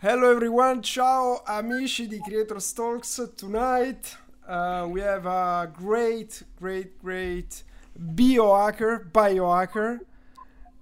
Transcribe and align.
Hello 0.00 0.28
everyone, 0.28 0.82
ciao 0.82 1.40
amici 1.46 2.08
di 2.08 2.18
Creator 2.18 2.60
Talks. 2.74 3.30
Tonight 3.36 4.16
uh, 4.48 4.88
we 4.90 5.00
have 5.00 5.24
a 5.26 5.70
great, 5.72 6.42
great, 6.56 6.98
great 6.98 7.62
biohacker, 7.96 9.08
biohacker, 9.12 10.00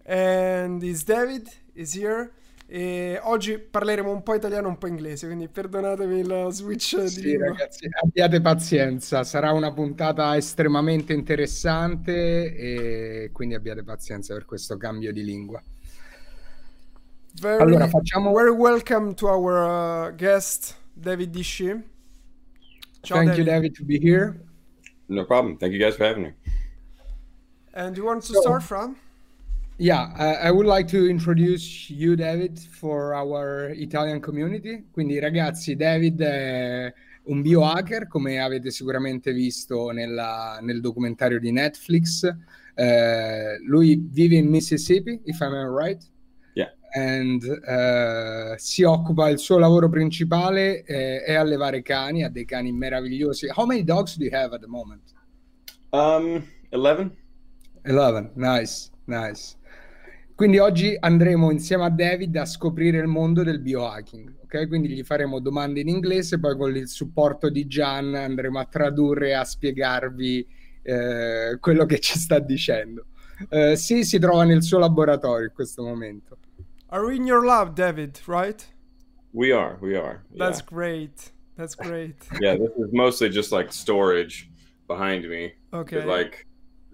and 0.07 0.83
is 0.83 1.05
David, 1.05 1.51
is 1.75 1.93
here. 1.93 2.33
E 2.69 3.21
oggi 3.23 3.59
parleremo 3.59 4.11
un 4.11 4.25
po' 4.25 4.35
italiano, 4.35 4.67
un 4.67 4.77
po' 4.77 4.89
inglese, 4.89 5.27
quindi 5.27 5.47
perdonatemi 5.49 6.19
il 6.19 6.47
switch 6.51 7.01
sì, 7.07 7.21
di 7.21 7.27
lingua. 7.29 7.47
ragazzi, 7.51 7.89
abbiate 8.03 8.41
pazienza, 8.41 9.23
sarà 9.23 9.53
una 9.53 9.73
puntata 9.73 10.37
estremamente 10.37 11.13
interessante 11.13 12.53
e 12.57 13.31
quindi 13.33 13.55
abbiate 13.55 13.85
pazienza 13.85 14.35
per 14.35 14.47
questo 14.47 14.77
cambio 14.77 15.13
di 15.13 15.23
lingua. 15.23 15.63
Very, 17.41 17.63
Allora, 17.63 17.87
facciamo- 17.87 18.33
very 18.35 18.51
welcome 18.51 19.15
to 19.15 19.29
our 19.29 20.09
uh, 20.11 20.17
guest, 20.17 20.75
David 20.93 21.31
Disci. 21.31 21.67
Ciao 23.01 23.19
Thank 23.19 23.29
David. 23.29 23.37
you, 23.39 23.45
David, 23.45 23.75
to 23.77 23.85
be 23.85 23.99
here. 24.03 24.41
No 25.07 25.25
problem. 25.25 25.57
Thank 25.57 25.73
you 25.73 25.79
guys 25.79 25.95
for 25.95 26.05
having 26.07 26.23
me. 26.25 26.35
And 27.75 27.97
you 27.97 28.05
want 28.05 28.25
to 28.27 28.33
So- 28.33 28.41
start 28.41 28.63
from? 28.65 28.97
Yeah, 29.79 30.11
I, 30.17 30.49
I 30.49 30.51
would 30.51 30.67
like 30.67 30.89
to 30.89 31.07
introduce 31.07 31.91
you, 31.91 32.17
David, 32.17 32.59
for 32.59 33.15
our 33.15 33.73
Italian 33.75 34.21
community. 34.21 34.87
Quindi, 34.91 35.19
ragazzi, 35.19 35.77
David 35.77 36.23
è 36.23 36.93
un 37.25 37.43
biohacker, 37.43 38.09
come 38.09 38.41
avete 38.41 38.71
sicuramente 38.71 39.35
visto 39.35 39.91
nella- 39.91 40.59
nel 40.63 40.81
documentario 40.81 41.39
di 41.39 41.53
Netflix. 41.53 42.27
Eh, 42.75 43.59
lui 43.67 44.03
vive 44.11 44.37
in 44.37 44.49
Mississippi, 44.49 45.21
if 45.25 45.41
I'm 45.41 45.53
right. 45.53 46.03
Yeah. 46.55 46.73
And 46.95 47.43
eh, 47.45 48.55
si 48.57 48.83
occupa, 48.83 49.29
il 49.29 49.39
suo 49.39 49.59
lavoro 49.59 49.91
principale 49.91 50.85
eh, 50.85 51.23
è 51.23 51.35
allevare 51.35 51.83
cani, 51.83 52.25
ha 52.25 52.31
dei 52.31 52.47
cani 52.47 52.73
meravigliosi. 52.73 53.49
How 53.55 53.67
many 53.67 53.85
dogs 53.85 54.17
do 54.17 54.25
you 54.25 54.35
have 54.35 54.55
at 54.55 54.61
the 54.63 54.69
moment? 54.69 55.03
Um, 55.91 56.43
11? 56.71 57.11
11, 57.85 58.31
nice, 58.37 58.91
nice. 59.05 59.55
Quindi 60.37 60.59
oggi 60.59 60.95
andremo 61.01 61.51
insieme 61.51 61.87
a 61.87 61.89
David 61.89 62.37
a 62.37 62.45
scoprire 62.45 62.99
il 62.99 63.07
mondo 63.07 63.43
del 63.43 63.59
biohacking, 63.59 64.41
ok? 64.43 64.69
Quindi 64.69 64.91
gli 64.91 65.03
faremo 65.03 65.41
domande 65.41 65.81
in 65.81 65.89
inglese, 65.89 66.39
poi 66.39 66.55
con 66.59 66.77
il 66.77 66.89
supporto 66.89 67.49
di 67.49 67.67
Gian 67.67 68.15
andremo 68.15 68.59
a 68.59 68.67
tradurre 68.67 69.29
e 69.29 69.33
a 69.33 69.45
spiegarvi 69.45 70.47
eh, 70.83 71.57
quello 71.59 71.87
che 71.87 72.01
ci 72.01 72.19
sta 72.19 72.39
dicendo. 72.39 73.07
Eh, 73.49 73.77
sì, 73.77 74.05
si 74.05 74.19
trova 74.19 74.45
nel 74.45 74.63
suo 74.63 74.79
laboratorio 74.79 75.47
in 75.47 75.55
questo 75.55 75.83
momento. 75.83 76.37
Are 76.89 77.03
we 77.03 77.15
in 77.15 77.25
your 77.25 77.43
lab, 77.43 77.73
David, 77.73 78.21
right? 78.27 78.63
We 79.31 79.53
are. 79.53 79.79
We 79.81 79.97
are. 79.97 80.23
That's 80.37 80.59
yeah. 80.59 80.69
great. 80.69 81.33
That's 81.57 81.75
great. 81.75 82.27
yeah, 82.41 82.57
this 82.57 82.77
is 82.77 82.93
mostly 82.93 83.31
just 83.31 83.53
like 83.53 83.73
storage 83.73 84.51
behind 84.87 85.27
me. 85.27 85.55
Okay. 85.73 86.05
Like, 86.05 86.47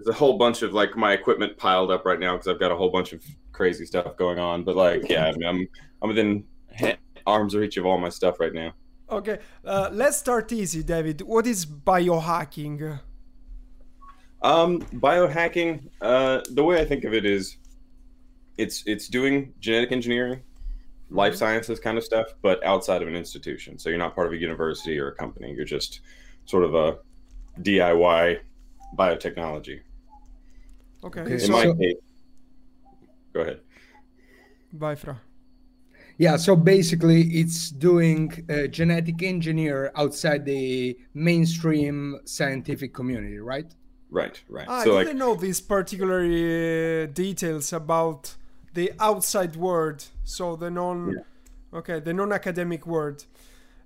there's 0.04 0.14
a 0.14 0.18
whole 0.18 0.38
bunch 0.38 0.62
of 0.62 0.72
like 0.72 0.96
my 0.96 1.12
equipment 1.12 1.56
piled 1.56 1.90
up 1.90 2.04
right 2.04 2.18
now 2.18 2.32
because 2.32 2.48
I've 2.48 2.58
got 2.58 2.72
a 2.72 2.76
whole 2.76 2.90
bunch 2.90 3.12
of 3.12 3.24
crazy 3.52 3.86
stuff 3.86 4.16
going 4.16 4.38
on. 4.38 4.64
But 4.64 4.76
like, 4.76 5.08
yeah, 5.08 5.26
I 5.26 5.32
mean, 5.32 5.44
I'm 5.48 5.68
I'm 6.02 6.08
within 6.08 6.44
arm's 7.26 7.54
reach 7.54 7.76
of 7.76 7.86
all 7.86 7.98
my 7.98 8.08
stuff 8.08 8.40
right 8.40 8.52
now. 8.52 8.72
Okay, 9.10 9.38
uh, 9.64 9.90
let's 9.92 10.16
start 10.16 10.50
easy, 10.52 10.82
David. 10.82 11.20
What 11.22 11.46
is 11.46 11.66
biohacking? 11.66 13.00
Um, 14.42 14.80
biohacking. 14.80 15.88
Uh, 16.00 16.40
the 16.50 16.64
way 16.64 16.80
I 16.80 16.84
think 16.84 17.04
of 17.04 17.14
it 17.14 17.24
is, 17.24 17.58
it's 18.58 18.82
it's 18.86 19.08
doing 19.08 19.52
genetic 19.60 19.92
engineering, 19.92 20.42
life 21.10 21.36
sciences 21.36 21.78
kind 21.78 21.98
of 21.98 22.04
stuff, 22.04 22.28
but 22.42 22.64
outside 22.64 23.02
of 23.02 23.08
an 23.08 23.14
institution. 23.14 23.78
So 23.78 23.88
you're 23.88 23.98
not 23.98 24.14
part 24.14 24.26
of 24.26 24.32
a 24.32 24.36
university 24.36 24.98
or 24.98 25.08
a 25.08 25.14
company. 25.14 25.52
You're 25.52 25.64
just 25.64 26.00
sort 26.46 26.64
of 26.64 26.74
a 26.74 26.98
DIY 27.60 28.40
biotechnology. 28.96 29.80
Okay, 31.04 31.20
Okay, 31.20 31.32
In 31.34 31.40
so, 31.40 31.52
my 31.52 31.64
case, 31.74 31.96
go 33.32 33.40
ahead. 33.40 33.60
vai 34.72 34.94
fra. 34.96 35.20
Yeah, 36.18 36.36
so 36.36 36.54
basically 36.54 37.22
it's 37.40 37.70
doing 37.70 38.30
uh, 38.48 38.66
genetic 38.68 39.22
engineer 39.22 39.90
outside 39.96 40.44
the 40.44 40.96
mainstream 41.14 42.20
scientific 42.24 42.92
community, 42.94 43.38
right? 43.38 43.74
Right, 44.10 44.40
right. 44.48 44.66
Ah, 44.68 44.80
I 44.80 44.84
so 44.84 44.98
didn't 44.98 45.18
know 45.18 45.34
these 45.34 45.60
particular 45.60 46.20
uh, 46.22 47.06
details 47.06 47.72
about 47.72 48.36
the 48.74 48.92
outside 49.00 49.56
world, 49.56 50.04
so 50.24 50.54
the 50.54 50.70
non, 50.70 51.24
okay, 51.72 51.98
the 51.98 52.12
non-academic 52.12 52.86
world. 52.86 53.26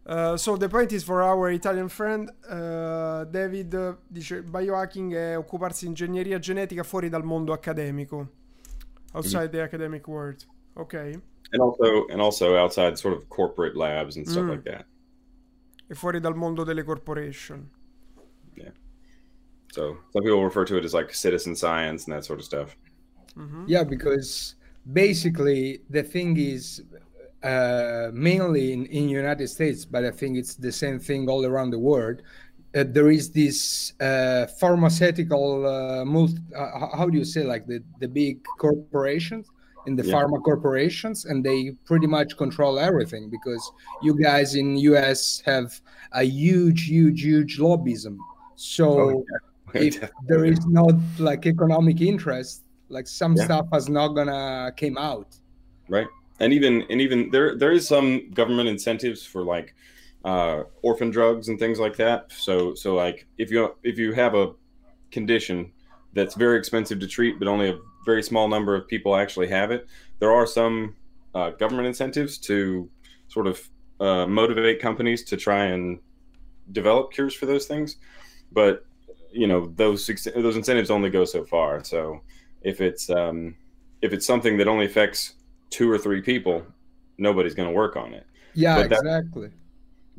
Uh, 0.09 0.37
so 0.37 0.57
the 0.57 0.69
point 0.69 0.93
is 0.93 1.03
for 1.03 1.21
our 1.21 1.51
Italian 1.51 1.89
friend, 1.89 2.31
uh, 2.49 3.25
David 3.25 3.75
uh, 3.75 3.97
dice 4.09 4.41
biohacking 4.43 5.13
è 5.13 5.37
occuparsi 5.37 5.85
di 5.85 5.91
ingegneria 5.91 6.39
genetica 6.39 6.85
fuori 6.85 7.09
dal 7.09 7.25
mondo 7.25 7.53
accademico, 7.53 8.29
outside 9.15 9.51
the 9.51 9.61
academic 9.61 10.07
world. 10.07 10.47
Ok, 10.75 10.95
and 11.51 11.61
also 11.61 12.07
and 12.09 12.21
also 12.21 12.55
outside 12.57 12.97
sort 12.97 13.17
of 13.17 13.29
corporate 13.29 13.75
labs 13.77 14.17
and 14.17 14.27
stuff 14.29 14.45
Mm. 14.45 14.51
like 14.51 14.63
that. 14.71 14.87
e 15.89 15.95
fuori 15.95 16.21
dal 16.21 16.35
mondo 16.35 16.63
delle 16.65 16.85
corporation. 16.85 17.69
yeah 18.55 18.71
So 19.73 19.99
some 20.13 20.23
people 20.23 20.43
refer 20.45 20.65
to 20.67 20.77
it 20.77 20.85
as 20.85 20.93
like 20.95 21.13
citizen 21.15 21.57
science 21.57 22.05
and 22.07 22.15
that 22.15 22.25
sort 22.25 22.39
of 22.39 22.45
stuff. 22.45 22.77
Yeah, 23.67 23.85
because 23.85 24.55
basically 24.85 25.83
the 25.91 26.03
thing 26.05 26.37
is 26.39 26.83
uh, 27.43 28.11
mainly 28.13 28.73
in 28.73 28.87
in 28.87 29.09
United 29.09 29.49
States, 29.49 29.85
but 29.85 30.05
I 30.05 30.11
think 30.11 30.37
it's 30.37 30.55
the 30.55 30.73
same 30.73 30.99
thing 30.99 31.29
all 31.29 31.45
around 31.45 31.71
the 31.71 31.79
world. 31.79 32.23
Uh, 32.75 32.85
there 32.87 33.11
is 33.11 33.31
this 33.31 33.93
uh, 34.01 34.47
pharmaceutical 34.61 35.67
uh, 35.67 36.05
multi, 36.05 36.39
uh, 36.55 36.97
how- 36.97 37.09
do 37.09 37.17
you 37.19 37.25
say 37.25 37.43
like 37.43 37.67
the 37.67 37.83
the 38.01 38.09
big 38.09 38.45
corporations 38.59 39.47
in 39.87 39.97
the 39.97 40.03
Yeah. 40.05 40.15
pharma 40.15 40.43
corporations 40.43 41.25
and 41.27 41.45
they 41.45 41.71
pretty 41.85 42.07
much 42.09 42.37
control 42.37 42.79
everything 42.79 43.31
because 43.31 43.63
you 44.03 44.15
guys 44.21 44.55
in 44.57 44.77
US 44.91 45.41
have 45.47 45.81
a 46.13 46.25
huge 46.25 46.87
huge 46.89 47.23
huge 47.23 47.59
lobbyism 47.59 48.17
so 48.57 48.87
Oh, 48.89 49.25
if 49.75 49.95
there 50.29 50.45
is 50.45 50.61
not 50.67 50.95
like 51.19 51.47
economic 51.47 52.01
interest 52.01 52.65
like 52.89 53.07
some 53.07 53.37
Yeah. 53.37 53.45
stuff 53.47 53.67
has 53.73 53.89
not 53.89 54.09
gonna 54.09 54.73
came 54.77 54.99
out 54.99 55.29
right 55.89 56.09
and 56.41 56.53
even 56.53 56.83
and 56.91 57.01
even 57.01 57.31
there 57.31 57.57
there 57.57 57.73
is 57.73 57.87
some 57.87 58.31
government 58.31 58.69
incentives 58.69 59.25
for 59.25 59.43
like 59.43 59.75
uh 60.25 60.65
orphan 60.83 61.11
drugs 61.11 61.49
and 61.49 61.59
things 61.59 61.79
like 61.79 61.97
that. 61.97 62.33
So 62.33 62.75
so 62.75 62.95
like 62.95 63.27
if 63.39 63.51
you 63.51 63.75
if 63.83 63.99
you 63.99 64.13
have 64.13 64.35
a 64.35 64.53
condition 65.11 65.73
that's 66.13 66.35
very 66.35 66.59
expensive 66.59 66.99
to 67.01 67.07
treat 67.07 67.39
but 67.39 67.49
only 67.49 67.69
a 67.71 67.79
very 68.05 68.23
small 68.23 68.49
number 68.49 68.75
of 68.75 68.89
people 68.89 69.17
actually 69.17 69.49
have 69.49 69.71
it 69.71 69.87
there 70.19 70.33
are 70.33 70.47
some 70.47 70.95
uh, 71.35 71.51
government 71.51 71.87
incentives 71.87 72.39
to 72.39 72.89
sort 73.29 73.47
of 73.47 73.69
uh, 74.01 74.27
motivate 74.27 74.81
companies 74.81 75.23
to 75.25 75.37
try 75.37 75.67
and 75.67 75.99
develop 76.73 77.13
cures 77.13 77.35
for 77.35 77.47
those 77.47 77.67
things. 77.67 77.97
But 78.53 78.85
you 79.33 79.47
know 79.47 79.73
those 79.77 80.07
those 80.35 80.57
incentives 80.57 80.91
only 80.91 81.11
go 81.11 81.25
so 81.25 81.45
far. 81.45 81.85
So 81.85 82.23
if 82.63 82.81
it's 82.81 83.11
um 83.11 83.57
if 84.01 84.13
it's 84.13 84.27
something 84.27 84.57
that 84.59 84.69
only 84.69 84.87
affects 84.87 85.35
two 85.71 85.91
or 85.91 85.99
three 85.99 86.23
people, 86.23 86.65
nobody's 87.19 87.55
going 87.55 87.69
to 87.69 87.75
work 87.75 87.97
on 87.97 88.13
it. 88.15 88.27
yeah 88.55 88.77
But 88.77 88.89
that- 88.91 89.01
exactly 89.01 89.51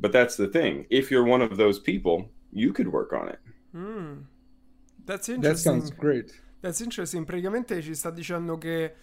But 0.00 0.12
that's 0.12 0.36
the 0.36 0.46
thing. 0.48 0.86
If 0.90 1.10
you're 1.10 1.24
one 1.24 1.42
of 1.42 1.56
those 1.56 1.80
people, 1.80 2.30
you 2.52 2.72
could 2.72 2.86
work 2.88 3.12
on 3.12 3.28
it. 3.28 3.40
Mm. 3.74 4.24
That's 5.04 5.26
that 5.26 5.34
interesting. 5.34 5.80
sounds 5.80 5.90
great 5.90 6.32
That's 6.60 6.80
interesting. 6.80 7.24
Praticamente 7.24 7.80
ci 7.82 7.94
sta 7.94 8.10
dicendo 8.10 8.58
che, 8.58 8.94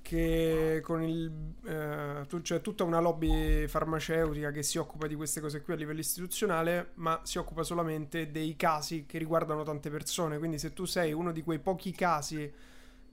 che 0.00 0.80
con 0.82 1.02
il 1.02 1.30
eh, 1.66 2.24
tu- 2.26 2.40
c'è 2.40 2.60
tutta 2.62 2.84
una 2.84 3.00
lobby 3.00 3.66
farmaceutica 3.68 4.50
che 4.50 4.62
si 4.62 4.78
occupa 4.78 5.06
di 5.06 5.14
queste 5.14 5.40
cose 5.40 5.60
qui 5.62 5.74
a 5.74 5.76
livello 5.76 6.00
istituzionale, 6.00 6.92
ma 6.94 7.20
si 7.24 7.38
occupa 7.38 7.62
solamente 7.64 8.30
dei 8.30 8.56
casi 8.56 9.04
che 9.06 9.18
riguardano 9.18 9.62
tante 9.62 9.90
persone. 9.90 10.38
Quindi, 10.38 10.58
se 10.58 10.72
tu 10.72 10.84
sei 10.86 11.12
uno 11.12 11.32
di 11.32 11.42
quei 11.42 11.58
pochi 11.58 11.92
casi 11.92 12.50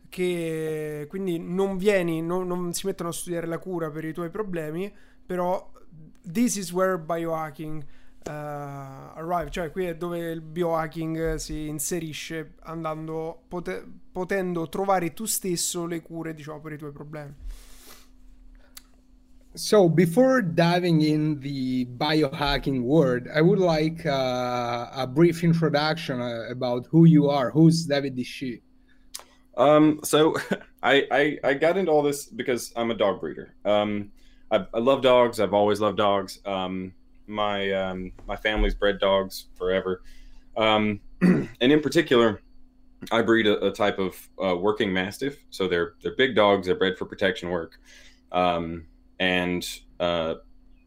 che 0.10 1.06
quindi 1.08 1.40
non 1.40 1.78
vieni, 1.78 2.22
non, 2.22 2.48
non 2.48 2.74
si 2.74 2.86
mettono 2.88 3.10
a 3.10 3.14
studiare 3.14 3.48
la 3.48 3.60
cura 3.60 3.90
per 3.90 4.06
i 4.06 4.14
tuoi 4.14 4.30
problemi, 4.30 4.92
però 5.26 5.72
this 6.32 6.56
is 6.56 6.72
where 6.72 6.98
biohacking 6.98 7.84
uh, 8.26 8.30
arrive, 8.30 9.50
cioè 9.50 9.72
qui 9.72 9.86
è 9.86 9.96
dove 9.96 10.32
il 10.32 10.42
biohacking 10.42 11.36
si 11.36 11.68
inserisce 11.68 12.56
andando 12.64 13.44
pote- 13.48 13.86
potendo 14.12 14.68
trovare 14.68 15.14
tu 15.14 15.26
stesso 15.26 15.86
le 15.86 16.02
cure, 16.02 16.34
diciamo, 16.34 16.60
per 16.60 16.74
i 16.74 16.78
tuoi 16.78 16.92
problemi. 16.92 17.34
So 19.56 19.90
before 19.90 20.44
diving 20.44 21.02
in 21.02 21.40
the 21.40 21.86
biohacking 21.86 22.84
world, 22.84 23.28
I 23.34 23.42
would 23.42 23.60
like 23.60 24.06
uh, 24.06 24.90
a 24.94 25.08
brief 25.08 25.44
introduction 25.44 26.22
uh, 26.22 26.46
about 26.52 26.88
who 26.92 27.06
you 27.06 27.30
are. 27.30 27.50
Who's 27.50 27.86
David 27.86 28.16
Dishi? 28.16 28.62
Um, 29.60 30.00
so 30.04 30.36
I, 30.84 31.06
I 31.12 31.40
I 31.44 31.54
got 31.54 31.78
into 31.78 31.92
all 31.92 32.02
this 32.02 32.26
because 32.26 32.74
I'm 32.76 32.90
a 32.90 32.96
dog 32.96 33.20
breeder. 33.20 33.54
Um, 33.66 34.12
I, 34.50 34.66
I 34.74 34.80
love 34.80 35.02
dogs. 35.04 35.40
I've 35.40 35.54
always 35.54 35.80
loved 35.80 35.98
dogs. 35.98 36.40
Um, 36.46 36.94
my 37.28 37.72
um, 37.74 38.12
my 38.26 38.36
family's 38.36 38.74
bred 38.74 39.00
dogs 39.00 39.46
forever, 39.56 40.02
um, 40.58 41.02
and 41.22 41.50
in 41.60 41.82
particular, 41.82 42.42
I 43.12 43.22
breed 43.22 43.46
a, 43.46 43.68
a 43.68 43.72
type 43.72 44.00
of 44.00 44.30
uh, 44.44 44.56
working 44.56 44.92
mastiff. 44.92 45.38
So 45.52 45.68
they're 45.68 45.94
they're 46.02 46.16
big 46.16 46.36
dogs. 46.36 46.66
They're 46.66 46.78
bred 46.78 46.98
for 46.98 47.06
protection 47.06 47.50
work, 47.50 47.80
um, 48.32 48.88
and 49.20 49.68
uh, 50.00 50.36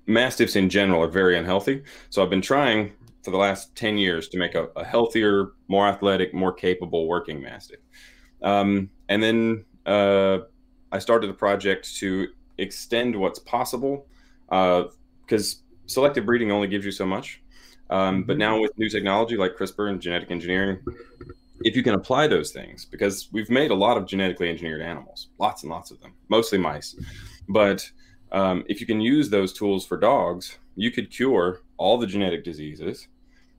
mastiffs 0.07 0.57
in 0.57 0.71
general 0.71 1.03
are 1.03 1.09
very 1.09 1.37
unhealthy. 1.37 1.85
So 2.11 2.23
I've 2.23 2.31
been 2.31 2.43
trying 2.43 2.93
for 3.23 3.31
the 3.31 3.37
last 3.37 3.77
ten 3.77 3.99
years 3.99 4.29
to 4.31 4.39
make 4.39 4.55
a, 4.55 4.65
a 4.75 4.85
healthier, 4.85 5.53
more 5.69 5.87
athletic, 5.87 6.33
more 6.33 6.53
capable 6.53 7.07
working 7.07 7.41
mastiff. 7.41 7.79
Um, 8.43 8.91
and 9.09 9.23
then 9.23 9.65
uh, 9.87 10.39
I 10.91 10.99
started 10.99 11.31
a 11.31 11.35
project 11.35 11.97
to 11.97 12.29
extend 12.59 13.17
what's 13.17 13.39
possible 13.39 14.07
because 14.47 15.55
uh, 15.55 15.87
selective 15.87 16.27
breeding 16.27 16.51
only 16.51 16.69
gives 16.69 16.85
you 16.85 16.93
so 16.93 17.07
much. 17.07 17.41
Um, 17.91 18.25
but 18.25 18.39
now 18.39 18.61
with 18.61 18.77
new 18.79 18.89
technology 18.89 19.37
like 19.37 19.57
CRISPR 19.57 19.91
and 19.91 20.01
genetic 20.01 20.31
engineering, 20.31 20.79
if 21.61 21.77
you 21.77 21.83
can 21.83 21.95
apply 21.95 22.27
those 22.27 22.51
things, 22.51 22.85
because 22.85 23.29
we've 23.33 23.51
made 23.51 23.71
a 23.71 23.75
lot 23.75 23.97
of 23.97 24.07
genetically 24.07 24.49
engineered 24.49 24.81
animals, 24.81 25.29
lots 25.39 25.63
and 25.63 25.71
lots 25.71 25.91
of 25.91 26.01
them, 26.01 26.15
mostly 26.29 26.59
mice. 26.59 26.97
But 27.49 27.89
um, 28.33 28.65
if 28.69 28.81
you 28.81 28.87
can 28.87 29.01
use 29.01 29.29
those 29.29 29.53
tools 29.53 29.87
for 29.87 29.97
dogs, 29.99 30.59
you 30.75 30.91
could 30.91 31.11
cure 31.11 31.61
all 31.77 31.99
the 31.99 32.07
genetic 32.07 32.45
diseases. 32.45 33.09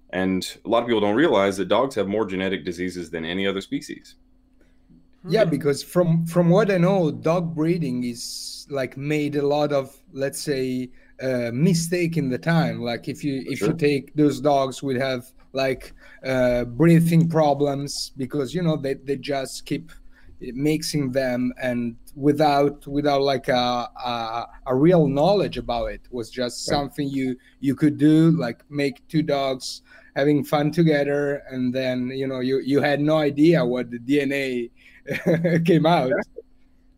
And 0.10 0.58
a 0.66 0.70
lot 0.70 0.82
of 0.82 0.88
people 0.88 1.02
don't 1.02 1.16
realize 1.16 1.58
that 1.58 1.68
dogs 1.68 1.96
have 1.96 2.08
more 2.08 2.26
genetic 2.26 2.66
diseases 2.66 3.10
than 3.10 3.26
any 3.26 3.48
other 3.48 3.62
species. 3.62 4.16
Yeah, 5.28 5.46
because 5.46 5.84
from 5.84 6.25
from 6.25 6.50
what 6.50 6.70
I 6.70 6.78
know, 6.78 7.12
dog 7.12 7.56
breeding 7.56 8.04
is 8.04 8.68
like 8.70 8.98
made 8.98 9.36
a 9.36 9.46
lot 9.46 9.72
of 9.72 9.96
let's 10.12 10.42
say 10.42 10.90
uh, 11.22 11.52
mistake 11.54 12.18
in 12.18 12.30
the 12.30 12.38
time. 12.38 12.81
Like 12.81 13.08
if 13.08 13.24
you 13.24 13.44
if 13.46 13.60
sure. 13.60 13.70
you 13.70 13.74
take 13.75 14.14
those 14.16 14.42
dogs 14.42 14.84
would 14.84 14.98
have 14.98 15.31
like 15.54 15.94
uh, 16.25 16.66
breathing 16.66 17.30
problems 17.30 18.12
because 18.18 18.54
you 18.54 18.62
know 18.62 18.75
they, 18.75 18.96
they 18.96 19.16
just 19.16 19.66
keep 19.66 19.92
mixing 20.54 21.12
them 21.12 21.54
and 21.62 21.96
without 22.16 22.86
without 22.86 23.22
like 23.22 23.48
a, 23.48 23.54
a, 24.06 24.48
a 24.68 24.75
real 24.75 25.08
knowledge 25.08 25.58
about 25.58 25.86
it. 25.86 26.02
it 26.04 26.12
was 26.12 26.30
just 26.30 26.70
right. 26.70 26.75
something 26.75 27.08
you 27.08 27.36
you 27.60 27.75
could 27.75 27.98
do 27.98 28.31
like 28.31 28.64
make 28.70 29.08
two 29.08 29.22
dogs 29.22 29.81
having 30.16 30.44
fun 30.44 30.72
together 30.72 31.44
and 31.50 31.74
then 31.74 32.08
you 32.10 32.28
know 32.28 32.40
you 32.40 32.60
you 32.60 32.81
had 32.81 33.00
no 33.00 33.18
idea 33.18 33.64
what 33.66 33.90
the 33.90 34.00
dna 34.00 34.70
came 35.66 35.86
out. 35.86 36.08
Exactly. 36.08 36.44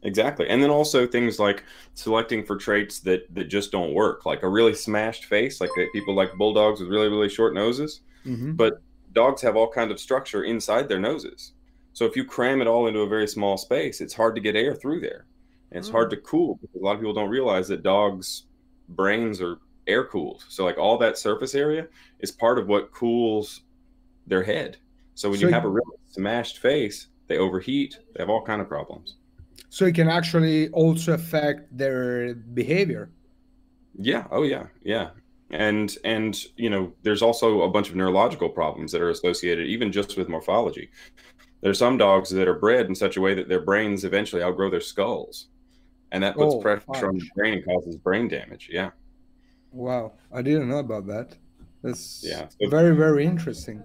exactly. 0.04 0.50
And 0.50 0.62
then 0.62 0.70
also 0.70 1.08
things 1.08 1.40
like 1.40 1.64
selecting 1.94 2.46
for 2.46 2.56
traits 2.56 3.00
that 3.02 3.34
that 3.36 3.46
just 3.46 3.72
don't 3.72 3.94
work, 3.94 4.26
like 4.26 4.44
a 4.44 4.50
really 4.50 4.74
smashed 4.74 5.26
face, 5.26 5.62
like 5.62 5.70
people 5.94 6.16
like 6.16 6.34
bulldogs 6.34 6.80
with 6.80 6.90
really 6.90 7.10
really 7.10 7.30
short 7.30 7.54
noses. 7.54 8.02
Mm-hmm. 8.26 8.54
But 8.54 8.82
dogs 9.14 9.42
have 9.42 9.56
all 9.56 9.70
kind 9.70 9.92
of 9.92 10.00
structure 10.00 10.44
inside 10.44 10.88
their 10.88 11.00
noses. 11.00 11.54
So 11.94 12.06
if 12.06 12.16
you 12.16 12.26
cram 12.26 12.62
it 12.62 12.68
all 12.68 12.88
into 12.88 13.00
a 13.00 13.08
very 13.08 13.28
small 13.28 13.58
space, 13.58 14.02
it's 14.02 14.14
hard 14.14 14.36
to 14.36 14.42
get 14.42 14.56
air 14.56 14.76
through 14.76 15.00
there. 15.00 15.26
And 15.72 15.80
it's 15.80 15.88
mm. 15.88 15.94
hard 15.94 16.10
to 16.10 16.18
cool 16.18 16.56
because 16.62 16.76
a 16.82 16.84
lot 16.84 16.94
of 16.94 17.00
people 17.00 17.14
don't 17.14 17.30
realize 17.30 17.70
that 17.70 17.84
dogs' 17.84 18.44
brains 18.90 19.42
are 19.42 19.60
air 19.88 20.04
cooled. 20.04 20.44
So 20.50 20.66
like 20.66 20.78
all 20.78 20.98
that 20.98 21.18
surface 21.18 21.56
area 21.56 21.88
is 22.20 22.32
part 22.32 22.60
of 22.60 22.68
what 22.68 22.92
cools 22.92 23.62
their 24.28 24.44
head. 24.44 24.78
So 25.16 25.30
when 25.30 25.40
so 25.40 25.48
you 25.48 25.54
have 25.54 25.64
a 25.64 25.70
really 25.70 25.98
smashed 26.12 26.60
face, 26.60 27.08
they 27.28 27.38
overheat 27.38 27.98
they 28.14 28.22
have 28.22 28.30
all 28.30 28.42
kind 28.42 28.62
of 28.62 28.68
problems. 28.68 29.16
So 29.70 29.86
it 29.86 29.96
can 29.96 30.08
actually 30.08 30.70
also 30.70 31.14
affect 31.14 31.76
their 31.76 32.34
behavior. 32.36 33.10
Yeah 33.98 34.26
oh 34.32 34.44
yeah 34.44 34.68
yeah. 34.84 35.10
And 35.52 35.96
and 36.04 36.38
you 36.58 36.70
know 36.70 36.94
there's 37.04 37.22
also 37.22 37.62
a 37.62 37.70
bunch 37.70 37.90
of 37.90 37.96
neurological 37.96 38.50
problems 38.50 38.92
that 38.92 39.02
are 39.02 39.10
associated 39.10 39.68
even 39.68 39.92
just 39.92 40.18
with 40.18 40.30
morphology. 40.30 40.90
There's 41.62 41.80
some 41.80 41.98
dogs 41.98 42.30
that 42.30 42.48
are 42.48 42.60
bred 42.60 42.86
in 42.86 42.96
such 42.96 43.18
a 43.18 43.22
way 43.22 43.34
that 43.34 43.50
their 43.50 43.62
brains 43.62 44.04
eventually 44.04 44.44
outgrow 44.44 44.70
their 44.70 44.82
skulls. 44.82 45.48
And 46.12 46.24
that 46.24 46.36
puts 46.36 46.54
oh, 46.54 46.62
pressure 46.62 46.86
gosh. 46.94 47.04
on 47.04 47.18
the 47.18 47.30
brain 47.36 47.54
and 47.56 47.66
causes 47.66 47.98
brain 47.98 48.28
damage 48.28 48.70
yeah. 48.72 48.92
Wow 49.72 50.14
i 50.34 50.42
didn't 50.42 50.70
know 50.70 50.80
about 50.80 51.08
that. 51.08 51.36
That's 51.84 52.24
yeah 52.24 52.48
so, 52.48 52.70
very 52.70 52.96
very 52.96 53.26
interesting 53.26 53.84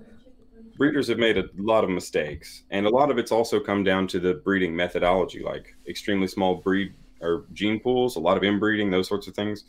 breeders 0.80 1.08
have 1.08 1.18
made 1.18 1.36
a 1.36 1.44
lot 1.58 1.84
of 1.84 1.90
mistakes, 1.90 2.62
and 2.70 2.86
a 2.86 2.88
lot 2.88 3.10
of 3.10 3.18
it's 3.18 3.30
also 3.30 3.60
come 3.60 3.84
down 3.84 4.06
to 4.06 4.18
the 4.18 4.32
breeding 4.32 4.74
methodology, 4.74 5.40
like 5.40 5.76
extremely 5.86 6.26
small 6.26 6.54
breed 6.54 6.94
or 7.20 7.44
gene 7.52 7.78
pools, 7.78 8.16
a 8.16 8.18
lot 8.18 8.38
of 8.38 8.42
inbreeding, 8.42 8.90
those 8.90 9.06
sorts 9.06 9.26
of 9.26 9.34
things, 9.34 9.64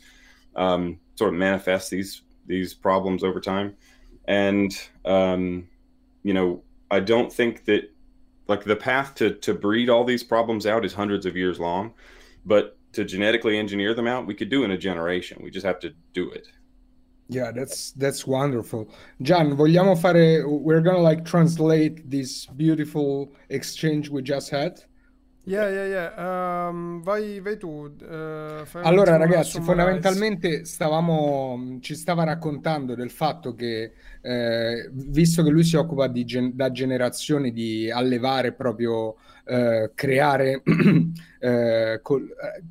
um, 0.56 0.98
sort 1.16 1.34
of 1.34 1.38
manifest 1.38 1.90
these 1.90 2.22
these 2.46 2.72
problems 2.72 3.22
over 3.22 3.40
time. 3.40 3.76
And 4.24 4.72
um, 5.04 5.68
you 6.22 6.32
know, 6.32 6.62
I 6.90 7.00
don't 7.00 7.30
think 7.30 7.66
that 7.66 7.90
like 8.48 8.64
the 8.64 8.74
path 8.74 9.14
to 9.16 9.34
to 9.34 9.52
breed 9.52 9.90
all 9.90 10.04
these 10.04 10.24
problems 10.24 10.66
out 10.66 10.82
is 10.82 10.94
hundreds 10.94 11.26
of 11.26 11.36
years 11.36 11.60
long, 11.60 11.92
but 12.46 12.78
to 12.94 13.04
genetically 13.04 13.58
engineer 13.58 13.92
them 13.92 14.06
out, 14.06 14.26
we 14.26 14.34
could 14.34 14.48
do 14.48 14.64
in 14.64 14.70
a 14.70 14.78
generation. 14.78 15.42
We 15.42 15.50
just 15.50 15.66
have 15.66 15.78
to 15.80 15.92
do 16.14 16.30
it. 16.30 16.48
Yeah, 17.32 17.50
that's 17.52 17.92
that's 17.92 18.26
wonderful. 18.26 18.86
Gian, 19.18 19.54
vogliamo 19.56 19.96
fare 19.96 20.42
we're 20.44 20.82
gonna 20.82 20.98
like 20.98 21.24
translate 21.24 22.08
this 22.08 22.46
beautiful 22.46 23.32
exchange 23.48 24.10
we 24.10 24.22
just 24.22 24.50
had. 24.50 24.84
Yeah, 25.44 25.68
yeah, 25.70 25.86
yeah. 25.86 26.68
Um, 26.68 27.02
vai, 27.02 27.40
vai 27.40 27.56
tu. 27.56 27.92
Uh, 28.00 28.64
allora, 28.82 29.16
ragazzi, 29.16 29.60
fondamentalmente 29.60 30.64
stavamo, 30.64 31.78
ci 31.80 31.96
stava 31.96 32.22
raccontando 32.22 32.94
del 32.94 33.10
fatto 33.10 33.52
che, 33.56 33.92
eh, 34.20 34.88
visto 34.92 35.42
che 35.42 35.50
lui 35.50 35.64
si 35.64 35.74
occupa 35.74 36.06
di 36.06 36.24
gen- 36.24 36.54
da 36.54 36.70
generazioni 36.70 37.50
di 37.50 37.90
allevare 37.90 38.52
proprio, 38.52 39.16
eh, 39.44 39.90
creare 39.96 40.62
eh, 41.40 41.98
col, 42.02 42.22
eh, 42.22 42.62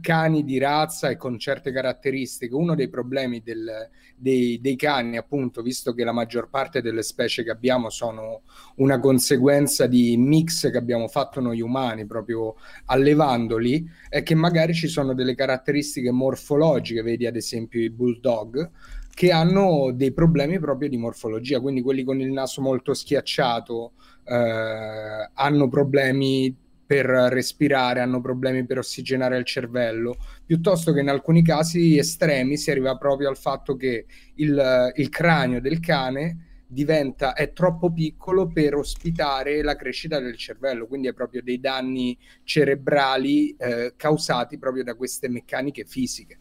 cani 0.00 0.44
di 0.44 0.58
razza 0.58 1.08
e 1.08 1.16
con 1.16 1.38
certe 1.38 1.72
caratteristiche, 1.72 2.54
uno 2.54 2.74
dei 2.74 2.88
problemi 2.88 3.40
del, 3.42 3.88
dei, 4.16 4.60
dei, 4.60 4.76
cani, 4.76 5.16
appunto, 5.16 5.62
visto 5.62 5.92
che 5.92 6.04
la 6.04 6.12
maggior 6.12 6.48
parte 6.48 6.82
delle 6.82 7.02
specie 7.02 7.44
che 7.44 7.50
abbiamo 7.50 7.90
sono 7.90 8.42
una 8.76 8.98
conseguenza 8.98 9.86
di 9.86 10.16
mix 10.16 10.70
che 10.70 10.78
abbiamo 10.78 11.08
fatto 11.08 11.40
noi 11.40 11.60
umani, 11.60 12.06
proprio 12.06 12.56
allevandoli, 12.86 13.88
è 14.08 14.22
che 14.22 14.34
magari 14.34 14.74
ci 14.74 14.88
sono 14.88 15.14
delle 15.14 15.34
caratteristiche 15.34 16.10
morfologiche, 16.10 17.02
vedi 17.02 17.26
ad 17.26 17.36
esempio 17.36 17.80
i 17.80 17.90
bulldog, 17.90 18.70
che 19.12 19.32
hanno 19.32 19.92
dei 19.92 20.12
problemi 20.12 20.58
proprio 20.58 20.88
di 20.88 20.96
morfologia, 20.96 21.60
quindi 21.60 21.82
quelli 21.82 22.04
con 22.04 22.20
il 22.20 22.32
naso 22.32 22.62
molto 22.62 22.94
schiacciato 22.94 23.92
eh, 24.24 25.30
hanno 25.34 25.68
problemi 25.68 26.56
per 26.90 27.06
respirare, 27.06 28.00
hanno 28.00 28.20
problemi 28.20 28.66
per 28.66 28.78
ossigenare 28.78 29.38
il 29.38 29.44
cervello, 29.44 30.16
piuttosto 30.44 30.92
che 30.92 30.98
in 30.98 31.08
alcuni 31.08 31.40
casi 31.40 31.96
estremi 31.96 32.56
si 32.56 32.72
arriva 32.72 32.96
proprio 32.96 33.28
al 33.28 33.36
fatto 33.36 33.76
che 33.76 34.06
il, 34.34 34.92
il 34.96 35.08
cranio 35.08 35.60
del 35.60 35.78
cane 35.78 36.62
diventa, 36.66 37.34
è 37.34 37.52
troppo 37.52 37.92
piccolo 37.92 38.48
per 38.48 38.74
ospitare 38.74 39.62
la 39.62 39.76
crescita 39.76 40.18
del 40.18 40.36
cervello, 40.36 40.88
quindi 40.88 41.06
è 41.06 41.12
proprio 41.12 41.42
dei 41.44 41.60
danni 41.60 42.18
cerebrali 42.42 43.54
eh, 43.56 43.92
causati 43.94 44.58
proprio 44.58 44.82
da 44.82 44.96
queste 44.96 45.28
meccaniche 45.28 45.84
fisiche. 45.84 46.39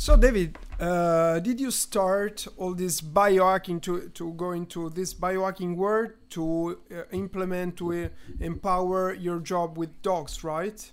So, 0.00 0.16
David, 0.16 0.56
uh, 0.80 1.40
did 1.40 1.60
you 1.60 1.70
start 1.70 2.46
all 2.56 2.72
this 2.72 3.02
biohacking 3.02 3.82
to, 3.82 4.08
to 4.14 4.32
go 4.32 4.52
into 4.52 4.88
this 4.88 5.12
biohacking 5.12 5.76
world 5.76 6.12
to 6.30 6.78
uh, 6.90 7.02
implement, 7.12 7.76
to 7.76 7.92
uh, 7.92 8.08
empower 8.40 9.12
your 9.12 9.40
job 9.40 9.76
with 9.76 10.00
dogs, 10.00 10.42
right? 10.42 10.90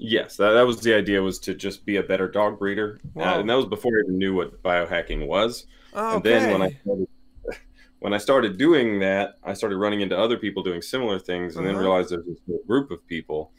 Yes, 0.00 0.36
that, 0.36 0.50
that 0.50 0.66
was 0.66 0.80
the 0.80 0.96
idea 0.96 1.22
was 1.22 1.38
to 1.38 1.54
just 1.54 1.86
be 1.86 1.94
a 1.94 2.02
better 2.02 2.28
dog 2.28 2.58
breeder. 2.58 2.98
Uh, 3.04 3.20
wow. 3.20 3.38
and 3.38 3.48
that 3.48 3.54
was 3.54 3.66
before 3.66 3.92
I 3.96 4.00
even 4.00 4.18
knew 4.18 4.34
what 4.34 4.64
biohacking 4.64 5.28
was. 5.28 5.66
Oh, 5.94 6.16
and 6.16 6.24
then 6.24 6.50
when 6.50 6.62
I 6.62 6.70
started, 6.70 7.08
when 8.00 8.12
I 8.14 8.18
started 8.18 8.58
doing 8.58 8.98
that, 8.98 9.36
I 9.44 9.54
started 9.54 9.76
running 9.76 10.00
into 10.00 10.18
other 10.18 10.38
people 10.38 10.64
doing 10.64 10.82
similar 10.82 11.20
things 11.20 11.54
and 11.54 11.64
uh-huh. 11.64 11.72
then 11.72 11.80
realized 11.80 12.10
there's 12.10 12.26
this 12.26 12.58
group 12.66 12.90
of 12.90 13.06
people 13.06 13.52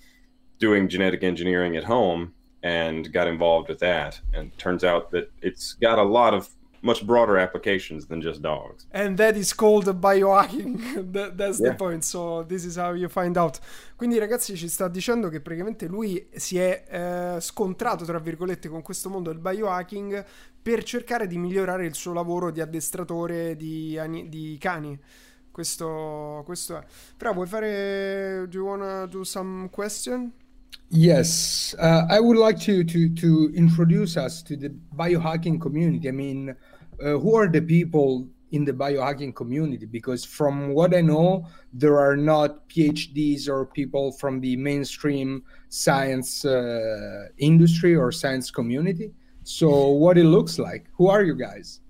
doing 0.58 0.90
genetic 0.90 1.24
engineering 1.24 1.78
at 1.78 1.86
home 1.86 2.34
and 2.64 3.12
got 3.12 3.28
involved 3.28 3.70
with 3.70 3.80
that. 3.80 4.20
And 4.34 4.56
turns 4.58 4.84
out 4.84 5.12
that 5.12 5.32
it's 5.42 5.74
got 5.74 6.00
a 6.00 6.04
lot 6.04 6.34
of 6.34 6.50
much 6.82 7.06
broader 7.06 7.38
applications 7.38 8.08
than 8.08 8.22
just 8.22 8.42
dogs. 8.42 8.86
And 8.92 9.18
that 9.18 9.36
is 9.36 9.54
called 9.54 9.86
biohacking. 10.00 11.12
that, 11.14 11.38
that's 11.38 11.60
yeah. 11.60 11.70
the 11.70 11.76
point. 11.76 12.04
So 12.04 12.44
this 12.44 12.66
is 12.66 12.78
how 12.78 12.94
you 12.94 13.10
find 13.10 13.38
out. 13.38 13.60
Quindi 13.96 14.18
ragazzi 14.18 14.56
ci 14.56 14.68
sta 14.68 14.88
dicendo 14.88 15.30
che 15.30 15.42
praticamente 15.42 15.88
lui 15.88 16.28
si 16.36 16.58
è 16.58 16.86
eh, 16.90 17.42
scontrato 17.42 18.06
tra 18.06 18.20
virgolette 18.20 18.70
con 18.70 18.82
questo 18.82 19.10
mondo 19.10 19.30
del 19.30 19.40
biohacking 19.40 20.26
per 20.62 20.84
cercare 20.84 21.28
di 21.28 21.38
migliorare 21.38 21.86
il 21.86 21.96
suo 21.96 22.14
lavoro 22.14 22.52
di 22.52 22.62
addestratore 22.62 23.56
di, 23.56 24.00
di 24.28 24.58
cani. 24.60 24.98
Questo, 25.52 26.44
questo 26.46 26.78
è. 26.78 26.86
Però 27.18 27.34
vuoi 27.34 27.48
fare. 27.48 28.46
Do 28.48 28.58
you 28.58 28.66
wanna 28.66 29.06
do 29.08 29.24
some 29.24 29.70
question? 29.70 30.32
Yes, 30.90 31.76
uh, 31.80 32.06
I 32.10 32.20
would 32.20 32.38
like 32.38 32.60
to, 32.62 32.84
to 32.84 33.10
to 33.10 33.52
introduce 33.54 34.18
us 34.18 34.42
to 34.44 34.58
the 34.58 34.70
biohacking 34.96 35.62
community. 35.62 36.08
I 36.10 36.12
mean, 36.12 36.56
uh, 37.04 37.18
who 37.20 37.36
are 37.36 37.48
the 37.48 37.62
people 37.62 38.28
in 38.52 38.66
the 38.66 38.74
biohacking 38.74 39.36
community? 39.36 39.86
Because 39.86 40.26
from 40.26 40.74
what 40.74 40.96
I 40.96 41.02
know, 41.02 41.46
there 41.72 42.00
are 42.00 42.18
not 42.18 42.68
PhDs 42.70 43.48
or 43.48 43.68
people 43.68 44.12
from 44.14 44.42
the 44.42 44.56
mainstream 44.58 45.44
science 45.70 46.44
uh, 46.44 47.28
industry 47.38 47.96
or 47.96 48.12
science 48.12 48.50
community. 48.50 49.12
So, 49.44 49.90
what 49.90 50.18
it 50.18 50.26
looks 50.26 50.58
like? 50.58 50.88
Who 50.98 51.08
are 51.08 51.22
you 51.24 51.36
guys? 51.36 51.82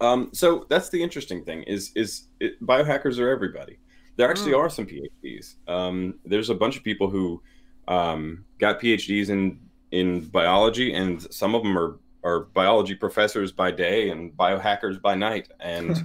Um, 0.00 0.30
so 0.32 0.66
that's 0.68 0.88
the 0.90 1.02
interesting 1.02 1.44
thing 1.44 1.62
is 1.64 1.92
is 1.94 2.28
it, 2.40 2.62
biohackers 2.64 3.18
are 3.18 3.28
everybody. 3.28 3.78
There 4.16 4.30
actually 4.30 4.52
Mm. 4.52 4.60
are 4.60 4.70
some 4.70 4.86
PhDs. 4.86 5.56
Um, 5.68 6.14
there's 6.24 6.48
a 6.48 6.54
bunch 6.54 6.76
of 6.78 6.82
people 6.82 7.08
who 7.10 7.42
um, 7.88 8.44
got 8.58 8.80
PhDs 8.80 9.30
in 9.30 9.58
in 9.92 10.20
biology, 10.20 10.94
and 10.94 11.22
some 11.32 11.54
of 11.54 11.62
them 11.62 11.76
are 11.78 11.98
are 12.24 12.40
biology 12.40 12.94
professors 12.94 13.52
by 13.52 13.70
day 13.70 14.10
and 14.10 14.36
biohackers 14.36 15.00
by 15.00 15.14
night. 15.14 15.48
And 15.60 15.96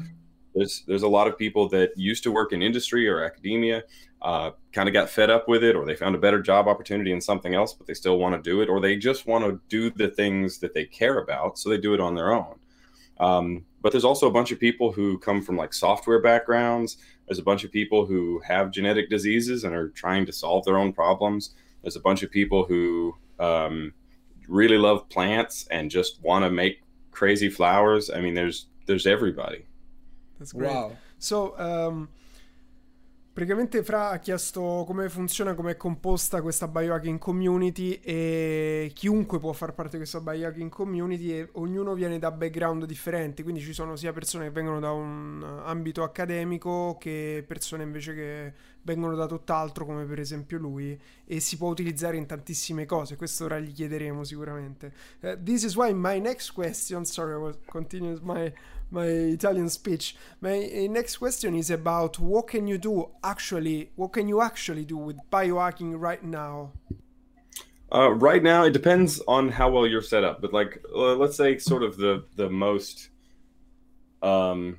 there's 0.55 0.83
there's 0.88 1.03
a 1.03 1.07
lot 1.07 1.27
of 1.27 1.38
people 1.38 1.67
that 1.69 1.91
used 1.97 2.23
to 2.23 2.31
work 2.31 2.53
in 2.53 2.61
industry 2.61 3.07
or 3.07 3.23
academia, 3.23 3.83
uh, 4.21 4.51
kind 4.71 4.88
of 4.88 4.93
got 4.93 5.09
fed 5.09 5.29
up 5.29 5.47
with 5.47 5.63
it, 5.63 5.75
or 5.75 5.85
they 5.85 5.95
found 5.95 6.15
a 6.15 6.19
better 6.19 6.41
job 6.41 6.67
opportunity 6.67 7.11
in 7.11 7.21
something 7.21 7.55
else, 7.55 7.73
but 7.73 7.88
they 7.88 7.93
still 7.93 8.19
want 8.19 8.35
to 8.35 8.50
do 8.50 8.61
it, 8.61 8.69
or 8.69 8.79
they 8.79 8.95
just 8.95 9.25
want 9.25 9.43
to 9.43 9.59
do 9.69 9.89
the 9.89 10.09
things 10.09 10.59
that 10.59 10.73
they 10.73 10.85
care 10.85 11.19
about, 11.19 11.57
so 11.57 11.69
they 11.69 11.77
do 11.77 11.93
it 11.93 12.00
on 12.00 12.15
their 12.15 12.31
own. 12.33 12.55
Um, 13.19 13.65
but 13.81 13.91
there's 13.91 14.05
also 14.05 14.27
a 14.27 14.31
bunch 14.31 14.51
of 14.51 14.59
people 14.59 14.91
who 14.91 15.17
come 15.19 15.41
from 15.41 15.57
like 15.57 15.73
software 15.73 16.21
backgrounds. 16.21 16.97
There's 17.27 17.39
a 17.39 17.43
bunch 17.43 17.63
of 17.63 17.71
people 17.71 18.05
who 18.05 18.41
have 18.45 18.71
genetic 18.71 19.09
diseases 19.09 19.63
and 19.63 19.73
are 19.75 19.89
trying 19.89 20.25
to 20.25 20.33
solve 20.33 20.65
their 20.65 20.77
own 20.77 20.91
problems. 20.91 21.55
There's 21.81 21.95
a 21.95 22.01
bunch 22.01 22.23
of 22.23 22.31
people 22.31 22.65
who 22.65 23.15
um, 23.39 23.93
really 24.47 24.77
love 24.77 25.09
plants 25.09 25.67
and 25.71 25.89
just 25.89 26.21
want 26.21 26.45
to 26.45 26.51
make 26.51 26.83
crazy 27.11 27.50
flowers. 27.50 28.09
I 28.09 28.21
mean, 28.21 28.33
there's 28.33 28.67
there's 28.85 29.07
everybody. 29.07 29.65
That's 30.39 30.53
great. 30.53 30.71
Wow. 30.71 30.97
So, 31.19 31.57
um, 31.59 32.09
praticamente 33.33 33.83
Fra 33.83 34.09
ha 34.09 34.19
chiesto 34.19 34.83
come 34.85 35.07
funziona, 35.09 35.53
come 35.53 35.71
è 35.71 35.77
composta 35.77 36.41
questa 36.41 36.67
biohacking 36.67 37.17
community 37.17 37.93
e 38.03 38.91
chiunque 38.93 39.39
può 39.39 39.53
far 39.53 39.73
parte 39.73 39.91
di 39.91 39.97
questa 39.97 40.19
biohacking 40.19 40.69
community 40.69 41.31
e 41.31 41.50
ognuno 41.53 41.93
viene 41.93 42.19
da 42.19 42.31
background 42.31 42.85
differenti, 42.85 43.43
quindi 43.43 43.61
ci 43.61 43.73
sono 43.73 43.95
sia 43.95 44.11
persone 44.11 44.45
che 44.45 44.51
vengono 44.51 44.79
da 44.79 44.91
un 44.91 45.61
ambito 45.63 46.03
accademico 46.03 46.97
che 47.00 47.43
persone 47.47 47.83
invece 47.83 48.13
che 48.13 48.53
vengono 48.83 49.15
da 49.15 49.27
tutt'altro 49.27 49.85
come 49.85 50.05
per 50.05 50.19
esempio 50.19 50.57
lui 50.57 51.00
e 51.25 51.39
si 51.39 51.55
può 51.55 51.69
utilizzare 51.69 52.17
in 52.17 52.25
tantissime 52.25 52.85
cose, 52.85 53.15
questo 53.15 53.45
ora 53.45 53.59
gli 53.59 53.71
chiederemo 53.71 54.23
sicuramente. 54.23 54.91
Uh, 55.21 55.38
this 55.41 55.63
is 55.63 55.75
why 55.75 55.93
my 55.93 56.19
next 56.19 56.51
question, 56.51 57.05
sorry, 57.05 57.33
I 57.33 57.38
was 57.38 57.57
continues 57.65 58.19
my 58.19 58.51
my 58.91 59.05
Italian 59.05 59.69
speech. 59.69 60.15
My 60.41 60.51
uh, 60.51 60.91
next 60.91 61.17
question 61.17 61.55
is 61.55 61.71
about 61.71 62.19
what 62.19 62.48
can 62.48 62.67
you 62.67 62.77
do 62.77 63.10
actually, 63.24 63.91
what 63.95 64.13
can 64.13 64.27
you 64.27 64.41
actually 64.41 64.86
do 64.86 64.98
with 64.98 65.17
biohacking 65.31 66.00
right 66.00 66.24
now? 66.24 66.74
Uh, 67.93 68.12
right 68.12 68.41
now, 68.41 68.63
it 68.63 68.71
depends 68.71 69.21
on 69.27 69.50
how 69.50 69.69
well 69.69 69.86
you're 69.88 70.01
set 70.01 70.24
up. 70.24 70.41
But 70.41 70.53
like, 70.53 70.83
uh, 70.95 71.15
let's 71.15 71.36
say, 71.36 71.57
sort 71.57 71.83
of 71.83 71.98
the 71.98 72.24
the 72.36 72.50
most 72.50 73.10
um, 74.21 74.77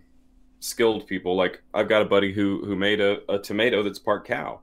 skilled 0.60 1.06
people. 1.06 1.36
Like, 1.36 1.62
I've 1.74 1.88
got 1.88 2.02
a 2.02 2.06
buddy 2.06 2.32
who 2.32 2.64
who 2.64 2.74
made 2.76 3.00
a, 3.00 3.20
a 3.30 3.38
tomato 3.38 3.82
that's 3.82 3.98
part 3.98 4.26
cow. 4.26 4.60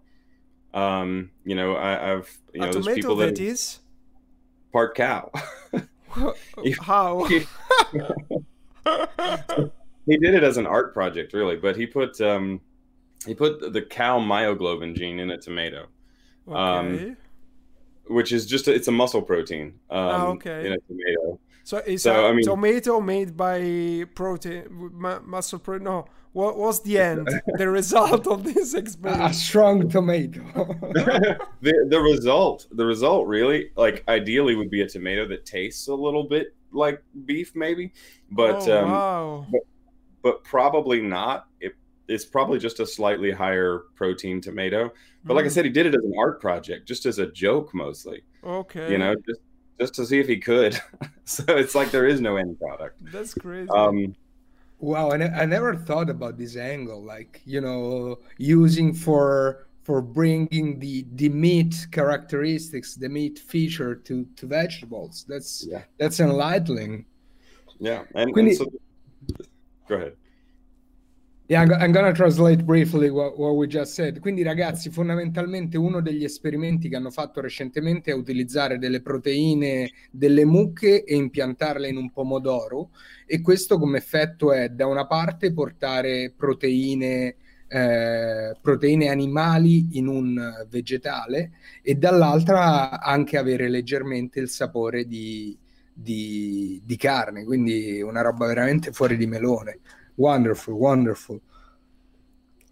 Um, 0.74 1.32
you 1.44 1.56
know, 1.56 1.76
I, 1.76 2.14
I've 2.14 2.38
you 2.54 2.62
know, 2.62 2.70
A 2.70 2.72
there's 2.72 2.86
tomato 2.86 3.02
people 3.02 3.16
that 3.18 3.36
that 3.36 3.44
is 3.44 3.80
part 4.72 4.96
cow. 4.96 5.32
How? 6.82 7.28
he 10.06 10.18
did 10.18 10.34
it 10.36 10.44
as 10.44 10.58
an 10.58 10.66
art 10.66 10.94
project, 10.94 11.34
really. 11.34 11.56
But 11.56 11.76
he 11.78 11.86
put 11.86 12.20
um, 12.22 12.62
he 13.26 13.34
put 13.36 13.74
the 13.74 13.82
cow 13.82 14.20
myoglobin 14.20 14.96
gene 14.96 15.20
in 15.20 15.30
a 15.32 15.38
tomato. 15.38 15.88
um, 16.48 17.16
which 18.08 18.32
is 18.32 18.48
just 18.48 18.68
a, 18.68 18.74
it's 18.74 18.88
a 18.88 18.92
muscle 18.92 19.22
protein 19.22 19.68
um, 19.92 19.98
Ah, 20.00 20.26
okay. 20.30 20.66
in 20.66 20.74
a 20.74 20.78
tomato. 20.80 21.40
so 21.64 21.78
it's 21.86 22.02
so, 22.04 22.26
a 22.26 22.30
I 22.30 22.34
mean- 22.34 22.44
tomato 22.44 23.00
made 23.00 23.38
by 23.38 24.06
protein, 24.16 24.66
mu- 24.70 25.20
muscle 25.26 25.60
protein. 25.60 25.84
No, 25.84 26.06
what 26.34 26.58
was 26.58 26.82
the 26.82 26.98
end? 26.98 27.30
the 27.58 27.70
result 27.70 28.26
of 28.26 28.44
this 28.44 28.74
experiment? 28.74 29.22
A 29.22 29.28
experiment? 29.28 29.36
strong 29.36 29.90
tomato. 29.90 30.42
the 31.62 31.86
the 31.88 32.00
result 32.00 32.66
the 32.72 32.86
result 32.86 33.28
really 33.28 33.70
like 33.76 34.04
ideally 34.08 34.56
would 34.56 34.72
be 34.72 34.82
a 34.82 34.88
tomato 34.88 35.28
that 35.28 35.46
tastes 35.46 35.88
a 35.88 35.94
little 35.94 36.24
bit 36.24 36.56
like 36.72 37.04
beef 37.26 37.52
maybe, 37.56 37.94
but 38.30 38.68
oh, 38.68 38.70
um, 38.70 39.06
wow. 39.12 39.48
but 40.24 40.44
probably 40.44 41.02
not. 41.02 41.46
It, 41.60 41.74
it's 42.08 42.26
probably 42.26 42.60
just 42.60 42.80
a 42.80 42.86
slightly 42.86 43.32
higher 43.32 43.82
protein 43.96 44.42
tomato. 44.42 44.92
But 45.28 45.36
like 45.36 45.46
I 45.46 45.50
Mm, 45.50 45.50
said, 45.50 45.66
he 45.66 45.72
did 45.72 45.86
it 45.86 45.96
as 45.96 46.04
an 46.04 46.14
art 46.20 46.42
project, 46.42 46.88
just 46.88 47.06
as 47.06 47.20
a 47.20 47.32
joke 47.32 47.74
mostly. 47.74 48.24
okay, 48.44 48.86
You 48.86 49.00
know, 49.00 49.16
just 49.28 49.42
just 49.80 49.96
to 49.96 50.06
see 50.08 50.20
if 50.20 50.28
he 50.28 50.40
could. 50.40 50.80
so 51.26 51.44
it's 51.50 51.76
like 51.76 51.92
there 51.92 52.08
is 52.08 52.22
no 52.22 52.38
end 52.38 52.60
product. 52.60 53.02
that's 53.02 53.34
crazy. 53.34 53.72
Um, 53.76 54.16
Wow, 54.80 55.12
I, 55.12 55.18
ne- 55.18 55.26
I 55.30 55.46
never 55.46 55.76
thought 55.76 56.10
about 56.10 56.38
this 56.38 56.56
angle, 56.56 57.04
like 57.04 57.42
you 57.46 57.62
know, 57.62 58.20
using 58.38 58.94
for 58.94 59.68
for 59.90 60.04
bringing 60.04 60.78
the 60.78 61.04
the 61.16 61.30
meat 61.30 61.74
characteristics, 61.92 62.94
the 62.96 63.10
meat 63.10 63.40
feature 63.40 63.96
to 63.96 64.24
to 64.36 64.46
vegetables. 64.46 65.26
That's 65.28 65.66
Yeah. 65.68 65.82
that's 65.98 66.20
enlightening. 66.20 67.06
yeah, 67.80 68.04
and, 68.14 68.32
Quindi- 68.32 68.52
and 68.52 68.58
so 68.58 68.66
go 69.88 69.96
ahead. 69.96 70.14
Yeah, 71.48 71.62
I'm, 71.64 71.68
go- 71.70 71.78
I'm 71.84 71.92
gonna 71.92 72.14
translate 72.14 72.64
briefly 72.64 73.10
what, 73.10 73.40
what 73.40 73.56
we 73.56 73.66
just 73.66 73.96
said. 73.96 74.20
Quindi, 74.20 74.44
ragazzi, 74.44 74.92
fondamentalmente 74.92 75.76
uno 75.80 76.00
degli 76.00 76.24
esperimenti 76.24 76.88
che 76.90 76.96
hanno 76.96 77.10
fatto 77.10 77.42
recentemente 77.42 78.12
è 78.12 78.14
utilizzare 78.14 78.78
delle 78.78 79.02
proteine 79.02 79.90
delle 80.12 80.46
mucche 80.46 81.04
e 81.04 81.16
impiantarle 81.16 81.88
in 81.88 81.98
un 81.98 82.12
pomodoro. 82.12 82.92
E 83.26 83.42
questo 83.42 83.80
come 83.80 83.98
effetto 83.98 84.54
è 84.54 84.70
da 84.70 84.86
una 84.86 85.08
parte 85.08 85.52
portare 85.52 86.32
proteine, 86.38 87.36
eh, 87.70 88.56
proteine 88.62 89.10
animali 89.10 89.98
in 89.98 90.08
un 90.08 90.66
vegetale 90.70 91.52
e 91.82 91.96
dall'altra 91.96 93.00
anche 93.00 93.38
avere 93.38 93.70
leggermente 93.70 94.40
il 94.40 94.50
sapore 94.50 95.06
di, 95.06 95.58
di, 95.94 96.82
di 96.84 96.96
carne. 96.98 97.46
Quindi 97.46 98.02
una 98.02 98.22
roba 98.22 98.48
veramente 98.48 98.92
fuori 98.92 99.16
di 99.16 99.28
melone. 99.28 99.80
Wonderful, 100.16 100.74
wonderful. 100.74 101.40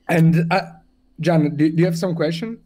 And 0.05 0.47
uh, 0.49 0.79
John, 1.19 1.55
do, 1.55 1.69
do 1.69 1.81
you 1.81 1.85
have 1.85 1.97
some 1.97 2.15
question? 2.15 2.59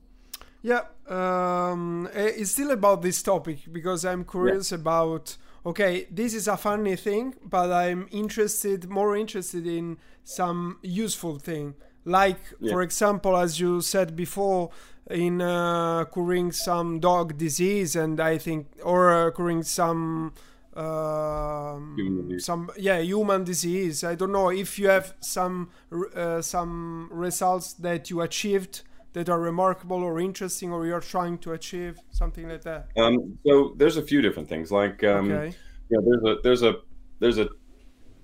Yeah, 0.62 0.86
um, 1.08 2.08
eh, 2.14 2.34
it's 2.38 2.52
still 2.52 2.72
about 2.72 3.02
this 3.02 3.22
topic 3.22 3.72
because 3.72 4.06
I'm 4.06 4.24
curious 4.24 4.72
about. 4.72 5.38
Okay, 5.64 6.08
this 6.10 6.34
is 6.34 6.48
a 6.48 6.58
funny 6.58 6.96
thing, 6.96 7.36
but 7.44 7.72
I'm 7.72 8.08
interested, 8.10 8.90
more 8.90 9.16
interested 9.16 9.68
in 9.68 9.98
some 10.24 10.80
useful 10.82 11.38
thing, 11.38 11.76
like 12.06 12.40
Yeah. 12.60 12.72
for 12.72 12.82
example, 12.82 13.38
as 13.38 13.60
you 13.60 13.82
said 13.82 14.16
before, 14.16 14.70
in 15.10 15.42
uh, 15.42 16.06
curing 16.06 16.52
some 16.52 17.00
dog 17.00 17.38
disease, 17.38 17.96
and 17.96 18.20
I 18.20 18.38
think, 18.38 18.68
or 18.84 19.12
uh, 19.12 19.32
curing 19.32 19.64
some. 19.64 20.34
Um, 20.74 21.98
disease. 21.98 22.46
some 22.46 22.72
yeah 22.78 23.00
human 23.00 23.44
disease 23.44 24.06
i 24.06 24.16
don't 24.16 24.32
know 24.32 24.50
if 24.50 24.80
you 24.80 24.88
have 24.88 25.14
some 25.20 25.70
uh, 26.16 26.42
some 26.42 27.10
results 27.12 27.74
that 27.74 28.10
you 28.10 28.22
achieved 28.22 28.84
that 29.12 29.28
are 29.28 29.42
remarkable 29.42 30.02
or 30.02 30.18
interesting 30.22 30.72
or 30.72 30.86
you're 30.86 31.02
trying 31.02 31.38
to 31.40 31.52
achieve 31.52 32.00
something 32.12 32.48
like 32.48 32.62
that 32.62 32.88
Um, 32.96 33.38
so 33.46 33.74
there's 33.76 33.98
a 33.98 34.02
few 34.02 34.22
different 34.22 34.48
things. 34.48 34.72
Like 34.72 35.04
um, 35.04 35.30
okay 35.30 35.54
know, 35.92 36.02
there's 36.02 36.24
a 36.24 36.42
there's 36.42 36.64
a 36.64 36.74
there's 37.20 37.38
a 37.38 37.50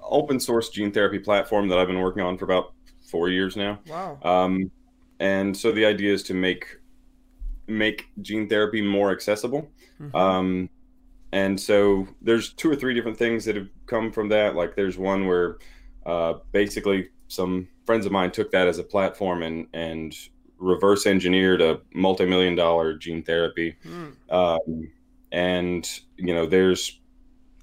open 0.02 0.40
source 0.40 0.70
gene 0.70 0.92
therapy 0.92 1.20
platform 1.20 1.68
that 1.70 1.78
I've 1.78 1.88
been 1.88 2.00
working 2.00 2.24
on 2.24 2.38
for 2.38 2.46
about 2.46 2.74
four 3.08 3.30
years 3.30 3.56
now. 3.56 3.80
wow 3.88 4.20
Um, 4.24 4.70
and 5.20 5.56
so 5.58 5.72
the 5.72 5.86
idea 5.86 6.14
is 6.14 6.24
to 6.24 6.34
make 6.34 6.80
make 7.68 8.06
gene 8.22 8.48
therapy 8.48 8.82
more 8.82 9.12
accessible. 9.12 9.70
Mhm. 10.00 10.16
Um, 10.16 10.70
and 11.34 11.60
so 11.60 12.08
there's 12.22 12.54
two 12.54 12.70
or 12.72 12.76
three 12.76 12.94
different 12.94 13.18
things 13.18 13.44
that 13.46 13.56
have 13.56 13.68
come 13.88 14.12
from 14.12 14.30
that. 14.30 14.56
Like 14.56 14.76
there's 14.76 14.98
one 14.98 15.28
where 15.28 15.58
uh, 16.06 16.36
basically 16.54 17.10
some 17.28 17.68
friends 17.86 18.06
of 18.06 18.12
mine 18.14 18.32
took 18.32 18.52
that 18.52 18.68
as 18.68 18.78
a 18.80 18.84
platform 18.84 19.44
and 19.44 19.68
and 19.74 20.16
reverse 20.60 21.06
engineered 21.06 21.62
a 21.62 21.80
multi-million 21.94 22.56
dollar 22.56 22.94
gene 22.98 23.22
therapy 23.22 23.76
Mm. 23.86 24.14
um, 24.32 24.92
and 25.32 26.00
you 26.18 26.34
know 26.34 26.46
there's 26.48 27.00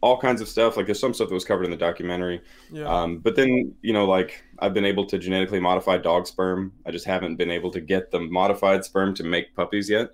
all 0.00 0.16
kinds 0.18 0.40
of 0.40 0.46
stuff 0.48 0.76
like 0.76 0.86
there's 0.86 1.00
some 1.00 1.12
stuff 1.14 1.28
that 1.28 1.34
was 1.34 1.44
covered 1.46 1.64
in 1.64 1.70
the 1.72 1.76
documentary 1.76 2.40
yeah 2.70 2.84
um, 2.84 3.18
but 3.18 3.34
then 3.34 3.74
you 3.82 3.92
know 3.92 4.04
like 4.04 4.44
I've 4.64 4.72
been 4.72 4.86
able 4.86 5.04
to 5.06 5.18
genetically 5.18 5.60
modify 5.60 5.98
dog 5.98 6.26
sperm. 6.26 6.72
I 6.86 6.90
just 6.90 7.04
haven't 7.04 7.36
been 7.36 7.50
able 7.50 7.70
to 7.70 7.82
get 7.82 8.10
the 8.10 8.20
modified 8.20 8.82
sperm 8.82 9.14
to 9.16 9.22
make 9.22 9.54
puppies 9.54 9.90
yet. 9.90 10.12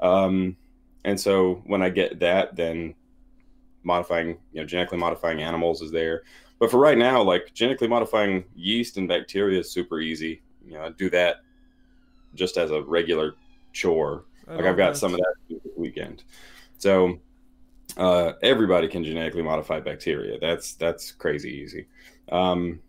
Um, 0.00 0.56
and 1.04 1.20
so 1.20 1.62
when 1.66 1.82
I 1.82 1.90
get 1.90 2.18
that, 2.20 2.56
then 2.56 2.94
modifying, 3.82 4.38
you 4.52 4.60
know, 4.60 4.64
genetically 4.64 4.96
modifying 4.96 5.42
animals 5.42 5.82
is 5.82 5.90
there. 5.90 6.22
But 6.58 6.70
for 6.70 6.78
right 6.78 6.96
now, 6.96 7.22
like 7.22 7.52
genetically 7.52 7.88
modifying 7.88 8.44
yeast 8.56 8.96
and 8.96 9.06
bacteria 9.06 9.60
is 9.60 9.70
super 9.70 10.00
easy. 10.00 10.40
You 10.64 10.74
know, 10.74 10.84
I 10.84 10.90
do 10.92 11.10
that 11.10 11.42
just 12.34 12.56
as 12.56 12.70
a 12.70 12.80
regular 12.80 13.34
chore. 13.74 14.24
I 14.48 14.54
like 14.54 14.64
I've 14.64 14.78
got 14.78 14.94
that. 14.94 14.98
some 14.98 15.12
of 15.12 15.18
that 15.18 15.34
this 15.50 15.72
weekend. 15.76 16.24
So 16.78 17.18
uh, 17.98 18.32
everybody 18.42 18.88
can 18.88 19.04
genetically 19.04 19.42
modify 19.42 19.80
bacteria. 19.80 20.38
That's 20.40 20.72
that's 20.72 21.12
crazy 21.12 21.50
easy. 21.50 21.86
Um, 22.32 22.80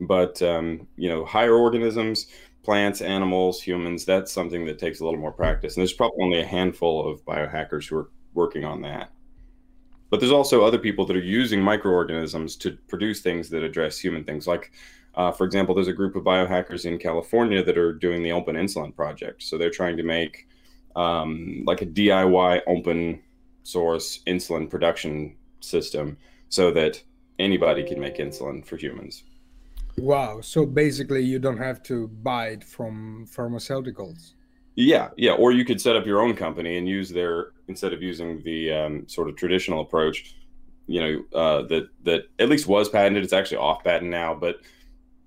but 0.00 0.40
um, 0.42 0.86
you 0.96 1.08
know, 1.08 1.24
higher 1.24 1.54
organisms, 1.54 2.26
plants, 2.62 3.00
animals, 3.00 3.62
humans, 3.62 4.04
that's 4.04 4.32
something 4.32 4.64
that 4.66 4.78
takes 4.78 5.00
a 5.00 5.04
little 5.04 5.20
more 5.20 5.32
practice. 5.32 5.76
And 5.76 5.82
there's 5.82 5.92
probably 5.92 6.22
only 6.22 6.40
a 6.40 6.46
handful 6.46 7.08
of 7.08 7.24
biohackers 7.24 7.88
who 7.88 7.96
are 7.96 8.10
working 8.34 8.64
on 8.64 8.82
that. 8.82 9.10
But 10.10 10.20
there's 10.20 10.32
also 10.32 10.64
other 10.64 10.78
people 10.78 11.04
that 11.06 11.16
are 11.16 11.20
using 11.20 11.60
microorganisms 11.60 12.56
to 12.56 12.78
produce 12.88 13.20
things 13.20 13.50
that 13.50 13.62
address 13.62 13.98
human 13.98 14.24
things. 14.24 14.46
Like, 14.46 14.72
uh, 15.14 15.32
for 15.32 15.44
example, 15.44 15.74
there's 15.74 15.88
a 15.88 15.92
group 15.92 16.16
of 16.16 16.24
biohackers 16.24 16.86
in 16.86 16.98
California 16.98 17.62
that 17.62 17.76
are 17.76 17.92
doing 17.92 18.22
the 18.22 18.32
Open 18.32 18.56
Insulin 18.56 18.94
Project. 18.94 19.42
So 19.42 19.58
they're 19.58 19.70
trying 19.70 19.96
to 19.98 20.02
make 20.02 20.48
um, 20.96 21.62
like 21.66 21.82
a 21.82 21.86
DIY 21.86 22.62
open 22.66 23.22
source 23.62 24.20
insulin 24.26 24.68
production 24.68 25.36
system 25.60 26.16
so 26.48 26.70
that 26.70 27.02
anybody 27.38 27.82
can 27.82 28.00
make 28.00 28.16
insulin 28.16 28.64
for 28.64 28.76
humans. 28.76 29.24
Wow. 29.98 30.40
So 30.40 30.66
basically, 30.66 31.24
you 31.24 31.38
don't 31.38 31.58
have 31.58 31.82
to 31.84 32.08
buy 32.08 32.48
it 32.48 32.64
from 32.64 33.26
pharmaceuticals. 33.26 34.34
Yeah, 34.74 35.10
yeah. 35.16 35.32
Or 35.32 35.52
you 35.52 35.64
could 35.64 35.80
set 35.80 35.96
up 35.96 36.06
your 36.06 36.20
own 36.20 36.36
company 36.36 36.76
and 36.76 36.88
use 36.88 37.10
their 37.10 37.52
instead 37.66 37.92
of 37.92 38.02
using 38.02 38.42
the 38.44 38.72
um, 38.72 39.08
sort 39.08 39.28
of 39.28 39.36
traditional 39.36 39.80
approach. 39.80 40.36
You 40.86 41.00
know 41.00 41.38
uh, 41.38 41.62
that 41.66 41.88
that 42.04 42.22
at 42.38 42.48
least 42.48 42.66
was 42.66 42.88
patented. 42.88 43.24
It's 43.24 43.32
actually 43.32 43.58
off 43.58 43.84
patent 43.84 44.10
now, 44.10 44.34
but 44.34 44.60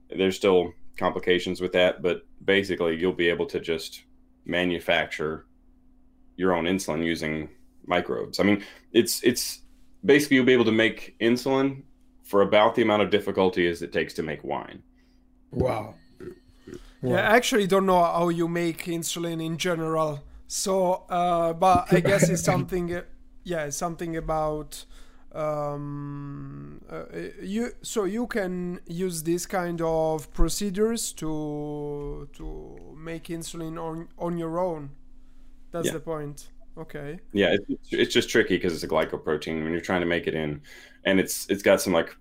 there's 0.09 0.35
still 0.35 0.73
complications 0.97 1.61
with 1.61 1.73
that. 1.73 2.01
But 2.01 2.23
basically, 2.43 2.97
you'll 2.97 3.13
be 3.13 3.29
able 3.29 3.45
to 3.47 3.59
just 3.59 4.03
manufacture 4.45 5.45
your 6.35 6.53
own 6.53 6.65
insulin 6.65 7.05
using 7.05 7.49
microbes. 7.85 8.39
I 8.39 8.43
mean, 8.43 8.63
it's 8.93 9.21
it's 9.23 9.61
basically 10.03 10.37
you'll 10.37 10.45
be 10.45 10.53
able 10.53 10.65
to 10.65 10.71
make 10.71 11.15
insulin 11.19 11.83
for 12.31 12.41
about 12.41 12.75
the 12.75 12.81
amount 12.81 13.01
of 13.03 13.09
difficulty 13.09 13.67
as 13.67 13.81
it 13.81 13.91
takes 13.91 14.13
to 14.13 14.23
make 14.23 14.41
wine. 14.43 14.81
Wow. 15.51 15.95
Yeah, 17.03 17.17
I 17.31 17.35
actually 17.35 17.67
don't 17.67 17.85
know 17.85 18.03
how 18.03 18.29
you 18.29 18.47
make 18.47 18.85
insulin 18.85 19.39
in 19.43 19.57
general. 19.57 20.23
So, 20.47 21.03
uh, 21.09 21.53
but 21.53 21.91
I 21.91 21.99
guess 21.99 22.29
it's 22.29 22.43
something. 22.53 22.93
uh, 22.93 23.01
Yeah, 23.43 23.65
it's 23.67 23.77
something 23.77 24.15
about 24.15 24.85
um, 25.33 26.81
uh, 26.89 27.05
you. 27.41 27.71
So 27.81 28.03
you 28.05 28.27
can 28.27 28.79
use 28.87 29.23
this 29.23 29.45
kind 29.47 29.81
of 29.81 30.31
procedures 30.33 31.13
to 31.13 32.27
to 32.37 32.45
make 33.09 33.23
insulin 33.37 33.77
on 33.87 34.07
on 34.17 34.37
your 34.37 34.59
own. 34.59 34.89
That's 35.71 35.87
Yeah. 35.87 35.93
the 35.93 35.99
point. 36.13 36.49
Okay. 36.77 37.19
Yeah, 37.33 37.55
it's, 37.67 37.91
it's 37.91 38.13
just 38.13 38.29
tricky 38.29 38.55
because 38.55 38.73
it's 38.73 38.83
a 38.83 38.87
glycoprotein 38.87 39.63
when 39.63 39.71
you're 39.71 39.81
trying 39.81 40.01
to 40.01 40.07
make 40.07 40.27
it 40.27 40.33
in, 40.33 40.61
and 41.05 41.19
it's 41.19 41.49
it's 41.49 41.61
got 41.63 41.81
some 41.81 41.93
like 41.93 42.15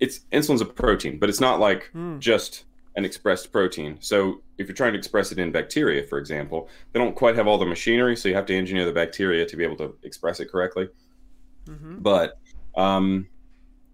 it's 0.00 0.20
insulin's 0.32 0.60
a 0.60 0.66
protein, 0.66 1.18
but 1.18 1.28
it's 1.28 1.40
not 1.40 1.60
like 1.60 1.88
Hmm. 1.92 2.18
just 2.18 2.64
an 2.96 3.04
expressed 3.04 3.52
protein. 3.52 3.96
So 4.00 4.42
if 4.58 4.68
you're 4.68 4.74
trying 4.74 4.92
to 4.92 4.98
express 4.98 5.32
it 5.32 5.38
in 5.38 5.50
bacteria, 5.50 6.06
for 6.06 6.18
example, 6.18 6.68
they 6.92 6.98
don't 7.00 7.16
quite 7.16 7.36
have 7.36 7.46
all 7.46 7.56
the 7.58 7.64
machinery, 7.66 8.16
so 8.16 8.28
you 8.28 8.34
have 8.34 8.46
to 8.46 8.54
engineer 8.54 8.84
the 8.84 8.92
bacteria 8.92 9.46
to 9.46 9.56
be 9.56 9.64
able 9.64 9.76
to 9.76 9.96
express 10.02 10.40
it 10.40 10.50
correctly. 10.50 10.88
hmm 11.66 11.98
But 12.00 12.38
um, 12.76 13.28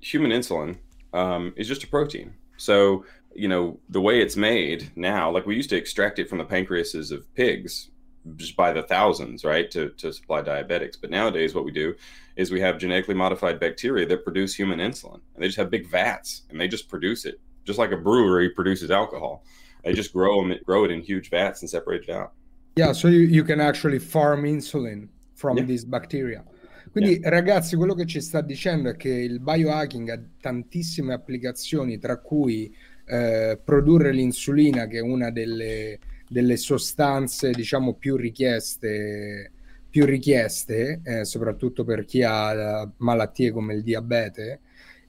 human 0.00 0.30
insulin 0.32 0.78
um, 1.12 1.52
is 1.56 1.68
just 1.68 1.84
a 1.84 1.86
protein. 1.86 2.34
So, 2.56 3.04
you 3.34 3.46
know, 3.48 3.78
the 3.88 4.00
way 4.00 4.20
it's 4.20 4.36
made 4.36 4.90
now, 4.96 5.30
like 5.30 5.46
we 5.46 5.54
used 5.54 5.70
to 5.70 5.76
extract 5.76 6.18
it 6.18 6.28
from 6.28 6.38
the 6.38 6.44
pancreases 6.44 7.12
of 7.12 7.32
pigs 7.34 7.90
just 8.36 8.56
by 8.56 8.72
the 8.72 8.82
thousands, 8.82 9.44
right, 9.44 9.70
to, 9.70 9.90
to 9.90 10.12
supply 10.12 10.42
diabetics. 10.42 11.00
But 11.00 11.10
nowadays, 11.10 11.54
what 11.54 11.64
we 11.64 11.72
do 11.72 11.94
is 12.36 12.50
we 12.50 12.60
have 12.60 12.78
genetically 12.78 13.14
modified 13.14 13.58
bacteria 13.58 14.06
that 14.06 14.24
produce 14.24 14.54
human 14.54 14.78
insulin. 14.78 15.20
And 15.34 15.42
they 15.42 15.46
just 15.46 15.58
have 15.58 15.70
big 15.70 15.88
vats 15.88 16.42
and 16.50 16.60
they 16.60 16.68
just 16.68 16.88
produce 16.88 17.24
it, 17.24 17.40
just 17.64 17.78
like 17.78 17.92
a 17.92 17.96
brewery 17.96 18.50
produces 18.50 18.90
alcohol. 18.90 19.44
They 19.84 19.92
just 19.92 20.12
grow 20.12 20.42
them, 20.42 20.58
grow 20.64 20.84
it 20.84 20.90
in 20.90 21.00
huge 21.02 21.30
vats 21.30 21.62
and 21.62 21.70
separate 21.70 22.04
it 22.08 22.10
out. 22.10 22.32
Yeah, 22.76 22.92
so 22.92 23.08
you, 23.08 23.20
you 23.20 23.44
can 23.44 23.60
actually 23.60 23.98
farm 23.98 24.44
insulin 24.44 25.08
from 25.34 25.56
Yeah. 25.56 25.66
this 25.66 25.84
bacteria. 25.84 26.44
Quindi 26.90 27.20
ragazzi, 27.22 27.76
quello 27.76 27.94
che 27.94 28.06
ci 28.06 28.20
sta 28.20 28.40
dicendo 28.40 28.88
è 28.88 28.96
che 28.96 29.10
il 29.10 29.40
biohacking 29.40 30.08
ha 30.08 30.20
tantissime 30.40 31.12
applicazioni, 31.12 31.98
tra 31.98 32.18
cui 32.18 32.74
eh, 33.06 33.58
produrre 33.62 34.10
l'insulina, 34.12 34.86
che 34.86 34.98
è 34.98 35.02
una 35.02 35.30
delle, 35.30 35.98
delle 36.28 36.56
sostanze, 36.56 37.50
diciamo, 37.50 37.94
più 37.94 38.16
richieste, 38.16 39.52
più 39.88 40.04
richieste 40.04 41.00
eh, 41.02 41.24
soprattutto 41.24 41.84
per 41.84 42.04
chi 42.04 42.22
ha 42.22 42.52
eh, 42.82 42.88
malattie 42.98 43.50
come 43.50 43.74
il 43.74 43.82
diabete. 43.82 44.60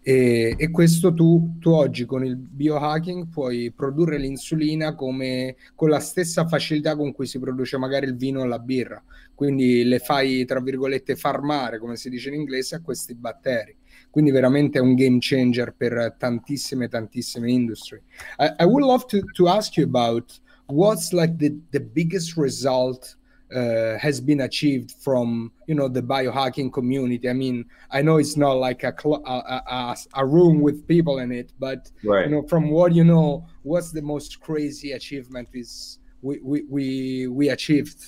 E, 0.01 0.55
e 0.57 0.71
questo 0.71 1.13
tu, 1.13 1.57
tu 1.59 1.71
oggi 1.71 2.05
con 2.05 2.23
il 2.23 2.37
biohacking 2.37 3.27
puoi 3.27 3.71
produrre 3.71 4.17
l'insulina 4.17 4.95
come 4.95 5.57
con 5.75 5.89
la 5.89 5.99
stessa 5.99 6.47
facilità 6.47 6.95
con 6.95 7.11
cui 7.11 7.27
si 7.27 7.37
produce 7.37 7.77
magari 7.77 8.05
il 8.05 8.15
vino 8.15 8.39
o 8.41 8.45
la 8.45 8.59
birra. 8.59 9.03
Quindi 9.35 9.83
le 9.83 9.99
fai, 9.99 10.45
tra 10.45 10.61
virgolette, 10.61 11.15
farmare, 11.15 11.79
come 11.79 11.95
si 11.97 12.09
dice 12.09 12.29
in 12.29 12.35
inglese, 12.35 12.75
a 12.75 12.81
questi 12.81 13.13
batteri. 13.13 13.75
Quindi 14.09 14.31
veramente 14.31 14.79
è 14.79 14.81
un 14.81 14.95
game 14.95 15.17
changer 15.19 15.73
per 15.75 16.15
tantissime, 16.17 16.87
tantissime 16.87 17.51
industrie. 17.51 18.03
I, 18.39 18.63
I 18.63 18.63
would 18.63 18.83
love 18.83 19.05
to, 19.07 19.19
to 19.33 19.47
ask 19.47 19.75
you 19.77 19.85
about 19.85 20.41
what's 20.69 21.13
like 21.13 21.37
the, 21.37 21.57
the 21.71 21.79
biggest 21.79 22.37
result 22.37 23.15
uh, 23.53 23.97
has 23.97 24.21
been 24.21 24.41
achieved 24.41 24.91
from 24.91 25.51
you 25.65 25.73
know 25.73 25.87
the 25.87 26.01
biohacking 26.01 26.71
community. 26.71 27.27
I 27.27 27.33
mean, 27.33 27.65
I 27.91 28.01
know 28.01 28.17
it's 28.17 28.37
not 28.37 28.53
like 28.53 28.83
a 28.83 28.93
cl- 28.97 29.23
a, 29.25 29.63
a, 29.67 29.97
a 30.13 30.25
room 30.25 30.61
with 30.61 30.87
people 30.87 31.19
in 31.19 31.31
it, 31.31 31.51
but 31.59 31.91
Right. 32.03 32.25
you 32.25 32.31
know 32.31 32.43
from 32.47 32.69
what 32.69 32.93
you 32.93 33.03
know, 33.03 33.45
what's 33.63 33.91
the 33.91 34.01
most 34.01 34.39
crazy 34.39 34.91
achievement 34.91 35.49
is 35.53 35.99
we 36.21 36.39
we 36.43 36.63
we, 36.69 37.27
we 37.27 37.49
achieved 37.49 38.03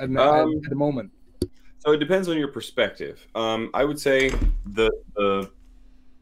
at, 0.00 0.08
Um, 0.16 0.60
at 0.64 0.70
the 0.70 0.76
moment? 0.76 1.10
So 1.80 1.92
it 1.92 1.98
depends 1.98 2.28
on 2.28 2.36
your 2.36 2.48
perspective. 2.48 3.26
Um, 3.34 3.70
I 3.74 3.84
would 3.84 3.98
say 3.98 4.30
the 4.66 4.90
the 5.16 5.50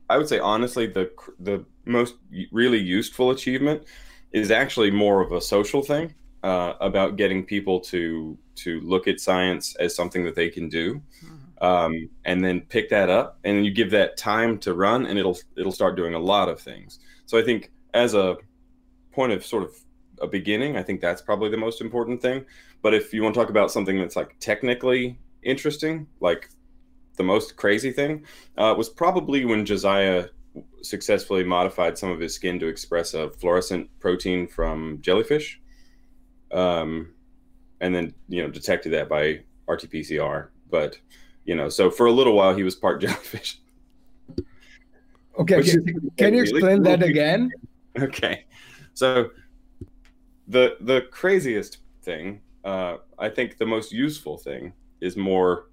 I 0.09 0.17
would 0.17 0.29
say 0.29 0.39
honestly 0.39 0.87
the 0.87 1.11
the 1.41 1.65
most 1.85 2.15
really 2.53 2.79
useful 2.79 3.31
achievement 3.33 3.83
is 4.37 4.51
actually 4.51 4.91
more 4.91 5.23
of 5.23 5.33
a 5.33 5.41
social 5.41 5.83
thing 5.83 6.15
uh, 6.43 6.75
about 6.81 7.17
getting 7.17 7.43
people 7.43 7.81
to 7.81 8.37
to 8.55 8.81
look 8.81 9.09
at 9.09 9.19
science 9.19 9.75
as 9.77 9.97
something 9.97 10.25
that 10.25 10.35
they 10.35 10.51
can 10.51 10.69
do, 10.69 11.03
um, 11.63 12.09
and 12.27 12.45
then 12.45 12.61
pick 12.61 12.91
that 12.91 13.09
up, 13.09 13.39
and 13.45 13.65
you 13.65 13.73
give 13.73 13.91
that 13.91 14.19
time 14.19 14.59
to 14.59 14.75
run, 14.75 15.07
and 15.07 15.19
it'll 15.19 15.39
it'll 15.57 15.73
start 15.73 15.97
doing 15.97 16.13
a 16.13 16.19
lot 16.19 16.51
of 16.51 16.61
things. 16.61 16.99
So 17.25 17.39
I 17.39 17.43
think 17.43 17.73
as 17.95 18.13
a 18.13 18.37
point 19.11 19.33
of 19.33 19.45
sort 19.45 19.63
of 19.63 19.71
a 20.21 20.27
beginning, 20.27 20.77
I 20.77 20.83
think 20.83 21.01
that's 21.01 21.23
probably 21.23 21.49
the 21.49 21.57
most 21.57 21.81
important 21.81 22.21
thing. 22.21 22.45
But 22.83 22.93
if 22.93 23.15
you 23.15 23.23
want 23.23 23.35
to 23.35 23.41
talk 23.41 23.49
about 23.49 23.71
something 23.71 23.99
that's 23.99 24.17
like 24.17 24.37
technically 24.39 25.19
interesting, 25.43 26.07
like 26.21 26.51
the 27.17 27.25
most 27.25 27.57
crazy 27.57 27.91
thing, 27.91 28.27
uh, 28.59 28.75
was 28.77 28.91
probably 28.91 29.47
when 29.47 29.65
Josiah 29.65 30.27
successfully 30.83 31.45
modified 31.45 31.99
some 31.99 32.11
of 32.11 32.21
his 32.21 32.35
skin 32.35 32.59
to 32.61 32.67
express 32.67 33.15
a 33.15 33.31
fluorescent 33.31 33.89
protein 34.01 34.47
from 34.47 34.99
jellyfish, 35.01 35.61
um, 36.53 37.13
and 37.81 37.95
then 37.95 38.15
you 38.29 38.43
know 38.43 38.51
detected 38.51 38.91
that 38.93 39.09
by 39.09 39.41
RT-PCR. 39.69 40.49
But 40.71 40.99
you 41.45 41.55
know, 41.55 41.69
so 41.69 41.91
for 41.91 42.07
a 42.07 42.13
little 42.13 42.35
while 42.35 42.55
he 42.55 42.63
was 42.63 42.75
part 42.75 43.01
jellyfish. 43.03 43.61
Okay, 45.39 45.57
Which 45.59 45.71
can, 45.71 45.89
is- 45.89 46.11
can 46.17 46.35
you 46.35 46.43
explain 46.43 46.83
that 46.83 47.03
again? 47.03 47.51
Okay, 47.99 48.45
so 48.93 49.31
the 50.49 50.77
the 50.83 51.07
craziest 51.11 51.79
thing, 52.03 52.43
uh, 52.63 52.99
I 53.19 53.31
think 53.31 53.57
the 53.57 53.65
most 53.65 53.91
useful 53.91 54.37
thing 54.37 54.75
is 55.01 55.17
more 55.17 55.71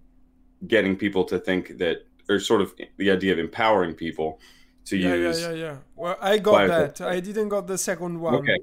getting 0.65 0.95
people 0.95 1.25
to 1.25 1.37
think 1.37 1.77
that, 1.79 2.05
or 2.29 2.39
sort 2.39 2.61
of 2.61 2.73
the 2.95 3.11
idea 3.11 3.33
of 3.33 3.39
empowering 3.39 3.93
people 3.93 4.39
to 4.85 4.97
Yeah, 4.97 5.09
yeah, 5.09 5.27
use. 5.27 5.41
yeah, 5.41 5.51
yeah. 5.51 5.77
Well, 5.95 6.17
I 6.21 6.37
got 6.37 6.53
Biotech. 6.69 6.95
that. 6.97 7.01
I 7.07 7.19
didn't 7.19 7.49
got 7.49 7.67
the 7.67 7.77
second 7.77 8.19
one. 8.19 8.35
Okay, 8.35 8.57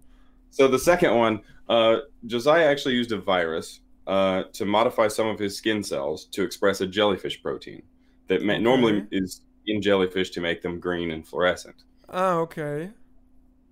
so 0.50 0.68
the 0.68 0.78
second 0.78 1.16
one, 1.16 1.40
uh, 1.68 1.98
Josiah 2.26 2.66
actually 2.66 2.94
used 2.94 3.12
a 3.12 3.18
virus 3.18 3.80
uh, 4.06 4.44
to 4.52 4.64
modify 4.64 5.08
some 5.08 5.26
of 5.28 5.38
his 5.38 5.56
skin 5.56 5.82
cells 5.82 6.24
to 6.26 6.42
express 6.42 6.80
a 6.80 6.86
jellyfish 6.86 7.42
protein 7.42 7.82
that 8.28 8.40
Okay. 8.42 8.58
normally 8.58 9.06
is 9.10 9.42
in 9.66 9.80
jellyfish 9.82 10.30
to 10.30 10.40
make 10.40 10.62
them 10.62 10.80
green 10.80 11.10
and 11.10 11.26
fluorescent. 11.26 11.76
Ah, 12.08 12.34
okay. 12.36 12.90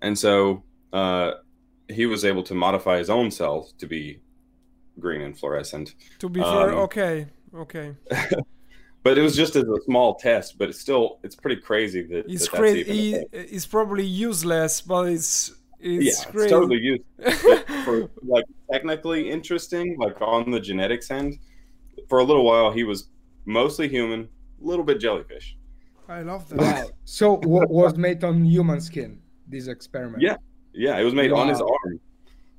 And 0.02 0.16
so 0.18 0.62
uh, 0.92 1.32
he 1.88 2.06
was 2.06 2.24
able 2.24 2.42
to 2.44 2.54
modify 2.54 2.98
his 2.98 3.11
own 3.11 3.30
cells 3.30 3.72
to 3.78 3.87
be 3.87 4.20
green 5.00 5.22
and 5.22 5.37
fluorescent. 5.37 5.94
To 6.20 6.28
be 6.28 6.40
fair, 6.40 6.70
Um, 6.72 6.78
okay, 6.87 7.26
okay. 7.54 7.94
But 9.02 9.16
it 9.18 9.22
was 9.22 9.37
just 9.37 9.56
as 9.56 9.64
a 9.64 9.80
small 9.84 10.16
test, 10.16 10.58
but 10.58 10.68
it's 10.68 10.80
still 10.80 11.18
it's 11.22 11.37
pretty 11.37 11.61
crazy 11.61 12.02
that 12.02 12.26
It's 12.28 12.48
that 12.48 12.48
that's 12.48 12.48
crazy. 12.48 12.80
even 12.80 12.92
He, 12.92 13.14
it's 13.32 13.66
probably 13.66 14.04
useless, 14.04 14.80
but 14.82 15.08
it's 15.08 15.52
it's 15.80 16.24
yeah, 16.26 16.30
crazy. 16.32 16.46
it's 16.46 16.52
totally 16.52 16.78
used 16.78 17.02
but 17.44 17.64
for 17.84 18.11
like 18.22 18.44
technically 18.72 19.30
interesting, 19.30 19.96
like 19.98 20.20
on 20.20 20.50
the 20.50 20.61
genetics 20.61 21.11
end. 21.11 21.38
For 22.08 22.18
a 22.20 22.24
little 22.24 22.44
while, 22.44 22.70
he 22.72 22.84
was 22.84 23.08
mostly 23.44 23.88
human, 23.88 24.28
a 24.62 24.66
little 24.66 24.84
bit 24.84 25.00
jellyfish. 25.00 25.56
I 26.08 26.22
love 26.22 26.48
that. 26.50 26.58
Wow. 26.58 26.90
So 27.04 27.34
wa- 27.44 27.66
was 27.68 27.96
made 27.96 28.24
on 28.24 28.44
human 28.44 28.80
skin. 28.80 29.20
This 29.46 29.68
experiment. 29.68 30.22
Yeah. 30.22 30.37
Yeah, 30.72 30.98
it 30.98 31.04
was 31.04 31.14
made 31.14 31.32
on 31.32 31.48
his 31.48 31.61
arm. 31.61 32.00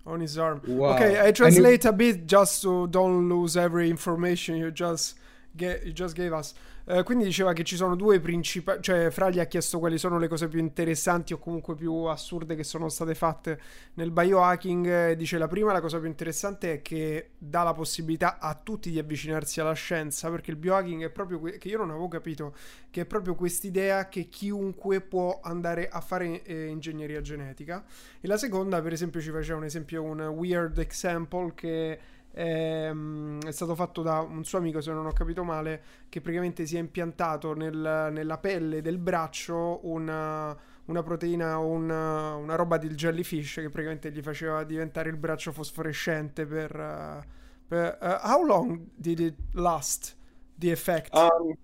on 0.06 0.20
his 0.22 0.38
arm. 0.38 0.62
Wow. 0.68 0.96
Okay, 0.96 1.20
I 1.20 1.28
And 1.28 1.36
translate 1.36 1.86
a 1.86 1.94
bit 1.94 2.28
just 2.28 2.62
so 2.62 2.88
don't 2.88 3.30
lose 3.30 3.56
every 3.58 3.90
information 3.90 4.58
you 4.58 4.72
just, 4.72 5.19
you 5.66 5.94
just 5.94 6.16
gave 6.16 6.36
us. 6.36 6.54
Eh, 6.86 7.04
quindi 7.04 7.24
diceva 7.24 7.54
che 7.54 7.64
ci 7.64 7.76
sono 7.76 7.96
due 7.96 8.20
principali, 8.20 8.82
cioè 8.82 9.12
Fra 9.12 9.30
gli 9.30 9.40
ha 9.40 9.46
chiesto 9.46 9.78
quali 9.78 10.00
sono 10.00 10.18
le 10.18 10.28
cose 10.28 10.48
più 10.48 10.58
interessanti 10.60 11.34
o 11.34 11.38
comunque 11.38 11.76
più 11.76 11.94
assurde 12.06 12.56
che 12.56 12.64
sono 12.64 12.90
state 12.90 13.14
fatte 13.14 13.60
nel 13.94 14.10
biohacking. 14.10 15.12
Dice 15.12 15.38
la 15.38 15.48
prima, 15.48 15.72
la 15.72 15.82
cosa 15.82 16.00
più 16.00 16.08
interessante 16.08 16.74
è 16.74 16.82
che 16.82 17.32
dà 17.38 17.62
la 17.62 17.74
possibilità 17.74 18.40
a 18.40 18.56
tutti 18.56 18.90
di 18.90 18.98
avvicinarsi 18.98 19.60
alla 19.60 19.74
scienza, 19.74 20.32
perché 20.32 20.50
il 20.50 20.58
biohacking 20.58 21.04
è 21.04 21.10
proprio, 21.12 21.40
que- 21.40 21.60
che 21.60 21.68
io 21.68 21.78
non 21.78 21.92
avevo 21.92 22.08
capito, 22.08 22.56
che 22.90 23.02
è 23.02 23.06
proprio 23.06 23.36
quest'idea 23.36 24.10
che 24.10 24.28
chiunque 24.28 25.00
può 25.00 25.42
andare 25.44 25.90
a 25.90 26.02
fare 26.02 26.42
eh, 26.42 26.66
ingegneria 26.66 27.22
genetica. 27.22 27.86
E 28.20 28.28
la 28.28 28.38
seconda, 28.38 28.82
per 28.82 28.94
esempio, 28.94 29.22
ci 29.22 29.30
faceva 29.30 29.60
un 29.60 29.66
esempio, 29.66 30.02
un 30.02 30.22
weird 30.22 30.80
example 30.80 31.54
che 31.54 32.00
ehm, 32.32 33.42
è 33.46 33.52
stato 33.52 33.76
fatto 33.76 34.02
da 34.02 34.20
un 34.20 34.44
suo 34.44 34.58
amico, 34.58 34.82
se 34.82 34.92
non 34.92 35.06
ho 35.06 35.12
capito 35.12 35.44
male, 35.44 35.82
che 36.10 36.22
praticamente 36.22 36.66
si 36.66 36.76
è 36.76 36.80
impiantato 36.80 37.54
nel- 37.54 38.10
nella 38.12 38.38
pelle 38.38 38.82
del 38.82 38.98
braccio 38.98 39.80
una, 39.84 40.56
una 40.86 41.04
proteina 41.04 41.60
o 41.60 41.68
una, 41.68 42.36
una 42.36 42.56
roba 42.56 42.78
del 42.78 42.96
jellyfish 42.96 43.56
che 43.56 43.70
praticamente 43.70 44.12
gli 44.12 44.22
faceva 44.22 44.64
diventare 44.64 45.10
il 45.10 45.18
braccio 45.18 45.52
fosforescente 45.52 46.46
per... 46.46 47.26
per- 47.68 47.98
eh, 48.02 48.20
how 48.24 48.44
long 48.44 48.88
did 48.96 49.20
it 49.20 49.36
last, 49.54 50.16
the 50.58 50.72
effect? 50.72 51.14
Um, 51.14 51.56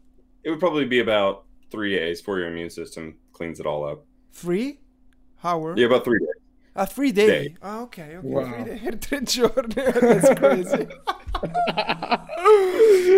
it 0.43 0.49
would 0.49 0.59
probably 0.59 0.85
be 0.85 0.99
about 0.99 1.45
three 1.69 1.95
days 1.95 2.19
before 2.19 2.39
your 2.39 2.49
immune 2.49 2.69
system 2.69 3.17
cleans 3.31 3.59
it 3.59 3.65
all 3.65 3.83
up. 3.83 4.05
Three? 4.31 4.79
Hour? 5.43 5.75
Yeah, 5.77 5.87
about 5.87 6.03
three 6.03 6.19
days. 6.19 6.44
Ah, 6.75 6.85
three 6.85 7.11
day. 7.11 7.27
Day. 7.27 7.55
Ah, 7.61 7.83
ok, 7.83 7.99
ok. 8.17 8.23
Wow. 8.23 8.51
Three 8.51 8.63
day 8.65 8.79
per 8.83 8.97
tre 8.97 9.21
giorni. 9.21 9.73
That's 9.75 10.39
crazy. 10.39 10.85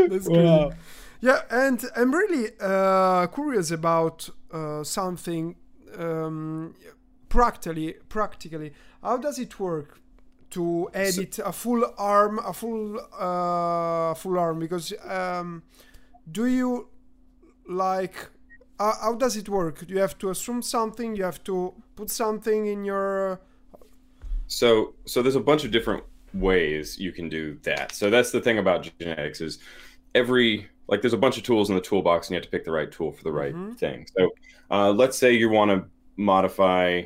That's 0.09 0.27
Wow. 0.27 0.71
Yeah, 1.19 1.41
and 1.49 1.83
I'm 1.95 2.13
really 2.13 2.51
uh, 2.61 3.25
curious 3.27 3.71
about 3.71 4.29
uh, 4.51 4.83
something 4.83 5.55
um, 5.97 6.75
practically. 7.29 7.95
Practically, 8.09 8.73
how 9.01 9.17
does 9.17 9.39
it 9.39 9.59
work 9.59 9.99
to 10.51 10.89
edit 10.93 11.39
a 11.39 11.51
full 11.51 11.83
arm, 11.97 12.39
a 12.45 12.53
full 12.53 12.99
uh, 13.17 14.13
full 14.13 14.37
arm? 14.37 14.59
Because 14.59 14.93
um, 15.09 15.63
do 16.31 16.45
you 16.45 16.87
like 17.67 18.29
how, 18.79 18.93
how 19.01 19.15
does 19.15 19.35
it 19.35 19.49
work? 19.49 19.85
Do 19.87 19.93
you 19.93 19.99
have 19.99 20.17
to 20.19 20.29
assume 20.29 20.61
something? 20.61 21.15
You 21.15 21.23
have 21.23 21.43
to 21.45 21.73
put 21.95 22.09
something 22.09 22.67
in 22.67 22.85
your 22.85 23.39
So, 24.47 24.93
so 25.05 25.21
there's 25.21 25.35
a 25.35 25.39
bunch 25.41 25.63
of 25.63 25.71
different 25.71 26.03
ways 26.33 26.97
you 26.99 27.11
can 27.11 27.29
do 27.29 27.57
that. 27.63 27.91
So 27.93 28.09
that's 28.09 28.31
the 28.31 28.41
thing 28.41 28.57
about 28.57 28.89
genetics 28.99 29.41
is 29.41 29.59
every 30.15 30.67
like 30.87 31.01
there's 31.01 31.13
a 31.13 31.17
bunch 31.17 31.37
of 31.37 31.43
tools 31.43 31.69
in 31.69 31.75
the 31.75 31.81
toolbox 31.81 32.27
and 32.27 32.33
you 32.33 32.37
have 32.37 32.45
to 32.45 32.49
pick 32.49 32.63
the 32.63 32.71
right 32.71 32.89
tool 32.91 33.11
for 33.11 33.23
the 33.23 33.31
right 33.31 33.53
Mhm. 33.53 33.77
thing. 33.77 34.07
So, 34.17 34.29
uh, 34.71 34.91
let's 34.91 35.17
say 35.17 35.33
you 35.33 35.49
want 35.49 35.69
to 35.71 35.85
modify, 36.15 37.03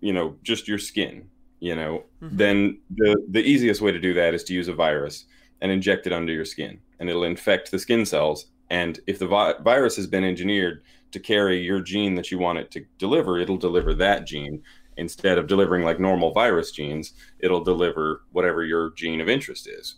you 0.00 0.12
know, 0.12 0.36
just 0.42 0.68
your 0.68 0.78
skin. 0.78 1.28
You 1.60 1.74
know, 1.76 2.04
Mhm. 2.22 2.36
then 2.36 2.78
the 2.94 3.16
the 3.30 3.40
easiest 3.42 3.80
way 3.80 3.90
to 3.90 3.98
do 3.98 4.12
that 4.14 4.34
is 4.34 4.44
to 4.44 4.52
use 4.54 4.68
a 4.68 4.74
virus 4.74 5.24
and 5.62 5.72
inject 5.72 6.06
it 6.06 6.12
under 6.12 6.32
your 6.32 6.44
skin, 6.44 6.78
and 7.00 7.08
it'll 7.08 7.24
infect 7.24 7.70
the 7.70 7.78
skin 7.78 8.04
cells. 8.04 8.46
And 8.68 9.00
if 9.06 9.18
the 9.18 9.26
vi- 9.26 9.54
virus 9.62 9.96
has 9.96 10.06
been 10.06 10.24
engineered 10.24 10.82
to 11.12 11.18
carry 11.20 11.58
your 11.62 11.80
gene 11.80 12.14
that 12.16 12.30
you 12.30 12.38
want 12.38 12.58
it 12.58 12.70
to 12.72 12.84
deliver, 12.98 13.38
it'll 13.38 13.56
deliver 13.56 13.94
that 13.94 14.26
gene 14.26 14.62
instead 14.96 15.38
of 15.38 15.46
delivering 15.46 15.84
like 15.84 16.00
normal 16.00 16.32
virus 16.32 16.70
genes. 16.70 17.12
It'll 17.38 17.62
deliver 17.62 18.22
whatever 18.32 18.64
your 18.64 18.90
gene 18.94 19.20
of 19.20 19.28
interest 19.28 19.68
is. 19.68 19.96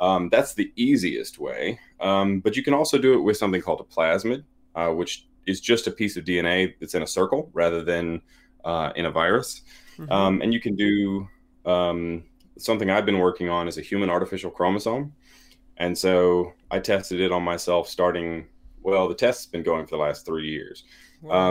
Um, 0.00 0.28
that's 0.30 0.54
the 0.54 0.72
easiest 0.76 1.38
way. 1.38 1.78
Um, 2.00 2.40
but 2.40 2.56
you 2.56 2.62
can 2.62 2.74
also 2.74 2.98
do 2.98 3.14
it 3.14 3.20
with 3.20 3.36
something 3.36 3.60
called 3.60 3.80
a 3.80 3.94
plasmid, 3.94 4.44
uh, 4.74 4.88
which 4.88 5.28
is 5.46 5.60
just 5.60 5.86
a 5.86 5.90
piece 5.90 6.16
of 6.16 6.24
DNA 6.24 6.74
that's 6.80 6.94
in 6.94 7.02
a 7.02 7.06
circle 7.06 7.50
rather 7.52 7.82
than 7.82 8.22
uh, 8.64 8.92
in 8.96 9.06
a 9.06 9.10
virus. 9.10 9.62
Mhm. 9.98 10.10
Um, 10.10 10.42
and 10.42 10.54
you 10.54 10.60
can 10.60 10.74
do 10.74 11.28
um, 11.66 12.24
something 12.58 12.90
I've 12.90 13.06
been 13.06 13.18
working 13.18 13.48
on 13.48 13.68
is 13.68 13.78
a 13.78 13.82
human 13.82 14.10
artificial 14.10 14.50
chromosome. 14.50 15.12
And 15.76 15.96
so 15.96 16.52
I 16.70 16.78
tested 16.78 17.20
it 17.20 17.32
on 17.32 17.42
myself 17.42 17.88
starting, 17.88 18.46
well, 18.82 19.08
the 19.08 19.14
test's 19.14 19.46
been 19.46 19.62
going 19.62 19.86
for 19.86 19.96
the 19.96 20.02
last 20.02 20.26
three 20.26 20.48
years. 20.48 20.84
Wow. 21.22 21.48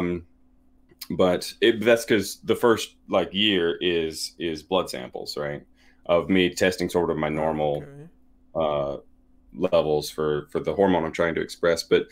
But 1.11 1.51
it, 1.61 1.81
that's 1.81 2.05
because 2.05 2.37
the 2.41 2.55
first 2.55 2.95
like 3.07 3.33
year 3.33 3.77
is 3.81 4.35
is 4.37 4.63
blood 4.63 4.89
samples, 4.89 5.37
right? 5.37 5.65
Of 6.05 6.29
me 6.29 6.49
testing 6.53 6.89
sort 6.89 7.09
of 7.11 7.17
my 7.17 7.29
normal 7.29 7.83
Okay. 7.83 8.07
uh, 8.55 8.97
levels 9.53 10.09
for 10.09 10.47
for 10.51 10.59
the 10.59 10.73
hormone 10.73 11.05
I'm 11.05 11.11
trying 11.11 11.35
to 11.35 11.41
express. 11.41 11.83
But 11.83 12.07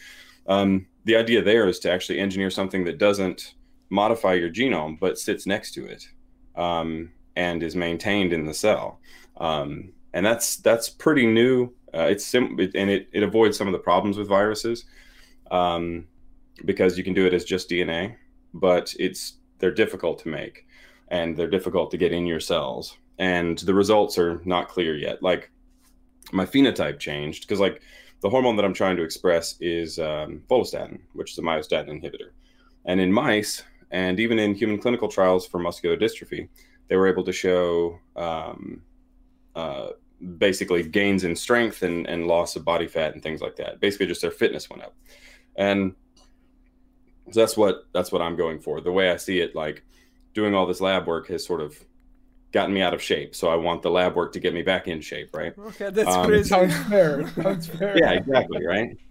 um, 0.47 0.87
the 1.05 1.15
idea 1.15 1.41
there 1.43 1.67
is 1.67 1.79
to 1.79 1.91
actually 1.91 2.19
engineer 2.19 2.49
something 2.49 2.85
that 2.85 2.97
doesn't 2.97 3.53
modify 3.89 4.33
your 4.33 4.49
genome, 4.49 4.99
but 4.99 5.17
sits 5.17 5.45
next 5.45 5.73
to 5.73 5.85
it 5.85 6.07
um, 6.55 7.11
and 7.35 7.63
is 7.63 7.75
maintained 7.75 8.33
in 8.33 8.45
the 8.45 8.53
cell. 8.53 8.99
Um, 9.37 9.93
and 10.13 10.25
that's 10.25 10.57
that's 10.57 10.89
pretty 10.89 11.25
new. 11.27 11.73
Uh, 11.93 12.07
it's 12.09 12.25
sim- 12.25 12.59
it, 12.59 12.71
and 12.75 12.89
it, 12.89 13.07
it 13.13 13.23
avoids 13.23 13.57
some 13.57 13.67
of 13.67 13.73
the 13.73 13.79
problems 13.79 14.17
with 14.17 14.27
viruses 14.27 14.85
um, 15.51 16.07
because 16.65 16.97
you 16.97 17.03
can 17.03 17.13
do 17.13 17.25
it 17.25 17.33
as 17.33 17.45
just 17.45 17.69
DNA, 17.69 18.15
but 18.59 18.93
it's 18.99 19.37
they're 19.59 19.73
difficult 19.73 20.19
to 20.19 20.29
make 20.29 20.67
and 21.09 21.35
they're 21.35 21.49
difficult 21.49 21.89
to 21.91 21.97
get 21.97 22.11
in 22.11 22.25
your 22.25 22.39
cells, 22.39 22.97
and 23.17 23.59
the 23.59 23.73
results 23.73 24.17
are 24.17 24.41
not 24.45 24.67
clear 24.67 24.95
yet. 24.95 25.23
Like 25.23 25.51
my 26.31 26.45
phenotype 26.45 26.99
changed 26.99 27.43
because 27.43 27.59
like 27.59 27.81
the 28.21 28.29
hormone 28.29 28.55
that 28.57 28.65
I'm 28.65 28.73
trying 28.73 28.97
to 28.97 29.03
express 29.03 29.55
is 29.61 29.99
um, 29.99 30.43
follistatin, 30.49 30.99
which 31.13 31.31
is 31.31 31.37
a 31.37 31.41
myostatin 31.41 31.89
inhibitor, 31.89 32.31
and 32.85 32.99
in 32.99 33.11
mice 33.11 33.63
and 33.91 34.19
even 34.19 34.37
in 34.37 34.53
human 34.53 34.79
clinical 34.79 35.07
trials 35.07 35.47
for 35.47 35.59
muscular 35.59 35.95
dystrophy, 35.95 36.49
they 36.87 36.97
were 36.97 37.07
able 37.07 37.23
to 37.23 37.31
show 37.31 37.99
um, 38.15 38.81
uh, 39.55 39.89
basically 40.37 40.83
gains 40.83 41.23
in 41.23 41.35
strength 41.35 41.83
and, 41.83 42.07
and 42.07 42.27
loss 42.27 42.55
of 42.55 42.65
body 42.65 42.87
fat 42.87 43.13
and 43.13 43.23
things 43.23 43.41
like 43.41 43.55
that. 43.55 43.79
Basically, 43.79 44.07
just 44.07 44.21
their 44.21 44.31
fitness 44.31 44.69
went 44.69 44.83
up, 44.83 44.95
and 45.55 45.95
so 47.31 47.39
that's 47.39 47.55
what 47.57 47.83
that's 47.93 48.11
what 48.11 48.21
I'm 48.21 48.35
going 48.35 48.59
for. 48.59 48.81
The 48.81 48.91
way 48.91 49.09
I 49.11 49.17
see 49.17 49.39
it, 49.39 49.55
like 49.55 49.83
doing 50.33 50.53
all 50.53 50.65
this 50.65 50.81
lab 50.81 51.07
work 51.07 51.27
has 51.27 51.45
sort 51.45 51.61
of 51.61 51.77
gotten 52.51 52.73
me 52.73 52.81
out 52.81 52.93
of 52.93 53.01
shape. 53.01 53.35
So 53.35 53.49
I 53.49 53.55
want 53.55 53.81
the 53.81 53.91
lab 53.91 54.15
work 54.15 54.31
to 54.33 54.39
get 54.39 54.53
me 54.53 54.61
back 54.61 54.87
in 54.87 55.01
shape, 55.01 55.35
right? 55.35 55.53
Okay, 55.57 55.89
that's 55.89 56.09
Um, 56.15 56.25
crazy. 56.25 56.47
Sounds 56.49 56.75
fair. 56.87 57.27
Sounds 57.29 57.67
fair. 57.79 57.97
yeah, 57.97 58.11
exactly, 58.11 58.65
right? 58.65 58.97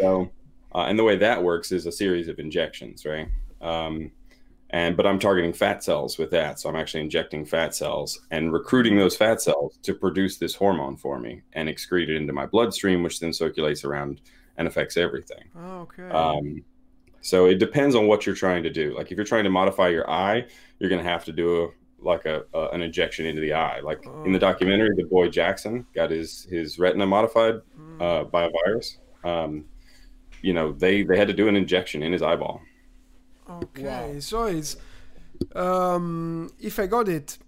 So, 0.00 0.30
uh, 0.74 0.84
and 0.88 0.98
the 0.98 1.04
way 1.04 1.16
that 1.16 1.42
works 1.42 1.72
is 1.72 1.86
a 1.86 1.92
series 1.92 2.28
of 2.28 2.38
injections, 2.38 3.04
right? 3.04 3.28
Um, 3.60 4.12
and 4.70 4.96
but 4.96 5.06
I'm 5.06 5.18
targeting 5.18 5.52
fat 5.52 5.82
cells 5.84 6.18
with 6.18 6.30
that, 6.32 6.58
so 6.60 6.68
I'm 6.68 6.76
actually 6.76 7.00
injecting 7.02 7.44
fat 7.44 7.74
cells 7.74 8.20
and 8.30 8.52
recruiting 8.52 8.96
those 8.96 9.16
fat 9.16 9.40
cells 9.40 9.78
to 9.82 9.94
produce 9.94 10.38
this 10.38 10.54
hormone 10.54 10.96
for 10.96 11.18
me 11.18 11.42
and 11.54 11.68
excrete 11.68 12.08
it 12.08 12.16
into 12.16 12.32
my 12.32 12.46
bloodstream, 12.46 13.02
which 13.02 13.20
then 13.20 13.32
circulates 13.32 13.84
around 13.84 14.20
and 14.58 14.66
affects 14.68 14.96
everything. 14.96 15.44
Oh, 15.56 15.80
okay. 15.82 16.08
Um, 16.08 16.64
so 17.20 17.46
it 17.46 17.56
depends 17.58 17.94
on 17.94 18.06
what 18.06 18.24
you're 18.26 18.34
trying 18.34 18.62
to 18.62 18.70
do. 18.70 18.94
Like 18.96 19.10
if 19.10 19.16
you're 19.16 19.24
trying 19.26 19.44
to 19.44 19.50
modify 19.50 19.88
your 19.88 20.08
eye, 20.10 20.46
you're 20.78 20.90
going 20.90 21.02
to 21.02 21.08
have 21.10 21.24
to 21.26 21.32
do 21.32 21.64
a 21.64 21.68
like 21.98 22.26
a, 22.26 22.44
a 22.54 22.68
an 22.68 22.82
injection 22.82 23.26
into 23.26 23.40
the 23.40 23.52
eye. 23.54 23.80
Like 23.80 24.04
in 24.24 24.32
the 24.32 24.38
Oh. 24.38 24.48
documentary, 24.50 24.94
the 24.96 25.04
boy 25.04 25.28
Jackson 25.28 25.86
got 25.94 26.10
his 26.10 26.44
his 26.50 26.78
retina 26.78 27.06
modified 27.06 27.54
Mm. 27.78 28.02
uh, 28.02 28.24
by 28.24 28.44
a 28.44 28.50
virus. 28.50 28.98
Um, 29.24 29.64
you 30.42 30.52
know, 30.52 30.72
they 30.72 31.02
they 31.02 31.16
had 31.16 31.28
to 31.28 31.34
do 31.34 31.48
an 31.48 31.56
injection 31.56 32.02
in 32.02 32.12
his 32.12 32.22
eyeball. 32.22 32.60
Okay, 33.48 33.84
Wow. 34.14 34.20
so 34.20 34.44
it's 34.44 34.76
um, 35.54 36.50
if 36.60 36.78
I 36.78 36.86
got 36.86 37.08
it, 37.08 37.38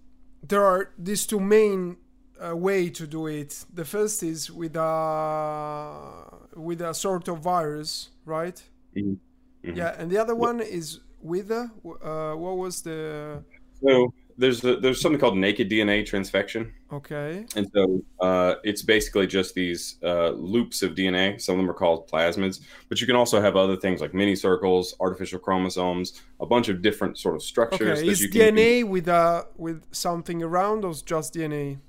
there 0.47 0.63
are 0.63 0.91
these 0.97 1.25
two 1.27 1.39
main 1.39 1.97
uh, 2.41 2.55
way 2.55 2.89
to 2.89 3.05
do 3.05 3.27
it. 3.27 3.65
The 3.73 3.85
first 3.85 4.23
is 4.23 4.49
with 4.51 4.75
a 4.75 6.23
with 6.55 6.81
a 6.81 6.93
sort 6.93 7.27
of 7.27 7.39
virus, 7.39 8.09
right? 8.25 8.61
Mhm. 8.95 9.17
Mhm. 9.63 9.75
Yeah, 9.75 9.95
and 9.97 10.09
the 10.09 10.17
other 10.17 10.35
one 10.35 10.61
is 10.61 10.99
with 11.21 11.51
uh, 11.51 11.67
what 11.83 12.57
was 12.57 12.81
the 12.81 13.43
so 13.81 14.13
there's 14.39 14.63
a, 14.63 14.77
there's 14.77 15.01
something 15.01 15.19
called 15.19 15.37
naked 15.37 15.69
DNA 15.69 16.01
transfection. 16.03 16.71
Okay. 16.93 17.45
And 17.57 17.69
so 17.73 18.01
uh, 18.21 18.55
it's 18.63 18.81
basically 18.81 19.27
just 19.27 19.53
these 19.53 19.97
uh, 20.01 20.29
loops 20.29 20.81
of 20.81 20.95
DNA. 20.95 21.39
Some 21.41 21.55
of 21.55 21.57
them 21.59 21.69
are 21.69 21.73
called 21.73 22.09
plasmids, 22.09 22.61
but 22.87 23.01
you 23.01 23.07
can 23.07 23.17
also 23.17 23.41
have 23.41 23.57
other 23.57 23.75
things 23.75 23.99
like 23.99 24.13
mini 24.13 24.35
circles, 24.35 24.95
artificial 25.01 25.39
chromosomes, 25.39 26.21
a 26.39 26.45
bunch 26.45 26.69
of 26.69 26.81
different 26.81 27.17
sort 27.17 27.35
of 27.35 27.43
structures. 27.43 27.99
Okay. 27.99 28.07
Is 28.07 28.27
DNA 28.31 28.87
with 28.87 29.09
a 29.09 29.45
with 29.57 29.83
something 29.91 30.41
around, 30.41 30.85
or 30.85 30.93
just 30.93 31.33
DNA? 31.33 31.79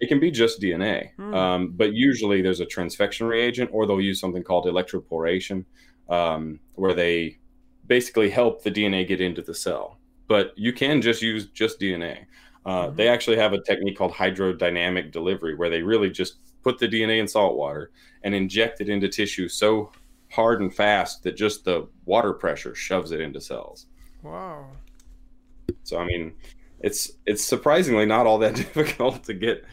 It 0.00 0.08
can 0.08 0.18
be 0.18 0.32
just 0.32 0.60
DNA, 0.60 1.12
hmm. 1.14 1.32
um, 1.32 1.70
but 1.70 1.94
usually 1.94 2.42
there's 2.42 2.60
a 2.60 2.66
transfection 2.66 3.28
reagent, 3.28 3.70
or 3.72 3.86
they'll 3.86 4.00
use 4.00 4.18
something 4.18 4.42
called 4.42 4.66
electroporation, 4.66 5.64
um, 6.08 6.60
where 6.74 6.94
they 6.94 7.38
basically 7.86 8.30
help 8.30 8.62
the 8.62 8.70
DNA 8.70 9.06
get 9.06 9.20
into 9.20 9.42
the 9.42 9.54
cell 9.54 9.98
but 10.28 10.52
you 10.56 10.72
can 10.72 11.02
just 11.02 11.22
use 11.22 11.46
just 11.46 11.80
DNA. 11.80 12.26
Uh, 12.64 12.86
mm-hmm. 12.86 12.96
They 12.96 13.08
actually 13.08 13.36
have 13.36 13.52
a 13.52 13.60
technique 13.60 13.98
called 13.98 14.12
hydrodynamic 14.12 15.12
delivery, 15.12 15.54
where 15.54 15.70
they 15.70 15.82
really 15.82 16.10
just 16.10 16.36
put 16.62 16.78
the 16.78 16.88
DNA 16.88 17.20
in 17.20 17.28
salt 17.28 17.56
water 17.56 17.90
and 18.22 18.34
inject 18.34 18.80
it 18.80 18.88
into 18.88 19.08
tissue 19.08 19.48
so 19.48 19.92
hard 20.30 20.60
and 20.60 20.74
fast 20.74 21.22
that 21.22 21.36
just 21.36 21.64
the 21.64 21.86
water 22.06 22.32
pressure 22.32 22.74
shoves 22.74 23.12
it 23.12 23.20
into 23.20 23.40
cells. 23.40 23.86
Wow. 24.22 24.66
So 25.82 25.98
I 25.98 26.06
mean, 26.06 26.32
it's 26.80 27.12
it's 27.26 27.44
surprisingly 27.44 28.06
not 28.06 28.26
all 28.26 28.38
that 28.38 28.54
difficult 28.54 29.24
to 29.24 29.34
get 29.34 29.64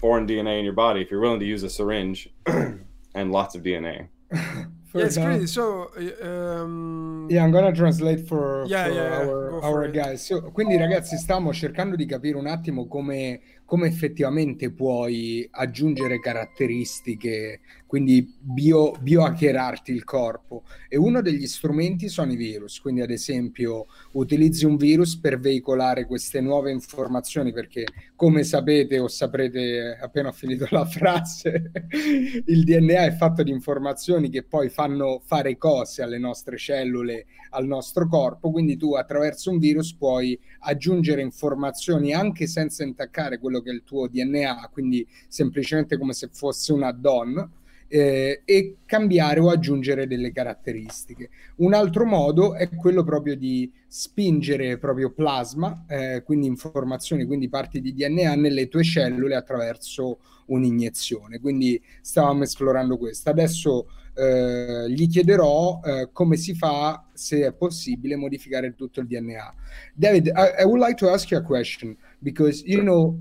foreign 0.00 0.26
DNA 0.26 0.58
in 0.58 0.64
your 0.64 0.74
body 0.74 1.00
if 1.00 1.10
you're 1.10 1.20
willing 1.20 1.40
to 1.40 1.46
use 1.46 1.62
a 1.62 1.70
syringe 1.70 2.28
and 2.46 3.32
lots 3.32 3.54
of 3.54 3.62
DNA. 3.62 4.08
yeah, 4.94 5.04
it's 5.04 5.16
crazy. 5.16 5.46
So, 5.46 5.90
um... 6.22 7.26
yeah, 7.30 7.42
I'm 7.42 7.50
gonna 7.50 7.72
translate 7.72 8.26
for, 8.26 8.64
yeah, 8.66 8.86
for 8.86 8.92
yeah, 8.92 9.18
our, 9.18 9.62
our 9.62 9.88
guys. 9.90 10.24
So, 10.24 10.50
quindi, 10.52 10.76
ragazzi, 10.76 11.16
stiamo 11.16 11.52
cercando 11.52 11.96
di 11.96 12.06
capire 12.06 12.36
un 12.36 12.46
attimo 12.46 12.86
come 12.86 13.40
come 13.66 13.88
effettivamente 13.88 14.70
puoi 14.70 15.46
aggiungere 15.50 16.20
caratteristiche, 16.20 17.60
quindi 17.84 18.32
bio, 18.40 18.92
biohackerarti 19.00 19.92
il 19.92 20.04
corpo. 20.04 20.62
E 20.88 20.96
uno 20.96 21.20
degli 21.20 21.46
strumenti 21.46 22.08
sono 22.08 22.32
i 22.32 22.36
virus, 22.36 22.80
quindi 22.80 23.00
ad 23.00 23.10
esempio 23.10 23.86
utilizzi 24.12 24.64
un 24.64 24.76
virus 24.76 25.18
per 25.18 25.40
veicolare 25.40 26.06
queste 26.06 26.40
nuove 26.40 26.70
informazioni, 26.70 27.52
perché 27.52 27.86
come 28.14 28.44
sapete 28.44 29.00
o 29.00 29.08
saprete 29.08 29.98
appena 30.00 30.28
ho 30.28 30.32
finito 30.32 30.66
la 30.70 30.84
frase, 30.84 31.72
il 32.46 32.64
DNA 32.64 33.04
è 33.04 33.12
fatto 33.12 33.42
di 33.42 33.50
informazioni 33.50 34.30
che 34.30 34.44
poi 34.44 34.68
fanno 34.68 35.20
fare 35.24 35.58
cose 35.58 36.02
alle 36.02 36.18
nostre 36.18 36.56
cellule, 36.56 37.26
al 37.50 37.66
nostro 37.66 38.06
corpo, 38.06 38.50
quindi 38.52 38.76
tu 38.76 38.94
attraverso 38.94 39.50
un 39.50 39.58
virus 39.58 39.94
puoi 39.94 40.38
aggiungere 40.60 41.22
informazioni 41.22 42.12
anche 42.12 42.46
senza 42.46 42.84
intaccare 42.84 43.38
quello 43.38 43.55
che 43.62 43.70
è 43.70 43.74
il 43.74 43.82
tuo 43.84 44.08
DNA, 44.08 44.68
quindi 44.72 45.06
semplicemente 45.28 45.98
come 45.98 46.12
se 46.12 46.28
fosse 46.32 46.72
un 46.72 46.82
add-on. 46.82 47.50
Eh, 47.88 48.42
e 48.44 48.78
cambiare 48.84 49.38
o 49.38 49.48
aggiungere 49.48 50.08
delle 50.08 50.32
caratteristiche. 50.32 51.30
Un 51.58 51.72
altro 51.72 52.04
modo 52.04 52.56
è 52.56 52.68
quello 52.68 53.04
proprio 53.04 53.36
di 53.36 53.70
spingere 53.86 54.76
proprio 54.78 55.12
plasma, 55.12 55.84
eh, 55.88 56.24
quindi 56.24 56.48
informazioni, 56.48 57.24
quindi 57.24 57.48
parti 57.48 57.80
di 57.80 57.94
DNA 57.94 58.34
nelle 58.34 58.66
tue 58.66 58.82
cellule 58.82 59.36
attraverso 59.36 60.18
un'iniezione. 60.46 61.38
Quindi 61.38 61.80
stavamo 62.00 62.42
esplorando 62.42 62.98
questo. 62.98 63.30
Adesso 63.30 63.86
eh, 64.14 64.86
gli 64.88 65.08
chiederò 65.08 65.80
eh, 65.84 66.08
come 66.12 66.36
si 66.36 66.54
fa, 66.54 67.06
se 67.12 67.46
è 67.46 67.52
possibile, 67.52 68.16
modificare 68.16 68.74
tutto 68.74 69.00
il 69.00 69.06
DNA. 69.06 69.54
David, 69.94 70.26
I, 70.28 70.62
I 70.62 70.64
would 70.64 70.80
like 70.80 70.94
to 70.94 71.10
ask 71.10 71.30
you 71.30 71.40
a 71.40 71.44
question 71.44 71.96
because 72.22 72.62
you 72.62 72.82
know 72.82 73.18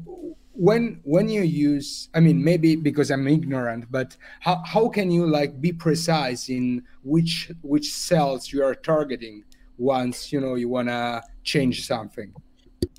when 0.54 1.02
when 1.04 1.28
you 1.28 1.42
use 1.42 2.10
i 2.14 2.20
mean 2.20 2.42
maybe 2.44 2.76
because 2.76 3.12
i'm 3.12 3.28
ignorant 3.28 3.86
but 3.92 4.16
how, 4.40 4.62
how 4.66 4.88
can 4.88 5.12
you 5.12 5.28
like 5.28 5.60
be 5.60 5.72
precise 5.72 6.50
in 6.50 6.82
which 7.04 7.52
which 7.62 7.94
cells 7.94 8.52
you 8.52 8.64
are 8.64 8.74
targeting 8.74 9.44
once 9.78 10.32
you 10.32 10.40
know 10.40 10.56
you 10.56 10.70
want 10.70 10.88
to 10.88 11.22
change 11.44 11.86
something 11.86 12.34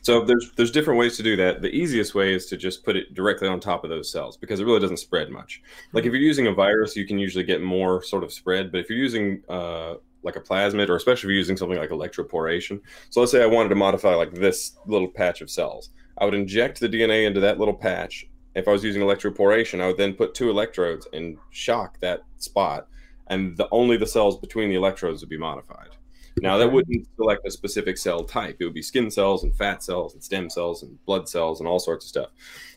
so 0.06 0.24
there's 0.24 0.52
there's 0.52 0.70
different 0.70 1.00
ways 1.00 1.16
to 1.16 1.24
do 1.24 1.34
that. 1.34 1.62
The 1.62 1.68
easiest 1.68 2.14
way 2.14 2.32
is 2.32 2.46
to 2.46 2.56
just 2.56 2.84
put 2.84 2.94
it 2.94 3.12
directly 3.12 3.48
on 3.48 3.58
top 3.58 3.82
of 3.82 3.90
those 3.90 4.08
cells 4.08 4.36
because 4.36 4.60
it 4.60 4.64
really 4.64 4.78
doesn't 4.78 4.98
spread 4.98 5.30
much. 5.30 5.60
Like 5.92 6.04
if 6.04 6.12
you're 6.12 6.22
using 6.22 6.46
a 6.46 6.52
virus, 6.52 6.94
you 6.94 7.04
can 7.08 7.18
usually 7.18 7.42
get 7.42 7.60
more 7.60 8.04
sort 8.04 8.22
of 8.22 8.32
spread. 8.32 8.70
But 8.70 8.78
if 8.82 8.88
you're 8.88 9.00
using 9.00 9.42
uh, 9.48 9.94
like 10.26 10.36
a 10.36 10.40
plasmid, 10.40 10.88
or 10.88 10.96
especially 10.96 11.28
if 11.28 11.30
you're 11.30 11.32
using 11.32 11.56
something 11.56 11.78
like 11.78 11.90
electroporation, 11.90 12.80
so 13.10 13.20
let's 13.20 13.32
say 13.32 13.42
I 13.42 13.46
wanted 13.46 13.70
to 13.70 13.74
modify 13.76 14.14
like 14.14 14.34
this 14.34 14.76
little 14.86 15.08
patch 15.08 15.40
of 15.40 15.50
cells, 15.50 15.90
I 16.18 16.24
would 16.24 16.34
inject 16.34 16.80
the 16.80 16.88
DNA 16.88 17.26
into 17.26 17.40
that 17.40 17.58
little 17.58 17.74
patch. 17.74 18.26
If 18.54 18.68
I 18.68 18.72
was 18.72 18.84
using 18.84 19.02
electroporation, 19.02 19.80
I 19.80 19.86
would 19.86 19.98
then 19.98 20.14
put 20.14 20.34
two 20.34 20.50
electrodes 20.50 21.06
and 21.12 21.38
shock 21.50 21.98
that 22.00 22.22
spot, 22.38 22.88
and 23.28 23.56
the 23.56 23.68
only 23.70 23.96
the 23.96 24.06
cells 24.06 24.38
between 24.38 24.68
the 24.68 24.76
electrodes 24.76 25.22
would 25.22 25.30
be 25.30 25.38
modified. 25.38 25.90
Now 26.42 26.58
that 26.58 26.70
wouldn't 26.70 27.06
select 27.16 27.46
a 27.46 27.50
specific 27.50 27.96
cell 27.96 28.24
type. 28.24 28.56
It 28.60 28.64
would 28.64 28.74
be 28.74 28.82
skin 28.82 29.10
cells 29.10 29.44
and 29.44 29.56
fat 29.56 29.82
cells 29.82 30.12
and 30.14 30.22
stem 30.22 30.50
cells 30.50 30.82
and 30.82 31.02
blood 31.06 31.28
cells 31.28 31.60
and 31.60 31.68
all 31.68 31.78
sorts 31.78 32.04
of 32.04 32.08
stuff. 32.08 32.30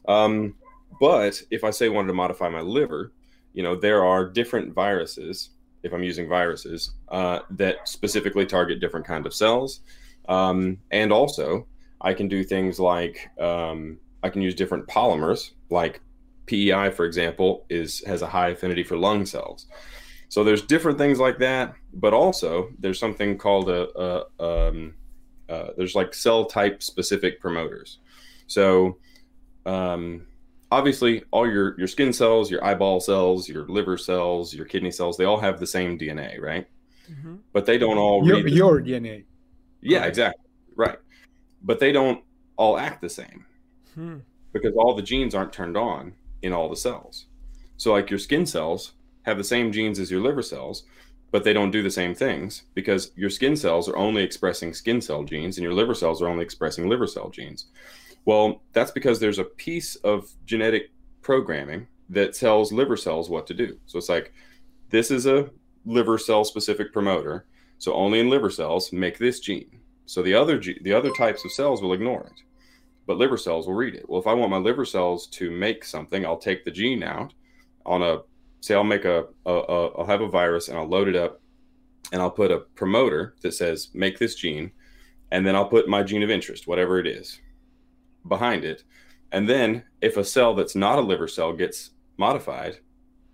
Um, 0.07 0.55
but 0.99 1.41
if 1.51 1.63
I 1.63 1.71
say 1.71 1.89
wanted 1.89 2.07
to 2.07 2.13
modify 2.13 2.49
my 2.49 2.61
liver, 2.61 3.11
you 3.53 3.63
know, 3.63 3.75
there 3.75 4.05
are 4.05 4.25
different 4.25 4.73
viruses, 4.73 5.49
if 5.83 5.93
I'm 5.93 6.03
using 6.03 6.27
viruses, 6.27 6.91
uh, 7.09 7.39
that 7.51 7.87
specifically 7.87 8.45
target 8.45 8.79
different 8.79 9.05
kind 9.05 9.25
of 9.25 9.33
cells. 9.33 9.81
Um, 10.27 10.77
and 10.91 11.11
also 11.11 11.67
I 12.01 12.13
can 12.13 12.27
do 12.27 12.43
things 12.43 12.79
like 12.79 13.29
um, 13.39 13.97
I 14.23 14.29
can 14.29 14.41
use 14.41 14.55
different 14.55 14.87
polymers, 14.87 15.51
like 15.69 16.01
PEI, 16.45 16.91
for 16.91 17.05
example, 17.05 17.65
is 17.69 18.03
has 18.05 18.21
a 18.21 18.27
high 18.27 18.49
affinity 18.49 18.83
for 18.83 18.97
lung 18.97 19.25
cells. 19.25 19.67
So 20.29 20.43
there's 20.43 20.61
different 20.61 20.97
things 20.97 21.19
like 21.19 21.39
that, 21.39 21.73
but 21.93 22.13
also 22.13 22.69
there's 22.77 22.99
something 22.99 23.37
called 23.37 23.69
a, 23.69 23.87
a 23.97 24.67
um, 24.67 24.93
uh, 25.49 25.69
there's 25.77 25.95
like 25.95 26.13
cell 26.13 26.45
type 26.45 26.83
specific 26.83 27.41
promoters. 27.41 27.99
So 28.47 28.97
um, 29.65 30.27
obviously, 30.71 31.23
all 31.31 31.49
your 31.49 31.77
your 31.77 31.87
skin 31.87 32.13
cells, 32.13 32.49
your 32.49 32.63
eyeball 32.63 32.99
cells, 32.99 33.47
your 33.47 33.65
liver 33.67 33.97
cells, 33.97 34.53
your 34.53 34.65
kidney 34.65 34.91
cells, 34.91 35.17
they 35.17 35.25
all 35.25 35.39
have 35.39 35.59
the 35.59 35.67
same 35.67 35.97
DNA, 35.97 36.39
right? 36.39 36.67
Mm-hmm. 37.09 37.35
But 37.53 37.65
they 37.65 37.77
don't 37.77 37.97
all 37.97 38.25
your, 38.25 38.47
your 38.47 38.81
DNA. 38.81 39.25
Yeah, 39.81 39.99
right. 39.99 40.09
exactly. 40.09 40.45
Right. 40.75 40.97
But 41.63 41.79
they 41.79 41.91
don't 41.91 42.23
all 42.57 42.77
act 42.77 43.01
the 43.01 43.09
same 43.09 43.45
hmm. 43.95 44.17
because 44.53 44.73
all 44.75 44.95
the 44.95 45.01
genes 45.01 45.33
aren't 45.33 45.53
turned 45.53 45.77
on 45.77 46.13
in 46.41 46.53
all 46.53 46.69
the 46.69 46.75
cells. 46.75 47.25
So, 47.77 47.93
like 47.93 48.09
your 48.09 48.19
skin 48.19 48.45
cells, 48.45 48.93
have 49.23 49.37
the 49.37 49.43
same 49.43 49.71
genes 49.71 49.99
as 49.99 50.11
your 50.11 50.21
liver 50.21 50.41
cells, 50.41 50.83
but 51.31 51.43
they 51.43 51.53
don't 51.53 51.71
do 51.71 51.83
the 51.83 51.91
same 51.91 52.15
things 52.15 52.63
because 52.73 53.11
your 53.15 53.29
skin 53.29 53.55
cells 53.55 53.87
are 53.87 53.97
only 53.97 54.23
expressing 54.23 54.73
skin 54.73 55.01
cell 55.01 55.23
genes 55.23 55.57
and 55.57 55.63
your 55.63 55.73
liver 55.73 55.93
cells 55.93 56.21
are 56.21 56.27
only 56.27 56.43
expressing 56.43 56.89
liver 56.89 57.07
cell 57.07 57.29
genes. 57.29 57.65
Well, 58.25 58.61
that's 58.73 58.91
because 58.91 59.19
there's 59.19 59.39
a 59.39 59.43
piece 59.43 59.95
of 59.97 60.29
genetic 60.45 60.91
programming 61.21 61.87
that 62.09 62.33
tells 62.33 62.71
liver 62.71 62.97
cells 62.97 63.29
what 63.29 63.47
to 63.47 63.53
do. 63.53 63.77
So 63.85 63.97
it's 63.97 64.09
like 64.09 64.33
this 64.89 65.11
is 65.11 65.25
a 65.25 65.49
liver 65.85 66.17
cell 66.17 66.43
specific 66.43 66.91
promoter. 66.91 67.45
So 67.77 67.93
only 67.93 68.19
in 68.19 68.29
liver 68.29 68.49
cells 68.49 68.91
make 68.91 69.17
this 69.17 69.39
gene. 69.39 69.79
So 70.05 70.21
the 70.21 70.33
other 70.33 70.59
ge- 70.59 70.81
the 70.83 70.93
other 70.93 71.11
types 71.11 71.45
of 71.45 71.51
cells 71.51 71.81
will 71.81 71.93
ignore 71.93 72.23
it. 72.23 72.41
But 73.05 73.17
liver 73.17 73.37
cells 73.37 73.67
will 73.67 73.75
read 73.75 73.95
it. 73.95 74.07
Well, 74.07 74.19
if 74.19 74.27
I 74.27 74.33
want 74.33 74.51
my 74.51 74.57
liver 74.57 74.85
cells 74.85 75.27
to 75.27 75.49
make 75.49 75.83
something, 75.83 76.25
I'll 76.25 76.37
take 76.37 76.65
the 76.65 76.71
gene 76.71 77.03
out 77.03 77.33
on 77.85 78.01
a 78.01 78.19
say 78.61 78.75
I'll 78.75 78.83
make 78.83 79.05
a, 79.05 79.25
a, 79.45 79.51
a 79.51 79.87
I'll 79.99 80.05
have 80.05 80.21
a 80.21 80.27
virus 80.27 80.67
and 80.67 80.77
I'll 80.77 80.87
load 80.87 81.07
it 81.07 81.15
up 81.15 81.41
and 82.11 82.21
I'll 82.21 82.31
put 82.31 82.51
a 82.51 82.59
promoter 82.59 83.35
that 83.41 83.53
says 83.53 83.89
make 83.93 84.19
this 84.19 84.35
gene 84.35 84.71
and 85.31 85.45
then 85.45 85.55
I'll 85.55 85.67
put 85.67 85.87
my 85.87 86.03
gene 86.03 86.23
of 86.23 86.29
interest, 86.29 86.67
whatever 86.67 86.99
it 86.99 87.07
is, 87.07 87.39
behind 88.29 88.63
it. 88.63 88.83
And 89.31 89.49
then 89.49 89.83
if 90.01 90.17
a 90.17 90.23
cell 90.23 90.55
that's 90.55 90.75
not 90.75 90.99
a 90.99 91.01
liver 91.01 91.27
cell 91.27 91.53
gets 91.53 91.91
modified, 92.17 92.77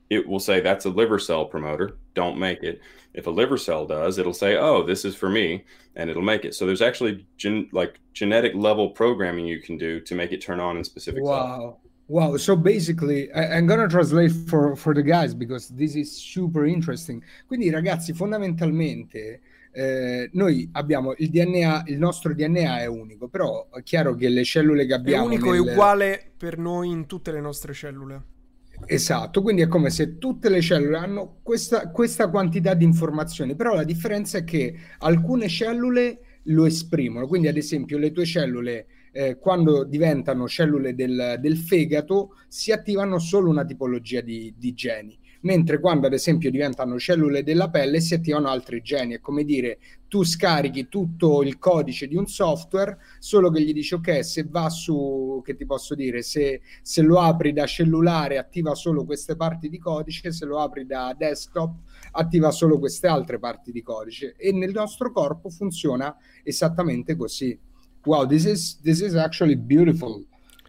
it 0.09 0.27
will 0.27 0.39
say 0.39 0.59
that's 0.59 0.85
a 0.85 0.89
liver 0.89 1.19
cell 1.19 1.45
promoter, 1.45 1.97
don't 2.13 2.37
make 2.37 2.63
it. 2.63 2.81
If 3.13 3.27
a 3.27 3.31
liver 3.31 3.57
cell 3.57 3.85
does, 3.85 4.17
it'll 4.17 4.33
say, 4.33 4.57
"Oh, 4.57 4.83
this 4.83 5.05
is 5.05 5.15
for 5.15 5.29
me," 5.29 5.63
and 5.95 6.09
it'll 6.09 6.21
make 6.21 6.45
it. 6.45 6.53
So 6.53 6.65
there's 6.65 6.81
actually 6.81 7.25
gen- 7.37 7.69
like 7.71 7.99
genetic 8.13 8.53
level 8.55 8.89
programming 8.89 9.47
you 9.47 9.61
can 9.61 9.77
do 9.77 9.99
to 10.01 10.15
make 10.15 10.31
it 10.31 10.41
turn 10.41 10.59
on 10.59 10.77
in 10.77 10.83
specific 10.83 11.23
wow. 11.23 11.59
Cells. 11.59 11.75
Wow, 12.07 12.37
so 12.37 12.55
basically 12.55 13.31
I, 13.33 13.57
I'm 13.57 13.65
gonna 13.65 13.87
translate 13.87 14.31
for, 14.47 14.75
for 14.75 14.93
the 14.93 15.01
guys 15.01 15.33
because 15.33 15.69
this 15.69 15.95
is 15.95 16.11
super 16.11 16.65
interesting. 16.65 17.23
Quindi 17.47 17.71
ragazzi, 17.71 18.13
fondamentalmente 18.13 19.39
eh, 19.77 20.29
noi 20.31 20.69
abbiamo 20.71 21.13
il 21.17 21.29
DNA, 21.29 21.83
il 21.87 21.97
nostro 21.97 22.33
DNA 22.33 22.79
è 22.79 22.85
unico, 22.85 23.27
però 23.27 23.67
è 23.71 23.83
chiaro 23.83 24.15
che 24.15 24.29
le 24.29 24.45
cellule 24.45 24.85
che 24.85 24.93
abbiamo... 24.93 25.23
È 25.23 25.27
unico 25.27 25.53
e 25.53 25.59
nel... 25.59 25.69
uguale 25.69 26.31
per 26.37 26.57
noi 26.57 26.89
in 26.89 27.05
tutte 27.07 27.33
le 27.33 27.41
nostre 27.41 27.73
cellule. 27.73 28.23
Esatto, 28.85 29.41
quindi 29.41 29.63
è 29.63 29.67
come 29.67 29.89
se 29.89 30.17
tutte 30.17 30.47
le 30.47 30.61
cellule 30.61 30.97
hanno 30.97 31.39
questa, 31.41 31.89
questa 31.89 32.29
quantità 32.29 32.73
di 32.73 32.85
informazioni, 32.85 33.55
però 33.55 33.73
la 33.73 33.83
differenza 33.83 34.37
è 34.37 34.43
che 34.45 34.73
alcune 34.99 35.49
cellule 35.49 36.19
lo 36.43 36.65
esprimono, 36.65 37.27
quindi 37.27 37.49
ad 37.49 37.57
esempio 37.57 37.97
le 37.97 38.13
tue 38.13 38.25
cellule 38.25 38.85
eh, 39.11 39.37
quando 39.37 39.83
diventano 39.83 40.47
cellule 40.47 40.95
del, 40.95 41.37
del, 41.39 41.57
fegato 41.57 42.35
si 42.47 42.71
attivano 42.71 43.17
solo 43.19 43.49
una 43.49 43.65
tipologia 43.65 44.21
di, 44.21 44.53
di, 44.57 44.73
geni, 44.73 45.17
mentre 45.41 45.79
quando 45.79 46.07
ad 46.07 46.13
esempio 46.13 46.49
diventano 46.49 46.97
cellule 46.97 47.43
della 47.43 47.69
pelle 47.69 47.99
si 47.99 48.13
attivano 48.13 48.47
altri 48.47 48.81
geni. 48.81 49.15
È 49.15 49.19
come 49.19 49.43
dire, 49.43 49.79
tu 50.07 50.23
scarichi 50.23 50.87
tutto 50.87 51.43
il 51.43 51.57
codice 51.57 52.07
di 52.07 52.15
un 52.15 52.27
software, 52.27 52.97
solo 53.19 53.49
che 53.51 53.61
gli 53.61 53.73
dici 53.73 53.93
ok, 53.93 54.23
se 54.23 54.45
va 54.49 54.69
su, 54.69 55.41
che 55.43 55.55
ti 55.55 55.65
posso 55.65 55.95
dire, 55.95 56.21
se, 56.21 56.61
se 56.81 57.01
lo 57.01 57.19
apri 57.19 57.53
da 57.53 57.65
cellulare 57.65 58.37
attiva 58.37 58.75
solo 58.75 59.05
queste 59.05 59.35
parti 59.35 59.69
di 59.69 59.77
codice, 59.77 60.31
se 60.31 60.45
lo 60.45 60.59
apri 60.59 60.85
da 60.85 61.15
desktop 61.17 61.75
attiva 62.11 62.51
solo 62.51 62.79
queste 62.79 63.07
altre 63.07 63.39
parti 63.39 63.71
di 63.71 63.81
codice 63.81 64.35
e 64.37 64.51
nel 64.51 64.71
nostro 64.71 65.11
corpo 65.11 65.49
funziona 65.49 66.15
esattamente 66.43 67.15
così. 67.15 67.59
wow, 68.05 68.25
this 68.25 68.45
is 68.45 68.75
this 68.83 69.01
is 69.01 69.15
actually 69.15 69.55
beautiful. 69.55 70.23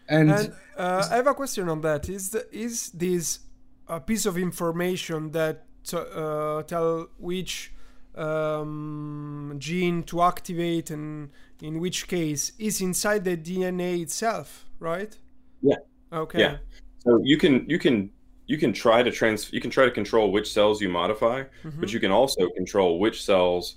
And, 0.08 0.30
and 0.30 0.52
uh, 0.76 1.08
I 1.10 1.16
have 1.16 1.26
a 1.26 1.34
question 1.34 1.68
on 1.68 1.80
that. 1.82 2.08
Is 2.08 2.34
is 2.50 2.90
this 2.92 3.40
a 3.88 4.00
piece 4.00 4.26
of 4.26 4.36
information 4.36 5.30
that 5.32 5.66
uh, 5.92 6.62
tell 6.62 7.08
which 7.18 7.72
um, 8.14 9.54
gene 9.58 10.02
to 10.04 10.22
activate 10.22 10.90
and 10.90 11.30
in 11.62 11.80
which 11.80 12.08
case 12.08 12.52
is 12.58 12.80
inside 12.80 13.24
the 13.24 13.36
DNA 13.36 14.02
itself, 14.02 14.66
right? 14.78 15.16
Yeah. 15.62 15.76
Okay. 16.12 16.40
Yeah. 16.40 16.56
So 17.00 17.20
you 17.22 17.38
can 17.38 17.68
you 17.68 17.78
can 17.78 18.10
you 18.46 18.58
can 18.58 18.72
try 18.72 19.02
to 19.02 19.10
trans 19.10 19.52
you 19.52 19.60
can 19.60 19.70
try 19.70 19.84
to 19.84 19.90
control 19.90 20.32
which 20.32 20.52
cells 20.52 20.80
you 20.80 20.88
modify, 20.88 21.42
mm-hmm. 21.42 21.80
but 21.80 21.92
you 21.92 22.00
can 22.00 22.10
also 22.10 22.48
control 22.50 22.98
which 22.98 23.24
cells 23.24 23.76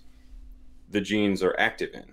the 0.90 1.02
genes 1.02 1.44
are 1.44 1.56
active 1.60 1.94
in. 1.94 2.06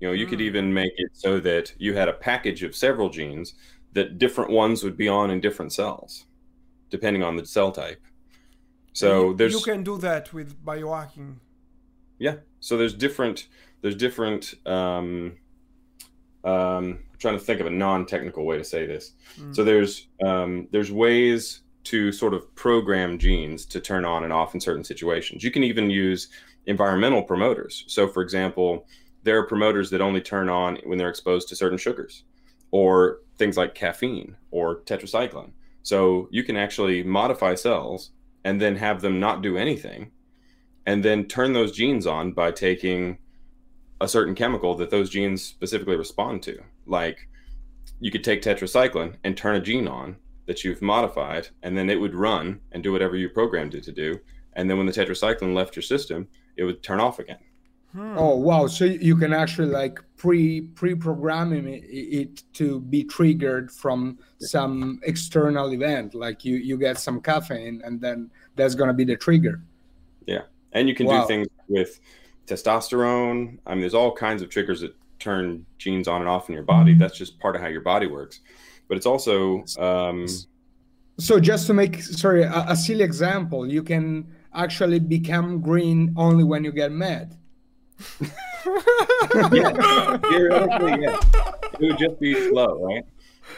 You 0.00 0.08
know, 0.08 0.14
you 0.14 0.26
mm. 0.26 0.30
could 0.30 0.40
even 0.40 0.72
make 0.72 0.92
it 0.96 1.10
so 1.12 1.40
that 1.40 1.72
you 1.78 1.94
had 1.94 2.08
a 2.08 2.12
package 2.12 2.62
of 2.62 2.74
several 2.74 3.08
genes 3.08 3.54
that 3.92 4.18
different 4.18 4.50
ones 4.50 4.82
would 4.82 4.96
be 4.96 5.08
on 5.08 5.30
in 5.30 5.40
different 5.40 5.72
cells, 5.72 6.24
depending 6.90 7.22
on 7.22 7.36
the 7.36 7.46
cell 7.46 7.72
type. 7.72 8.00
So 8.92 9.30
you, 9.30 9.36
there's 9.36 9.52
you 9.52 9.60
can 9.60 9.82
do 9.82 9.98
that 9.98 10.32
with 10.32 10.64
biohacking. 10.64 11.36
Yeah. 12.18 12.36
So 12.60 12.76
there's 12.76 12.94
different 12.94 13.48
there's 13.82 13.96
different 13.96 14.54
um, 14.66 15.36
um, 16.44 17.00
I'm 17.12 17.18
trying 17.18 17.38
to 17.38 17.44
think 17.44 17.60
of 17.60 17.66
a 17.66 17.70
non-technical 17.70 18.44
way 18.44 18.58
to 18.58 18.64
say 18.64 18.86
this. 18.86 19.12
Mm. 19.38 19.54
So 19.56 19.64
there's 19.64 20.08
um, 20.24 20.68
there's 20.70 20.92
ways 20.92 21.60
to 21.84 22.12
sort 22.12 22.34
of 22.34 22.54
program 22.54 23.18
genes 23.18 23.66
to 23.66 23.80
turn 23.80 24.04
on 24.04 24.24
and 24.24 24.32
off 24.32 24.54
in 24.54 24.60
certain 24.60 24.84
situations. 24.84 25.42
You 25.44 25.50
can 25.50 25.64
even 25.64 25.90
use 25.90 26.28
environmental 26.66 27.22
promoters. 27.22 27.84
So 27.88 28.08
for 28.08 28.22
example, 28.22 28.86
there 29.22 29.38
are 29.38 29.46
promoters 29.46 29.90
that 29.90 30.00
only 30.00 30.20
turn 30.20 30.48
on 30.48 30.78
when 30.84 30.98
they're 30.98 31.10
exposed 31.10 31.48
to 31.48 31.56
certain 31.56 31.78
sugars 31.78 32.24
or 32.70 33.20
things 33.36 33.56
like 33.56 33.74
caffeine 33.74 34.36
or 34.50 34.80
tetracycline. 34.82 35.50
So 35.84 36.28
you 36.32 36.42
can 36.42 36.56
actually 36.56 37.04
modify 37.04 37.54
cells 37.54 38.10
and 38.44 38.60
then 38.60 38.76
have 38.76 39.00
them 39.00 39.20
not 39.20 39.42
do 39.42 39.56
anything 39.56 40.10
and 40.86 41.04
then 41.04 41.26
turn 41.26 41.52
those 41.52 41.72
genes 41.72 42.06
on 42.06 42.32
by 42.32 42.50
taking 42.50 43.18
a 44.00 44.08
certain 44.08 44.34
chemical 44.34 44.74
that 44.76 44.90
those 44.90 45.10
genes 45.10 45.42
specifically 45.42 45.96
respond 45.96 46.42
to. 46.42 46.58
Like 46.86 47.28
you 48.00 48.10
could 48.10 48.24
take 48.24 48.42
tetracycline 48.42 49.16
and 49.24 49.36
turn 49.36 49.56
a 49.56 49.60
gene 49.60 49.86
on 49.86 50.16
that 50.46 50.64
you've 50.64 50.82
modified, 50.82 51.48
and 51.62 51.76
then 51.76 51.88
it 51.88 51.98
would 51.98 52.14
run 52.14 52.60
and 52.72 52.82
do 52.82 52.92
whatever 52.92 53.16
you 53.16 53.30
programmed 53.30 53.74
it 53.74 53.84
to 53.84 53.92
do. 53.92 54.18
And 54.54 54.68
then 54.68 54.76
when 54.76 54.86
the 54.86 54.92
tetracycline 54.92 55.54
left 55.54 55.74
your 55.74 55.82
system, 55.82 56.28
it 56.56 56.64
would 56.64 56.82
turn 56.82 57.00
off 57.00 57.18
again. 57.18 57.38
Hmm. 57.94 58.18
Oh 58.18 58.34
wow! 58.34 58.66
So 58.66 58.84
you 58.84 59.16
can 59.16 59.32
actually 59.32 59.68
like 59.68 60.00
pre 60.16 60.62
pre 60.62 60.96
programming 60.96 61.80
it 61.88 62.42
to 62.54 62.80
be 62.80 63.04
triggered 63.04 63.70
from 63.70 64.18
some 64.40 64.98
external 65.04 65.72
event, 65.72 66.12
like 66.12 66.44
you 66.44 66.56
you 66.56 66.76
get 66.76 66.98
some 66.98 67.20
caffeine, 67.20 67.80
and 67.84 68.00
then 68.00 68.32
that's 68.56 68.74
gonna 68.74 68.94
be 68.94 69.04
the 69.04 69.16
trigger. 69.16 69.62
Yeah, 70.26 70.42
and 70.72 70.88
you 70.88 70.94
can 70.96 71.06
wow. 71.06 71.20
do 71.20 71.28
things 71.28 71.46
with 71.68 72.00
testosterone. 72.48 73.58
I 73.64 73.74
mean, 73.74 73.82
there's 73.82 73.94
all 73.94 74.10
kinds 74.10 74.42
of 74.42 74.48
triggers 74.48 74.80
that 74.80 74.96
turn 75.20 75.64
genes 75.78 76.08
on 76.08 76.20
and 76.20 76.28
off 76.28 76.48
in 76.48 76.54
your 76.54 76.64
body. 76.64 76.94
That's 76.94 77.16
just 77.16 77.38
part 77.38 77.54
of 77.54 77.62
how 77.62 77.68
your 77.68 77.82
body 77.82 78.08
works. 78.08 78.40
But 78.88 78.96
it's 78.96 79.06
also 79.06 79.64
um, 79.78 80.26
so 81.18 81.38
just 81.38 81.68
to 81.68 81.74
make 81.74 82.02
sorry 82.02 82.42
a, 82.42 82.64
a 82.70 82.74
silly 82.74 83.04
example, 83.04 83.70
you 83.70 83.84
can 83.84 84.26
actually 84.52 84.98
become 84.98 85.60
green 85.60 86.12
only 86.16 86.42
when 86.42 86.64
you 86.64 86.72
get 86.72 86.90
mad 86.90 87.36
yeah, 89.52 90.16
theoretically, 90.18 91.02
yeah. 91.02 91.18
It 91.78 91.80
would 91.80 91.98
just 91.98 92.20
be 92.20 92.34
slow, 92.48 92.84
right? 92.84 93.04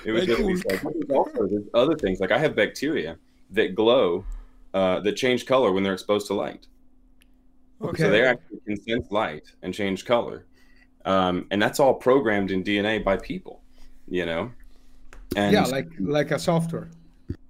It 0.05 0.13
would 0.13 0.27
just 0.27 0.47
be 0.47 0.57
slow. 0.57 0.93
Also, 1.15 1.47
there's 1.47 1.65
other 1.75 1.97
things 1.97 2.21
like 2.21 2.33
I 2.33 2.39
have 2.39 2.57
bacteria 2.57 3.17
that 3.51 3.75
glow, 3.75 4.25
uh, 4.75 5.01
that 5.01 5.17
change 5.17 5.47
color 5.47 5.73
when 5.73 5.83
they're 5.83 5.95
exposed 5.95 6.27
to 6.29 6.35
light. 6.35 6.67
Okay. 7.83 8.03
So 8.03 8.11
they 8.11 8.25
actually 8.25 8.61
can 8.67 8.81
sense 8.81 9.11
light 9.11 9.45
and 9.63 9.73
change 9.73 10.05
color, 10.05 10.47
um, 11.05 11.47
and 11.51 11.61
that's 11.61 11.79
all 11.79 11.95
programmed 11.95 12.51
in 12.51 12.65
DNA 12.65 13.05
by 13.05 13.17
people. 13.17 13.63
You 14.09 14.27
know. 14.27 14.53
And 15.35 15.53
yeah, 15.53 15.65
like 15.65 15.89
like 15.99 16.31
a 16.31 16.39
software. 16.39 16.89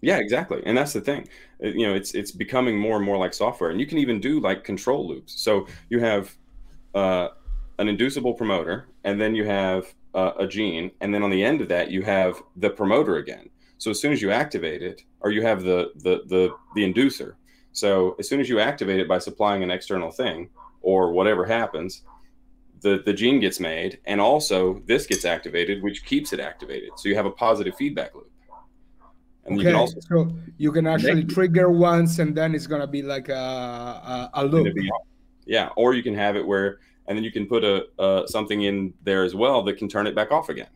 Yeah, 0.01 0.19
exactly. 0.19 0.63
And 0.65 0.77
that's 0.77 0.93
the 0.93 1.01
thing. 1.01 1.29
You 1.61 1.87
know, 1.89 1.95
it's 1.95 2.15
it's 2.15 2.33
becoming 2.33 2.79
more 2.79 2.97
and 2.97 3.05
more 3.05 3.17
like 3.17 3.35
software, 3.35 3.71
and 3.71 3.81
you 3.81 3.87
can 3.87 3.99
even 3.99 4.21
do 4.21 4.41
like 4.41 4.65
control 4.65 5.07
loops. 5.07 5.41
So 5.41 5.67
you 5.91 6.01
have 6.01 6.35
uh, 6.97 7.29
an 7.79 7.89
inducible 7.89 8.33
promoter, 8.33 8.89
and 9.05 9.21
then 9.21 9.35
you 9.35 9.45
have 9.45 9.95
uh, 10.15 10.33
a 10.39 10.47
gene, 10.47 10.91
and 11.03 11.13
then 11.13 11.23
on 11.23 11.31
the 11.31 11.45
end 11.45 11.61
of 11.61 11.69
that 11.69 11.91
you 11.91 12.03
have 12.03 12.43
the 12.57 12.71
promoter 12.71 13.17
again. 13.17 13.51
So 13.79 13.91
as 13.91 14.01
soon 14.01 14.13
as 14.13 14.23
you 14.23 14.31
activate 14.31 14.83
it, 14.83 15.03
or 15.21 15.31
you 15.31 15.43
have 15.43 15.63
the 15.63 15.93
the 15.97 16.23
the 16.27 16.51
the 16.75 16.83
inducer. 16.83 17.35
So 17.73 18.17
as 18.19 18.27
soon 18.29 18.41
as 18.41 18.49
you 18.49 18.59
activate 18.59 18.99
it 18.99 19.09
by 19.09 19.19
supplying 19.19 19.63
an 19.63 19.71
external 19.71 20.11
thing 20.11 20.49
or 20.81 21.13
whatever 21.13 21.45
happens, 21.45 22.03
the 22.81 23.03
the 23.05 23.13
gene 23.13 23.41
gets 23.41 23.61
made, 23.61 23.99
and 24.07 24.19
also 24.19 24.81
this 24.87 25.07
gets 25.07 25.27
activated, 25.27 25.83
which 25.83 26.05
keeps 26.07 26.33
it 26.33 26.41
activated. 26.41 26.91
So 26.97 27.11
you 27.11 27.15
have 27.17 27.27
a 27.27 27.37
positive 27.47 27.75
feedback 27.77 28.15
loop. 28.15 28.31
And 29.45 29.59
okay, 29.59 29.71
you 29.71 29.77
also, 29.77 30.01
so 30.01 30.33
you 30.57 30.73
can 30.73 30.87
actually 30.87 31.25
trigger 31.25 31.69
once, 31.71 32.19
and 32.21 32.35
then 32.35 32.55
it's 32.55 32.67
gonna 32.67 32.87
be 32.87 33.03
like 33.03 33.29
a 33.29 33.35
a, 33.35 34.31
a 34.41 34.45
loop. 34.47 34.75
Yeah, 35.47 35.71
or 35.77 35.95
you 35.95 36.03
can 36.03 36.15
have 36.15 36.37
it 36.37 36.47
where 36.47 36.79
and 37.07 37.17
then 37.17 37.25
you 37.25 37.33
can 37.33 37.47
put 37.47 37.65
a 37.65 37.87
uh, 37.99 38.27
something 38.27 38.63
in 38.63 38.93
there 39.05 39.25
as 39.25 39.35
well 39.35 39.63
that 39.65 39.77
can 39.79 39.89
turn 39.89 40.07
it 40.07 40.15
back 40.15 40.31
off 40.31 40.49
again. 40.49 40.69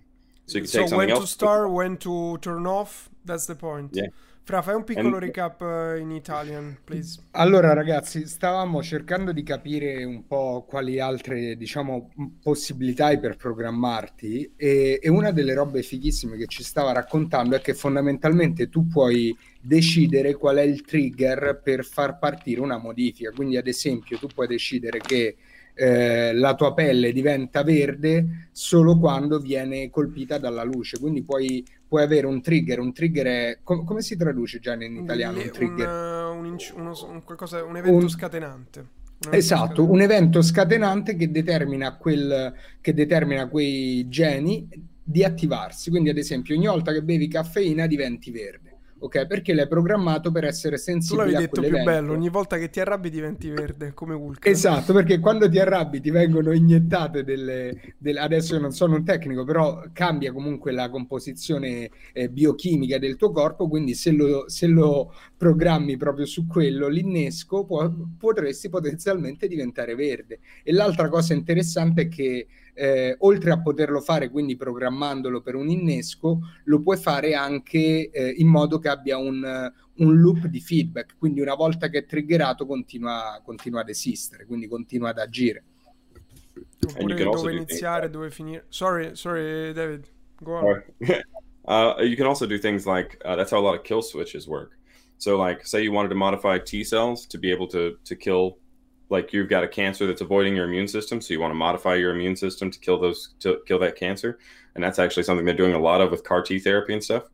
So 0.46 0.58
you 0.58 0.64
can 0.64 0.70
take 0.70 0.80
so 0.82 0.86
something 0.88 0.98
when 0.98 1.10
else. 1.10 1.20
to 1.20 1.26
start, 1.26 1.70
when 1.70 1.96
to 1.98 2.38
turn 2.38 2.66
off. 2.66 3.08
That's 3.24 3.46
the 3.46 3.54
point. 3.54 3.90
Yeah. 3.92 4.08
Fra, 4.42 4.62
fai 4.62 4.74
un 4.74 4.84
piccolo 4.84 5.16
And... 5.16 5.22
recap 5.22 5.60
uh, 5.60 6.00
in 6.00 6.10
Italian, 6.10 6.78
please. 6.84 7.20
Allora, 7.32 7.72
ragazzi, 7.72 8.26
stavamo 8.26 8.82
cercando 8.82 9.32
di 9.32 9.42
capire 9.42 10.02
un 10.02 10.26
po' 10.26 10.64
quali 10.66 10.98
altre, 10.98 11.56
diciamo, 11.56 12.10
possibilità 12.42 13.06
hai 13.06 13.20
per 13.20 13.36
programmarti 13.36 14.54
e, 14.56 14.98
e 15.00 15.08
una 15.08 15.30
delle 15.30 15.54
robe 15.54 15.82
fighissime 15.82 16.36
che 16.36 16.46
ci 16.46 16.64
stava 16.64 16.90
raccontando 16.90 17.54
è 17.54 17.60
che 17.60 17.74
fondamentalmente 17.74 18.68
tu 18.68 18.88
puoi 18.88 19.36
decidere 19.60 20.34
qual 20.34 20.56
è 20.56 20.62
il 20.62 20.82
trigger 20.82 21.60
per 21.62 21.84
far 21.84 22.18
partire 22.18 22.60
una 22.60 22.78
modifica. 22.78 23.30
Quindi, 23.30 23.56
ad 23.56 23.66
esempio, 23.66 24.18
tu 24.18 24.26
puoi 24.28 24.46
decidere 24.46 24.98
che 24.98 25.36
eh, 25.74 26.32
la 26.32 26.54
tua 26.54 26.72
pelle 26.74 27.12
diventa 27.12 27.62
verde 27.62 28.48
solo 28.52 28.98
quando 28.98 29.38
viene 29.38 29.90
colpita 29.90 30.38
dalla 30.38 30.62
luce. 30.62 30.98
Quindi 30.98 31.22
puoi, 31.22 31.64
puoi 31.86 32.02
avere 32.02 32.26
un 32.26 32.40
trigger. 32.40 32.80
Un 32.80 32.92
trigger 32.92 33.26
è. 33.26 33.58
Com- 33.62 33.84
come 33.84 34.00
si 34.00 34.16
traduce 34.16 34.58
già 34.58 34.74
in 34.74 34.96
italiano? 34.96 35.40
Un, 35.40 35.50
trigger? 35.50 35.88
Un, 35.88 36.38
un, 36.38 36.46
inc- 36.46 36.72
uno, 36.74 36.94
un, 37.08 37.22
qualcosa, 37.22 37.62
un 37.62 37.76
evento 37.76 38.08
scatenante. 38.08 38.98
Esatto, 39.30 39.84
un 39.84 40.00
evento 40.00 40.40
scatenante 40.40 41.14
che 41.14 41.30
determina, 41.30 41.94
quel, 41.98 42.54
che 42.80 42.94
determina 42.94 43.48
quei 43.48 44.08
geni 44.08 44.66
di 45.02 45.22
attivarsi. 45.22 45.90
Quindi, 45.90 46.08
ad 46.08 46.16
esempio, 46.16 46.56
ogni 46.56 46.66
volta 46.66 46.90
che 46.90 47.02
bevi 47.02 47.28
caffeina 47.28 47.86
diventi 47.86 48.30
verde 48.30 48.69
ok? 49.00 49.26
Perché 49.26 49.54
l'hai 49.54 49.66
programmato 49.66 50.30
per 50.30 50.44
essere 50.44 50.76
sensibile 50.76 51.26
tu 51.26 51.30
l'avevi 51.30 51.50
detto 51.50 51.60
più 51.60 51.82
bello, 51.82 52.12
ogni 52.12 52.28
volta 52.28 52.58
che 52.58 52.70
ti 52.70 52.80
arrabbi 52.80 53.10
diventi 53.10 53.48
verde, 53.48 53.92
come 53.94 54.14
Hulk. 54.14 54.46
Esatto, 54.46 54.92
perché 54.92 55.18
quando 55.18 55.48
ti 55.48 55.58
arrabbi 55.58 56.00
ti 56.00 56.10
vengono 56.10 56.52
iniettate 56.52 57.24
delle, 57.24 57.94
delle... 57.98 58.20
adesso 58.20 58.54
io 58.54 58.60
non 58.60 58.72
sono 58.72 58.96
un 58.96 59.04
tecnico, 59.04 59.44
però 59.44 59.82
cambia 59.92 60.32
comunque 60.32 60.72
la 60.72 60.90
composizione 60.90 61.90
eh, 62.12 62.28
biochimica 62.28 62.98
del 62.98 63.16
tuo 63.16 63.32
corpo, 63.32 63.68
quindi 63.68 63.94
se 63.94 64.12
lo, 64.12 64.44
se 64.48 64.66
lo 64.66 65.14
programmi 65.36 65.96
proprio 65.96 66.26
su 66.26 66.46
quello, 66.46 66.88
l'innesco, 66.88 67.64
può, 67.64 67.90
potresti 68.18 68.68
potenzialmente 68.68 69.48
diventare 69.48 69.94
verde. 69.94 70.40
E 70.62 70.72
l'altra 70.72 71.08
cosa 71.08 71.32
interessante 71.32 72.02
è 72.02 72.08
che 72.08 72.46
eh, 72.74 73.16
oltre 73.20 73.50
a 73.50 73.60
poterlo 73.60 74.00
fare 74.00 74.30
quindi 74.30 74.56
programmandolo 74.56 75.40
per 75.40 75.54
un 75.54 75.68
innesco, 75.68 76.40
lo 76.64 76.80
puoi 76.80 76.96
fare 76.96 77.34
anche 77.34 78.10
eh, 78.10 78.34
in 78.36 78.48
modo 78.48 78.78
che 78.78 78.88
abbia 78.88 79.16
un, 79.16 79.72
un, 79.96 80.20
loop 80.20 80.46
di 80.46 80.60
feedback, 80.60 81.16
quindi 81.18 81.40
una 81.40 81.54
volta 81.54 81.88
che 81.88 81.98
è 81.98 82.06
triggerato 82.06 82.66
continua, 82.66 83.40
continua 83.44 83.80
ad 83.80 83.88
esistere, 83.88 84.46
quindi 84.46 84.68
continua 84.68 85.10
ad 85.10 85.18
agire. 85.18 85.64
Oppure 86.86 87.22
dove 87.22 87.52
iniziare, 87.52 88.08
dove 88.08 88.30
finire. 88.30 88.64
Sorry, 88.68 89.14
sorry 89.14 89.72
David, 89.72 90.06
go 90.40 90.54
on. 90.54 90.82
uh, 91.66 92.02
you 92.02 92.16
can 92.16 92.26
also 92.26 92.46
do 92.46 92.58
things 92.58 92.86
like, 92.86 93.20
uh, 93.24 93.36
that's 93.36 93.50
how 93.50 93.58
a 93.58 93.64
lot 93.64 93.74
of 93.74 93.82
kill 93.82 94.00
switches 94.00 94.46
work. 94.46 94.78
So 95.20 95.36
like 95.36 95.66
say 95.66 95.82
you 95.82 95.92
wanted 95.92 96.08
to 96.08 96.14
modify 96.14 96.58
T 96.58 96.82
cells 96.82 97.26
to 97.26 97.38
be 97.38 97.52
able 97.52 97.68
to 97.68 97.98
to 98.04 98.16
kill 98.16 98.56
like 99.10 99.32
you've 99.32 99.48
got 99.48 99.64
a 99.64 99.68
cancer 99.68 100.06
that's 100.06 100.20
avoiding 100.20 100.56
your 100.56 100.66
immune 100.66 100.88
system, 100.88 101.20
so 101.20 101.34
you 101.34 101.40
want 101.40 101.50
to 101.50 101.56
modify 101.56 101.96
your 101.96 102.14
immune 102.14 102.36
system 102.36 102.70
to 102.70 102.78
kill 102.78 102.98
those 102.98 103.34
to 103.40 103.60
kill 103.66 103.78
that 103.80 103.96
cancer, 103.96 104.38
and 104.74 104.82
that's 104.82 104.98
actually 104.98 105.24
something 105.24 105.44
they're 105.44 105.54
doing 105.54 105.74
a 105.74 105.78
lot 105.78 106.00
of 106.00 106.10
with 106.10 106.24
CAR 106.24 106.42
T 106.42 106.58
therapy 106.58 106.92
and 106.92 107.04
stuff. 107.04 107.24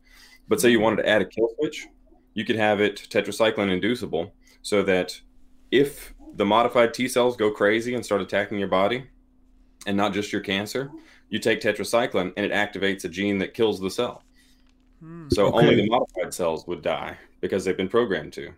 But 0.47 0.59
say 0.59 0.69
you 0.69 0.79
wanted 0.79 1.03
to 1.03 1.09
add 1.09 1.21
a 1.21 1.25
kill 1.25 1.49
switch, 1.57 1.87
you 2.33 2.45
could 2.45 2.55
have 2.55 2.81
it 2.81 3.07
tetracycline 3.09 3.71
inducible, 3.71 4.33
so 4.61 4.81
that 4.83 5.19
if 5.71 6.13
the 6.35 6.45
modified 6.45 6.93
T 6.93 7.07
cells 7.07 7.37
go 7.37 7.51
crazy 7.51 7.95
and 7.95 8.05
start 8.05 8.21
attacking 8.21 8.59
your 8.59 8.67
body, 8.67 9.05
and 9.85 9.95
not 9.95 10.13
just 10.13 10.31
your 10.31 10.41
cancer, 10.41 10.91
you 11.29 11.39
take 11.39 11.61
tetracycline 11.61 12.33
and 12.37 12.45
it 12.45 12.51
activates 12.51 13.05
a 13.05 13.09
gene 13.09 13.37
that 13.39 13.53
kills 13.53 13.79
the 13.79 13.89
cell. 13.89 14.23
Hmm. 14.99 15.27
So 15.31 15.47
okay. 15.47 15.57
only 15.57 15.75
the 15.75 15.89
modified 15.89 16.33
cells 16.33 16.65
would 16.67 16.81
die 16.81 17.17
because 17.41 17.65
they've 17.65 17.77
been 17.77 17.89
programmed 17.89 18.33
to. 18.33 18.51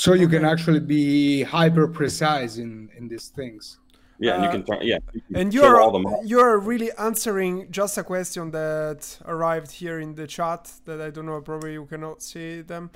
So 0.00 0.14
you 0.14 0.28
can 0.28 0.46
actually 0.46 0.80
be 0.80 1.42
hyper 1.42 1.86
precise 1.86 2.56
in 2.56 2.88
in 2.96 3.08
these 3.08 3.28
things. 3.28 3.78
Yeah, 4.18 4.34
and 4.34 4.42
you 4.44 4.50
can. 4.50 4.62
Yeah, 4.80 4.98
you 5.12 5.20
can 5.20 5.36
and 5.36 5.52
you're 5.52 5.76
you're 6.24 6.58
really 6.58 6.90
answering 6.96 7.70
just 7.70 7.98
a 7.98 8.02
question 8.02 8.50
that 8.52 9.18
arrived 9.26 9.72
here 9.72 10.00
in 10.00 10.14
the 10.14 10.26
chat 10.26 10.72
that 10.86 11.02
I 11.02 11.10
don't 11.10 11.26
know. 11.26 11.42
Probably 11.42 11.74
you 11.74 11.84
cannot 11.84 12.22
see 12.22 12.62
them, 12.62 12.90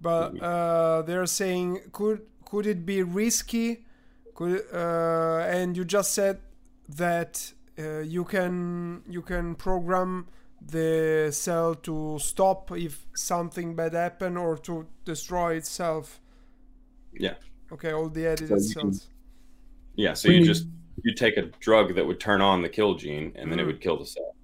but 0.00 0.30
mm-hmm. 0.30 0.44
uh, 0.44 1.02
they're 1.02 1.26
saying 1.26 1.90
could 1.92 2.22
could 2.46 2.66
it 2.66 2.86
be 2.86 3.02
risky? 3.02 3.84
Could 4.34 4.64
uh, 4.72 5.56
and 5.56 5.76
you 5.76 5.84
just 5.84 6.14
said 6.14 6.40
that 6.88 7.52
uh, 7.78 7.98
you 7.98 8.24
can 8.24 9.02
you 9.06 9.20
can 9.20 9.56
program 9.56 10.28
the 10.66 11.28
cell 11.32 11.74
to 11.74 12.18
stop 12.18 12.70
if 12.72 13.06
something 13.14 13.76
bad 13.76 13.92
happen 13.92 14.38
or 14.38 14.56
to 14.56 14.86
destroy 15.04 15.56
itself 15.56 16.18
yeah. 17.18 17.34
Okay, 17.70 17.92
all 17.92 18.08
the 18.08 18.26
edited 18.26 18.48
so 18.48 18.58
cells. 18.58 18.74
Can, 18.74 18.92
yeah, 19.96 20.14
so 20.14 20.28
you 20.28 20.44
just 20.44 20.66
you 21.02 21.14
take 21.14 21.36
a 21.36 21.42
drug 21.60 21.94
that 21.94 22.06
would 22.06 22.20
turn 22.20 22.40
on 22.40 22.62
the 22.62 22.68
kill 22.68 22.94
gene 22.94 23.32
and 23.36 23.50
then 23.50 23.58
mm. 23.58 23.62
it 23.62 23.66
would 23.66 23.80
kill 23.80 23.98
the 23.98 24.06
cell. 24.06 24.36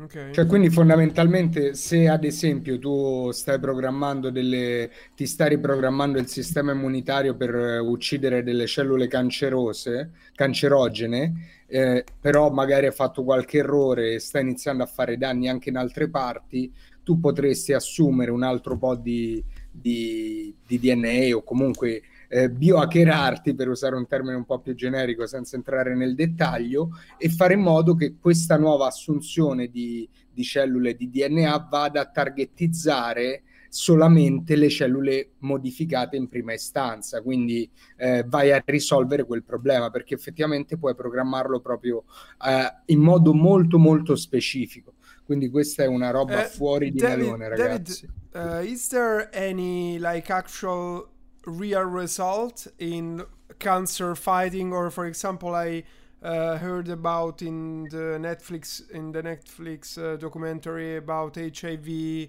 Okay. 0.00 0.32
Cioè, 0.32 0.46
quindi 0.46 0.70
fondamentalmente 0.70 1.74
se 1.74 2.08
ad 2.08 2.24
esempio 2.24 2.78
tu 2.78 3.30
stai 3.32 3.60
programmando 3.60 4.30
delle 4.30 4.90
ti 5.14 5.26
stai 5.26 5.50
riprogrammando 5.50 6.18
il 6.18 6.26
sistema 6.26 6.72
immunitario 6.72 7.36
per 7.36 7.80
uccidere 7.82 8.42
delle 8.42 8.66
cellule 8.66 9.08
cancerose, 9.08 10.12
cancerogene, 10.34 11.64
eh, 11.66 12.04
però 12.18 12.48
magari 12.48 12.86
hai 12.86 12.92
fatto 12.92 13.24
qualche 13.24 13.58
errore 13.58 14.14
e 14.14 14.20
sta 14.20 14.40
iniziando 14.40 14.82
a 14.82 14.86
fare 14.86 15.18
danni 15.18 15.50
anche 15.50 15.68
in 15.68 15.76
altre 15.76 16.08
parti, 16.08 16.72
tu 17.04 17.20
potresti 17.20 17.74
assumere 17.74 18.30
un 18.30 18.42
altro 18.42 18.78
po' 18.78 18.94
di, 18.94 19.44
di, 19.70 20.54
di 20.66 20.78
DNA 20.78 21.36
o 21.36 21.42
comunque 21.42 22.02
eh, 22.28 22.50
biohackerarti, 22.50 23.54
per 23.54 23.68
usare 23.68 23.96
un 23.96 24.06
termine 24.06 24.36
un 24.36 24.44
po' 24.44 24.60
più 24.60 24.74
generico 24.74 25.26
senza 25.26 25.56
entrare 25.56 25.94
nel 25.94 26.14
dettaglio, 26.14 26.90
e 27.16 27.28
fare 27.28 27.54
in 27.54 27.60
modo 27.60 27.94
che 27.94 28.16
questa 28.20 28.56
nuova 28.56 28.86
assunzione 28.86 29.68
di, 29.68 30.08
di 30.32 30.42
cellule 30.44 30.94
di 30.94 31.10
DNA 31.10 31.68
vada 31.68 32.02
a 32.02 32.06
targetizzare 32.06 33.42
solamente 33.70 34.56
le 34.56 34.68
cellule 34.68 35.30
modificate 35.38 36.16
in 36.16 36.28
prima 36.28 36.52
istanza, 36.52 37.22
quindi 37.22 37.70
eh, 37.96 38.24
vai 38.26 38.50
a 38.52 38.62
risolvere 38.64 39.24
quel 39.24 39.44
problema 39.44 39.90
perché 39.90 40.14
effettivamente 40.14 40.76
puoi 40.76 40.96
programmarlo 40.96 41.60
proprio 41.60 42.04
eh, 42.44 42.92
in 42.92 42.98
modo 42.98 43.32
molto 43.32 43.78
molto 43.78 44.16
specifico. 44.16 44.89
Quindi 45.30 45.48
questa 45.48 45.84
è 45.84 45.86
una 45.86 46.10
roba 46.10 46.40
uh, 46.40 46.48
fuori 46.48 46.90
di 46.90 46.98
David, 46.98 47.24
melone, 47.24 47.48
ragazzi. 47.50 48.08
David, 48.32 48.64
uh, 48.64 48.68
is 48.68 48.88
there 48.88 49.28
any 49.32 49.96
like 49.96 50.28
actual 50.28 51.06
real 51.44 51.84
result 51.84 52.72
in 52.78 53.24
cancer 53.58 54.16
fighting 54.16 54.72
or 54.72 54.90
for 54.90 55.06
example 55.06 55.54
I 55.54 55.84
uh, 56.24 56.58
heard 56.58 56.88
about 56.88 57.42
in 57.42 57.86
the 57.90 58.18
Netflix 58.18 58.82
in 58.90 59.12
the 59.12 59.22
Netflix 59.22 59.96
uh, 59.96 60.16
documentary 60.16 60.96
about 60.96 61.36
HIV 61.36 62.28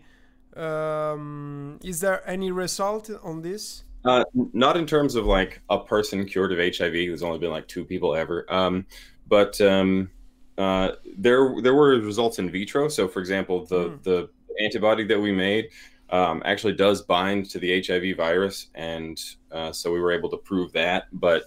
um, 0.56 1.80
is 1.84 2.02
there 2.02 2.22
any 2.30 2.52
result 2.52 3.10
on 3.24 3.41
this? 3.41 3.84
Uh, 4.06 4.26
not 4.54 4.78
in 4.78 4.86
terms 4.86 5.16
of 5.16 5.26
like 5.26 5.60
a 5.72 5.80
person 5.80 6.24
cured 6.26 6.52
of 6.52 6.60
HIV. 6.60 6.93
There's 6.93 7.24
only 7.24 7.39
been 7.39 7.49
like 7.49 7.68
two 7.68 7.84
people 7.84 8.16
ever. 8.16 8.45
Um, 8.47 8.86
but 9.28 9.60
um, 9.60 10.12
uh, 10.62 10.95
there 11.18 11.55
there 11.62 11.74
were 11.74 11.99
results 11.99 12.38
in 12.38 12.49
vitro. 12.49 12.88
So, 12.88 13.07
for 13.07 13.20
example, 13.20 13.66
the 13.66 13.89
mm. 13.89 14.03
the 14.03 14.30
antibody 14.64 15.03
that 15.05 15.20
we 15.20 15.32
made 15.32 15.70
um, 16.12 16.43
actually 16.45 16.74
does 16.74 17.01
bind 17.01 17.49
to 17.49 17.59
the 17.59 17.82
HIV 17.82 18.16
virus, 18.16 18.68
and 18.76 19.20
uh, 19.51 19.72
so 19.72 19.91
we 19.91 19.99
were 19.99 20.12
able 20.12 20.30
to 20.30 20.38
prove 20.38 20.72
that. 20.74 21.07
But 21.14 21.45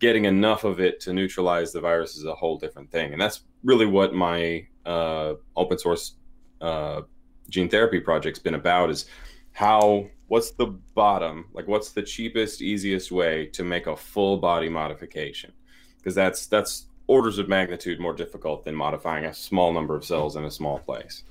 getting 0.00 0.24
enough 0.24 0.64
of 0.64 0.80
it 0.80 0.98
to 1.00 1.12
neutralize 1.12 1.72
the 1.72 1.80
virus 1.80 2.16
is 2.16 2.24
a 2.24 2.34
whole 2.34 2.58
different 2.58 2.90
thing, 2.90 3.12
and 3.12 3.22
that's 3.22 3.42
really 3.62 3.86
what 3.86 4.12
my 4.12 4.66
uh, 4.84 5.34
open 5.54 5.78
source 5.78 6.14
uh, 6.60 7.02
gene 7.48 7.68
therapy 7.68 8.00
project's 8.00 8.40
been 8.40 8.54
about: 8.54 8.90
is 8.90 9.06
how 9.52 10.08
what's 10.26 10.50
the 10.50 10.66
bottom, 10.94 11.46
like 11.52 11.68
what's 11.68 11.92
the 11.92 12.02
cheapest, 12.02 12.60
easiest 12.60 13.12
way 13.12 13.46
to 13.46 13.62
make 13.62 13.86
a 13.86 13.96
full 13.96 14.38
body 14.38 14.68
modification, 14.68 15.52
because 15.98 16.16
that's 16.16 16.46
that's 16.46 16.87
orders 17.08 17.38
of 17.38 17.48
magnitude 17.48 17.98
more 17.98 18.14
difficult 18.14 18.64
than 18.64 18.74
modifying 18.74 19.24
a 19.24 19.34
small 19.34 19.72
number 19.72 19.96
of 19.96 20.04
cells 20.04 20.36
in 20.36 20.44
a 20.44 20.50
small 20.50 20.78
place. 20.78 21.24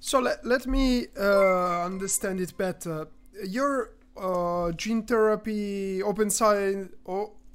So 0.00 0.18
let, 0.18 0.44
let 0.44 0.66
me 0.66 1.06
uh, 1.18 1.84
understand 1.84 2.40
it 2.40 2.56
better. 2.56 3.06
Your 3.46 3.92
uh, 4.16 4.72
gene 4.72 5.02
therapy 5.02 6.02
open 6.02 6.30
science 6.30 6.92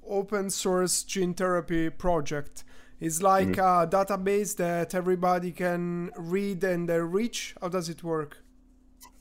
open 0.07 0.49
source 0.49 1.03
gene 1.03 1.33
therapy 1.33 1.89
project 1.89 2.63
is 2.99 3.21
like 3.23 3.49
mm-hmm. 3.49 3.59
a 3.59 3.87
database 3.87 4.55
that 4.57 4.93
everybody 4.93 5.51
can 5.51 6.11
read 6.17 6.63
and 6.63 6.89
uh, 6.89 6.97
reach. 6.97 7.55
How 7.61 7.69
does 7.69 7.87
it 7.89 8.03
work? 8.03 8.43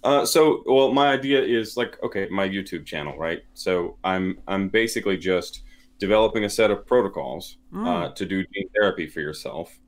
Uh, 0.03 0.25
so, 0.25 0.63
well, 0.67 0.93
my 0.93 1.13
idea 1.13 1.43
is 1.43 1.77
like, 1.77 2.03
okay, 2.03 2.29
my 2.31 2.49
YouTube 2.49 2.87
channel, 2.87 3.17
right? 3.17 3.43
So 3.55 3.97
I'm 4.05 4.39
I'm 4.47 4.69
basically 4.69 5.17
just 5.17 5.63
developing 5.99 6.45
a 6.45 6.51
set 6.51 6.71
of 6.71 6.87
protocols 6.87 7.59
mm. 7.73 7.87
uh, 7.87 8.13
to 8.15 8.25
do 8.25 8.45
gene 8.55 8.69
therapy 8.75 9.07
for 9.07 9.21
yourself 9.21 9.79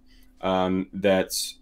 um, 0.41 0.89
that's 0.93 1.59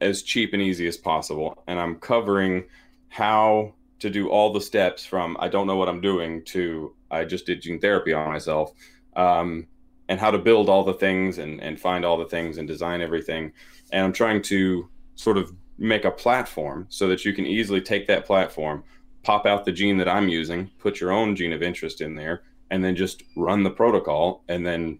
as 0.00 0.22
cheap 0.22 0.52
and 0.52 0.62
easy 0.62 0.86
as 0.86 0.96
possible. 0.96 1.62
And 1.66 1.78
I'm 1.78 1.96
covering 1.96 2.64
how 3.08 3.74
to 4.00 4.10
do 4.10 4.28
all 4.28 4.52
the 4.52 4.60
steps 4.60 5.04
from 5.04 5.36
I 5.40 5.48
don't 5.48 5.66
know 5.66 5.76
what 5.76 5.88
I'm 5.88 6.00
doing 6.00 6.44
to 6.46 6.94
I 7.10 7.24
just 7.24 7.46
did 7.46 7.62
gene 7.62 7.80
therapy 7.80 8.12
on 8.12 8.28
myself, 8.28 8.72
um, 9.16 9.66
and 10.08 10.18
how 10.18 10.30
to 10.30 10.38
build 10.38 10.68
all 10.68 10.84
the 10.84 10.94
things 10.94 11.38
and, 11.38 11.60
and 11.60 11.80
find 11.80 12.04
all 12.04 12.16
the 12.16 12.26
things 12.26 12.58
and 12.58 12.66
design 12.66 13.00
everything. 13.00 13.52
And 13.92 14.04
I'm 14.04 14.12
trying 14.12 14.42
to 14.42 14.88
sort 15.16 15.36
of 15.36 15.52
make 15.78 16.04
a 16.04 16.10
platform 16.10 16.86
so 16.88 17.08
that 17.08 17.24
you 17.24 17.32
can 17.32 17.46
easily 17.46 17.80
take 17.80 18.06
that 18.06 18.26
platform, 18.26 18.84
pop 19.22 19.46
out 19.46 19.64
the 19.64 19.72
gene 19.72 19.96
that 19.98 20.08
I'm 20.08 20.28
using, 20.28 20.70
put 20.78 21.00
your 21.00 21.12
own 21.12 21.34
gene 21.36 21.52
of 21.52 21.62
interest 21.62 22.00
in 22.00 22.14
there, 22.14 22.42
and 22.70 22.84
then 22.84 22.96
just 22.96 23.22
run 23.36 23.62
the 23.62 23.70
protocol 23.70 24.44
and 24.48 24.64
then 24.66 24.98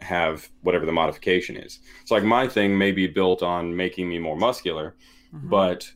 have 0.00 0.48
whatever 0.62 0.86
the 0.86 0.92
modification 0.92 1.56
is. 1.56 1.78
So 2.04 2.14
like 2.14 2.24
my 2.24 2.48
thing 2.48 2.76
may 2.76 2.92
be 2.92 3.06
built 3.06 3.42
on 3.42 3.74
making 3.74 4.08
me 4.08 4.18
more 4.18 4.36
muscular, 4.36 4.96
mm-hmm. 5.34 5.48
but 5.48 5.90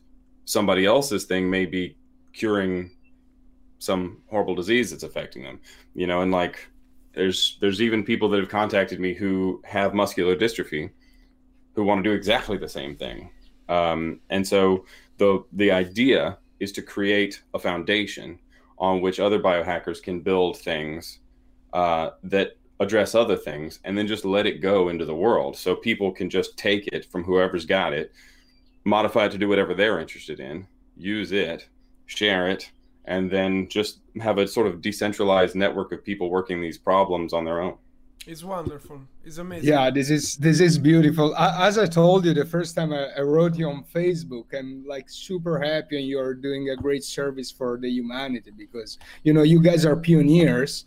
somebody 0.45 0.85
else's 0.85 1.25
thing 1.25 1.49
may 1.49 1.65
be 1.65 1.97
curing 2.33 2.91
some 3.79 4.21
horrible 4.29 4.55
disease 4.55 4.91
that's 4.91 5.03
affecting 5.03 5.43
them. 5.43 5.59
You 5.93 6.07
know, 6.07 6.21
and 6.21 6.31
like 6.31 6.67
there's 7.13 7.57
there's 7.59 7.81
even 7.81 8.03
people 8.03 8.29
that 8.29 8.39
have 8.39 8.49
contacted 8.49 8.99
me 8.99 9.13
who 9.13 9.61
have 9.65 9.93
muscular 9.93 10.35
dystrophy 10.35 10.91
who 11.73 11.83
want 11.83 12.03
to 12.03 12.09
do 12.09 12.15
exactly 12.15 12.57
the 12.57 12.69
same 12.69 12.95
thing. 12.95 13.29
Um, 13.69 14.21
and 14.29 14.47
so 14.47 14.85
the 15.17 15.43
the 15.53 15.71
idea 15.71 16.37
is 16.59 16.71
to 16.73 16.81
create 16.81 17.43
a 17.53 17.59
foundation 17.59 18.39
on 18.77 19.01
which 19.01 19.19
other 19.19 19.39
biohackers 19.39 20.01
can 20.01 20.21
build 20.21 20.57
things 20.57 21.19
uh, 21.73 22.11
that 22.23 22.57
address 22.79 23.15
other 23.15 23.35
things 23.35 23.79
and 23.83 23.97
then 23.97 24.05
just 24.05 24.23
let 24.23 24.45
it 24.45 24.61
go 24.61 24.89
into 24.89 25.05
the 25.05 25.15
world. 25.15 25.57
So 25.57 25.75
people 25.75 26.11
can 26.11 26.29
just 26.29 26.57
take 26.57 26.87
it 26.87 27.05
from 27.05 27.23
whoever's 27.23 27.65
got 27.65 27.93
it 27.93 28.11
modify 28.87 29.25
it 29.25 29.31
to 29.33 29.37
do 29.37 29.49
whatever 29.49 29.73
they're 29.73 29.99
interested 29.99 30.39
in 30.39 30.65
use 30.95 31.33
it 31.33 31.67
share 32.05 32.47
it 32.47 32.71
and 33.03 33.29
then 33.29 33.67
just 33.67 33.99
have 34.21 34.37
a 34.37 34.47
sort 34.47 34.65
of 34.65 34.81
decentralized 34.81 35.55
network 35.55 35.91
of 35.91 36.03
people 36.03 36.29
working 36.29 36.61
these 36.61 36.77
problems 36.77 37.33
on 37.33 37.43
their 37.43 37.59
own 37.59 37.77
It's 38.25 38.43
wonderful. 38.43 39.01
It's 39.23 39.37
amazing. 39.37 39.69
Yeah, 39.69 39.89
this 39.89 40.09
is 40.09 40.35
this 40.37 40.59
is 40.59 40.77
beautiful. 40.77 41.35
As 41.37 41.77
I 41.77 41.85
told 41.85 42.25
you 42.25 42.33
the 42.33 42.45
first 42.45 42.75
time 42.75 42.91
I, 42.91 43.21
wrote 43.21 43.55
you 43.55 43.69
on 43.69 43.85
Facebook, 43.85 44.53
I'm 44.53 44.85
like 44.85 45.09
super 45.09 45.59
happy, 45.59 45.97
and 45.99 46.07
you're 46.07 46.33
doing 46.33 46.69
a 46.69 46.75
great 46.75 47.03
service 47.03 47.51
for 47.51 47.77
the 47.77 47.89
humanity 47.89 48.51
because 48.51 48.97
you 49.23 49.33
know 49.33 49.43
you 49.43 49.61
guys 49.61 49.85
are 49.85 49.95
pioneers, 49.95 50.85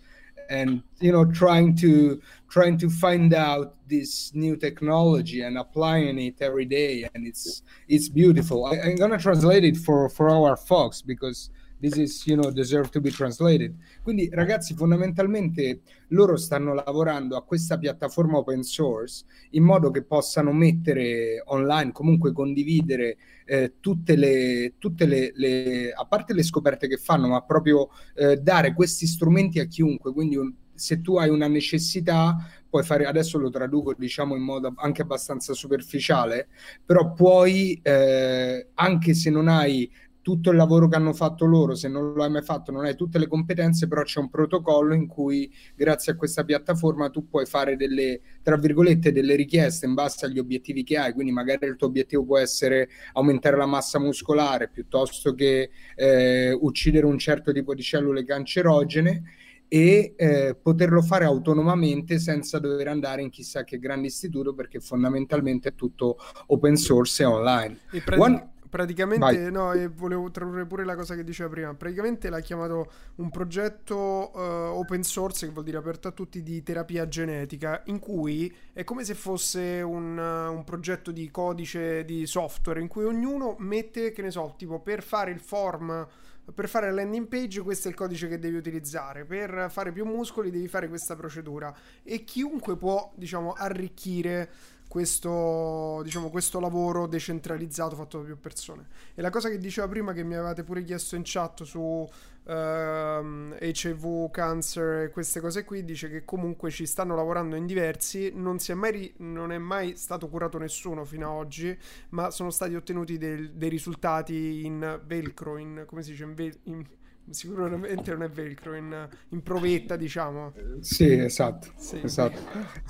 and 0.50 0.82
you 1.00 1.12
know 1.12 1.24
trying 1.24 1.76
to 1.76 2.20
trying 2.50 2.76
to 2.76 2.90
find 2.90 3.32
out 3.32 3.76
this 3.88 4.34
new 4.34 4.56
technology 4.56 5.42
and 5.42 5.56
applying 5.56 6.18
it 6.18 6.42
every 6.42 6.66
day, 6.66 7.08
and 7.14 7.26
it's 7.26 7.62
it's 7.88 8.08
beautiful. 8.10 8.66
I, 8.66 8.80
I'm 8.80 8.96
gonna 8.96 9.18
translate 9.18 9.64
it 9.64 9.78
for 9.78 10.10
for 10.10 10.28
our 10.28 10.56
folks 10.56 11.00
because 11.00 11.48
this 11.80 11.96
is, 11.96 12.26
you 12.26 12.36
know, 12.36 12.50
deserve 12.50 12.90
to 12.90 13.00
be 13.00 13.10
translated. 13.10 13.74
Quindi 14.02 14.28
ragazzi, 14.30 14.74
fondamentalmente 14.74 15.80
loro 16.08 16.36
stanno 16.36 16.74
lavorando 16.74 17.36
a 17.36 17.42
questa 17.42 17.78
piattaforma 17.78 18.38
open 18.38 18.62
source 18.62 19.24
in 19.50 19.64
modo 19.64 19.90
che 19.90 20.02
possano 20.02 20.52
mettere 20.52 21.42
online, 21.46 21.92
comunque 21.92 22.32
condividere 22.32 23.16
eh, 23.46 23.74
tutte, 23.80 24.16
le, 24.16 24.74
tutte 24.78 25.06
le, 25.06 25.32
le, 25.34 25.92
a 25.92 26.04
parte 26.04 26.34
le 26.34 26.42
scoperte 26.42 26.86
che 26.86 26.96
fanno, 26.96 27.28
ma 27.28 27.42
proprio 27.42 27.88
eh, 28.14 28.36
dare 28.36 28.74
questi 28.74 29.06
strumenti 29.06 29.58
a 29.58 29.64
chiunque. 29.64 30.12
Quindi 30.12 30.36
un, 30.36 30.52
se 30.74 31.00
tu 31.00 31.16
hai 31.16 31.28
una 31.28 31.48
necessità, 31.48 32.36
puoi 32.68 32.84
fare, 32.84 33.04
adesso 33.04 33.38
lo 33.38 33.50
traduco 33.50 33.94
diciamo 33.94 34.34
in 34.34 34.42
modo 34.42 34.72
anche 34.76 35.02
abbastanza 35.02 35.52
superficiale, 35.52 36.48
però 36.84 37.12
puoi, 37.12 37.78
eh, 37.82 38.68
anche 38.74 39.14
se 39.14 39.30
non 39.30 39.48
hai 39.48 39.90
tutto 40.30 40.50
il 40.50 40.56
lavoro 40.56 40.86
che 40.86 40.94
hanno 40.94 41.12
fatto 41.12 41.44
loro, 41.44 41.74
se 41.74 41.88
non 41.88 42.12
lo 42.12 42.22
hai 42.22 42.30
mai 42.30 42.42
fatto, 42.42 42.70
non 42.70 42.84
hai 42.84 42.94
tutte 42.94 43.18
le 43.18 43.26
competenze, 43.26 43.88
però 43.88 44.02
c'è 44.02 44.20
un 44.20 44.30
protocollo 44.30 44.94
in 44.94 45.08
cui 45.08 45.52
grazie 45.74 46.12
a 46.12 46.14
questa 46.14 46.44
piattaforma 46.44 47.10
tu 47.10 47.26
puoi 47.26 47.46
fare 47.46 47.74
delle, 47.74 48.20
tra 48.40 48.56
virgolette, 48.56 49.10
delle 49.10 49.34
richieste 49.34 49.86
in 49.86 49.94
base 49.94 50.26
agli 50.26 50.38
obiettivi 50.38 50.84
che 50.84 50.98
hai, 50.98 51.12
quindi 51.12 51.32
magari 51.32 51.66
il 51.66 51.74
tuo 51.74 51.88
obiettivo 51.88 52.24
può 52.24 52.38
essere 52.38 52.88
aumentare 53.14 53.56
la 53.56 53.66
massa 53.66 53.98
muscolare 53.98 54.68
piuttosto 54.68 55.34
che 55.34 55.70
eh, 55.96 56.52
uccidere 56.52 57.06
un 57.06 57.18
certo 57.18 57.50
tipo 57.50 57.74
di 57.74 57.82
cellule 57.82 58.24
cancerogene 58.24 59.22
e 59.66 60.14
eh, 60.16 60.56
poterlo 60.60 61.02
fare 61.02 61.24
autonomamente 61.24 62.20
senza 62.20 62.60
dover 62.60 62.86
andare 62.86 63.22
in 63.22 63.30
chissà 63.30 63.64
che 63.64 63.80
grande 63.80 64.06
istituto 64.06 64.54
perché 64.54 64.78
fondamentalmente 64.78 65.70
è 65.70 65.74
tutto 65.74 66.18
open 66.46 66.76
source 66.76 67.22
e 67.24 67.26
online. 67.26 67.78
E 67.90 68.00
prendi- 68.00 68.24
One 68.24 68.50
Praticamente, 68.70 69.18
Vai. 69.18 69.50
no, 69.50 69.72
e 69.72 69.88
volevo 69.88 70.30
tradurre 70.30 70.64
pure 70.64 70.84
la 70.84 70.94
cosa 70.94 71.16
che 71.16 71.24
diceva 71.24 71.48
prima. 71.48 71.74
Praticamente 71.74 72.30
l'ha 72.30 72.38
chiamato 72.38 72.90
un 73.16 73.28
progetto 73.28 74.30
uh, 74.32 74.38
open 74.78 75.02
source, 75.02 75.46
che 75.46 75.52
vuol 75.52 75.64
dire 75.64 75.76
aperto 75.76 76.06
a 76.06 76.12
tutti, 76.12 76.40
di 76.40 76.62
terapia 76.62 77.08
genetica, 77.08 77.82
in 77.86 77.98
cui 77.98 78.54
è 78.72 78.84
come 78.84 79.04
se 79.04 79.14
fosse 79.14 79.82
un, 79.82 80.16
uh, 80.16 80.52
un 80.52 80.62
progetto 80.62 81.10
di 81.10 81.28
codice 81.32 82.04
di 82.04 82.26
software, 82.26 82.80
in 82.80 82.86
cui 82.86 83.02
ognuno 83.02 83.56
mette, 83.58 84.12
che 84.12 84.22
ne 84.22 84.30
so, 84.30 84.54
tipo 84.56 84.78
per 84.78 85.02
fare 85.02 85.32
il 85.32 85.40
form 85.40 86.06
per 86.52 86.68
fare 86.68 86.86
la 86.86 86.94
landing 86.94 87.28
page 87.28 87.60
questo 87.60 87.86
è 87.86 87.90
il 87.90 87.96
codice 87.96 88.26
che 88.26 88.38
devi 88.38 88.56
utilizzare 88.56 89.24
per 89.24 89.68
fare 89.70 89.92
più 89.92 90.04
muscoli 90.04 90.50
devi 90.50 90.66
fare 90.66 90.88
questa 90.88 91.14
procedura 91.14 91.72
e 92.02 92.24
chiunque 92.24 92.76
può 92.76 93.12
diciamo 93.14 93.52
arricchire 93.52 94.50
questo, 94.90 96.00
diciamo, 96.02 96.30
questo 96.30 96.58
lavoro 96.58 97.06
decentralizzato 97.06 97.94
fatto 97.94 98.18
da 98.18 98.24
più 98.24 98.40
persone. 98.40 98.88
E 99.14 99.22
la 99.22 99.30
cosa 99.30 99.48
che 99.48 99.56
diceva 99.56 99.86
prima, 99.86 100.12
che 100.12 100.24
mi 100.24 100.34
avevate 100.34 100.64
pure 100.64 100.82
chiesto 100.82 101.14
in 101.14 101.22
chat 101.24 101.62
su 101.62 102.04
ehm, 102.44 103.56
HIV, 103.60 104.32
cancer 104.32 105.04
e 105.04 105.10
queste 105.10 105.38
cose 105.38 105.62
qui, 105.62 105.84
dice 105.84 106.10
che 106.10 106.24
comunque 106.24 106.72
ci 106.72 106.86
stanno 106.86 107.14
lavorando 107.14 107.54
in 107.54 107.66
diversi, 107.66 108.32
non, 108.34 108.56
è 108.66 108.74
mai, 108.74 109.14
non 109.18 109.52
è 109.52 109.58
mai 109.58 109.94
stato 109.94 110.28
curato 110.28 110.58
nessuno 110.58 111.04
fino 111.04 111.30
ad 111.30 111.36
oggi, 111.36 111.78
ma 112.08 112.32
sono 112.32 112.50
stati 112.50 112.74
ottenuti 112.74 113.16
del, 113.16 113.52
dei 113.52 113.68
risultati 113.68 114.64
in 114.64 115.00
velcro, 115.04 115.56
in, 115.56 115.84
come 115.86 116.02
si 116.02 116.10
dice, 116.10 116.24
in, 116.24 116.34
ve- 116.34 116.58
in 116.64 116.84
sicuramente 117.28 118.10
non 118.10 118.22
è 118.24 118.28
velcro 118.28 118.74
in, 118.74 119.08
in 119.28 119.42
provetta 119.42 119.96
diciamo 119.96 120.52
sì 120.80 121.12
esatto, 121.12 121.68
sì. 121.76 122.00
esatto. 122.02 122.40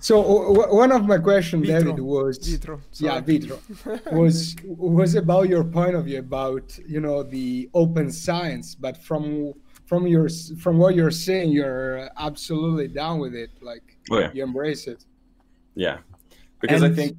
so 0.00 0.18
one 0.70 0.92
of 0.92 1.02
my 1.02 1.20
questions 1.20 1.66
vitro. 1.66 1.90
David 1.90 1.98
was 1.98 2.38
vitro 2.38 2.80
sorry. 2.90 3.12
yeah 3.12 3.22
vitro 3.22 3.60
was 4.12 4.54
was 4.64 5.14
about 5.14 5.48
your 5.48 5.64
point 5.64 5.94
of 5.94 6.04
view 6.04 6.18
about 6.18 6.78
you 6.86 7.00
know 7.00 7.22
the 7.22 7.68
open 7.72 8.10
science 8.10 8.74
but 8.74 8.96
from 8.96 9.52
from 9.84 10.06
your 10.06 10.28
from 10.58 10.78
what 10.78 10.94
you're 10.94 11.10
saying 11.10 11.50
you're 11.50 12.08
absolutely 12.16 12.88
down 12.88 13.18
with 13.18 13.34
it 13.34 13.50
like 13.60 13.98
oh, 14.10 14.20
yeah. 14.20 14.30
you 14.32 14.42
embrace 14.42 14.86
it 14.86 15.04
yeah 15.74 15.98
because 16.60 16.82
and 16.82 16.92
i 16.92 16.96
think 16.96 17.16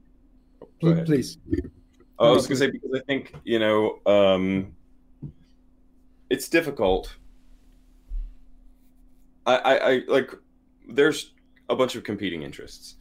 please, 0.79 1.37
please. 1.45 1.67
Oh, 2.17 2.29
i 2.29 2.31
was 2.31 2.47
going 2.47 2.59
to 2.59 2.65
say 2.65 2.71
because 2.71 2.91
i 2.95 3.03
think 3.05 3.33
you 3.43 3.59
know 3.59 3.99
um 4.05 4.73
it's 6.31 6.47
difficult. 6.47 7.13
I, 9.45 9.55
I, 9.57 9.91
I 9.91 10.01
like 10.07 10.31
there's 10.87 11.33
a 11.69 11.75
bunch 11.75 11.95
of 11.95 12.05
competing 12.05 12.43
interests 12.43 12.95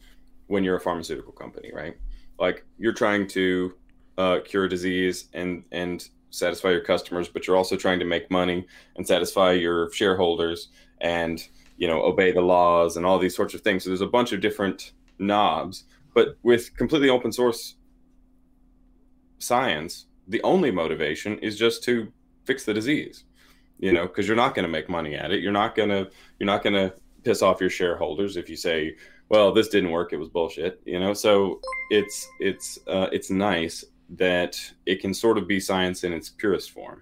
when 0.47 0.65
you're 0.65 0.75
a 0.75 0.81
pharmaceutical 0.81 1.31
company, 1.31 1.71
right? 1.73 1.95
Like 2.37 2.65
you're 2.77 2.93
trying 2.93 3.27
to 3.29 3.73
uh, 4.17 4.39
cure 4.43 4.67
disease 4.67 5.29
and 5.33 5.63
and 5.71 6.07
satisfy 6.29 6.71
your 6.71 6.83
customers, 6.83 7.29
but 7.29 7.47
you're 7.47 7.55
also 7.55 7.77
trying 7.77 7.99
to 7.99 8.05
make 8.05 8.29
money 8.29 8.67
and 8.97 9.07
satisfy 9.07 9.53
your 9.53 9.89
shareholders 9.93 10.67
and 10.99 11.47
you 11.77 11.87
know 11.87 12.01
obey 12.03 12.33
the 12.33 12.41
laws 12.41 12.97
and 12.97 13.05
all 13.05 13.17
these 13.17 13.35
sorts 13.35 13.53
of 13.53 13.61
things. 13.61 13.85
So 13.85 13.91
there's 13.91 14.01
a 14.01 14.07
bunch 14.07 14.33
of 14.33 14.41
different 14.41 14.91
knobs, 15.19 15.85
but 16.13 16.37
with 16.43 16.75
completely 16.75 17.09
open 17.09 17.31
source 17.31 17.75
science, 19.39 20.07
the 20.27 20.43
only 20.43 20.69
motivation 20.69 21.39
is 21.39 21.57
just 21.57 21.81
to 21.85 22.11
fix 22.51 22.65
the 22.65 22.73
disease 22.73 23.23
you 23.81 23.91
know 23.91 24.07
because 24.07 24.27
you're 24.27 24.43
not 24.45 24.55
going 24.55 24.63
to 24.63 24.71
make 24.71 24.87
money 24.87 25.15
at 25.15 25.31
it. 25.31 25.41
You're 25.41 25.59
not 25.63 25.75
going 25.75 25.89
to 25.89 26.09
you're 26.37 26.51
not 26.53 26.63
going 26.63 26.75
to 26.75 26.93
piss 27.23 27.41
off 27.41 27.59
your 27.59 27.69
shareholders 27.69 28.37
if 28.37 28.49
you 28.49 28.55
say 28.55 28.95
well 29.29 29.51
this 29.51 29.67
didn't 29.67 29.91
work 29.91 30.13
it 30.13 30.17
was 30.17 30.29
bullshit 30.29 30.81
you 30.85 30.99
know? 30.99 31.13
So 31.13 31.59
it's 31.89 32.27
it's 32.39 32.79
uh, 32.87 33.07
it's 33.11 33.29
nice 33.29 33.83
that 34.17 34.53
it 34.85 35.01
can 35.01 35.13
sort 35.13 35.37
of 35.37 35.47
be 35.47 35.59
science 35.59 36.03
in 36.03 36.13
its 36.13 36.29
purest 36.29 36.71
form. 36.71 37.01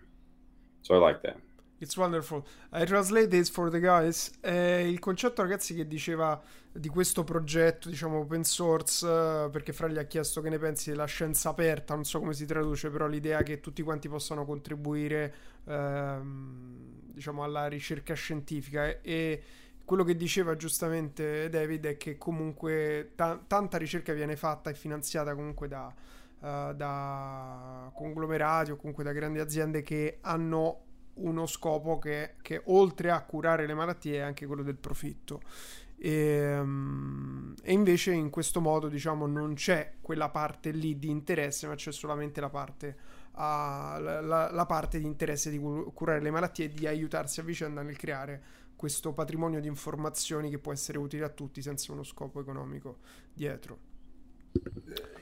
So 0.84 0.96
i 0.96 0.98
like 0.98 1.22
that. 1.24 1.38
It's 1.82 1.98
wonderful. 1.98 2.46
I 2.72 2.86
translate 2.86 3.32
this 3.32 3.50
for 3.50 3.70
the 3.70 3.80
guys. 3.80 4.32
Eh, 4.44 4.88
il 4.88 5.00
concetto, 5.00 5.42
ragazzi, 5.42 5.76
che 5.76 5.88
diceva 5.88 6.40
di 6.72 6.88
questo 6.88 7.24
progetto, 7.24 7.90
diciamo, 7.90 8.20
open 8.20 8.44
source, 8.44 9.06
perché 9.52 9.74
Fra 9.74 9.88
gli 9.88 9.98
ha 9.98 10.04
chiesto 10.04 10.42
che 10.42 10.50
ne 10.50 10.60
pensi 10.60 10.92
della 10.92 11.06
scienza 11.06 11.50
aperta, 11.50 11.96
non 11.96 12.06
so 12.06 12.20
come 12.20 12.34
si 12.34 12.46
traduce, 12.46 12.90
però 12.90 13.08
l'idea 13.08 13.42
che 13.44 13.60
tutti 13.60 13.82
quanti 13.82 14.08
possano 14.08 14.46
contribuire, 14.46 15.34
ehm, 15.66 17.12
diciamo, 17.14 17.44
alla 17.44 17.68
ricerca 17.68 18.14
scientifica. 18.14 19.02
E 19.02 19.44
quello 19.84 20.04
che 20.04 20.16
diceva 20.16 20.56
giustamente 20.56 21.50
David 21.50 21.86
è 21.88 21.98
che 21.98 22.16
comunque 22.18 23.14
ta- 23.16 23.42
tanta 23.48 23.78
ricerca 23.80 24.14
viene 24.14 24.36
fatta 24.36 24.70
e 24.70 24.76
finanziata 24.76 25.34
comunque 25.34 25.68
da, 25.68 25.92
uh, 26.42 26.74
da 26.76 27.90
conglomerati 27.96 28.70
o 28.70 28.76
comunque 28.76 29.04
da 29.04 29.12
grandi 29.12 29.40
aziende 29.40 29.82
che 29.82 30.20
hanno 30.22 30.84
uno 31.22 31.46
scopo 31.46 32.00
che, 32.00 32.36
che, 32.42 32.62
oltre 32.66 33.12
a 33.12 33.22
curare 33.24 33.66
le 33.66 33.74
malattie 33.74 34.18
è 34.18 34.22
anche 34.22 34.46
quello 34.46 34.64
del 34.64 34.78
profitto. 34.78 35.42
E, 35.98 36.58
um, 36.58 37.54
e, 37.62 37.74
invece 37.74 38.12
in 38.14 38.30
questo 38.30 38.62
modo 38.62 38.88
diciamo 38.88 39.28
non 39.28 39.54
c'è 39.56 39.96
quella 40.02 40.30
parte 40.30 40.72
lì 40.72 40.98
di 40.98 41.10
interesse 41.10 41.68
ma 41.68 41.76
c'è 41.76 41.92
solamente 41.92 42.40
la 42.40 42.50
parte, 42.50 42.96
uh, 43.34 43.40
la, 43.40 44.22
la, 44.22 44.50
la 44.50 44.66
parte 44.66 44.98
di 44.98 45.06
interesse 45.06 45.50
di 45.50 45.60
curare 45.60 46.22
le 46.22 46.32
malattie 46.32 46.66
e 46.66 46.70
di 46.70 46.88
aiutarsi 46.88 47.42
a 47.42 47.44
vicenda 47.44 47.82
nel 47.82 47.98
creare 47.98 48.42
questo 48.78 49.12
patrimonio 49.12 49.60
di 49.60 49.68
informazioni 49.68 50.50
che 50.50 50.58
può 50.58 50.72
essere 50.72 50.98
utile 50.98 51.26
a 51.26 51.30
tutti 51.30 51.62
senza 51.62 51.92
uno 51.92 52.04
scopo 52.04 52.40
economico 52.40 53.00
dietro. 53.34 53.89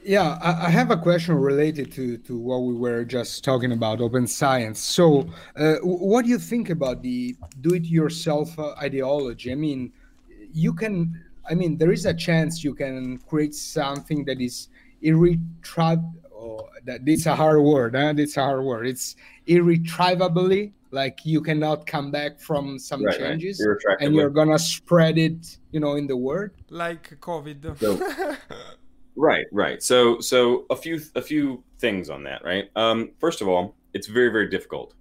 Yeah, 0.08 0.38
I, 0.40 0.70
have 0.70 0.90
a 0.90 0.96
question 0.96 1.34
related 1.34 1.92
to, 1.92 2.16
to 2.16 2.38
what 2.38 2.62
we 2.62 2.72
were 2.72 3.04
just 3.04 3.44
talking 3.44 3.72
about, 3.72 4.00
open 4.00 4.26
science. 4.26 4.80
So, 4.80 5.28
uh, 5.54 5.74
what 5.82 6.24
do 6.24 6.30
you 6.30 6.38
think 6.38 6.70
about 6.70 7.02
the 7.02 7.36
do-it-yourself 7.60 8.58
uh, 8.58 8.72
ideology? 8.80 9.52
I 9.52 9.54
mean, 9.54 9.92
you 10.52 10.72
can. 10.72 11.22
I 11.50 11.54
mean, 11.54 11.76
there 11.76 11.92
is 11.92 12.06
a 12.06 12.14
chance 12.14 12.64
you 12.64 12.74
can 12.74 13.18
create 13.28 13.54
something 13.54 14.24
that 14.24 14.40
is 14.40 14.68
irretrievable. 15.02 16.14
Oh, 16.34 16.68
that 16.86 17.00
it's 17.04 17.26
a 17.26 17.36
hard 17.36 17.60
word. 17.60 17.94
Huh? 17.94 18.14
It's 18.16 18.38
a 18.38 18.44
hard 18.44 18.64
word. 18.64 18.86
It's 18.86 19.14
irretrievably 19.46 20.72
like 20.90 21.24
you 21.24 21.40
cannot 21.40 21.86
come 21.86 22.10
back 22.10 22.40
from 22.40 22.78
some 22.78 23.04
right, 23.04 23.18
changes 23.18 23.66
right. 23.86 23.96
and 24.00 24.14
you're 24.14 24.30
gonna 24.30 24.58
spread 24.58 25.18
it 25.18 25.58
you 25.70 25.80
know 25.80 25.96
in 25.96 26.06
the 26.06 26.16
world 26.16 26.50
like 26.70 27.18
covid 27.20 27.78
so, 27.78 28.36
Right, 29.20 29.46
right. 29.50 29.82
So, 29.82 30.20
so 30.20 30.64
a 30.70 30.76
few 30.76 31.00
a 31.16 31.22
few 31.22 31.64
things 31.80 32.08
on 32.08 32.22
that, 32.24 32.44
right? 32.44 32.70
Um, 32.76 33.10
first 33.18 33.40
of 33.40 33.48
all, 33.48 33.74
it's 33.92 34.06
very 34.06 34.28
very 34.30 34.48
difficult 34.48 34.94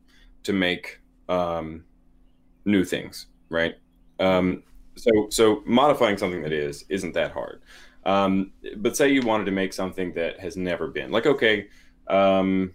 to 0.43 0.53
make 0.53 0.99
um, 1.29 1.83
new 2.65 2.85
things, 2.85 3.27
right? 3.49 3.75
Um, 4.19 4.63
so 4.97 5.11
so 5.29 5.63
modifying 5.65 6.17
something 6.17 6.43
that 6.43 6.53
is 6.53 6.85
isn't 6.89 7.13
that 7.15 7.31
hard. 7.33 7.61
Um, 8.05 8.53
but 8.77 8.97
say 8.97 9.09
you 9.09 9.21
wanted 9.23 9.45
to 9.45 9.51
make 9.51 9.73
something 9.73 10.13
that 10.15 10.39
has 10.39 10.57
never 10.57 10.87
been 10.87 11.11
like 11.11 11.27
okay, 11.27 11.67
um, 12.07 12.73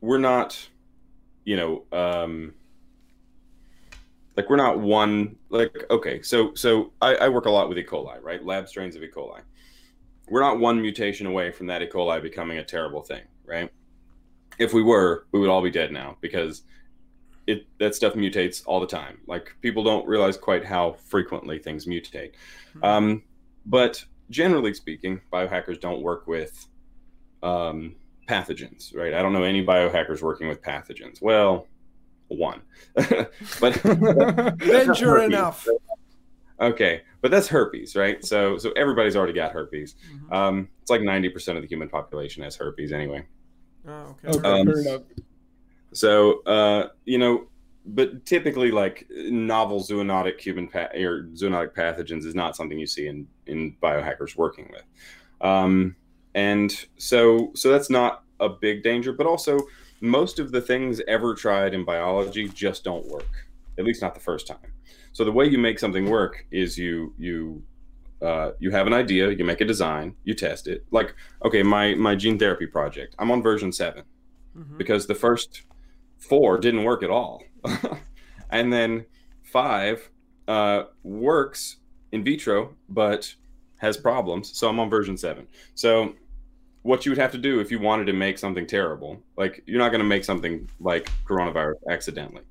we're 0.00 0.18
not, 0.18 0.68
you 1.44 1.56
know, 1.56 1.84
um, 1.92 2.54
like 4.36 4.50
we're 4.50 4.56
not 4.56 4.78
one 4.78 5.36
like 5.48 5.74
okay. 5.90 6.20
So 6.22 6.54
so 6.54 6.92
I, 7.00 7.14
I 7.16 7.28
work 7.28 7.46
a 7.46 7.50
lot 7.50 7.68
with 7.68 7.78
E. 7.78 7.84
coli, 7.84 8.22
right? 8.22 8.44
Lab 8.44 8.68
strains 8.68 8.94
of 8.96 9.02
E. 9.02 9.08
coli. 9.08 9.40
We're 10.28 10.40
not 10.40 10.58
one 10.58 10.80
mutation 10.80 11.26
away 11.26 11.52
from 11.52 11.66
that 11.68 11.82
E. 11.82 11.86
coli 11.86 12.20
becoming 12.20 12.58
a 12.58 12.64
terrible 12.64 13.02
thing, 13.02 13.22
right? 13.44 13.70
If 14.58 14.72
we 14.72 14.82
were, 14.82 15.26
we 15.32 15.40
would 15.40 15.48
all 15.48 15.62
be 15.62 15.70
dead 15.70 15.92
now 15.92 16.16
because 16.20 16.62
it 17.46 17.66
that 17.78 17.94
stuff 17.94 18.14
mutates 18.14 18.62
all 18.66 18.80
the 18.80 18.86
time. 18.86 19.18
Like 19.26 19.54
people 19.60 19.84
don't 19.84 20.06
realize 20.06 20.36
quite 20.36 20.64
how 20.64 20.92
frequently 20.92 21.58
things 21.58 21.86
mutate. 21.86 22.32
Um, 22.82 23.22
but 23.64 24.04
generally 24.30 24.74
speaking, 24.74 25.20
biohackers 25.32 25.80
don't 25.80 26.02
work 26.02 26.26
with 26.26 26.66
um, 27.42 27.94
pathogens, 28.28 28.94
right? 28.94 29.14
I 29.14 29.22
don't 29.22 29.32
know 29.32 29.44
any 29.44 29.64
biohackers 29.64 30.22
working 30.22 30.48
with 30.48 30.62
pathogens. 30.62 31.22
Well, 31.22 31.68
one, 32.28 32.62
but 32.94 33.82
Danger 34.58 35.18
enough. 35.18 35.66
Okay, 36.60 37.02
but 37.20 37.30
that's 37.30 37.48
herpes, 37.48 37.94
right? 37.96 38.24
So 38.24 38.56
so 38.58 38.72
everybody's 38.72 39.14
already 39.16 39.34
got 39.34 39.52
herpes. 39.52 39.94
Mhm. 40.10 40.32
Um, 40.34 40.68
it's 40.80 40.90
like 40.90 41.02
ninety 41.02 41.28
percent 41.28 41.58
of 41.58 41.62
the 41.62 41.68
human 41.68 41.88
population 41.88 42.42
has 42.42 42.56
herpes 42.56 42.92
anyway. 42.92 43.26
Okay. 43.86 44.28
Okay, 44.28 44.48
Um, 44.48 44.66
fair 44.66 44.80
enough. 44.80 45.02
So, 45.92 46.42
uh, 46.44 46.88
you 47.04 47.18
know, 47.18 47.46
but 47.84 48.26
typically, 48.26 48.70
like 48.70 49.06
novel 49.10 49.80
zoonotic 49.80 50.40
human 50.40 50.66
pa- 50.68 50.88
or 50.94 51.24
zoonotic 51.34 51.72
pathogens 51.74 52.24
is 52.24 52.34
not 52.34 52.56
something 52.56 52.78
you 52.78 52.86
see 52.86 53.06
in 53.06 53.28
in 53.46 53.76
biohackers 53.82 54.34
working 54.36 54.68
with, 54.72 54.82
um, 55.40 55.94
and 56.34 56.86
so 56.96 57.52
so 57.54 57.70
that's 57.70 57.90
not 57.90 58.24
a 58.40 58.48
big 58.48 58.82
danger. 58.82 59.12
But 59.12 59.26
also, 59.26 59.60
most 60.00 60.38
of 60.38 60.52
the 60.52 60.60
things 60.60 61.00
ever 61.06 61.34
tried 61.34 61.74
in 61.74 61.84
biology 61.84 62.48
just 62.48 62.82
don't 62.82 63.06
work, 63.06 63.28
at 63.78 63.84
least 63.84 64.02
not 64.02 64.14
the 64.14 64.20
first 64.20 64.46
time. 64.46 64.72
So 65.16 65.24
the 65.24 65.32
way 65.32 65.46
you 65.46 65.56
make 65.56 65.78
something 65.78 66.10
work 66.10 66.44
is 66.50 66.76
you 66.76 67.14
you 67.16 67.62
uh, 68.20 68.50
you 68.58 68.70
have 68.70 68.86
an 68.86 68.92
idea, 68.92 69.30
you 69.30 69.46
make 69.46 69.62
a 69.62 69.64
design, 69.64 70.14
you 70.24 70.34
test 70.34 70.66
it. 70.68 70.84
Like, 70.90 71.14
okay, 71.42 71.62
my 71.62 71.94
my 71.94 72.14
gene 72.14 72.38
therapy 72.38 72.66
project, 72.66 73.14
I'm 73.18 73.30
on 73.30 73.42
version 73.42 73.72
seven 73.72 74.04
Mhm. 74.54 74.76
because 74.76 75.06
the 75.06 75.14
first 75.14 75.62
four 76.18 76.58
didn't 76.58 76.84
work 76.84 77.02
at 77.02 77.08
all. 77.08 77.42
and 78.50 78.70
then 78.70 79.06
five 79.42 80.10
uh, 80.48 80.82
works 81.02 81.76
in 82.12 82.22
vitro, 82.22 82.76
but 82.90 83.34
has 83.78 83.96
problems. 83.96 84.44
So 84.58 84.68
I'm 84.68 84.78
on 84.78 84.90
version 84.90 85.16
seven. 85.16 85.46
So 85.74 86.12
what 86.82 87.06
you 87.06 87.10
would 87.10 87.18
have 87.24 87.32
to 87.32 87.38
do 87.38 87.60
if 87.60 87.70
you 87.70 87.78
wanted 87.80 88.06
to 88.08 88.12
make 88.12 88.36
something 88.36 88.66
terrible, 88.66 89.22
like 89.38 89.62
you're 89.66 89.78
not 89.84 89.92
going 89.92 90.04
to 90.06 90.12
make 90.14 90.24
something 90.24 90.68
like 90.78 91.10
coronavirus 91.26 91.80
accidentally. 91.90 92.42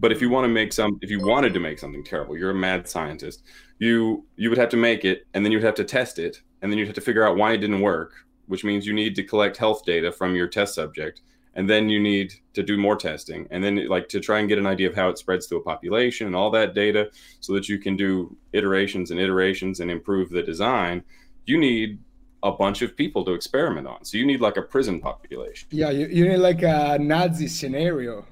But 0.00 0.12
if 0.12 0.20
you 0.20 0.30
want 0.30 0.44
to 0.44 0.48
make 0.48 0.72
some, 0.72 0.98
if 1.02 1.10
you 1.10 1.20
wanted 1.20 1.54
to 1.54 1.60
make 1.60 1.78
something 1.78 2.02
terrible, 2.02 2.36
you're 2.36 2.50
a 2.50 2.54
mad 2.54 2.88
scientist. 2.88 3.42
You 3.78 4.26
you 4.36 4.48
would 4.48 4.58
have 4.58 4.70
to 4.70 4.76
make 4.76 5.04
it, 5.04 5.26
and 5.34 5.44
then 5.44 5.52
you'd 5.52 5.62
have 5.62 5.74
to 5.74 5.84
test 5.84 6.18
it, 6.18 6.40
and 6.62 6.72
then 6.72 6.78
you'd 6.78 6.88
have 6.88 6.94
to 6.94 7.00
figure 7.00 7.26
out 7.26 7.36
why 7.36 7.52
it 7.52 7.58
didn't 7.58 7.80
work. 7.80 8.14
Which 8.46 8.64
means 8.64 8.86
you 8.86 8.94
need 8.94 9.14
to 9.14 9.22
collect 9.22 9.56
health 9.58 9.84
data 9.84 10.10
from 10.10 10.34
your 10.34 10.48
test 10.48 10.74
subject, 10.74 11.20
and 11.54 11.68
then 11.68 11.88
you 11.88 12.00
need 12.00 12.32
to 12.54 12.62
do 12.62 12.76
more 12.76 12.96
testing 12.96 13.46
and 13.50 13.62
then 13.62 13.88
like 13.88 14.08
to 14.08 14.20
try 14.20 14.38
and 14.38 14.48
get 14.48 14.58
an 14.58 14.66
idea 14.66 14.88
of 14.88 14.94
how 14.94 15.08
it 15.08 15.18
spreads 15.18 15.46
to 15.48 15.56
a 15.56 15.62
population 15.62 16.26
and 16.26 16.36
all 16.36 16.50
that 16.50 16.74
data 16.74 17.10
so 17.40 17.52
that 17.52 17.68
you 17.68 17.78
can 17.78 17.96
do 17.96 18.36
iterations 18.52 19.10
and 19.10 19.20
iterations 19.20 19.80
and 19.80 19.90
improve 19.90 20.30
the 20.30 20.42
design 20.42 21.02
you 21.46 21.58
need 21.58 21.98
a 22.42 22.52
bunch 22.52 22.82
of 22.82 22.96
people 22.96 23.24
to 23.24 23.32
experiment 23.32 23.86
on 23.86 24.04
so 24.04 24.16
you 24.16 24.26
need 24.26 24.40
like 24.40 24.56
a 24.56 24.62
prison 24.62 25.00
population 25.00 25.68
Yeah, 25.70 25.90
you, 25.90 26.06
you 26.06 26.28
need 26.28 26.38
like 26.38 26.62
a 26.62 26.98
Nazi 27.00 27.48
scenario. 27.48 28.26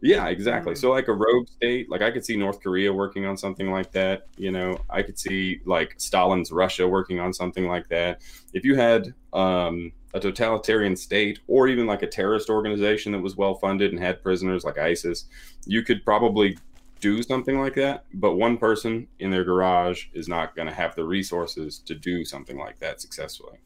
Yeah 0.00 0.26
exactly. 0.28 0.74
Mm. 0.74 0.78
so 0.78 0.90
like 0.90 1.08
a 1.08 1.12
rogue 1.12 1.48
state 1.48 1.90
like 1.90 2.02
i 2.02 2.10
could 2.10 2.24
see 2.24 2.36
north 2.36 2.62
korea 2.62 2.92
working 2.92 3.26
on 3.26 3.36
something 3.36 3.70
like 3.70 3.90
that 3.92 4.28
you 4.36 4.50
know. 4.50 4.78
I 4.90 5.02
could 5.02 5.18
see 5.18 5.60
like 5.66 5.94
stalin's 5.98 6.50
russia 6.50 6.86
working 6.88 7.20
on 7.20 7.32
something 7.32 7.66
like 7.66 7.88
that. 7.88 8.22
If 8.52 8.64
you 8.64 8.76
had 8.76 9.14
um, 9.32 9.92
a 10.14 10.20
totalitarian 10.20 10.96
state 10.96 11.40
or 11.46 11.68
even 11.68 11.86
like 11.86 12.02
a 12.02 12.06
terrorist 12.06 12.48
organization 12.48 13.12
that 13.12 13.20
was 13.20 13.36
well 13.36 13.54
funded 13.54 13.92
and 13.92 14.00
had 14.00 14.22
prisoners 14.22 14.64
like 14.64 14.78
isis 14.78 15.26
you 15.66 15.82
could 15.82 16.04
probably 16.04 16.56
do 17.00 17.22
something 17.22 17.60
like 17.60 17.74
that 17.74 18.04
but 18.14 18.34
one 18.34 18.56
person 18.56 19.06
in 19.18 19.30
their 19.30 19.44
garage 19.44 20.06
is 20.14 20.28
not 20.28 20.56
going 20.56 20.66
to 20.66 20.74
have 20.74 20.94
the 20.94 21.04
resources 21.04 21.78
to 21.80 21.94
do 21.94 22.24
something 22.24 22.56
like 22.56 22.78
that 22.78 23.00
successfully. 23.00 23.58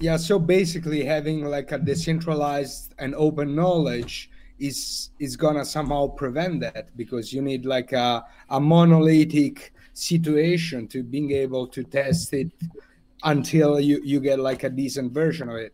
Yeah, 0.00 0.16
so 0.16 0.38
basically 0.38 1.04
having 1.04 1.44
like 1.44 1.70
a 1.70 1.78
decentralized 1.78 2.94
and 2.98 3.14
open 3.14 3.54
knowledge 3.54 4.28
is 4.58 5.10
is 5.18 5.36
gonna 5.36 5.64
somehow 5.64 6.06
prevent 6.08 6.60
that 6.60 6.96
because 6.96 7.32
you 7.32 7.42
need 7.42 7.66
like 7.66 7.92
a, 7.92 8.24
a 8.50 8.60
monolithic 8.60 9.72
situation 9.94 10.86
to 10.88 11.02
being 11.02 11.30
able 11.32 11.66
to 11.66 11.82
test 11.82 12.32
it 12.32 12.50
until 13.24 13.80
you 13.80 14.00
you 14.04 14.20
get 14.20 14.38
like 14.38 14.64
a 14.64 14.70
decent 14.70 15.12
version 15.12 15.48
of 15.48 15.56
it. 15.56 15.72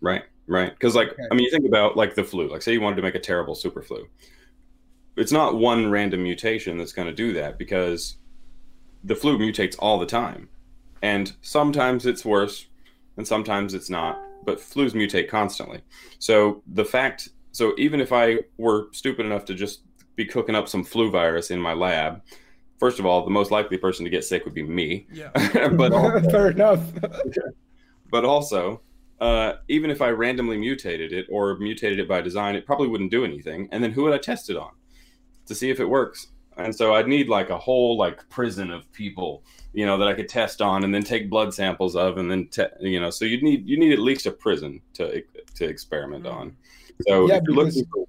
Right, 0.00 0.24
right. 0.46 0.72
Because 0.72 0.94
like 0.94 1.12
Okay. 1.12 1.22
I 1.30 1.34
mean, 1.34 1.44
you 1.44 1.50
think 1.50 1.66
about 1.66 1.96
like 1.96 2.14
the 2.14 2.24
flu. 2.24 2.48
Like, 2.48 2.62
say 2.62 2.72
you 2.72 2.80
wanted 2.80 2.96
to 2.96 3.02
make 3.02 3.14
a 3.14 3.20
terrible 3.20 3.54
super 3.54 3.82
flu. 3.82 4.08
It's 5.16 5.32
not 5.32 5.56
one 5.56 5.90
random 5.90 6.22
mutation 6.22 6.78
that's 6.78 6.92
going 6.92 7.08
to 7.08 7.14
do 7.14 7.32
that 7.34 7.58
because 7.58 8.16
the 9.02 9.16
flu 9.16 9.36
mutates 9.36 9.76
all 9.78 9.98
the 9.98 10.06
time, 10.06 10.48
and 11.02 11.32
sometimes 11.42 12.06
it's 12.06 12.24
worse, 12.24 12.66
and 13.16 13.26
sometimes 13.26 13.74
it's 13.74 13.90
not. 13.90 14.20
But 14.44 14.58
flus 14.58 14.92
mutate 14.92 15.28
constantly. 15.28 15.82
So 16.20 16.62
the 16.68 16.84
fact, 16.84 17.30
so 17.52 17.74
even 17.78 18.00
if 18.00 18.12
I 18.12 18.38
were 18.56 18.88
stupid 18.92 19.26
enough 19.26 19.44
to 19.46 19.54
just 19.54 19.82
be 20.16 20.24
cooking 20.24 20.54
up 20.54 20.68
some 20.68 20.84
flu 20.84 21.10
virus 21.10 21.50
in 21.50 21.60
my 21.60 21.72
lab, 21.72 22.22
first 22.78 22.98
of 22.98 23.06
all, 23.06 23.24
the 23.24 23.30
most 23.30 23.50
likely 23.50 23.76
person 23.78 24.04
to 24.04 24.10
get 24.10 24.24
sick 24.24 24.44
would 24.44 24.54
be 24.54 24.62
me. 24.62 25.06
Yeah. 25.12 25.30
but 25.72 25.92
also, 25.94 26.30
fair 26.30 26.50
enough. 26.50 26.80
but 28.10 28.24
also 28.24 28.80
uh, 29.20 29.54
even 29.68 29.90
if 29.90 30.00
i 30.00 30.08
randomly 30.08 30.56
mutated 30.56 31.12
it 31.12 31.26
or 31.28 31.56
mutated 31.58 31.98
it 31.98 32.08
by 32.08 32.20
design 32.20 32.54
it 32.54 32.64
probably 32.64 32.88
wouldn't 32.88 33.10
do 33.10 33.24
anything 33.24 33.68
and 33.72 33.82
then 33.82 33.90
who 33.90 34.04
would 34.04 34.12
i 34.14 34.18
test 34.18 34.48
it 34.48 34.56
on 34.56 34.70
to 35.44 35.54
see 35.54 35.70
if 35.70 35.80
it 35.80 35.84
works 35.84 36.28
and 36.56 36.74
so 36.74 36.94
i'd 36.94 37.08
need 37.08 37.28
like 37.28 37.50
a 37.50 37.58
whole 37.58 37.96
like 37.96 38.26
prison 38.28 38.70
of 38.70 38.90
people 38.92 39.42
you 39.72 39.84
know 39.84 39.98
that 39.98 40.08
i 40.08 40.14
could 40.14 40.28
test 40.28 40.62
on 40.62 40.84
and 40.84 40.94
then 40.94 41.02
take 41.02 41.28
blood 41.28 41.52
samples 41.52 41.96
of 41.96 42.16
and 42.18 42.30
then 42.30 42.46
te- 42.46 42.64
you 42.80 43.00
know 43.00 43.10
so 43.10 43.24
you'd 43.24 43.42
need 43.42 43.66
you 43.68 43.76
need 43.78 43.92
at 43.92 43.98
least 43.98 44.24
a 44.26 44.30
prison 44.30 44.80
to 44.94 45.20
to 45.54 45.64
experiment 45.66 46.24
Mm. 46.24 46.34
on 46.34 46.56
so 47.06 47.28
Yeah, 47.28 47.40
because- 47.40 47.82
for 47.92 48.06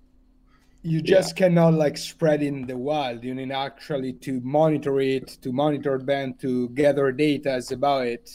you 0.82 1.02
just 1.02 1.36
cannot 1.36 1.74
like 1.74 1.98
spread 1.98 2.42
in 2.42 2.66
the 2.66 2.78
wild. 2.78 3.24
You 3.24 3.36
need 3.36 3.52
actually 3.52 4.14
to 4.14 4.40
monitor 4.42 5.02
it, 5.02 5.28
to 5.42 5.52
monitor 5.52 5.98
them, 5.98 6.36
to 6.36 6.70
gather 6.70 7.12
data 7.12 7.62
about 7.72 8.08
it. 8.08 8.32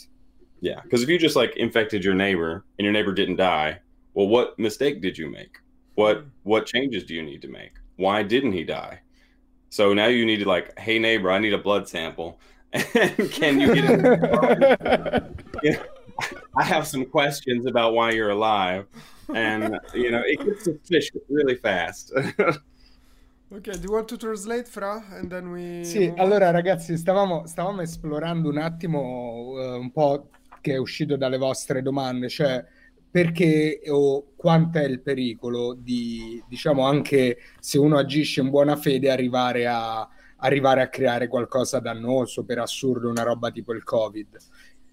Yeah, 0.61 0.80
because 0.82 1.02
if 1.02 1.09
you 1.09 1.18
just 1.18 1.36
like 1.36 1.57
infected 1.57 2.05
your 2.05 2.14
neighbor 2.14 2.64
and 2.78 2.84
your 2.84 2.92
neighbor 2.92 3.12
didn't 3.12 3.36
die, 3.36 3.80
well, 4.12 4.28
what 4.28 4.59
mistake 4.59 5.00
did 5.00 5.16
you 5.16 5.30
make? 5.30 5.57
What 5.94 6.18
Mm. 6.18 6.30
what 6.42 6.66
changes 6.66 7.05
do 7.05 7.14
you 7.14 7.22
need 7.22 7.40
to 7.42 7.48
make? 7.48 7.72
Why 7.96 8.22
didn't 8.22 8.52
he 8.52 8.64
die? 8.64 9.00
So 9.70 9.94
now 9.94 10.07
you 10.07 10.26
need 10.26 10.40
to 10.40 10.48
like, 10.48 10.78
hey 10.78 10.98
neighbor, 10.98 11.30
I 11.30 11.38
need 11.38 11.55
a 11.55 11.59
blood 11.59 11.88
sample. 11.88 12.38
And 12.74 13.30
can 13.30 13.59
you 13.61 13.74
get 13.74 13.84
it? 13.88 15.22
I 16.57 16.62
have 16.62 16.86
some 16.86 17.05
questions 17.07 17.66
about 17.66 17.94
why 17.94 18.11
you're 18.12 18.30
alive, 18.30 18.86
and 19.34 19.80
you 19.94 20.10
know 20.10 20.22
it 20.24 20.44
gets 20.44 20.64
suspicious 20.64 21.22
really 21.28 21.56
fast. 21.56 22.12
Okay, 23.52 23.72
do 23.72 23.82
you 23.82 23.92
want 23.92 24.08
to 24.08 24.16
translate, 24.16 24.66
Fra? 24.66 25.04
And 25.12 25.30
then 25.30 25.52
we. 25.52 25.84
Sì, 25.84 26.12
allora 26.16 26.50
ragazzi, 26.50 26.96
stavamo, 26.96 27.46
stavamo 27.46 27.82
esplorando 27.82 28.48
un 28.48 28.58
attimo 28.58 29.54
eh, 29.58 29.76
un 29.76 29.92
po' 29.92 30.30
che 30.60 30.72
è 30.72 30.76
uscito 30.76 31.16
dalle 31.16 31.38
vostre 31.38 31.80
domande, 31.80 32.28
cioè 32.28 32.64
perché 33.08 33.80
o 33.86 34.32
quanto 34.34 34.78
è 34.78 34.84
il 34.84 35.00
pericolo 35.02 35.74
di, 35.74 36.42
diciamo, 36.48 36.84
anche 36.84 37.38
se 37.60 37.78
uno 37.78 37.96
agisce 37.96 38.40
in 38.40 38.50
buona 38.50 38.74
fede, 38.74 39.08
arrivare 39.08 39.68
a, 39.68 40.08
arrivare 40.38 40.82
a 40.82 40.88
creare 40.88 41.28
qualcosa 41.28 41.78
dannoso, 41.78 42.44
per 42.44 42.58
assurdo, 42.58 43.08
una 43.08 43.22
roba 43.22 43.52
tipo 43.52 43.72
il 43.72 43.84
Covid. 43.84 44.36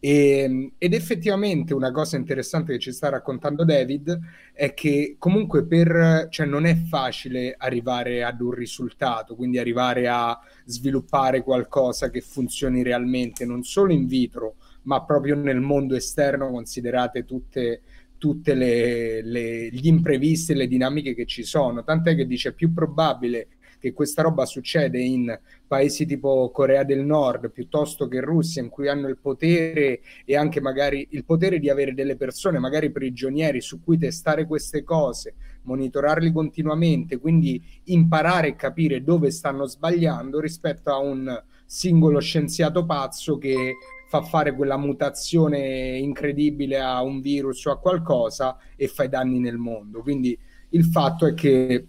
E- 0.04 0.74
ed 0.80 0.94
effettivamente 0.96 1.76
una 1.76 1.92
cosa 1.92 2.18
interessante 2.18 2.74
che 2.74 2.80
ci 2.80 2.92
sta 2.92 3.10
raccontando 3.10 3.64
David 3.64 4.20
è 4.52 4.74
che 4.74 5.16
comunque 5.20 5.64
per, 5.66 6.28
cioè 6.32 6.48
non 6.48 6.66
è 6.66 6.76
facile 6.76 7.54
arrivare 7.56 8.24
ad 8.24 8.42
un 8.42 8.50
risultato, 8.52 9.36
quindi 9.36 9.60
arrivare 9.60 10.08
a 10.08 10.40
sviluppare 10.66 11.44
qualcosa 11.44 12.10
che 12.10 12.22
funzioni 12.22 12.82
realmente, 12.82 13.46
non 13.46 13.62
solo 13.64 13.94
in 13.94 14.08
vitro, 14.08 14.56
ma 14.84 15.04
proprio 15.04 15.36
nel 15.36 15.60
mondo 15.62 15.96
esterno, 15.96 16.50
considerate 16.50 17.24
tutte, 17.24 17.82
tutte 18.18 18.56
le, 18.56 19.22
le- 19.22 19.70
gli 19.70 19.86
imprevisti 19.86 20.54
e 20.54 20.56
le 20.56 20.68
dinamiche 20.68 21.14
che 21.14 21.28
ci 21.28 21.44
sono. 21.44 21.84
Tant'è 21.84 22.16
che 22.16 22.26
dice 22.26 22.54
più 22.54 22.74
probabile 22.74 23.48
che 23.82 23.94
questa 23.94 24.22
roba 24.22 24.46
succede 24.46 25.00
in 25.00 25.38
paesi 25.66 26.06
tipo 26.06 26.52
Corea 26.52 26.84
del 26.84 27.04
Nord 27.04 27.50
piuttosto 27.50 28.08
che 28.08 28.22
Russia, 28.22 28.62
in 28.62 28.70
cui 28.70 28.88
hanno 28.88 29.08
il 29.08 29.18
potere 29.18 30.02
e 30.24 30.36
anche 30.38 30.62
magari 30.62 31.08
il 31.12 31.26
potere 31.26 31.58
di 31.58 31.68
avere 31.68 31.96
delle 31.96 32.16
persone, 32.16 32.60
magari 32.60 32.92
prigionieri, 32.92 33.60
su 33.60 33.82
cui 33.84 33.98
testare 33.98 34.46
queste 34.46 34.84
cose, 34.84 35.34
monitorarli 35.64 36.32
continuamente, 36.32 37.18
quindi 37.18 37.60
imparare 37.86 38.50
e 38.50 38.56
capire 38.56 39.04
dove 39.04 39.32
stanno 39.32 39.66
sbagliando 39.66 40.40
rispetto 40.40 40.92
a 40.92 41.00
un 41.00 41.44
singolo 41.66 42.20
scienziato 42.20 42.86
pazzo 42.86 43.40
che 43.40 43.78
fa 44.10 44.22
fare 44.22 44.54
quella 44.54 44.78
mutazione 44.78 45.98
incredibile 45.98 46.80
a 46.80 47.02
un 47.02 47.20
virus 47.20 47.66
o 47.66 47.72
a 47.72 47.80
qualcosa 47.80 48.58
e 48.76 48.88
fa 48.88 49.06
i 49.06 49.10
danni 49.10 49.40
nel 49.40 49.58
mondo. 49.58 50.02
Quindi 50.02 50.38
il 50.70 50.84
fatto 50.84 51.26
è 51.26 51.34
che 51.34 51.88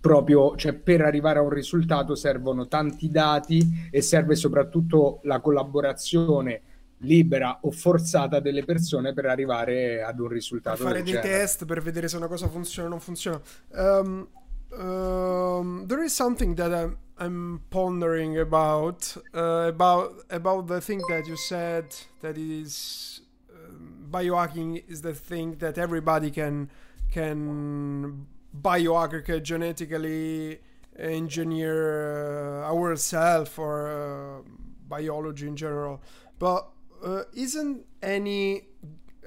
proprio 0.00 0.56
cioè, 0.56 0.72
per 0.72 1.02
arrivare 1.02 1.38
a 1.38 1.42
un 1.42 1.50
risultato 1.50 2.14
servono 2.14 2.66
tanti 2.66 3.10
dati 3.10 3.88
e 3.90 4.00
serve 4.00 4.34
soprattutto 4.34 5.20
la 5.24 5.40
collaborazione 5.40 6.62
libera 7.00 7.60
o 7.62 7.70
forzata 7.70 8.40
delle 8.40 8.64
persone 8.64 9.12
per 9.12 9.26
arrivare 9.26 10.02
ad 10.02 10.18
un 10.18 10.28
risultato. 10.28 10.76
Per 10.76 10.86
fare 10.86 11.02
dei 11.02 11.12
genere. 11.12 11.28
test 11.28 11.64
per 11.64 11.82
vedere 11.82 12.08
se 12.08 12.16
una 12.16 12.26
cosa 12.26 12.48
funziona 12.48 12.88
o 12.88 12.90
non 12.90 13.00
funziona. 13.00 13.40
Um, 13.68 14.28
um, 14.72 15.86
there 15.86 16.04
is 16.04 16.14
something 16.14 16.54
that 16.56 16.72
I'm, 16.72 16.96
I'm 17.18 17.60
pondering 17.68 18.38
about 18.38 19.16
uh, 19.34 19.66
about 19.68 20.24
about 20.30 20.66
the 20.66 20.80
thing 20.80 21.00
that 21.08 21.26
you 21.26 21.36
said 21.36 21.86
that 22.20 22.36
is 22.36 23.22
um, 23.50 24.06
biohacking 24.10 24.82
is 24.86 25.00
the 25.00 25.14
thing 25.14 25.56
that 25.58 25.78
everybody 25.78 26.30
can 26.30 26.70
can 27.10 28.26
biohack 28.58 29.42
genetically 29.42 30.60
engineer 30.98 32.62
uh, 32.64 32.72
ourselves 32.72 33.56
or 33.56 33.88
uh, 33.88 34.50
biology 34.88 35.46
in 35.46 35.56
general 35.56 36.02
but 36.38 36.68
uh, 37.04 37.22
isn't 37.34 37.84
any 38.02 38.62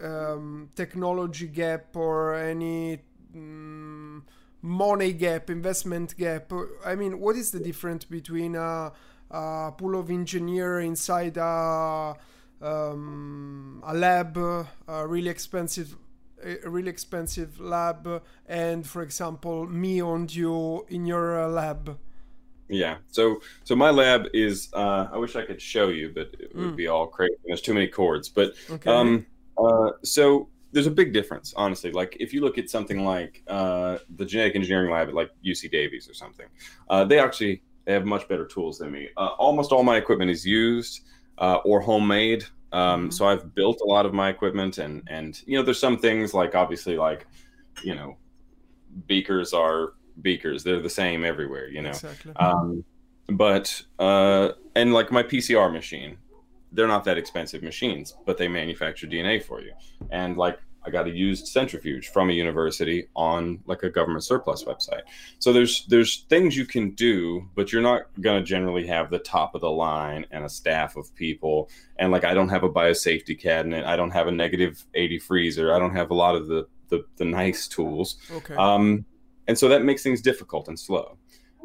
um, 0.01 0.69
technology 0.75 1.47
gap 1.47 1.95
or 1.95 2.35
any 2.35 2.99
mm, 3.35 4.21
money 4.61 5.13
gap, 5.13 5.49
investment 5.49 6.15
gap? 6.17 6.51
I 6.85 6.95
mean, 6.95 7.19
what 7.19 7.35
is 7.35 7.51
the 7.51 7.59
difference 7.59 8.05
between 8.05 8.55
a, 8.55 8.91
a 9.31 9.71
pool 9.77 9.99
of 9.99 10.09
engineer 10.09 10.79
inside 10.79 11.37
a, 11.37 12.15
um, 12.61 13.83
a 13.85 13.93
lab, 13.93 14.37
a 14.37 15.07
really 15.07 15.29
expensive, 15.29 15.95
a 16.65 16.69
really 16.69 16.89
expensive 16.89 17.59
lab, 17.59 18.21
and 18.47 18.85
for 18.85 19.01
example, 19.01 19.65
me 19.67 19.99
and 19.99 20.33
you 20.33 20.85
in 20.89 21.05
your 21.05 21.43
uh, 21.43 21.47
lab? 21.49 21.97
Yeah. 22.69 22.97
So 23.11 23.41
so 23.63 23.75
my 23.75 23.89
lab 23.89 24.27
is 24.33 24.69
uh, 24.73 25.07
I 25.11 25.17
wish 25.17 25.35
I 25.35 25.45
could 25.45 25.61
show 25.61 25.89
you, 25.89 26.11
but 26.13 26.33
it 26.39 26.55
would 26.55 26.73
Mm. 26.73 26.75
be 26.75 26.87
all 26.87 27.07
crazy. 27.07 27.35
There's 27.45 27.61
too 27.61 27.73
many 27.73 27.87
cords. 27.87 28.29
But 28.29 28.53
Okay. 28.69 28.89
um 28.91 29.25
uh 29.57 29.91
so 30.03 30.49
there's 30.71 30.87
a 30.87 30.91
big 30.91 31.13
difference, 31.13 31.53
honestly. 31.55 31.91
Like 31.91 32.17
if 32.19 32.33
you 32.33 32.41
look 32.41 32.57
at 32.57 32.69
something 32.69 33.03
like 33.05 33.43
uh 33.47 33.97
the 34.15 34.25
genetic 34.25 34.55
engineering 34.55 34.91
lab 34.91 35.09
at 35.09 35.13
like 35.13 35.29
UC 35.43 35.67
Davies 35.69 36.09
or 36.09 36.13
something, 36.13 36.47
uh, 36.89 37.03
they 37.05 37.19
actually 37.19 37.61
they 37.85 37.93
have 37.93 38.05
much 38.05 38.27
better 38.29 38.45
tools 38.45 38.77
than 38.79 38.91
me. 38.91 39.09
Uh, 39.17 39.31
almost 39.37 39.71
all 39.71 39.83
my 39.83 39.97
equipment 39.97 40.31
is 40.31 40.45
used 40.45 41.01
uh, 41.37 41.57
or 41.65 41.81
homemade. 41.81 42.45
Um, 42.73 43.09
Mhm. 43.09 43.13
So 43.13 43.27
I've 43.27 43.53
built 43.55 43.79
a 43.81 43.85
lot 43.85 44.05
of 44.05 44.13
my 44.13 44.29
equipment, 44.29 44.77
and 44.79 45.03
and 45.07 45.41
you 45.45 45.57
know 45.57 45.63
there's 45.63 45.79
some 45.79 45.97
things 45.97 46.33
like 46.33 46.55
obviously 46.55 46.97
like 46.97 47.27
you 47.83 47.95
know 47.95 48.17
beakers 49.07 49.53
are 49.53 49.93
beakers. 50.21 50.63
They're 50.63 50.81
the 50.81 50.89
same 50.89 51.23
everywhere. 51.23 51.67
You 51.69 51.83
know. 51.83 51.89
exactly. 51.89 52.33
Um, 52.35 52.83
but 53.27 53.81
uh, 53.99 54.49
and 54.75 54.93
like 54.93 55.11
my 55.11 55.23
PCR 55.23 55.71
machine, 55.71 56.17
they're 56.71 56.87
not 56.87 57.03
that 57.05 57.17
expensive 57.17 57.63
machines, 57.63 58.15
but 58.25 58.37
they 58.37 58.47
manufacture 58.47 59.07
DNA 59.07 59.41
for 59.41 59.61
you. 59.61 59.73
And 60.09 60.35
like 60.35 60.59
I 60.85 60.89
got 60.89 61.07
a 61.07 61.11
used 61.11 61.47
centrifuge 61.47 62.09
from 62.09 62.29
a 62.29 62.33
university 62.33 63.07
on 63.15 63.59
like 63.65 63.83
a 63.83 63.89
government 63.89 64.23
surplus 64.23 64.63
website. 64.63 65.01
So 65.39 65.53
there's 65.53 65.85
there's 65.87 66.25
things 66.29 66.57
you 66.57 66.65
can 66.65 66.91
do, 66.91 67.49
but 67.55 67.71
you're 67.71 67.81
not 67.81 68.03
gonna 68.21 68.43
generally 68.43 68.85
have 68.87 69.09
the 69.09 69.19
top 69.19 69.55
of 69.55 69.61
the 69.61 69.71
line 69.71 70.25
and 70.31 70.43
a 70.43 70.49
staff 70.49 70.95
of 70.95 71.13
people. 71.15 71.69
And 71.97 72.11
like 72.11 72.23
I 72.23 72.33
don't 72.33 72.49
have 72.49 72.63
a 72.63 72.69
biosafety 72.69 73.39
cabinet, 73.39 73.85
I 73.85 73.95
don't 73.95 74.11
have 74.11 74.27
a 74.27 74.31
negative 74.31 74.85
80 74.93 75.19
freezer, 75.19 75.73
I 75.73 75.79
don't 75.79 75.95
have 75.95 76.11
a 76.11 76.15
lot 76.15 76.35
of 76.35 76.47
the 76.47 76.67
the, 76.89 77.05
the 77.17 77.25
nice 77.25 77.67
tools. 77.67 78.17
okay. 78.31 78.55
Um, 78.55 79.05
and 79.47 79.57
so 79.57 79.67
that 79.69 79.83
makes 79.83 80.03
things 80.03 80.21
difficult 80.21 80.67
and 80.67 80.79
slow. 80.79 81.17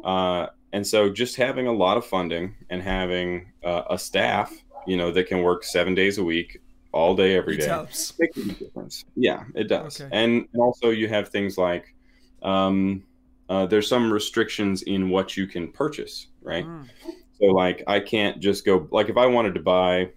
Uh, 0.03 0.47
and 0.73 0.85
so 0.85 1.09
just 1.09 1.35
having 1.35 1.67
a 1.67 1.71
lot 1.71 1.97
of 1.97 2.05
funding 2.05 2.55
and 2.69 2.81
having 2.81 3.51
uh, 3.63 3.83
a 3.89 3.97
staff, 3.97 4.53
you 4.87 4.97
know, 4.97 5.11
that 5.11 5.27
can 5.27 5.41
work 5.41 5.63
seven 5.63 5.95
days 5.95 6.17
a 6.17 6.23
week, 6.23 6.61
all 6.91 7.15
day, 7.15 7.35
every 7.35 7.55
it 7.55 7.61
day, 7.61 7.67
helps. 7.67 8.17
makes 8.19 8.37
a 8.37 8.43
difference. 8.45 9.05
Yeah, 9.15 9.43
it 9.55 9.65
does. 9.67 10.01
Okay. 10.01 10.09
And, 10.11 10.47
and 10.53 10.61
also 10.61 10.89
you 10.89 11.07
have 11.07 11.29
things 11.29 11.57
like 11.57 11.93
um, 12.41 13.03
uh, 13.49 13.65
there's 13.65 13.87
some 13.87 14.11
restrictions 14.11 14.81
in 14.83 15.09
what 15.09 15.35
you 15.37 15.45
can 15.47 15.71
purchase, 15.71 16.27
right? 16.41 16.65
Mm. 16.65 16.87
So 17.39 17.45
like 17.47 17.83
I 17.87 17.99
can't 17.99 18.39
just 18.39 18.65
go 18.65 18.87
like 18.91 19.09
if 19.09 19.17
I 19.17 19.25
wanted 19.27 19.53
to 19.55 19.59
buy 19.61 20.09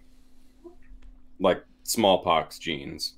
like 1.41 1.64
smallpox 1.85 2.59
genes 2.59 3.14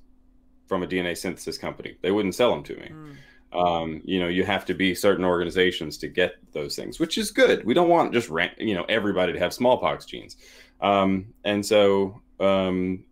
from 0.67 0.83
a 0.83 0.87
DNA 0.87 1.17
synthesis 1.17 1.57
company, 1.57 1.95
they 2.01 2.11
wouldn't 2.11 2.35
sell 2.35 2.51
them 2.51 2.63
to 2.63 2.75
me 2.75 2.89
Mm. 2.89 3.15
um, 3.53 4.01
you 4.03 4.19
know 4.19 4.27
you 4.27 4.43
have 4.43 4.65
to 4.65 4.73
be 4.73 4.93
certain 4.95 5.23
organizations 5.23 5.97
to 5.99 6.07
get 6.07 6.35
those 6.51 6.75
things 6.75 6.99
which 6.99 7.17
is 7.17 7.31
good 7.31 7.63
we 7.63 7.73
don't 7.73 7.87
want 7.89 8.11
just 8.11 8.29
you 8.57 8.73
know 8.73 8.83
everybody 8.89 9.31
to 9.31 9.39
have 9.39 9.53
smallpox 9.53 10.05
genes 10.05 10.37
um, 10.81 11.27
and 11.45 11.65
so 11.65 12.19
um, 12.39 13.03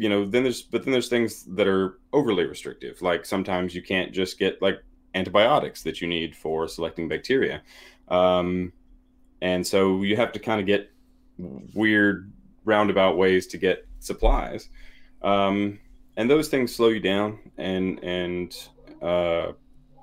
you 0.00 0.08
know 0.08 0.24
then 0.24 0.42
there's 0.42 0.62
but 0.62 0.82
then 0.82 0.92
there's 0.92 1.10
things 1.10 1.44
that 1.44 1.68
are 1.68 1.98
overly 2.14 2.46
restrictive. 2.46 3.02
Like 3.02 3.26
sometimes 3.26 3.74
you 3.74 3.82
can't 3.82 4.12
just 4.12 4.38
get 4.38 4.62
like 4.62 4.82
antibiotics 5.14 5.82
that 5.82 6.00
you 6.00 6.08
need 6.08 6.34
for 6.34 6.66
selecting 6.68 7.06
bacteria. 7.06 7.60
Um, 8.08 8.72
and 9.42 9.66
so 9.66 10.02
you 10.02 10.16
have 10.16 10.32
to 10.32 10.38
kind 10.38 10.58
of 10.58 10.66
get 10.66 10.90
weird 11.74 12.32
roundabout 12.64 13.18
ways 13.18 13.46
to 13.48 13.58
get 13.58 13.86
supplies. 13.98 14.70
Um, 15.20 15.78
and 16.16 16.30
those 16.30 16.48
things 16.48 16.74
slow 16.74 16.88
you 16.88 17.00
down 17.00 17.38
and 17.58 18.02
and 18.02 18.56
uh, 19.02 19.52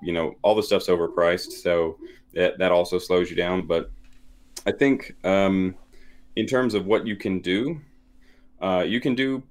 you 0.03 0.13
know 0.13 0.35
all 0.43 0.53
the 0.53 0.61
stuff's 0.61 0.89
overpriced 0.89 1.53
so 1.53 1.97
that 2.35 2.59
that 2.59 2.71
also 2.71 2.99
slows 2.99 3.31
you 3.31 3.35
down. 3.35 3.65
But 3.65 3.89
i 4.67 4.71
think 4.71 5.15
um, 5.23 5.73
in 6.35 6.45
terms 6.45 6.75
of 6.75 6.85
what 6.85 7.07
you 7.07 7.15
can 7.15 7.39
do 7.39 7.81
uh, 8.61 8.83
you 8.85 9.01
can 9.01 9.15
do 9.15 9.41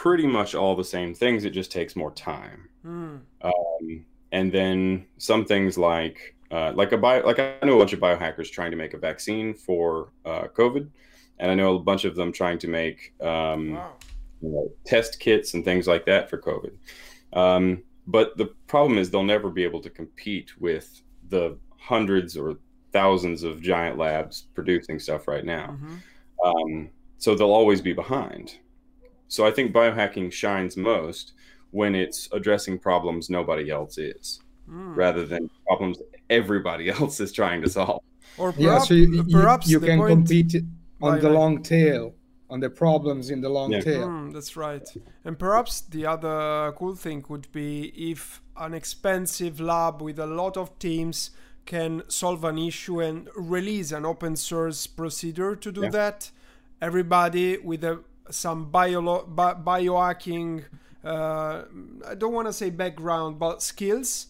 pretty 0.00 0.26
much 0.26 0.54
all 0.54 0.74
the 0.74 0.84
same 0.96 1.12
things 1.14 1.44
it 1.44 1.50
just 1.50 1.70
takes 1.70 1.94
more 1.96 2.12
time 2.12 2.68
Mm. 2.84 3.20
um, 3.42 4.04
and 4.32 4.50
then 4.50 5.06
some 5.18 5.44
things 5.44 5.76
like 5.76 6.34
uh, 6.50 6.72
like 6.74 6.92
a 6.92 6.96
bio 6.98 7.24
like 7.24 7.38
i 7.38 7.54
know 7.62 7.76
a 7.76 7.78
bunch 7.78 7.92
of 7.92 8.00
biohackers 8.00 8.50
trying 8.50 8.70
to 8.72 8.76
make 8.76 8.94
a 8.94 8.98
vaccine 8.98 9.54
for 9.54 10.08
uh, 10.24 10.44
covid 10.58 10.88
and 11.38 11.50
i 11.50 11.54
know 11.54 11.76
a 11.76 11.78
bunch 11.78 12.04
of 12.04 12.14
them 12.16 12.32
trying 12.32 12.58
to 12.58 12.68
make 12.68 13.12
um, 13.20 13.74
Wow. 13.74 13.92
you 14.40 14.48
know, 14.52 14.72
test 14.84 15.20
kits 15.20 15.54
and 15.54 15.64
things 15.64 15.86
like 15.86 16.04
that 16.06 16.28
for 16.30 16.38
COVID. 16.38 16.72
Um, 17.42 17.82
but 18.06 18.36
the 18.36 18.46
problem 18.66 18.98
is 18.98 19.10
they'll 19.10 19.22
never 19.36 19.48
be 19.50 19.62
able 19.62 19.80
to 19.82 19.90
compete 19.90 20.50
with 20.60 21.02
the 21.28 21.56
hundreds 21.78 22.36
or 22.36 22.56
thousands 22.92 23.44
of 23.44 23.62
giant 23.62 23.96
labs 23.98 24.46
producing 24.54 24.98
stuff 24.98 25.28
right 25.28 25.44
now. 25.44 25.78
Mhm. 25.80 25.96
Um, 26.44 26.90
so 27.18 27.34
they'll 27.36 27.52
always 27.60 27.80
be 27.80 27.92
behind. 27.92 28.58
So 29.34 29.46
I 29.46 29.50
think 29.50 29.72
biohacking 29.72 30.30
shines 30.30 30.76
most 30.76 31.32
when 31.70 31.94
it's 31.94 32.28
addressing 32.32 32.78
problems 32.78 33.30
nobody 33.30 33.70
else 33.70 33.96
is, 33.96 34.40
Mm. 34.68 34.94
rather 35.04 35.24
than 35.32 35.42
problems 35.66 35.96
everybody 36.28 36.86
else 36.98 37.18
is 37.18 37.32
trying 37.32 37.60
to 37.62 37.68
solve. 37.78 38.02
Or 38.36 38.48
Yeah, 38.50 38.66
perhaps, 38.68 38.88
so 38.88 38.94
you, 38.94 39.06
you, 39.16 39.24
perhaps 39.40 39.64
you 39.70 39.78
the 39.80 39.86
can 39.86 39.98
compete 40.06 40.54
on 41.00 41.18
the 41.20 41.30
long 41.30 41.62
tail, 41.62 42.14
on 42.50 42.60
the 42.60 42.68
problems 42.84 43.30
in 43.30 43.40
the 43.40 43.48
long 43.48 43.72
Yeah. 43.72 43.80
tail. 43.80 44.06
Mm, 44.08 44.32
that's 44.34 44.54
right. 44.66 44.86
And 45.24 45.38
perhaps 45.38 45.80
the 45.80 46.04
other 46.14 46.72
cool 46.78 46.94
thing 46.94 47.24
would 47.30 47.50
be 47.52 47.70
if 48.12 48.42
an 48.66 48.74
expensive 48.74 49.58
lab 49.60 50.02
with 50.02 50.18
a 50.18 50.26
lot 50.26 50.56
of 50.58 50.78
teams 50.78 51.30
can 51.64 52.02
solve 52.08 52.44
an 52.44 52.58
issue 52.58 53.00
and 53.00 53.28
release 53.34 53.92
an 53.92 54.04
open 54.04 54.36
source 54.36 54.86
procedure 54.86 55.56
to 55.56 55.72
do 55.72 55.82
Yeah. 55.84 55.90
that. 56.00 56.30
Everybody 56.82 57.56
with 57.58 57.82
a, 57.84 58.00
some 58.32 58.70
bio, 58.70 59.22
bi- 59.26 59.54
biohacking, 59.54 60.64
uh, 61.04 61.62
I 62.08 62.14
don't 62.16 62.32
want 62.32 62.48
to 62.48 62.52
say 62.52 62.70
background, 62.70 63.38
but 63.38 63.62
skills. 63.62 64.26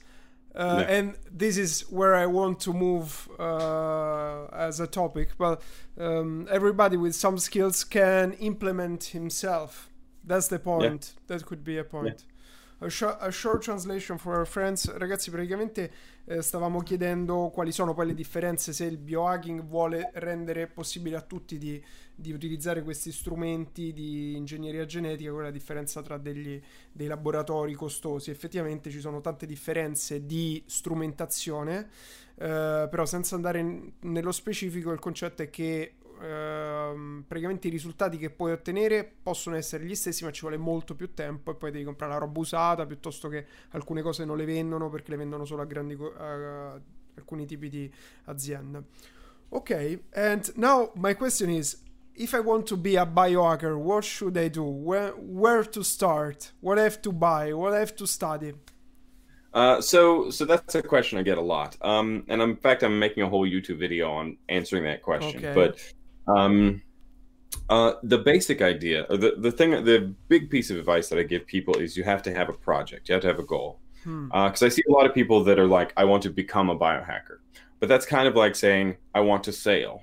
Uh, 0.55 0.84
Yeah. 0.84 0.94
And 0.96 1.14
this 1.30 1.57
is 1.57 1.82
where 1.90 2.14
I 2.14 2.26
want 2.26 2.61
to 2.61 2.72
move 2.74 3.28
uh, 3.38 4.46
as 4.53 4.80
a 4.80 4.86
topic. 4.86 5.28
But 5.38 5.62
um, 5.98 6.46
everybody 6.50 6.96
with 6.96 7.14
some 7.14 7.38
skills 7.38 7.84
can 7.84 8.32
implement 8.34 9.05
himself. 9.05 9.88
That's 10.24 10.48
the 10.48 10.59
point. 10.59 11.14
That 11.28 11.46
could 11.46 11.64
be 11.64 11.78
a 11.78 11.84
point. 11.84 12.24
A, 12.82 12.90
sh- 12.90 13.16
a 13.20 13.30
short 13.32 13.62
translation 13.62 14.18
for 14.18 14.34
our 14.36 14.44
friends. 14.44 14.86
Ragazzi, 14.86 15.30
praticamente 15.30 15.90
eh, 16.24 16.40
stavamo 16.40 16.80
chiedendo 16.82 17.50
quali 17.52 17.72
sono 17.72 17.94
poi 17.94 18.06
le 18.06 18.14
differenze 18.14 18.72
se 18.72 18.84
il 18.84 18.98
biohacking 18.98 19.62
vuole 19.62 20.10
rendere 20.14 20.68
possibile 20.68 21.16
a 21.16 21.20
tutti 21.20 21.58
di, 21.58 21.82
di 22.14 22.32
utilizzare 22.32 22.82
questi 22.82 23.10
strumenti 23.10 23.92
di 23.92 24.36
ingegneria 24.36 24.84
genetica, 24.84 25.30
qual 25.30 25.42
è 25.42 25.46
la 25.46 25.52
differenza 25.52 26.00
tra 26.02 26.18
degli, 26.18 26.60
dei 26.92 27.06
laboratori 27.06 27.74
costosi. 27.74 28.30
Effettivamente 28.30 28.90
ci 28.90 29.00
sono 29.00 29.20
tante 29.20 29.46
differenze 29.46 30.24
di 30.24 30.62
strumentazione, 30.66 31.88
eh, 32.36 32.86
però 32.90 33.04
senza 33.04 33.34
andare 33.34 33.58
in, 33.58 33.92
nello 34.00 34.32
specifico 34.32 34.92
il 34.92 35.00
concetto 35.00 35.42
è 35.42 35.50
che 35.50 35.94
ehm, 36.22 37.24
praticamente 37.26 37.68
i 37.68 37.70
risultati 37.70 38.16
che 38.16 38.30
puoi 38.30 38.52
ottenere 38.52 39.10
possono 39.22 39.56
essere 39.56 39.84
gli 39.84 39.94
stessi, 39.94 40.24
ma 40.24 40.30
ci 40.30 40.42
vuole 40.42 40.56
molto 40.56 40.94
più 40.94 41.12
tempo 41.14 41.50
e 41.50 41.54
poi 41.54 41.70
devi 41.70 41.84
comprare 41.84 42.12
la 42.12 42.18
roba 42.18 42.38
usata 42.38 42.86
piuttosto 42.86 43.28
che 43.28 43.46
alcune 43.70 44.02
cose 44.02 44.24
non 44.24 44.36
le 44.36 44.44
vendono 44.44 44.88
perché 44.88 45.10
le 45.10 45.16
vendono 45.16 45.44
solo 45.44 45.62
a 45.62 45.66
grandi 45.66 45.96
co- 45.96 46.14
a 46.16 46.80
alcuni 47.14 47.46
tipi 47.46 47.68
di 47.68 47.92
aziende. 48.24 48.84
Ok, 49.50 50.00
and 50.14 50.50
now 50.56 50.90
my 50.94 51.14
question 51.14 51.50
is 51.50 51.82
if 52.14 52.32
I 52.32 52.40
want 52.40 52.66
to 52.66 52.76
be 52.76 52.96
a 52.96 53.04
biohacker, 53.04 53.76
what 53.76 54.04
should 54.04 54.36
I 54.36 54.48
do? 54.48 54.62
Where, 54.62 55.10
where 55.10 55.64
to 55.64 55.82
start? 55.82 56.52
What 56.60 56.78
I 56.78 56.82
have 56.82 57.02
to 57.02 57.12
buy? 57.12 57.52
What 57.52 57.74
I 57.74 57.80
have 57.80 57.94
to 57.96 58.06
study? 58.06 58.54
Uh, 59.52 59.80
so, 59.82 60.30
so 60.30 60.46
that's 60.46 60.74
a 60.74 60.82
question 60.82 61.18
I 61.18 61.22
get 61.22 61.36
a 61.36 61.42
lot. 61.42 61.76
Um, 61.82 62.24
and 62.28 62.40
in 62.40 62.56
fact, 62.56 62.82
I'm 62.82 62.98
making 62.98 63.22
a 63.22 63.28
whole 63.28 63.46
YouTube 63.46 63.78
video 63.78 64.10
on 64.10 64.38
answering 64.48 64.84
that 64.84 65.02
question. 65.02 65.44
Okay. 65.44 65.52
But 65.54 65.78
um, 66.26 66.82
uh, 67.68 67.94
the 68.02 68.18
basic 68.18 68.62
idea, 68.62 69.06
or 69.08 69.16
the 69.16 69.34
the 69.38 69.50
thing, 69.50 69.70
the 69.84 70.14
big 70.28 70.50
piece 70.50 70.70
of 70.70 70.78
advice 70.78 71.08
that 71.08 71.18
I 71.18 71.22
give 71.22 71.46
people 71.46 71.74
is 71.74 71.96
you 71.96 72.04
have 72.04 72.22
to 72.22 72.34
have 72.34 72.48
a 72.48 72.52
project. 72.52 73.08
You 73.08 73.14
have 73.14 73.22
to 73.22 73.28
have 73.28 73.38
a 73.38 73.44
goal. 73.44 73.78
Hmm. 74.04 74.26
Because 74.26 74.62
I 74.62 74.68
see 74.68 74.82
a 74.88 74.92
lot 74.92 75.06
of 75.06 75.14
people 75.14 75.44
that 75.44 75.58
are 75.58 75.66
like, 75.66 75.92
I 75.96 76.04
want 76.04 76.22
to 76.24 76.30
become 76.30 76.70
a 76.70 76.78
biohacker, 76.78 77.38
but 77.78 77.88
that's 77.88 78.04
kind 78.04 78.26
of 78.26 78.34
like 78.34 78.56
saying 78.56 78.96
I 79.14 79.20
want 79.20 79.44
to 79.44 79.52
sail, 79.52 80.02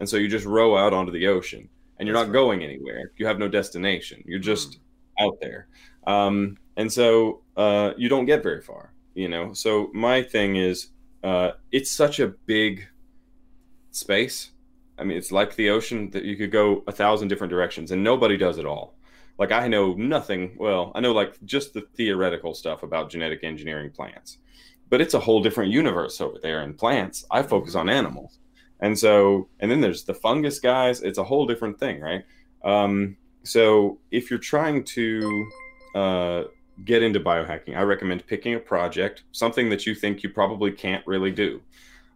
and 0.00 0.08
so 0.08 0.16
you 0.16 0.28
just 0.28 0.46
row 0.46 0.76
out 0.76 0.92
onto 0.92 1.12
the 1.12 1.26
ocean, 1.26 1.68
and 1.98 2.06
you're 2.06 2.16
That's 2.16 2.28
not 2.28 2.32
right. 2.32 2.40
going 2.40 2.64
anywhere. 2.64 3.12
You 3.16 3.26
have 3.26 3.38
no 3.38 3.48
destination. 3.48 4.22
You're 4.26 4.38
just 4.38 4.78
out 5.20 5.38
there, 5.40 5.68
um, 6.06 6.56
and 6.76 6.90
so 6.90 7.42
uh, 7.56 7.92
you 7.96 8.08
don't 8.08 8.26
get 8.26 8.42
very 8.42 8.62
far. 8.62 8.92
You 9.14 9.28
know. 9.28 9.52
So 9.52 9.90
my 9.92 10.22
thing 10.22 10.56
is, 10.56 10.88
uh, 11.22 11.52
it's 11.72 11.90
such 11.90 12.20
a 12.20 12.28
big 12.28 12.88
space. 13.90 14.52
I 14.98 15.04
mean, 15.04 15.16
it's 15.16 15.32
like 15.32 15.56
the 15.56 15.70
ocean 15.70 16.10
that 16.10 16.24
you 16.24 16.36
could 16.36 16.50
go 16.50 16.82
a 16.86 16.92
thousand 16.92 17.28
different 17.28 17.50
directions, 17.50 17.90
and 17.90 18.02
nobody 18.02 18.36
does 18.36 18.58
it 18.58 18.66
all. 18.66 18.94
Like 19.38 19.52
I 19.52 19.68
know 19.68 19.94
nothing. 19.94 20.56
Well, 20.58 20.92
I 20.94 21.00
know 21.00 21.12
like 21.12 21.42
just 21.44 21.74
the 21.74 21.82
theoretical 21.82 22.54
stuff 22.54 22.82
about 22.82 23.10
genetic 23.10 23.44
engineering 23.44 23.90
plants, 23.90 24.38
but 24.88 25.00
it's 25.00 25.14
a 25.14 25.20
whole 25.20 25.42
different 25.42 25.70
universe 25.70 26.20
over 26.20 26.38
there 26.42 26.62
in 26.62 26.74
plants. 26.74 27.26
I 27.30 27.42
focus 27.42 27.74
on 27.74 27.90
animals, 27.90 28.38
and 28.80 28.98
so 28.98 29.48
and 29.60 29.70
then 29.70 29.80
there's 29.80 30.04
the 30.04 30.14
fungus 30.14 30.58
guys. 30.60 31.02
It's 31.02 31.18
a 31.18 31.24
whole 31.24 31.46
different 31.46 31.78
thing, 31.78 32.00
right? 32.00 32.24
Um, 32.64 33.16
so 33.42 33.98
if 34.10 34.30
you're 34.30 34.38
trying 34.38 34.84
to 34.84 35.46
uh, 35.94 36.42
get 36.84 37.02
into 37.02 37.20
biohacking, 37.20 37.76
I 37.76 37.82
recommend 37.82 38.26
picking 38.26 38.54
a 38.54 38.58
project, 38.58 39.24
something 39.32 39.68
that 39.70 39.86
you 39.86 39.94
think 39.94 40.22
you 40.22 40.30
probably 40.30 40.72
can't 40.72 41.06
really 41.06 41.30
do. 41.30 41.60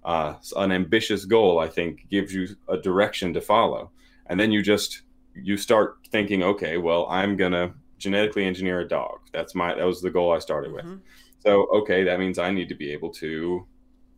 Uh, 0.04 0.34
an 0.56 0.72
ambitious 0.72 1.24
goal, 1.24 1.58
I 1.58 1.68
think, 1.68 2.08
gives 2.08 2.32
you 2.32 2.48
a 2.68 2.76
direction 2.78 3.34
to 3.34 3.40
follow, 3.40 3.90
and 4.26 4.40
then 4.40 4.50
you 4.50 4.62
just 4.62 5.02
you 5.34 5.56
start 5.56 5.98
thinking, 6.10 6.42
okay, 6.42 6.78
well, 6.78 7.06
I'm 7.10 7.36
gonna 7.36 7.74
genetically 7.98 8.44
engineer 8.44 8.80
a 8.80 8.88
dog. 8.88 9.20
That's 9.32 9.54
my 9.54 9.74
that 9.74 9.84
was 9.84 10.00
the 10.00 10.10
goal 10.10 10.32
I 10.32 10.38
started 10.38 10.72
with. 10.72 10.84
Mhm. 10.84 11.00
So 11.40 11.66
okay, 11.66 12.02
that 12.04 12.18
means 12.18 12.38
I 12.38 12.50
need 12.50 12.68
to 12.68 12.74
be 12.74 12.90
able 12.92 13.10
to 13.14 13.66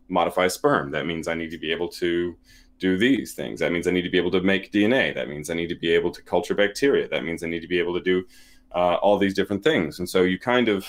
modify 0.09 0.47
sperm. 0.47 0.91
That 0.91 1.05
means 1.05 1.27
I 1.27 1.33
need 1.33 1.51
to 1.51 1.57
be 1.57 1.71
able 1.71 1.89
to 1.89 2.35
do 2.79 2.97
these 2.97 3.33
things. 3.33 3.59
That 3.59 3.71
means 3.71 3.87
I 3.87 3.91
need 3.91 4.01
to 4.03 4.09
be 4.09 4.17
able 4.17 4.31
to 4.31 4.41
make 4.41 4.71
DNA. 4.71 5.13
That 5.13 5.29
means 5.29 5.49
I 5.49 5.53
need 5.53 5.69
to 5.69 5.75
be 5.75 5.91
able 5.91 6.11
to 6.11 6.21
culture 6.21 6.55
bacteria. 6.55 7.07
That 7.07 7.23
means 7.23 7.43
I 7.43 7.47
need 7.47 7.61
to 7.61 7.67
be 7.67 7.79
able 7.79 7.93
to 7.93 8.01
do 8.01 8.25
uh, 8.73 8.95
all 8.95 9.17
these 9.17 9.33
different 9.33 9.63
things. 9.63 9.99
And 9.99 10.09
so 10.09 10.23
you 10.23 10.39
kind 10.39 10.67
of 10.67 10.85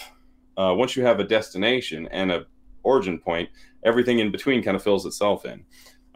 uh, 0.57 0.74
once 0.76 0.97
you 0.97 1.05
have 1.05 1.20
a 1.20 1.24
destination 1.24 2.09
and 2.09 2.30
a 2.30 2.47
origin 2.82 3.18
point, 3.18 3.49
everything 3.85 4.18
in 4.18 4.30
between 4.30 4.62
kind 4.62 4.76
of 4.76 4.82
fills 4.82 5.07
itself 5.07 5.45
in. 5.45 5.64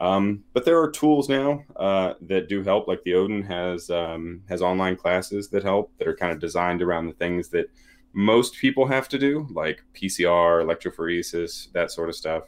Um, 0.01 0.45
but 0.53 0.65
there 0.65 0.81
are 0.81 0.91
tools 0.91 1.29
now 1.29 1.65
uh, 1.77 2.15
that 2.23 2.49
do 2.49 2.63
help. 2.63 2.87
Like 2.87 3.03
the 3.03 3.15
Odin 3.15 3.43
has 3.43 3.91
um, 3.91 4.43
has 4.49 4.63
online 4.63 4.97
classes 4.97 5.49
that 5.51 5.65
help 5.65 5.93
that 5.99 6.07
are 6.07 6.15
kind 6.17 6.33
of 6.33 6.39
designed 6.39 6.83
around 6.83 7.07
the 7.07 7.15
things 7.15 7.49
that 7.51 7.67
most 8.13 8.55
people 8.55 8.87
have 8.87 9.09
to 9.09 9.19
do, 9.19 9.47
like 9.51 9.83
PCR, 9.95 10.63
electrophoresis, 10.65 11.71
that 11.73 11.91
sort 11.91 12.09
of 12.09 12.15
stuff. 12.15 12.45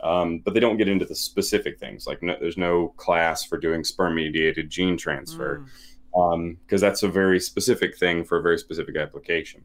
Um, 0.00 0.40
but 0.40 0.54
they 0.54 0.60
don't 0.60 0.76
get 0.76 0.88
into 0.88 1.04
the 1.04 1.14
specific 1.14 1.78
things. 1.78 2.06
Like 2.06 2.22
no, 2.22 2.36
there's 2.40 2.56
no 2.58 2.88
class 2.96 3.44
for 3.44 3.58
doing 3.58 3.84
sperm 3.84 4.14
mediated 4.14 4.70
gene 4.70 4.96
transfer 4.96 5.66
Mm. 6.14 6.56
because 6.64 6.80
that's 6.80 7.02
a 7.02 7.08
very 7.08 7.40
specific 7.40 7.98
thing 7.98 8.22
for 8.22 8.38
a 8.38 8.42
very 8.42 8.58
specific 8.58 8.96
application. 8.96 9.62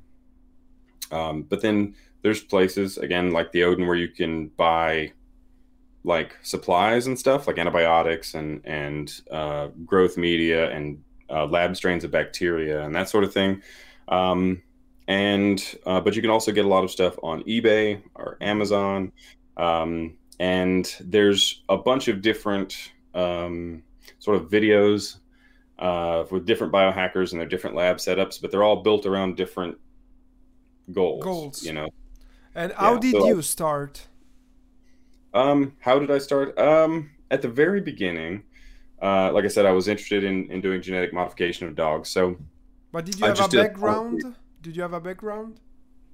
Um, 1.12 1.44
but 1.44 1.62
then 1.62 1.96
there's 2.22 2.42
places 2.42 2.98
again 2.98 3.32
like 3.32 3.52
the 3.52 3.64
Odin 3.64 3.88
where 3.88 3.96
you 3.96 4.10
can 4.10 4.48
buy 4.50 5.12
like 6.04 6.38
supplies 6.42 7.08
and 7.08 7.18
stuff 7.18 7.48
like 7.48 7.58
antibiotics 7.58 8.34
and 8.34 8.62
and 8.66 9.22
uh, 9.32 9.68
growth 9.86 10.18
media 10.18 10.72
and 10.72 11.04
uh, 11.30 11.46
lab 11.46 11.76
strains 11.76 12.04
of 12.04 12.12
bacteria 12.12 12.84
and 12.84 12.96
that 12.96 13.10
sort 13.10 13.24
of 13.24 13.34
thing. 13.34 13.62
Um, 14.08 14.62
and 15.08 15.78
uh, 15.86 16.00
but 16.00 16.16
you 16.16 16.22
can 16.22 16.32
also 16.32 16.52
get 16.52 16.66
a 16.66 16.68
lot 16.68 16.84
of 16.84 16.92
stuff 16.92 17.18
on 17.24 17.44
eBay 17.44 18.02
or 18.16 18.38
Amazon. 18.42 19.12
Um, 19.58 20.18
and 20.40 20.96
there's 21.02 21.64
a 21.68 21.78
bunch 21.78 22.08
of 22.08 22.22
different 22.22 22.92
um, 23.14 23.84
sort 24.20 24.38
of 24.38 24.50
videos 24.50 25.18
uh, 25.80 26.26
with 26.32 26.46
different 26.46 26.72
biohackers 26.72 27.32
and 27.32 27.42
their 27.42 27.48
different 27.48 27.76
lab 27.76 27.98
setups, 27.98 28.42
but 28.42 28.52
they're 28.52 28.64
all 28.64 28.84
built 28.84 29.06
around 29.06 29.36
different 29.36 29.78
goals. 30.92 31.24
Goals. 31.24 31.64
You 31.64 31.74
know. 31.74 31.90
And 32.60 32.74
how 32.74 32.96
Yeah, 32.96 33.00
did 33.00 33.12
so- 33.14 33.28
you 33.28 33.42
start? 33.42 34.08
Um, 35.34 35.78
how 35.80 35.98
did 36.00 36.12
I 36.12 36.18
start? 36.18 36.58
Um, 36.60 37.12
at 37.32 37.42
the 37.42 37.48
very 37.48 37.80
beginning, 37.80 38.44
uh, 39.02 39.32
like 39.32 39.46
I 39.46 39.48
said, 39.48 39.66
I 39.66 39.72
was 39.72 39.88
interested 39.88 40.26
in, 40.26 40.52
in 40.52 40.60
doing 40.60 40.82
genetic 40.82 41.14
modification 41.14 41.68
of 41.70 41.76
dogs. 41.76 42.10
So 42.10 42.36
But 42.92 43.06
did 43.06 43.18
you 43.18 43.26
I 43.26 43.30
have 43.30 43.38
a 43.38 43.40
just 43.40 43.52
did- 43.52 43.64
background? 43.64 44.36
Did 44.62 44.76
you 44.76 44.82
have 44.82 44.92
a 44.94 45.00
background? 45.00 45.62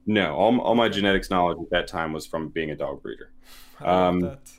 no, 0.06 0.36
all, 0.36 0.60
all 0.62 0.76
my 0.76 0.86
Okay. 0.86 0.98
genetics 0.98 1.32
knowledge 1.32 1.58
at 1.64 1.70
that 1.72 1.88
time 1.88 2.14
was 2.14 2.28
from 2.28 2.50
being 2.50 2.70
a 2.70 2.76
dog 2.76 3.02
breeder. 3.02 3.32
Um, 3.84 4.20
that. 4.22 4.52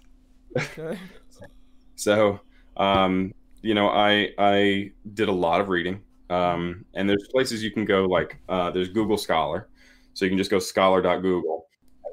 Okay. 0.57 0.99
So, 1.99 2.41
um, 2.76 3.32
you 3.62 3.74
know, 3.74 3.89
I 3.89 4.34
I 4.37 4.91
did 5.14 5.28
a 5.28 5.32
lot 5.32 5.61
of 5.62 5.68
reading, 5.70 6.03
um, 6.28 6.84
and 6.95 7.09
there's 7.09 7.26
places 7.32 7.62
you 7.64 7.70
can 7.70 7.84
go 7.87 8.05
like 8.05 8.37
uh, 8.51 8.70
there's 8.72 8.89
Google 8.91 9.16
Scholar, 9.16 9.68
so 10.14 10.24
you 10.26 10.30
can 10.30 10.37
just 10.37 10.51
go 10.51 10.59
scholar.google, 10.59 11.66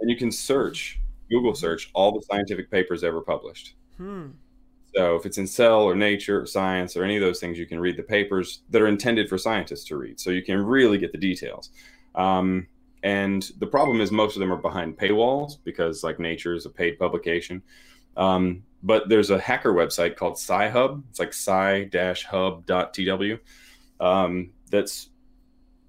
and 0.03 0.11
you 0.11 0.17
can 0.17 0.33
search 0.33 0.99
Google 1.29 1.55
search 1.55 1.89
all 1.93 2.11
the 2.11 2.21
scientific 2.21 2.69
papers 2.69 3.05
ever 3.05 3.21
published. 3.21 3.75
Hmm. 3.95 4.31
So 4.93 5.15
if 5.15 5.25
it's 5.25 5.37
in 5.37 5.47
Cell 5.47 5.81
or 5.81 5.95
Nature 5.95 6.41
or 6.41 6.45
Science 6.45 6.97
or 6.97 7.05
any 7.05 7.15
of 7.15 7.21
those 7.21 7.39
things, 7.39 7.57
you 7.57 7.65
can 7.65 7.79
read 7.79 7.95
the 7.95 8.03
papers 8.03 8.63
that 8.69 8.81
are 8.81 8.87
intended 8.87 9.29
for 9.29 9.37
scientists 9.37 9.85
to 9.85 9.95
read. 9.95 10.19
So 10.19 10.29
you 10.29 10.43
can 10.43 10.61
really 10.61 10.97
get 10.97 11.13
the 11.13 11.17
details. 11.17 11.69
Um, 12.15 12.67
and 13.01 13.49
the 13.59 13.65
problem 13.65 14.01
is 14.01 14.11
most 14.11 14.35
of 14.35 14.41
them 14.41 14.51
are 14.51 14.57
behind 14.57 14.97
paywalls 14.97 15.57
because 15.63 16.03
like 16.03 16.19
Nature 16.19 16.53
is 16.53 16.65
a 16.65 16.69
paid 16.69 16.99
publication. 16.99 17.63
Um, 18.17 18.63
but 18.83 19.07
there's 19.07 19.29
a 19.29 19.39
hacker 19.39 19.73
website 19.73 20.17
called 20.17 20.35
SciHub. 20.35 21.01
It's 21.09 21.19
like 21.19 21.33
sci-hub.tw. 21.33 21.89
Um, 24.01 24.51
that's 24.69 25.09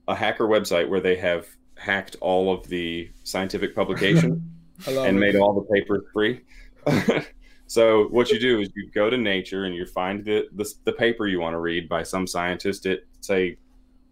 a 0.07 0.15
hacker 0.15 0.47
website 0.47 0.89
where 0.89 1.01
they 1.01 1.17
have 1.17 1.49
hacked 1.85 2.17
all 2.21 2.53
of 2.53 2.67
the 2.69 3.11
scientific 3.25 3.75
publication 3.75 4.51
and 4.87 4.97
it. 4.97 5.13
made 5.13 5.37
all 5.37 5.53
the 5.53 5.75
papers 5.75 6.03
free. 6.13 6.41
so 7.67 8.05
what 8.09 8.31
you 8.31 8.41
do 8.41 8.61
is 8.61 8.71
you 8.75 8.91
go 8.91 9.11
to 9.11 9.17
Nature 9.19 9.65
and 9.65 9.75
you 9.75 9.87
find 9.87 10.25
the, 10.25 10.49
the 10.53 10.71
the 10.85 10.93
paper 10.93 11.27
you 11.27 11.41
want 11.41 11.55
to 11.55 11.61
read 11.61 11.89
by 11.89 12.03
some 12.03 12.27
scientist 12.27 12.87
at 12.87 13.01
say, 13.21 13.59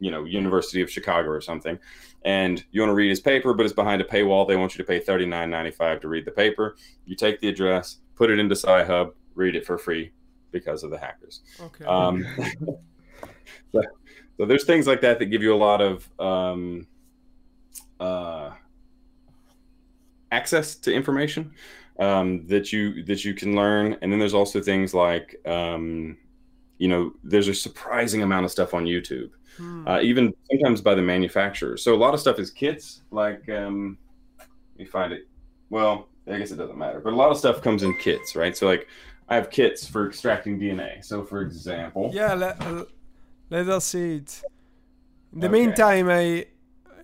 you 0.00 0.10
know, 0.10 0.24
University 0.24 0.82
of 0.82 0.90
Chicago 0.90 1.28
or 1.28 1.40
something, 1.40 1.78
and 2.24 2.64
you 2.70 2.80
want 2.80 2.90
to 2.90 2.94
read 2.94 3.10
his 3.10 3.20
paper, 3.20 3.54
but 3.54 3.64
it's 3.64 3.74
behind 3.74 4.02
a 4.02 4.04
paywall. 4.04 4.46
They 4.46 4.56
want 4.56 4.74
you 4.74 4.78
to 4.78 4.84
pay 4.84 5.00
thirty 5.00 5.26
nine 5.26 5.50
ninety 5.50 5.70
five 5.70 6.00
to 6.00 6.08
read 6.08 6.24
the 6.24 6.30
paper. 6.30 6.76
You 7.06 7.16
take 7.16 7.40
the 7.40 7.48
address, 7.48 7.98
put 8.14 8.30
it 8.30 8.38
into 8.38 8.54
SciHub, 8.54 9.12
read 9.34 9.56
it 9.56 9.66
for 9.66 9.78
free 9.78 10.12
because 10.50 10.82
of 10.82 10.90
the 10.90 10.98
hackers. 10.98 11.40
Okay. 11.60 11.84
Um, 11.84 12.26
so, 13.72 13.82
so 14.36 14.46
there's 14.46 14.64
things 14.64 14.86
like 14.86 15.00
that 15.00 15.18
that 15.18 15.26
give 15.26 15.42
you 15.42 15.54
a 15.54 15.56
lot 15.56 15.80
of 15.80 16.08
um, 16.20 16.86
uh, 18.02 18.54
access 20.30 20.76
to 20.76 20.92
information 20.92 21.52
um, 21.98 22.46
that 22.46 22.72
you 22.72 23.02
that 23.04 23.24
you 23.24 23.34
can 23.34 23.54
learn, 23.54 23.96
and 24.02 24.10
then 24.10 24.18
there's 24.18 24.34
also 24.34 24.60
things 24.60 24.94
like 24.94 25.36
um, 25.46 26.16
you 26.78 26.88
know, 26.88 27.12
there's 27.24 27.48
a 27.48 27.54
surprising 27.54 28.22
amount 28.22 28.44
of 28.44 28.50
stuff 28.50 28.74
on 28.74 28.84
YouTube, 28.86 29.30
Hmm. 29.56 29.86
uh, 29.86 30.00
even 30.02 30.32
sometimes 30.50 30.80
by 30.80 30.94
the 30.94 31.02
manufacturer. 31.02 31.76
So 31.76 31.94
a 31.94 31.96
lot 31.96 32.14
of 32.14 32.20
stuff 32.20 32.38
is 32.38 32.50
kits. 32.50 33.02
Like, 33.12 33.48
um, 33.48 33.98
let 34.76 34.84
me 34.84 34.90
find 34.90 35.12
it. 35.12 35.22
Well, 35.70 36.08
I 36.28 36.38
guess 36.38 36.50
it 36.52 36.56
doesn't 36.56 36.78
matter, 36.78 37.00
but 37.00 37.12
a 37.12 37.16
lot 37.16 37.30
of 37.30 37.38
stuff 37.38 37.62
comes 37.62 37.82
in 37.82 37.94
kits, 37.98 38.36
right? 38.36 38.56
So 38.56 38.66
like, 38.66 38.88
I 39.28 39.36
have 39.36 39.50
kits 39.50 39.86
for 39.86 40.08
extracting 40.08 40.58
DNA. 40.58 41.02
So 41.02 41.24
for 41.24 41.42
example, 41.42 42.12
Yeah, 42.12 42.34
let, 42.34 42.60
uh, 42.62 42.84
let 43.50 43.68
us 43.68 43.86
see 43.86 44.16
it. 44.16 44.42
In 45.32 45.40
the 45.40 45.48
Okay. 45.48 45.50
meantime, 45.50 46.08
I 46.10 46.46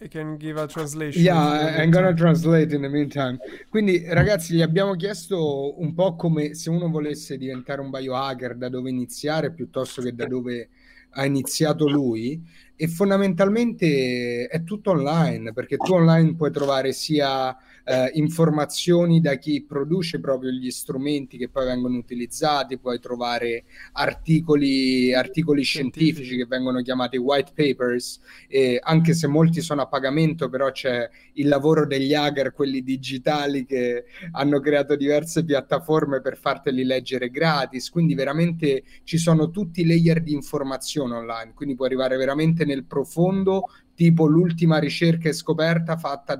can 0.06 0.36
give 0.36 0.60
a 0.60 0.66
translation. 0.66 1.24
Yeah, 1.24 1.82
I'm 1.82 1.90
gonna 1.90 2.14
translate 2.14 2.72
in 2.72 2.82
the 2.82 2.88
meantime. 2.88 3.38
Quindi, 3.68 4.04
ragazzi, 4.06 4.54
gli 4.54 4.62
abbiamo 4.62 4.94
chiesto 4.94 5.80
un 5.80 5.92
po' 5.94 6.14
come 6.14 6.54
se 6.54 6.70
uno 6.70 6.88
volesse 6.88 7.36
diventare 7.36 7.80
un 7.80 7.90
biohacker, 7.90 8.56
da 8.56 8.68
dove 8.68 8.90
iniziare 8.90 9.52
piuttosto 9.52 10.00
che 10.00 10.14
da 10.14 10.26
dove 10.26 10.68
ha 11.10 11.24
iniziato 11.24 11.88
lui. 11.88 12.40
E 12.76 12.86
fondamentalmente 12.86 14.46
è 14.46 14.62
tutto 14.62 14.92
online, 14.92 15.52
perché 15.52 15.76
tu 15.76 15.94
online 15.94 16.36
puoi 16.36 16.52
trovare 16.52 16.92
sia 16.92 17.56
eh, 17.88 18.10
informazioni 18.14 19.18
da 19.22 19.36
chi 19.36 19.64
produce 19.64 20.20
proprio 20.20 20.50
gli 20.50 20.70
strumenti 20.70 21.38
che 21.38 21.48
poi 21.48 21.64
vengono 21.64 21.96
utilizzati, 21.96 22.78
puoi 22.78 23.00
trovare 23.00 23.64
articoli, 23.92 25.14
articoli 25.14 25.62
scientifici. 25.62 26.36
che 26.36 26.44
vengono 26.44 26.82
chiamati 26.82 27.16
white 27.16 27.52
papers, 27.54 28.20
e 28.46 28.78
anche 28.82 29.14
se 29.14 29.26
molti 29.26 29.62
sono 29.62 29.80
a 29.82 29.86
pagamento, 29.86 30.50
però 30.50 30.70
c'è 30.70 31.08
il 31.34 31.48
lavoro 31.48 31.86
degli 31.86 32.12
hacker, 32.12 32.52
quelli 32.52 32.82
digitali 32.82 33.64
che 33.64 34.04
hanno 34.32 34.60
creato 34.60 34.94
diverse 34.94 35.42
piattaforme 35.42 36.20
per 36.20 36.36
farteli 36.36 36.84
leggere 36.84 37.30
gratis, 37.30 37.88
quindi 37.88 38.14
veramente 38.14 38.82
ci 39.04 39.16
sono 39.16 39.50
tutti 39.50 39.80
i 39.80 39.86
layer 39.86 40.22
di 40.22 40.32
informazione 40.32 41.14
online, 41.14 41.54
quindi 41.54 41.74
puoi 41.74 41.88
arrivare 41.88 42.18
veramente 42.18 42.66
nel 42.66 42.84
profondo, 42.84 43.64
tipo 43.94 44.26
l'ultima 44.26 44.78
ricerca 44.78 45.28
e 45.28 45.32
scoperta 45.32 45.96
fatta 45.96 46.36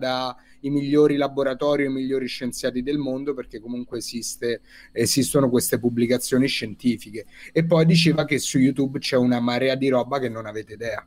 dai 0.61 0.71
migliori 0.71 1.17
laboratori 1.17 1.85
e 1.85 1.87
i 1.87 1.91
migliori 1.91 2.27
scienziati 2.27 2.83
del 2.83 2.99
mondo, 2.99 3.35
perché 3.35 3.61
comunque 3.61 3.99
esiste, 3.99 4.63
esistono 4.93 5.49
queste 5.49 5.79
pubblicazioni 5.79 6.47
scientifiche. 6.49 7.27
E 7.53 7.65
poi 7.65 7.85
diceva 7.87 8.25
che 8.25 8.39
su 8.39 8.59
YouTube 8.59 8.99
c'è 8.99 9.17
una 9.17 9.41
marea 9.41 9.75
di 9.75 9.89
roba 9.89 10.19
che 10.19 10.29
non 10.29 10.47
avete 10.47 10.73
idea. 10.75 11.07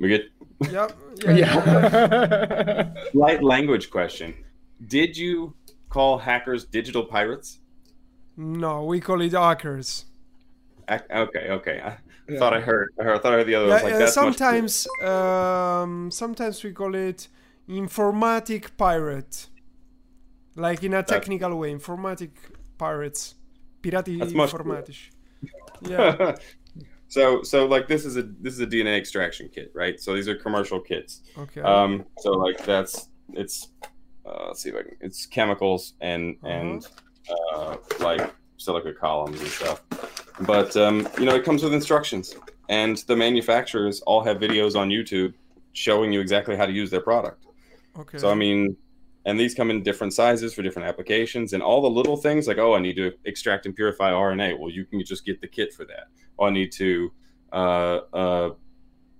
we 0.00 0.08
get 0.08 0.30
Yeah, 0.70 0.88
yeah, 1.24 1.36
yeah. 1.36 2.92
Light 3.14 3.40
language 3.42 3.88
question. 3.90 4.34
Did 4.78 5.16
you 5.16 5.54
call 5.88 6.18
hackers 6.18 6.66
digital 6.68 7.06
pirates? 7.06 7.60
No, 8.36 8.84
we 8.84 8.98
call 9.00 9.20
it 9.22 9.32
hackers. 9.34 10.04
Ac- 10.88 11.06
Okay, 11.10 11.50
okay. 11.50 11.78
I 11.80 11.98
Yeah. 12.28 12.38
thought 12.40 12.52
I 12.54 12.60
heard. 12.60 12.88
I 12.98 13.04
heard- 13.04 13.16
I 13.16 13.20
thought 13.20 13.32
I 13.34 13.36
heard 13.38 13.46
the 13.46 13.54
other. 13.54 13.66
I 13.66 13.68
Yeah, 13.68 13.74
was 13.74 13.82
like, 13.84 13.94
uh, 13.94 13.98
that's 14.00 14.16
much 14.16 14.24
cooler. 14.24 14.32
sometimes, 14.32 14.86
um, 15.02 16.10
sometimes 16.10 16.62
we 16.64 16.72
call 16.72 16.94
it 16.94 17.28
informatic 17.68 18.76
pirate, 18.76 19.46
like 20.56 20.82
in 20.82 20.92
a 20.94 20.96
That's- 20.96 21.10
technical 21.20 21.56
way. 21.56 21.72
Informatic 21.72 22.30
pirates, 22.78 23.34
pirati 23.82 24.18
That's 24.18 24.32
informatici. 24.32 25.10
Yeah. 25.88 26.34
so 27.06 27.42
so 27.44 27.66
like 27.66 27.86
this 27.86 28.04
is 28.04 28.16
a 28.16 28.22
this 28.22 28.52
is 28.54 28.60
a 28.60 28.66
DNA 28.66 28.98
extraction 28.98 29.48
kit, 29.48 29.70
right? 29.74 30.00
So 30.00 30.14
these 30.14 30.26
are 30.28 30.34
commercial 30.34 30.80
kits. 30.80 31.22
Okay. 31.38 31.60
Um, 31.60 32.04
so 32.18 32.32
like 32.32 32.64
that's 32.64 33.08
it's 33.34 33.68
uh, 34.26 34.46
let's 34.48 34.62
see 34.62 34.70
if 34.70 34.74
I 34.74 34.82
can. 34.82 34.96
It's 35.00 35.24
chemicals 35.26 35.94
and 36.00 36.36
and 36.42 36.84
uh, 37.54 37.76
like 38.00 38.34
silica 38.56 38.92
columns 38.92 39.40
and 39.40 39.48
stuff. 39.48 39.82
But 40.40 40.76
um, 40.76 41.08
you 41.18 41.24
know, 41.24 41.36
it 41.36 41.44
comes 41.44 41.62
with 41.62 41.72
instructions, 41.74 42.34
and 42.68 42.96
the 43.06 43.14
manufacturers 43.14 44.00
all 44.00 44.22
have 44.24 44.38
videos 44.38 44.74
on 44.74 44.88
YouTube 44.88 45.34
showing 45.74 46.12
you 46.12 46.20
exactly 46.20 46.56
how 46.56 46.66
to 46.66 46.72
use 46.72 46.90
their 46.90 47.00
product. 47.00 47.44
Okay. 47.98 48.18
So 48.18 48.30
I 48.30 48.34
mean, 48.34 48.76
and 49.24 49.38
these 49.38 49.54
come 49.54 49.70
in 49.70 49.82
different 49.82 50.12
sizes 50.14 50.54
for 50.54 50.62
different 50.62 50.88
applications, 50.88 51.52
and 51.52 51.62
all 51.62 51.82
the 51.82 51.90
little 51.90 52.16
things 52.16 52.46
like, 52.46 52.58
oh, 52.58 52.74
I 52.74 52.80
need 52.80 52.96
to 52.96 53.12
extract 53.24 53.66
and 53.66 53.74
purify 53.74 54.10
RNA. 54.10 54.58
Well, 54.58 54.70
you 54.70 54.84
can 54.84 55.04
just 55.04 55.24
get 55.24 55.40
the 55.40 55.48
kit 55.48 55.72
for 55.72 55.84
that. 55.84 56.04
Oh, 56.38 56.46
I 56.46 56.50
need 56.50 56.72
to, 56.72 57.12
uh, 57.52 57.96
uh, 58.12 58.50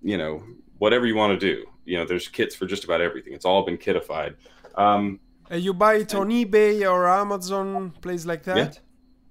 you 0.03 0.16
know, 0.16 0.43
whatever 0.79 1.07
you 1.07 1.16
want 1.16 1.39
to 1.39 1.55
do. 1.55 1.64
You 1.85 1.99
know, 1.99 2.05
there's 2.07 2.29
kits 2.29 2.55
for 2.55 2.66
just 2.66 2.85
about 2.85 3.01
everything. 3.01 3.33
It's 3.33 3.45
all 3.45 3.64
been 3.64 3.79
kitified. 3.79 4.35
Um, 4.76 5.20
Uh, 5.51 5.57
you 5.57 5.72
buy 5.72 5.95
it 5.95 6.14
on 6.14 6.29
eBay 6.29 6.89
or 6.91 7.09
Amazon, 7.09 7.91
place 8.03 8.26
like 8.26 8.43
that. 8.45 8.81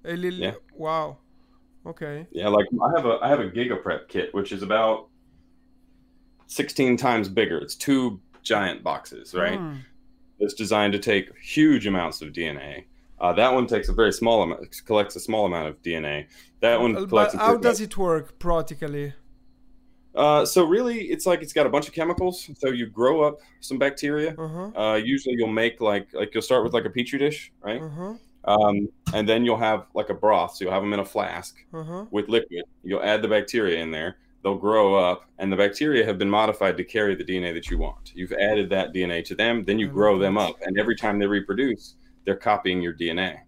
Yeah. 0.04 0.12
A 0.12 0.16
little. 0.16 0.40
Yeah. 0.40 0.54
Wow. 0.74 1.18
Okay. 1.86 2.26
yeah, 2.32 2.48
like 2.48 2.66
I 2.82 2.90
have 2.96 3.06
a 3.06 3.18
I 3.22 3.28
have 3.28 3.40
a 3.40 3.48
GigaPrep 3.48 4.08
kit, 4.08 4.34
which 4.34 4.52
is 4.52 4.62
about 4.62 5.08
16 6.46 6.96
times 6.96 7.28
bigger. 7.28 7.58
It's 7.58 7.74
two 7.74 8.20
giant 8.48 8.82
boxes, 8.82 9.34
right? 9.34 9.58
Hmm. 9.58 9.76
It's 10.40 10.54
designed 10.54 10.92
to 10.94 10.98
take 10.98 11.24
huge 11.56 11.86
amounts 11.86 12.22
of 12.22 12.28
DNA. 12.32 12.84
Uh, 13.20 13.32
that 13.32 13.52
one 13.52 13.66
takes 13.66 13.88
a 13.88 13.92
very 13.92 14.12
small 14.12 14.42
amount, 14.44 14.60
collects 14.86 15.16
a 15.16 15.20
small 15.28 15.44
amount 15.50 15.66
of 15.68 15.74
DNA. 15.82 16.26
That 16.60 16.80
one 16.80 16.92
Uh, 16.96 17.06
collects. 17.06 17.34
But 17.34 17.42
how 17.42 17.56
does 17.56 17.80
it 17.80 17.96
work 17.96 18.38
practically? 18.38 19.12
Uh, 20.14 20.44
so 20.44 20.64
really, 20.64 20.98
it's 21.14 21.26
like 21.26 21.42
it's 21.44 21.52
got 21.52 21.66
a 21.66 21.68
bunch 21.68 21.86
of 21.88 21.94
chemicals. 21.94 22.36
So 22.60 22.68
you 22.70 22.86
grow 22.86 23.16
up 23.26 23.34
some 23.60 23.78
bacteria. 23.78 24.30
Uh 24.38 24.48
huh. 24.56 24.82
Uh, 24.82 24.96
usually, 25.14 25.34
you'll 25.38 25.56
make 25.64 25.80
like 25.80 26.06
like 26.20 26.30
you'll 26.34 26.48
start 26.50 26.62
with 26.64 26.72
like 26.78 26.86
a 26.86 26.90
petri 26.90 27.18
dish, 27.18 27.52
right? 27.68 27.82
Uh 27.82 27.88
huh. 27.98 28.14
Um, 28.52 28.88
and 29.12 29.28
then 29.28 29.44
you'll 29.44 29.64
have 29.70 29.80
like 29.94 30.10
a 30.10 30.14
broth. 30.24 30.50
So 30.54 30.58
you'll 30.64 30.72
have 30.78 30.82
them 30.82 30.92
in 30.94 31.00
a 31.00 31.04
flask 31.04 31.52
Uh 31.74 31.84
huh. 31.90 32.04
with 32.10 32.28
liquid. 32.28 32.64
You'll 32.88 33.02
add 33.12 33.20
the 33.22 33.28
bacteria 33.28 33.76
in 33.82 33.90
there. 33.90 34.16
They'll 34.42 34.56
grow 34.56 34.94
up, 34.94 35.24
and 35.38 35.52
the 35.52 35.56
bacteria 35.56 36.04
have 36.04 36.18
been 36.18 36.30
modified 36.30 36.76
to 36.76 36.84
carry 36.84 37.14
the 37.14 37.24
DNA 37.24 37.52
that 37.54 37.70
you 37.70 37.78
want. 37.78 38.12
You've 38.14 38.32
added 38.32 38.70
that 38.70 38.94
DNA 38.94 39.24
to 39.24 39.34
them, 39.34 39.64
then 39.64 39.78
you 39.78 39.88
oh 39.88 39.92
grow 39.92 40.18
them 40.18 40.38
up, 40.38 40.56
and 40.62 40.78
every 40.78 40.96
time 40.96 41.18
they 41.18 41.26
reproduce, 41.26 41.96
they're 42.24 42.36
copying 42.36 42.80
your 42.80 42.94
DNA. 42.94 43.38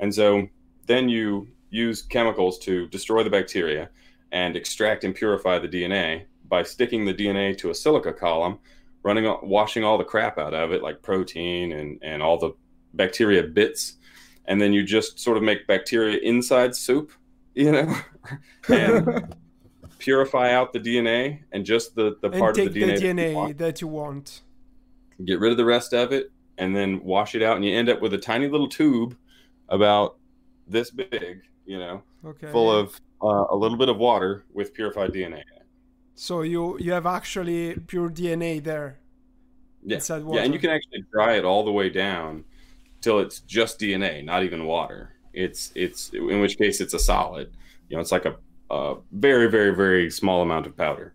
And 0.00 0.14
so 0.14 0.46
then 0.86 1.08
you 1.08 1.48
use 1.70 2.02
chemicals 2.02 2.58
to 2.60 2.86
destroy 2.88 3.22
the 3.22 3.30
bacteria 3.30 3.88
and 4.32 4.56
extract 4.56 5.04
and 5.04 5.14
purify 5.14 5.58
the 5.58 5.68
DNA 5.68 6.24
by 6.48 6.62
sticking 6.62 7.04
the 7.04 7.14
DNA 7.14 7.56
to 7.58 7.70
a 7.70 7.74
silica 7.74 8.12
column, 8.12 8.58
running, 9.02 9.24
washing 9.42 9.84
all 9.84 9.98
the 9.98 10.04
crap 10.04 10.38
out 10.38 10.54
of 10.54 10.72
it, 10.72 10.82
like 10.82 11.02
protein 11.02 11.72
and 11.72 11.98
and 12.02 12.22
all 12.22 12.38
the 12.38 12.52
bacteria 12.94 13.42
bits, 13.42 13.96
and 14.46 14.60
then 14.60 14.72
you 14.72 14.82
just 14.82 15.18
sort 15.18 15.36
of 15.36 15.42
make 15.42 15.66
bacteria 15.66 16.18
inside 16.18 16.74
soup, 16.74 17.12
you 17.54 17.72
know, 17.72 17.96
and 18.68 19.34
purify 20.06 20.52
out 20.52 20.72
the 20.72 20.80
DNA 20.80 21.40
and 21.52 21.64
just 21.66 21.94
the 21.96 22.16
the 22.22 22.30
And 22.30 22.38
part 22.40 22.56
of 22.56 22.64
the 22.64 22.70
the 22.70 22.80
DNA, 22.80 23.00
that 23.00 23.18
you 23.18 23.26
want. 23.34 23.58
that 23.58 23.80
you 23.80 23.88
want. 23.88 24.42
get 25.24 25.40
rid 25.40 25.50
of 25.50 25.56
the 25.58 25.64
rest 25.64 25.92
of 25.92 26.12
it, 26.12 26.30
and 26.58 26.74
then 26.76 27.02
wash 27.04 27.34
it 27.34 27.42
out, 27.42 27.56
and 27.56 27.64
you 27.64 27.74
end 27.76 27.88
up 27.88 28.00
with 28.00 28.14
a 28.14 28.18
tiny 28.18 28.48
little 28.48 28.68
tube 28.68 29.16
about 29.68 30.16
this 30.68 30.90
big, 30.90 31.42
you 31.66 31.78
know, 31.78 32.02
Okay. 32.24 32.50
full 32.52 32.70
of 32.70 33.00
uh, 33.22 33.46
a 33.50 33.56
little 33.56 33.78
bit 33.78 33.88
of 33.88 33.98
water 33.98 34.44
with 34.52 34.74
purified 34.74 35.12
DNA. 35.12 35.42
So 36.14 36.42
you 36.42 36.78
you 36.78 36.92
have 36.92 37.06
actually 37.06 37.74
pure 37.86 38.10
DNA 38.10 38.62
there. 38.62 38.98
Yeah, 39.82 39.96
Inside 39.96 40.24
yeah, 40.30 40.42
and 40.42 40.52
you 40.54 40.58
can 40.60 40.70
actually 40.70 41.04
dry 41.12 41.36
it 41.36 41.44
all 41.44 41.64
the 41.64 41.72
way 41.72 41.90
down 41.90 42.44
till 43.00 43.20
it's 43.20 43.40
just 43.40 43.78
DNA, 43.80 44.24
not 44.24 44.42
even 44.44 44.64
water. 44.66 45.14
It's 45.32 45.72
it's 45.74 46.10
in 46.12 46.40
which 46.40 46.58
case 46.58 46.80
it's 46.80 46.94
a 46.94 46.98
solid. 46.98 47.52
You 47.88 47.96
know, 47.96 48.00
it's 48.00 48.12
like 48.12 48.24
a, 48.24 48.36
a 48.70 48.96
very 49.12 49.48
very 49.50 49.74
very 49.74 50.10
small 50.10 50.42
amount 50.42 50.66
of 50.66 50.76
powder. 50.76 51.14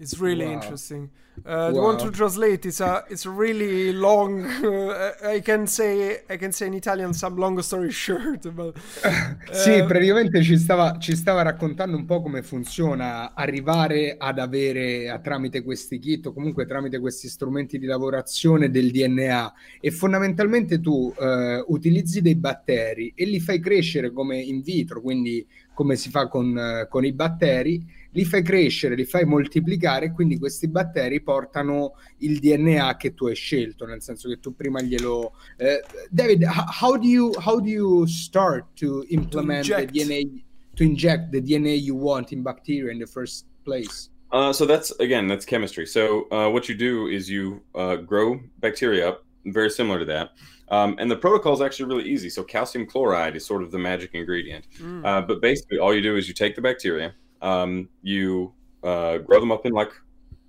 It's 0.00 0.18
really 0.18 0.46
Wow. 0.46 0.52
interesting. 0.52 1.10
Uh, 1.44 1.70
do 1.72 1.78
you 1.78 1.82
want 1.84 1.98
Wow. 1.98 2.00
to 2.00 2.10
translate? 2.10 2.66
It's 2.66 2.80
a 2.80 3.04
it's 3.08 3.24
a 3.26 3.30
really 3.30 3.92
long. 3.92 4.44
Uh, 4.44 5.12
I 5.22 5.40
can 5.40 5.66
say 5.66 6.22
I 6.28 6.36
can 6.36 6.52
say 6.52 6.66
in 6.66 6.74
Italian 6.74 7.12
some 7.14 7.36
long 7.36 7.60
story 7.62 7.92
short, 8.04 8.42
but 8.54 8.76
Sì, 9.50 9.84
Eh, 9.84 9.84
praticamente 9.84 10.42
ci 10.42 10.56
stava, 10.56 10.98
ci 10.98 11.14
stava 11.14 11.42
raccontando 11.42 11.96
un 11.96 12.04
po' 12.06 12.20
come 12.22 12.42
funziona 12.42 13.34
arrivare 13.34 14.16
ad 14.18 14.38
avere 14.38 15.08
a- 15.08 15.18
tramite 15.20 15.62
questi 15.62 15.98
kit 15.98 16.26
o 16.26 16.32
comunque 16.32 16.66
tramite 16.66 16.98
questi 16.98 17.28
strumenti 17.28 17.78
di 17.78 17.86
lavorazione 17.86 18.70
del 18.70 18.90
DNA 18.90 19.52
e 19.80 19.90
fondamentalmente 19.92 20.80
tu 20.80 21.14
eh, 21.18 21.62
utilizzi 21.68 22.20
dei 22.20 22.34
batteri 22.36 23.12
e 23.14 23.24
li 23.26 23.38
fai 23.38 23.60
crescere 23.60 24.12
come 24.12 24.38
in 24.40 24.62
vitro, 24.62 25.00
quindi 25.00 25.46
come 25.72 25.94
si 25.96 26.10
fa 26.10 26.26
con, 26.28 26.56
eh, 26.58 26.86
con 26.88 27.04
i 27.04 27.12
batteri, 27.12 27.84
li 28.16 28.24
fai 28.24 28.42
crescere, 28.42 28.94
li 28.94 29.04
fai 29.04 29.26
moltiplicare 29.26 30.06
e 30.06 30.12
quindi 30.12 30.38
questi 30.38 30.68
batteri 30.68 31.20
portano 31.20 31.92
il 32.18 32.38
DNA 32.38 32.96
che 32.96 33.12
tu 33.12 33.26
hai 33.26 33.34
scelto, 33.34 33.84
nel 33.84 34.00
senso 34.00 34.28
che 34.28 34.40
tu 34.40 34.54
prima 34.54 34.80
glielo 34.80 35.34
uh, 35.58 35.64
David, 36.10 36.44
how 36.80 36.96
do 36.96 37.06
you 37.06 37.32
how 37.44 37.60
do 37.60 37.68
you 37.68 38.06
start 38.06 38.64
to 38.74 39.04
implement 39.08 39.66
the. 39.66 39.86
DNA 39.86 40.42
to 40.74 40.82
inject 40.82 41.30
the 41.30 41.42
DNA 41.42 41.76
you 41.78 41.94
want 41.94 42.32
in 42.32 42.42
bacteria 42.42 42.90
in 42.90 42.98
the 42.98 43.06
first 43.06 43.44
place? 43.64 44.08
Uh, 44.32 44.52
so 44.52 44.64
that's 44.64 44.90
again 44.98 45.28
that's 45.28 45.44
chemistry. 45.44 45.86
So 45.86 46.26
uh, 46.32 46.48
what 46.48 46.68
you 46.68 46.74
do 46.74 47.08
is 47.08 47.28
you 47.28 47.60
uh, 47.74 47.96
grow 47.96 48.40
bacteria 48.60 49.10
up 49.10 49.24
very 49.44 49.70
similar 49.70 49.98
to 49.98 50.06
that. 50.06 50.30
Um, 50.68 50.96
and 50.98 51.08
the 51.08 51.16
protocol 51.16 51.52
is 51.52 51.60
actually 51.60 51.94
really 51.94 52.08
easy. 52.08 52.28
So 52.28 52.42
calcium 52.42 52.86
chloride 52.86 53.36
is 53.36 53.46
sort 53.46 53.62
of 53.62 53.70
the 53.70 53.78
magic 53.78 54.14
ingredient. 54.14 54.66
Mm. 54.80 55.04
Uh, 55.04 55.20
but 55.20 55.40
basically, 55.40 55.78
all 55.78 55.94
you 55.94 56.02
do 56.02 56.16
is 56.16 56.26
you 56.26 56.34
take 56.34 56.56
the 56.56 56.62
bacteria, 56.62 57.14
um, 57.42 57.88
you 58.02 58.52
uh, 58.82 59.18
grow 59.18 59.40
them 59.40 59.52
up 59.52 59.66
in 59.66 59.72
like 59.72 59.92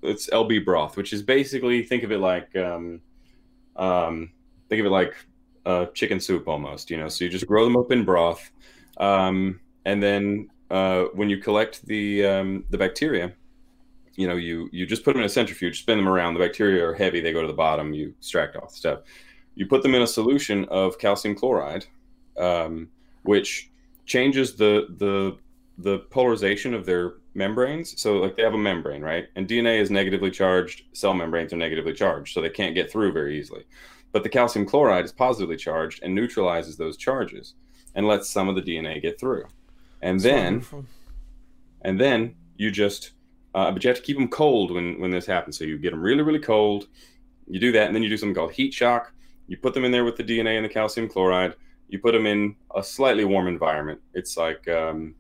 it's 0.02 0.30
LB 0.30 0.64
broth, 0.64 0.98
which 0.98 1.14
is 1.14 1.22
basically 1.22 1.84
think 1.84 2.04
of 2.04 2.12
it 2.12 2.20
like 2.20 2.56
um, 2.56 3.02
um, 3.76 4.32
think 4.70 4.80
of 4.80 4.86
it 4.86 4.92
like 4.92 5.14
uh, 5.66 5.86
chicken 5.88 6.20
soup 6.20 6.48
almost. 6.48 6.90
You 6.90 6.98
know, 6.98 7.08
so 7.08 7.26
you 7.26 7.30
just 7.30 7.48
grow 7.48 7.64
them 7.64 7.78
up 7.78 7.92
in 7.92 8.06
broth, 8.06 8.52
um, 8.98 9.60
and 9.86 10.02
then 10.02 10.50
uh, 10.70 11.06
when 11.14 11.30
you 11.30 11.38
collect 11.38 11.86
the 11.86 12.26
um, 12.26 12.66
the 12.70 12.78
bacteria, 12.78 13.34
you 14.16 14.28
know, 14.28 14.36
you 14.36 14.70
you 14.72 14.86
just 14.86 15.04
put 15.04 15.14
them 15.14 15.22
in 15.22 15.26
a 15.26 15.30
centrifuge, 15.30 15.80
spin 15.80 15.98
them 15.98 16.08
around. 16.08 16.34
The 16.34 16.40
bacteria 16.40 16.86
are 16.86 16.94
heavy; 16.94 17.22
they 17.22 17.34
go 17.34 17.42
to 17.42 17.48
the 17.48 17.54
bottom. 17.54 17.94
You 17.94 18.14
extract 18.20 18.56
off 18.56 18.74
stuff. 18.74 19.00
You 19.56 19.68
put 19.68 19.84
them 19.84 19.96
in 19.96 20.02
a 20.02 20.08
solution 20.08 20.66
of 20.66 21.00
calcium 21.00 21.36
chloride, 21.36 21.86
um, 22.38 22.90
which 23.24 23.70
changes 24.06 24.56
the 24.56 24.88
the 24.98 25.38
the 25.78 26.00
polarization 26.00 26.74
of 26.74 26.86
their 26.86 27.14
membranes. 27.36 28.00
So, 28.02 28.18
like 28.18 28.36
they 28.36 28.44
have 28.44 28.54
a 28.56 28.58
membrane, 28.58 29.02
right? 29.02 29.28
And 29.36 29.48
DNA 29.48 29.80
is 29.80 29.92
negatively 29.92 30.32
charged. 30.32 30.84
Cell 30.94 31.14
membranes 31.14 31.54
are 31.54 31.58
negatively 31.58 31.94
charged, 31.94 32.34
so 32.34 32.42
they 32.42 32.50
can't 32.50 32.74
get 32.76 32.92
through 32.92 33.12
very 33.14 33.40
easily. 33.40 33.66
But 34.12 34.24
the 34.24 34.30
calcium 34.30 34.66
chloride 34.66 35.06
is 35.06 35.12
positively 35.12 35.58
charged 35.58 36.02
and 36.04 36.16
neutralizes 36.16 36.78
those 36.78 36.98
charges 36.98 37.54
and 37.94 38.08
lets 38.08 38.30
some 38.30 38.48
of 38.50 38.56
the 38.56 38.62
DNA 38.62 39.02
get 39.02 39.20
through. 39.20 39.46
And 40.02 40.16
It's 40.16 40.24
then 40.24 40.54
wonderful. 40.54 40.86
and 41.82 42.00
then 42.00 42.36
you 42.56 42.72
just 42.72 43.12
uh, 43.56 43.72
but 43.72 43.84
you 43.84 43.88
have 43.90 43.98
to 43.98 44.04
keep 44.04 44.18
them 44.18 44.28
cold 44.28 44.72
when 44.72 45.00
when 45.00 45.12
this 45.12 45.26
happens 45.26 45.58
so 45.58 45.64
you 45.64 45.78
get 45.78 45.92
them 45.92 46.02
really 46.02 46.22
really 46.22 46.40
cold 46.40 46.88
you 47.48 47.60
do 47.60 47.72
that 47.72 47.88
and 47.88 47.96
then 47.96 48.04
you 48.04 48.10
do 48.10 48.18
something 48.18 48.36
called 48.36 48.52
heat 48.52 48.74
shock 48.74 49.14
you 49.48 49.58
put 49.58 49.74
them 49.74 49.84
in 49.86 49.92
there 49.92 50.04
with 50.06 50.16
the 50.16 50.24
dna 50.24 50.56
and 50.58 50.66
the 50.66 50.70
calcium 50.70 51.08
chloride 51.08 51.56
you 51.88 51.98
put 52.00 52.12
them 52.14 52.26
in 52.26 52.56
a 52.76 52.84
slightly 52.84 53.26
warm 53.26 53.48
environment 53.48 54.00
it's 54.14 54.38
like 54.38 54.68
um, 54.68 55.16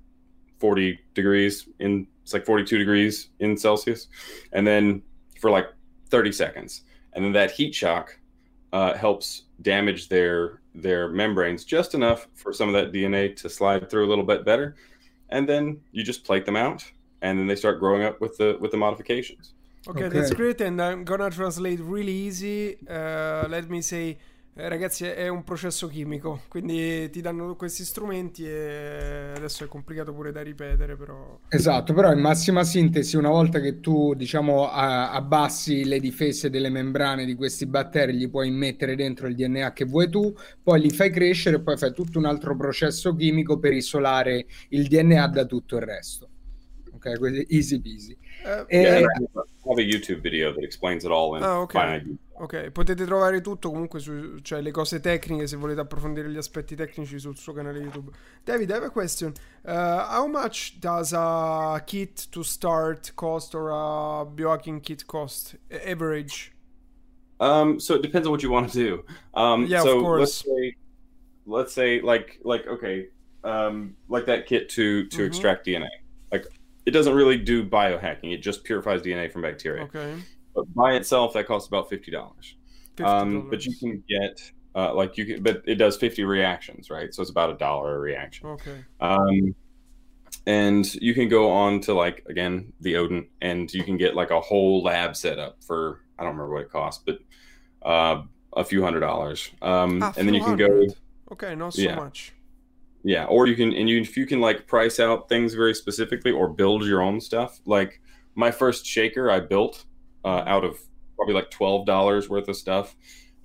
40 0.60 1.00
degrees 1.14 1.68
in 1.80 2.08
it's 2.24 2.34
like 2.34 2.46
42 2.46 2.78
degrees 2.78 3.30
in 3.40 3.56
celsius 3.56 4.08
and 4.52 4.68
then 4.68 5.02
for 5.40 5.50
like 5.50 5.68
30 6.10 6.32
seconds. 6.34 6.82
And 7.14 7.24
then 7.24 7.32
that 7.34 7.52
heat 7.52 7.74
shock 7.74 8.20
uh, 8.74 8.96
helps 8.96 9.44
damage 9.62 10.10
their 10.10 10.62
their 10.76 11.08
membranes 11.10 11.64
just 11.66 11.96
enough 11.96 12.28
for 12.36 12.54
some 12.54 12.68
of 12.68 12.74
that 12.74 12.92
dna 12.92 13.36
to 13.36 13.50
slide 13.50 13.90
through 13.90 14.06
a 14.06 14.10
little 14.10 14.26
bit 14.26 14.46
better. 14.46 14.76
And 15.30 15.48
then 15.48 15.80
you 15.92 16.04
just 16.04 16.24
plate 16.24 16.46
them 16.46 16.56
out 16.56 16.84
and 17.22 17.40
then 17.40 17.48
they 17.48 17.56
start 17.56 17.80
growing 17.80 18.04
up 18.04 18.22
with 18.22 18.38
the 18.38 18.58
with 18.60 18.72
the 18.72 18.78
modifications. 18.78 19.54
Ok, 19.88 20.10
that's 20.10 20.34
great 20.34 20.60
and 20.62 20.82
I'm 20.82 21.06
gonna 21.06 21.32
translate 21.32 21.80
really 21.80 22.12
easy. 22.12 22.78
Uh, 22.90 23.48
let 23.48 23.70
me 23.70 23.82
say, 23.82 24.18
eh, 24.58 24.70
ragazzi, 24.70 25.06
è 25.06 25.28
un 25.28 25.44
processo 25.44 25.88
chimico, 25.88 26.42
quindi 26.48 27.10
ti 27.12 27.22
danno 27.22 27.56
questi 27.56 27.84
strumenti 27.84 28.44
e 28.44 29.32
adesso 29.36 29.64
è 29.64 29.68
complicato 29.68 30.14
pure 30.14 30.32
da 30.32 30.42
ripetere, 30.42 30.96
però... 30.96 31.40
Esatto, 31.48 31.94
però 31.94 32.12
in 32.12 32.20
massima 32.20 32.64
sintesi, 32.64 33.18
una 33.18 33.30
volta 33.30 33.60
che 33.60 33.80
tu, 33.80 34.14
diciamo, 34.16 34.70
abbassi 34.70 35.86
le 35.86 36.00
difese 36.00 36.50
delle 36.50 36.70
membrane 36.70 37.26
di 37.26 37.36
questi 37.36 37.68
batteri, 37.68 38.16
gli 38.16 38.30
puoi 38.30 38.50
mettere 38.50 38.96
dentro 38.96 39.28
il 39.28 39.36
DNA 39.36 39.74
che 39.74 39.86
vuoi 39.86 40.10
tu, 40.10 40.34
poi 40.64 40.82
li 40.82 40.90
fai 40.90 41.12
crescere 41.12 41.58
e 41.58 41.62
poi 41.62 41.78
fai 41.78 41.94
tutto 41.94 42.18
un 42.18 42.26
altro 42.26 42.56
processo 42.58 43.16
chimico 43.16 43.60
per 43.60 43.74
isolare 43.74 44.48
il 44.70 44.88
DNA 44.88 45.28
da 45.28 45.46
tutto 45.46 45.76
il 45.76 45.84
resto. 45.84 46.30
Ok, 46.98 47.18
quindi 47.18 47.46
easy 47.50 47.80
peasy. 47.80 48.18
Eh, 48.44 48.66
E- 48.70 48.82
yeah, 48.82 48.96
and 48.98 49.06
I 49.06 49.70
have 49.70 49.80
a 49.80 49.84
youtube 49.84 50.22
video 50.22 50.52
that 50.54 50.64
explains 50.64 51.04
it 51.04 51.12
all 51.12 51.36
in 51.38 51.44
Ah, 51.44 51.60
ok. 51.62 51.72
finite 51.72 52.04
detail. 52.04 52.18
Ok, 52.40 52.72
potete 52.72 53.06
trovare 53.06 53.42
tutto 53.42 53.70
comunque 53.70 54.00
su, 54.00 54.40
cioè 54.42 54.62
le 54.62 54.72
cose 54.72 55.00
tecniche 55.00 55.48
se 55.48 55.56
volete 55.58 55.82
approfondire 55.82 56.30
gli 56.30 56.38
aspetti 56.38 56.76
tecnici 56.76 57.20
sul 57.20 57.36
suo 57.36 57.54
canale 57.54 57.80
YouTube. 57.80 58.12
David, 58.44 58.70
I 58.70 58.74
have 58.74 58.86
a 58.86 58.90
question. 58.90 59.32
Uh, 59.64 59.72
how 60.10 60.28
much 60.28 60.78
does 60.80 61.14
a 61.14 61.82
kit 61.86 62.30
to 62.30 62.44
start 62.44 63.14
cost 63.16 63.54
or 63.56 63.70
a 63.72 64.26
biohacking 64.26 64.82
kit 64.82 65.06
cost? 65.06 65.58
Average. 65.70 66.54
Um, 67.40 67.80
so 67.80 67.96
it 67.96 68.02
depends 68.02 68.28
on 68.28 68.32
what 68.32 68.42
you 68.42 68.50
want 68.52 68.72
to 68.72 68.78
do. 68.78 69.04
Um, 69.34 69.66
Yeah, 69.68 69.82
of 69.84 70.02
course. 70.02 70.20
let's 70.20 70.44
say, 70.46 70.76
let's 71.46 71.74
say 71.74 72.02
like 72.02 72.40
like 72.44 72.68
okay, 72.68 73.10
um, 73.44 73.96
like 74.10 74.26
that 74.26 74.46
kit 74.48 74.70
to 74.70 75.06
to 75.10 75.18
Mhm. 75.22 75.26
extract 75.28 75.66
DNA. 75.66 75.90
It 76.88 76.92
doesn't 76.92 77.14
really 77.14 77.36
do 77.36 77.66
biohacking; 77.66 78.34
it 78.34 78.38
just 78.38 78.64
purifies 78.64 79.02
DNA 79.02 79.30
from 79.30 79.42
bacteria. 79.42 79.84
Ok. 79.84 80.16
But 80.56 80.74
by 80.74 80.94
itself, 80.94 81.34
that 81.34 81.46
costs 81.46 81.68
about 81.68 81.90
fifty 81.90 82.12
dollars. 82.12 82.56
Um, 83.04 83.44
$50. 83.44 83.50
but 83.52 83.66
you 83.66 83.76
can 83.76 84.04
get 84.08 84.52
uh, 84.74 84.94
like 84.94 85.18
you 85.18 85.26
can, 85.26 85.44
but 85.44 85.64
it 85.68 85.76
does 85.76 85.98
fifty 85.98 86.24
reactions, 86.24 86.90
right? 86.90 87.14
So 87.14 87.22
it's 87.22 87.30
about 87.30 87.50
a 87.50 87.56
dollar 87.56 87.98
a 87.98 88.00
reaction. 88.00 88.48
Ok. 88.48 88.72
Um, 89.02 89.54
and 90.46 90.92
you 90.96 91.14
can 91.14 91.28
go 91.28 91.52
on 91.52 91.82
to 91.82 91.94
like 91.94 92.24
again 92.30 92.72
the 92.80 92.96
Odin, 92.96 93.28
and 93.42 93.72
you 93.74 93.84
can 93.84 93.98
get 93.98 94.16
like 94.16 94.32
a 94.32 94.40
whole 94.40 94.82
lab 94.82 95.18
setup 95.18 95.62
for 95.62 96.00
I 96.18 96.24
don't 96.24 96.38
remember 96.38 96.54
what 96.54 96.62
it 96.62 96.72
costs, 96.72 97.04
but 97.06 97.20
uh, 97.86 98.22
a 98.56 98.64
few 98.64 98.82
hundred 98.82 99.02
dollars. 99.02 99.52
Um, 99.62 100.02
Ah, 100.02 100.14
and 100.16 100.26
then 100.26 100.34
you 100.34 100.42
can 100.42 100.56
go. 100.56 100.88
Ok, 101.32 101.54
not 101.56 101.74
so 101.74 101.82
Yeah. 101.82 101.96
much. 101.96 102.32
Yeah, 103.04 103.26
or 103.26 103.48
you 103.48 103.56
can 103.56 103.74
and 103.74 103.90
you 103.90 104.02
if 104.02 104.18
you 104.18 104.26
can 104.26 104.42
like 104.42 104.68
price 104.68 105.00
out 105.00 105.30
things 105.30 105.54
very 105.54 105.74
specifically 105.74 106.32
or 106.32 106.48
build 106.50 106.84
your 106.86 107.02
own 107.02 107.20
stuff. 107.22 107.60
Like 107.66 108.02
my 108.36 108.52
first 108.52 108.86
shaker, 108.86 109.30
I 109.32 109.40
built 109.40 109.86
uh, 110.26 110.44
out 110.46 110.64
of 110.64 110.80
probably 111.16 111.34
like 111.36 111.50
twelve 111.52 111.86
dollars 111.86 112.30
worth 112.30 112.48
of 112.48 112.56
stuff. 112.56 112.96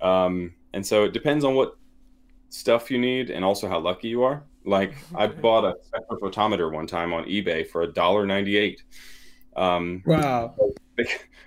Um, 0.01 0.53
and 0.73 0.85
so 0.85 1.03
it 1.05 1.13
depends 1.13 1.45
on 1.45 1.55
what 1.55 1.77
stuff 2.49 2.91
you 2.91 2.97
need 2.99 3.29
and 3.29 3.43
also 3.45 3.67
how 3.69 3.79
lucky 3.79 4.09
you 4.09 4.23
are. 4.23 4.43
Like 4.65 4.93
I 5.15 5.27
bought 5.27 5.63
a 5.65 5.75
spectrophotometer 5.89 6.71
one 6.71 6.87
time 6.87 7.13
on 7.13 7.25
eBay 7.25 7.67
for 7.67 7.83
a 7.83 7.87
dollar 7.87 8.25
ninety 8.25 8.57
eight. 8.57 8.83
Um, 9.55 10.01
Wow. 10.05 10.55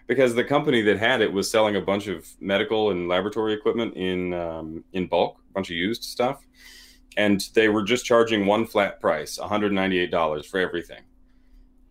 because 0.06 0.34
the 0.34 0.44
company 0.44 0.80
that 0.82 0.98
had 0.98 1.20
it 1.20 1.32
was 1.32 1.50
selling 1.50 1.74
a 1.76 1.80
bunch 1.80 2.06
of 2.06 2.26
medical 2.40 2.90
and 2.90 3.08
laboratory 3.08 3.52
equipment 3.52 3.94
in 3.96 4.32
um, 4.32 4.84
in 4.92 5.06
bulk, 5.06 5.38
a 5.50 5.52
bunch 5.52 5.70
of 5.70 5.76
used 5.76 6.04
stuff, 6.04 6.44
and 7.16 7.48
they 7.54 7.68
were 7.68 7.82
just 7.82 8.04
charging 8.04 8.46
one 8.46 8.66
flat 8.66 9.00
price, 9.00 9.38
one 9.38 9.48
hundred 9.48 9.72
ninety 9.72 9.98
eight 9.98 10.10
dollars 10.10 10.46
for 10.46 10.60
everything, 10.60 11.02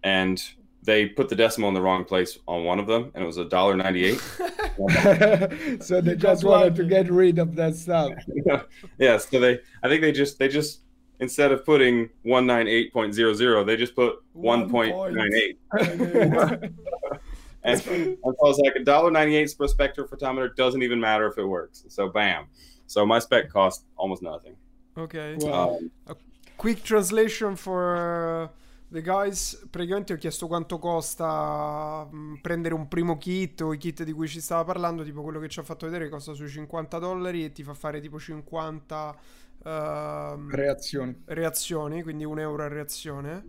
and 0.04 0.44
they 0.84 1.08
put 1.08 1.30
the 1.30 1.36
decimal 1.36 1.70
in 1.70 1.74
the 1.74 1.82
wrong 1.82 2.06
place 2.06 2.38
on 2.48 2.64
one 2.64 2.80
of 2.80 2.88
them, 2.88 3.12
and 3.16 3.24
it 3.24 3.28
was 3.28 3.38
a 3.38 3.46
dollar 3.46 3.76
ninety 3.76 4.06
eight. 4.06 4.20
so 5.82 6.02
they 6.02 6.16
just 6.16 6.44
wanted 6.44 6.76
to 6.76 6.84
get 6.84 7.10
rid 7.10 7.40
of 7.40 7.56
that 7.56 7.76
stuff. 7.76 8.14
yeah, 9.00 9.18
so 9.18 9.40
they, 9.40 9.60
I 9.84 9.90
think 9.90 10.02
they 10.02 10.12
just 10.12 10.38
they 10.38 10.48
just 10.48 10.82
instead 11.20 11.52
of 11.52 11.66
putting 11.66 12.10
one 12.24 12.46
nine 12.46 12.68
eight 12.68 12.94
point 12.94 13.14
zero 13.14 13.34
zero, 13.34 13.64
they 13.64 13.78
just 13.78 13.96
put 13.96 14.18
one 14.34 14.70
point 14.70 14.96
nine 15.14 15.34
eight. 15.34 15.60
And, 17.66 17.84
and 17.88 18.18
I 18.24 18.30
was 18.42 18.60
like, 18.60 18.76
a 18.76 18.84
dollar 18.84 19.10
ninety 19.10 19.36
eight 19.38 19.52
per 19.58 19.66
spectrophotometer 19.66 20.56
doesn't 20.56 20.84
even 20.84 21.00
matter 21.00 21.26
if 21.26 21.40
it 21.40 21.46
works. 21.46 21.84
So 21.88 22.10
bam. 22.10 22.46
So 22.86 23.08
my 23.08 23.18
spec 23.18 23.50
cost 23.50 23.86
almost 23.98 24.22
nothing. 24.22 24.56
Ok. 24.96 25.36
Wow. 25.39 25.80
Quick 26.56 26.82
translation 26.84 27.56
for 27.56 27.96
uh, 27.96 28.50
the 28.89 29.02
guys. 29.02 29.68
Praticamente 29.70 30.14
ho 30.14 30.18
chiesto 30.18 30.48
quanto 30.48 30.80
costa 30.80 32.08
mh, 32.10 32.39
prendere 32.41 32.74
un 32.74 32.88
primo 32.88 33.18
kit 33.18 33.62
o 33.62 33.74
i 33.74 33.78
kit 33.78 34.04
di 34.04 34.14
cui 34.14 34.28
ci 34.28 34.39
stava 34.39 34.64
parlando. 34.64 35.04
Tipo 35.04 35.22
quello 35.22 35.39
che 35.39 35.50
ci 35.50 35.60
ha 35.60 35.64
fatto 35.64 35.86
vedere 35.86 36.10
costa 36.10 36.34
sui 36.34 36.48
50 36.50 36.98
dollari 37.00 37.43
e 37.43 37.52
ti 37.52 37.64
fa 37.64 37.74
fare 37.74 38.00
tipo 38.00 38.20
50 38.20 39.18
ehm, 39.64 40.50
Reazioni. 40.50 41.16
reazioni, 41.26 42.04
quindi 42.04 42.24
un 42.24 42.39
euro 42.39 42.63
a 42.63 42.67
reazione. 42.67 43.43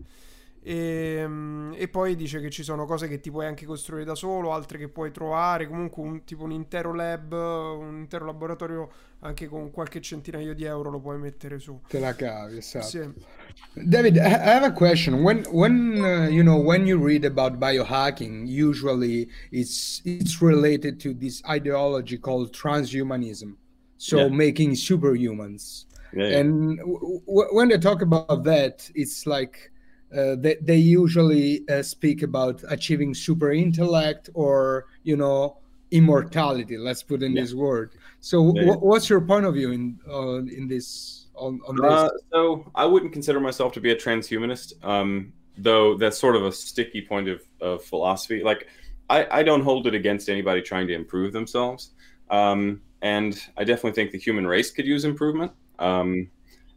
E, 0.68 1.24
mm, 1.24 1.74
e 1.76 1.86
poi 1.88 2.16
dice 2.16 2.40
che 2.40 2.50
ci 2.50 2.64
sono 2.64 2.86
cose 2.86 3.06
che 3.06 3.20
ti 3.20 3.30
puoi 3.30 3.46
anche 3.46 3.64
costruire 3.66 4.04
da 4.04 4.16
solo, 4.16 4.52
altre 4.52 4.78
che 4.78 4.88
puoi 4.88 5.12
trovare, 5.12 5.68
comunque 5.68 6.02
un, 6.02 6.24
tipo 6.24 6.42
un 6.42 6.50
intero 6.50 6.92
lab, 6.92 7.32
un 7.32 7.96
intero 7.98 8.24
laboratorio 8.26 8.90
anche 9.20 9.46
con 9.46 9.70
qualche 9.70 10.00
centinaio 10.00 10.54
di 10.54 10.64
euro 10.64 10.90
lo 10.90 11.00
puoi 11.00 11.18
mettere 11.18 11.58
su. 11.60 11.80
Te 11.88 12.00
la 12.00 12.14
cavi, 12.16 12.56
esatto. 12.58 12.84
Sì. 12.84 13.14
David, 13.74 14.16
I 14.16 14.20
I 14.20 14.54
have 14.56 14.64
a 14.64 14.72
question. 14.72 15.22
When 15.22 15.44
when 15.50 15.98
uh, 16.02 16.28
you 16.28 16.42
know 16.42 16.58
when 16.58 16.86
you 16.86 16.98
read 16.98 17.24
about 17.24 17.58
biohacking, 17.60 18.46
usually 18.48 19.28
it's 19.52 20.00
it's 20.04 20.40
related 20.42 20.98
to 21.00 21.14
this 21.14 21.42
ideology 21.48 22.18
called 22.18 22.52
transhumanism, 22.52 23.56
so 23.98 24.16
Yeah. 24.16 24.28
making 24.28 24.72
superhumans. 24.74 25.86
yeah, 26.12 26.28
yeah. 26.28 26.38
And 26.40 26.78
w- 26.78 27.20
w- 27.26 27.48
when 27.54 27.68
they 27.68 27.78
talk 27.78 28.02
about 28.02 28.44
that, 28.44 28.90
it's 28.94 29.26
like 29.26 29.70
uh, 30.14 30.36
they 30.36 30.56
they 30.60 30.76
usually 30.76 31.68
uh, 31.68 31.82
speak 31.82 32.22
about 32.22 32.62
achieving 32.68 33.14
super 33.14 33.52
intellect 33.52 34.30
or 34.34 34.86
you 35.02 35.16
know 35.16 35.58
immortality. 35.90 36.76
Let's 36.76 37.02
put 37.02 37.22
in 37.22 37.32
Yeah. 37.32 37.42
this 37.42 37.54
word. 37.54 37.92
So, 38.20 38.52
Yeah. 38.54 38.74
wh- 38.74 38.82
what's 38.82 39.08
your 39.08 39.20
point 39.20 39.46
of 39.46 39.54
view 39.54 39.70
in 39.72 39.98
uh, 40.08 40.38
in 40.58 40.68
this 40.68 41.26
on, 41.34 41.60
on 41.68 41.76
this? 41.76 41.84
Uh, 41.84 42.08
so 42.32 42.70
I 42.74 42.84
wouldn't 42.84 43.12
consider 43.12 43.40
myself 43.40 43.72
to 43.74 43.80
be 43.80 43.90
a 43.92 43.96
transhumanist, 43.96 44.84
um, 44.84 45.32
though 45.56 45.96
that's 45.96 46.18
sort 46.18 46.34
of 46.36 46.44
a 46.44 46.52
sticky 46.52 47.02
point 47.02 47.28
of, 47.28 47.40
of 47.60 47.84
philosophy. 47.84 48.42
Like 48.42 48.66
I, 49.08 49.38
I 49.38 49.42
don't 49.42 49.62
hold 49.62 49.86
it 49.86 49.94
against 49.94 50.28
anybody 50.28 50.60
trying 50.62 50.86
to 50.88 50.94
improve 50.94 51.32
themselves. 51.32 51.90
Um, 52.30 52.80
and 53.02 53.40
I 53.56 53.62
definitely 53.62 53.92
think 53.92 54.10
the 54.10 54.18
human 54.18 54.46
race 54.46 54.70
could 54.72 54.86
use 54.86 55.04
improvement. 55.04 55.52
Um, 55.78 56.28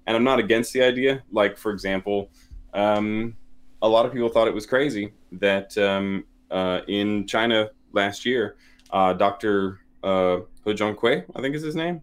and 0.05 0.15
I'm 0.15 0.23
not 0.23 0.37
against 0.39 0.73
the 0.73 0.83
idea. 0.83 1.23
Like, 1.31 1.57
for 1.57 1.71
example, 1.71 2.29
um, 2.73 3.35
a 3.81 3.87
lot 3.87 4.05
of 4.05 4.13
people 4.13 4.29
thought 4.29 4.47
it 4.47 4.53
was 4.53 4.65
crazy 4.65 5.13
that 5.33 5.77
um, 5.77 6.25
uh, 6.51 6.81
in 6.87 7.27
China 7.27 7.69
last 7.93 8.25
year, 8.25 8.55
uh, 8.91 9.13
Dr. 9.13 9.79
Uh, 10.03 10.39
He 10.65 10.73
Jiankui, 10.73 11.25
I 11.35 11.41
think 11.41 11.55
is 11.55 11.63
his 11.63 11.75
name, 11.75 12.01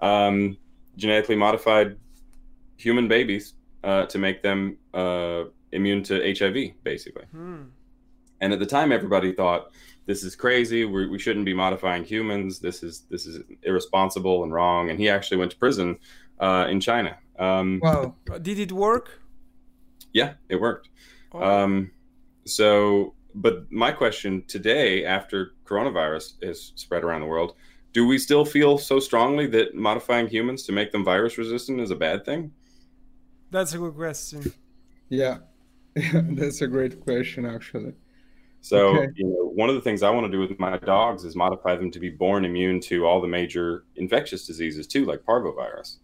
um, 0.00 0.56
genetically 0.96 1.36
modified 1.36 1.96
human 2.76 3.08
babies 3.08 3.54
uh, 3.84 4.06
to 4.06 4.18
make 4.18 4.42
them 4.42 4.76
uh, 4.94 5.44
immune 5.72 6.02
to 6.04 6.34
HIV, 6.34 6.82
basically. 6.82 7.24
Hmm. 7.32 7.64
And 8.40 8.52
at 8.52 8.58
the 8.58 8.66
time, 8.66 8.92
everybody 8.92 9.32
thought 9.32 9.72
this 10.06 10.22
is 10.22 10.36
crazy. 10.36 10.84
We're, 10.84 11.08
we 11.08 11.18
should 11.18 11.36
not 11.36 11.44
be 11.44 11.54
modifying 11.54 12.04
humans. 12.04 12.60
This 12.60 12.82
is 12.82 13.02
this 13.10 13.26
is 13.26 13.42
irresponsible 13.62 14.44
and 14.44 14.52
wrong. 14.52 14.90
And 14.90 14.98
he 14.98 15.08
actually 15.08 15.38
went 15.38 15.50
to 15.50 15.56
prison 15.56 15.98
uh, 16.38 16.66
in 16.70 16.80
China. 16.80 17.18
Um, 17.38 17.80
wow. 17.82 18.14
Did 18.40 18.58
it 18.58 18.72
work? 18.72 19.20
Yeah, 20.12 20.34
it 20.48 20.56
worked. 20.56 20.88
Oh. 21.32 21.42
Um, 21.42 21.90
so, 22.46 23.14
but 23.34 23.70
my 23.70 23.92
question 23.92 24.42
today, 24.48 25.04
after 25.04 25.52
coronavirus 25.64 26.34
is 26.42 26.72
spread 26.76 27.04
around 27.04 27.20
the 27.20 27.26
world, 27.26 27.54
do 27.92 28.06
we 28.06 28.18
still 28.18 28.44
feel 28.44 28.78
so 28.78 28.98
strongly 29.00 29.46
that 29.48 29.74
modifying 29.74 30.28
humans 30.28 30.62
to 30.64 30.72
make 30.72 30.92
them 30.92 31.04
virus 31.04 31.38
resistant 31.38 31.80
is 31.80 31.90
a 31.90 31.96
bad 31.96 32.24
thing? 32.24 32.52
That's 33.50 33.74
a 33.74 33.78
good 33.78 33.94
question. 33.94 34.52
Yeah, 35.08 35.38
that's 36.12 36.60
a 36.60 36.66
great 36.66 37.00
question, 37.00 37.46
actually. 37.46 37.94
So, 38.60 38.88
Okay. 38.88 39.12
you 39.14 39.26
know, 39.26 39.50
one 39.54 39.68
of 39.68 39.74
the 39.74 39.80
things 39.80 40.02
I 40.02 40.10
want 40.10 40.26
to 40.26 40.32
do 40.32 40.40
with 40.40 40.58
my 40.58 40.76
dogs 40.78 41.24
is 41.24 41.36
modify 41.36 41.76
them 41.76 41.90
to 41.92 42.00
be 42.00 42.10
born 42.10 42.44
immune 42.44 42.80
to 42.82 43.06
all 43.06 43.20
the 43.20 43.28
major 43.28 43.84
infectious 43.96 44.46
diseases 44.46 44.86
too, 44.86 45.04
like 45.04 45.20
parvovirus. 45.22 45.98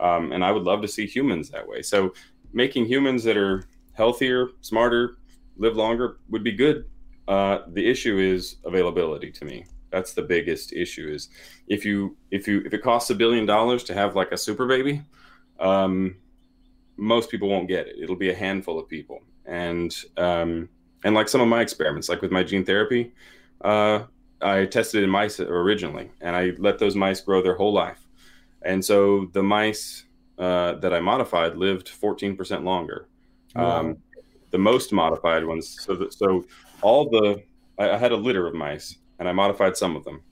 Um, 0.00 0.32
and 0.32 0.44
I 0.44 0.50
would 0.52 0.62
love 0.62 0.80
to 0.82 0.88
see 0.88 1.06
humans 1.06 1.50
that 1.50 1.68
way. 1.68 1.82
So, 1.82 2.14
making 2.52 2.86
humans 2.86 3.24
that 3.24 3.36
are 3.36 3.64
healthier, 3.92 4.48
smarter, 4.60 5.18
live 5.56 5.76
longer 5.76 6.18
would 6.30 6.44
be 6.44 6.52
good. 6.52 6.84
Uh, 7.26 7.58
the 7.68 7.86
issue 7.86 8.18
is 8.18 8.56
availability 8.64 9.30
to 9.30 9.44
me. 9.44 9.66
That's 9.90 10.14
the 10.14 10.22
biggest 10.22 10.72
issue. 10.72 11.08
Is 11.08 11.28
if 11.66 11.84
you 11.84 12.16
if 12.30 12.46
you 12.46 12.62
if 12.64 12.72
it 12.72 12.82
costs 12.82 13.10
a 13.10 13.14
billion 13.14 13.46
dollars 13.46 13.84
to 13.84 13.94
have 13.94 14.16
like 14.16 14.32
a 14.32 14.36
super 14.36 14.66
baby, 14.66 15.02
um, 15.58 16.16
most 16.96 17.30
people 17.30 17.48
won't 17.48 17.68
get 17.68 17.86
it. 17.86 17.96
It'll 18.00 18.16
be 18.16 18.30
a 18.30 18.34
handful 18.34 18.78
of 18.78 18.88
people, 18.88 19.22
and 19.46 19.94
um, 20.16 20.68
and 21.04 21.14
like 21.14 21.28
some 21.28 21.40
of 21.40 21.48
my 21.48 21.60
experiments, 21.60 22.08
like 22.08 22.22
with 22.22 22.30
my 22.30 22.42
gene 22.42 22.64
therapy, 22.64 23.12
uh, 23.62 24.04
I 24.40 24.66
tested 24.66 25.04
in 25.04 25.10
mice 25.10 25.40
originally, 25.40 26.10
and 26.20 26.36
I 26.36 26.52
let 26.58 26.78
those 26.78 26.96
mice 26.96 27.20
grow 27.20 27.42
their 27.42 27.56
whole 27.56 27.72
life, 27.72 28.06
and 28.62 28.84
so 28.84 29.28
the 29.32 29.42
mice 29.42 30.04
uh, 30.38 30.74
that 30.74 30.92
I 30.94 31.00
modified 31.00 31.56
lived 31.56 31.88
14% 31.90 32.64
longer. 32.64 33.08
Wow. 33.54 33.80
Um, 33.80 33.98
the 34.50 34.58
most 34.58 34.92
modified 34.92 35.44
ones, 35.44 35.76
so 35.80 35.94
that, 35.96 36.12
so 36.14 36.44
all 36.80 37.10
the 37.10 37.42
I, 37.78 37.90
I 37.90 37.96
had 37.96 38.12
a 38.12 38.16
litter 38.16 38.46
of 38.46 38.54
mice, 38.54 38.96
and 39.18 39.28
I 39.28 39.32
modified 39.32 39.76
some 39.76 39.96
of 39.96 40.04
them, 40.04 40.22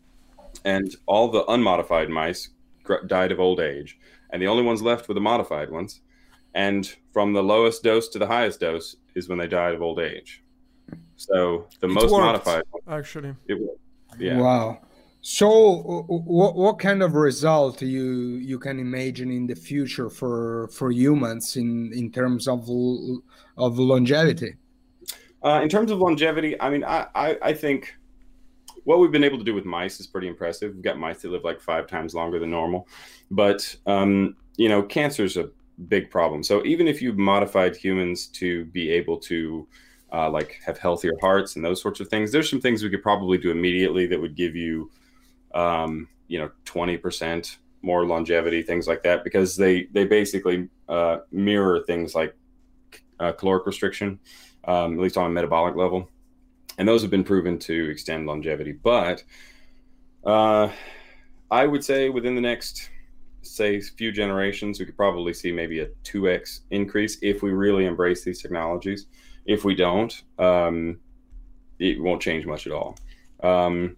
and 0.65 0.95
all 1.07 1.29
the 1.29 1.45
unmodified 1.47 2.09
mice 2.09 2.51
gr- 2.83 3.05
died 3.07 3.33
of 3.33 3.41
old 3.41 3.61
age, 3.61 3.99
and 4.31 4.41
the 4.41 4.47
only 4.47 4.63
ones 4.63 4.81
left 4.81 5.07
were 5.09 5.15
the 5.15 5.21
modified 5.21 5.71
ones, 5.71 6.01
and 6.55 6.95
from 7.13 7.33
the 7.35 7.43
lowest 7.43 7.83
dose 7.83 8.09
to 8.11 8.19
the 8.19 8.27
highest 8.27 8.61
dose 8.61 8.97
is 9.15 9.29
when 9.29 9.39
they 9.39 9.47
died 9.49 9.75
of 9.75 9.83
old 9.83 10.01
age. 10.01 10.43
So 11.17 11.67
the 11.81 11.89
It 11.89 11.91
most 11.91 12.11
worked. 12.13 12.25
modified, 12.25 12.63
Actually, 12.89 13.35
it 13.49 13.59
yeah. 14.19 14.39
Wow. 14.39 14.81
So, 15.29 15.49
what 16.09 16.55
what 16.55 16.79
kind 16.79 17.03
of 17.03 17.15
result 17.17 17.83
you 17.83 18.37
you 18.37 18.61
can 18.61 18.79
imagine 18.79 19.29
in 19.33 19.49
the 19.49 19.57
future 19.57 20.09
for 20.09 20.69
for 20.69 20.93
humans 20.93 21.57
in 21.57 21.91
in 21.93 22.13
terms 22.13 22.47
of 22.47 22.71
of 23.59 23.77
longevity? 23.77 24.55
Uh, 25.43 25.63
in 25.65 25.69
terms 25.69 25.91
of 25.91 25.99
longevity, 25.99 26.55
I 26.61 26.71
mean, 26.71 26.85
I, 26.85 27.09
I, 27.17 27.39
I 27.43 27.53
think 27.55 27.97
what 28.85 29.01
we've 29.01 29.11
been 29.11 29.25
able 29.25 29.39
to 29.39 29.43
do 29.43 29.53
with 29.53 29.65
mice 29.65 29.99
is 29.99 30.07
pretty 30.07 30.29
impressive. 30.29 30.75
We've 30.75 30.85
got 30.85 30.97
mice 30.97 31.23
that 31.23 31.33
live 31.33 31.43
like 31.43 31.61
five 31.61 31.89
times 31.89 32.15
longer 32.15 32.39
than 32.39 32.51
normal, 32.53 32.87
but 33.33 33.75
um, 33.87 34.37
you 34.57 34.69
know, 34.69 34.81
cancer 34.81 35.25
is 35.25 35.37
a 35.37 35.51
big 35.89 36.09
problem. 36.09 36.45
So 36.45 36.65
even 36.65 36.87
if 36.87 37.03
you've 37.03 37.19
modified 37.19 37.75
humans 37.75 38.29
to 38.39 38.67
be 38.67 38.91
able 38.91 39.19
to 39.31 39.67
uh, 40.13 40.31
like 40.31 40.61
have 40.65 40.79
healthier 40.79 41.15
hearts 41.21 41.57
and 41.57 41.65
those 41.65 41.83
sorts 41.83 41.99
of 41.99 42.07
things, 42.07 42.31
there's 42.31 42.49
some 42.49 42.61
things 42.61 42.85
we 42.85 42.91
could 42.91 43.03
probably 43.03 43.39
do 43.39 43.51
immediately 43.51 44.07
that 44.07 44.21
would 44.21 44.37
give 44.37 44.55
you, 44.55 44.89
um, 45.57 46.09
you 46.29 46.39
know, 46.39 46.51
twenty 46.65 46.97
percent 46.97 47.59
more 47.83 48.05
longevity, 48.05 48.63
things 48.63 48.87
like 48.87 49.03
that, 49.03 49.25
because 49.25 49.57
they 49.57 49.85
they 49.93 50.05
basically 50.05 50.69
uh, 50.89 51.19
mirror 51.31 51.83
things 51.87 52.15
like 52.15 52.35
uh, 53.21 53.33
caloric 53.33 53.67
restriction 53.67 54.19
um, 54.67 54.95
at 54.95 55.01
least 55.01 55.17
on 55.17 55.27
a 55.27 55.31
metabolic 55.31 55.77
level. 55.77 56.09
And 56.79 56.87
those 56.87 57.03
have 57.03 57.11
been 57.11 57.25
proven 57.25 57.59
to 57.61 57.91
extend 57.91 58.27
longevity. 58.27 58.73
But 58.73 59.25
uh, 60.25 60.71
I 61.51 61.67
would 61.67 61.85
say 61.85 62.09
within 62.11 62.35
the 62.35 62.41
next, 62.41 62.91
say, 63.43 63.81
few 63.81 64.13
generations, 64.13 64.79
we 64.79 64.85
could 64.85 64.97
probably 64.97 65.33
see 65.33 65.53
maybe 65.53 65.81
a 65.81 65.87
2x 66.05 66.61
increase 66.71 67.19
if 67.23 67.43
we 67.43 67.53
really 67.53 67.87
embrace 67.87 68.25
these 68.25 68.43
technologies. 68.43 69.07
If 69.47 69.65
we 69.65 69.75
don't, 69.75 70.23
um, 70.39 70.99
it 71.79 72.01
won't 72.01 72.21
change 72.21 72.45
much 72.47 72.67
at 72.67 72.73
all. 72.73 72.99
Um, 73.43 73.97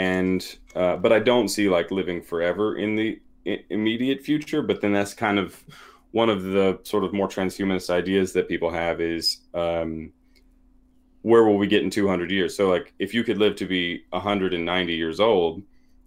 and 0.00 0.56
uh, 0.74 0.96
but 0.96 1.12
I 1.12 1.18
don't 1.18 1.48
see 1.48 1.68
like 1.68 1.90
living 1.90 2.22
forever 2.22 2.78
in 2.78 2.96
the 2.96 3.20
i- 3.46 3.64
immediate 3.68 4.22
future. 4.22 4.62
But 4.62 4.80
then 4.80 4.94
that's 4.94 5.12
kind 5.12 5.38
of 5.38 5.62
one 6.12 6.30
of 6.30 6.42
the 6.42 6.80
sort 6.84 7.04
of 7.04 7.12
more 7.12 7.28
transhumanist 7.28 7.90
ideas 7.90 8.32
that 8.32 8.48
people 8.48 8.70
have 8.70 9.00
is 9.02 9.40
um, 9.52 10.12
where 11.20 11.44
will 11.44 11.58
we 11.58 11.66
get 11.66 11.82
in 11.82 11.90
200 11.90 12.30
years? 12.30 12.56
So, 12.56 12.70
like, 12.70 12.94
if 12.98 13.12
you 13.12 13.22
could 13.22 13.36
live 13.36 13.56
to 13.56 13.66
be 13.66 14.04
190 14.10 14.94
years 14.94 15.20
old, 15.20 15.62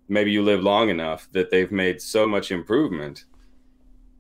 maybe 0.10 0.32
you 0.32 0.42
live 0.42 0.62
long 0.64 0.90
enough 0.90 1.28
that 1.34 1.52
they've 1.52 1.72
made 1.72 2.02
so 2.02 2.26
much 2.28 2.52
improvement 2.52 3.26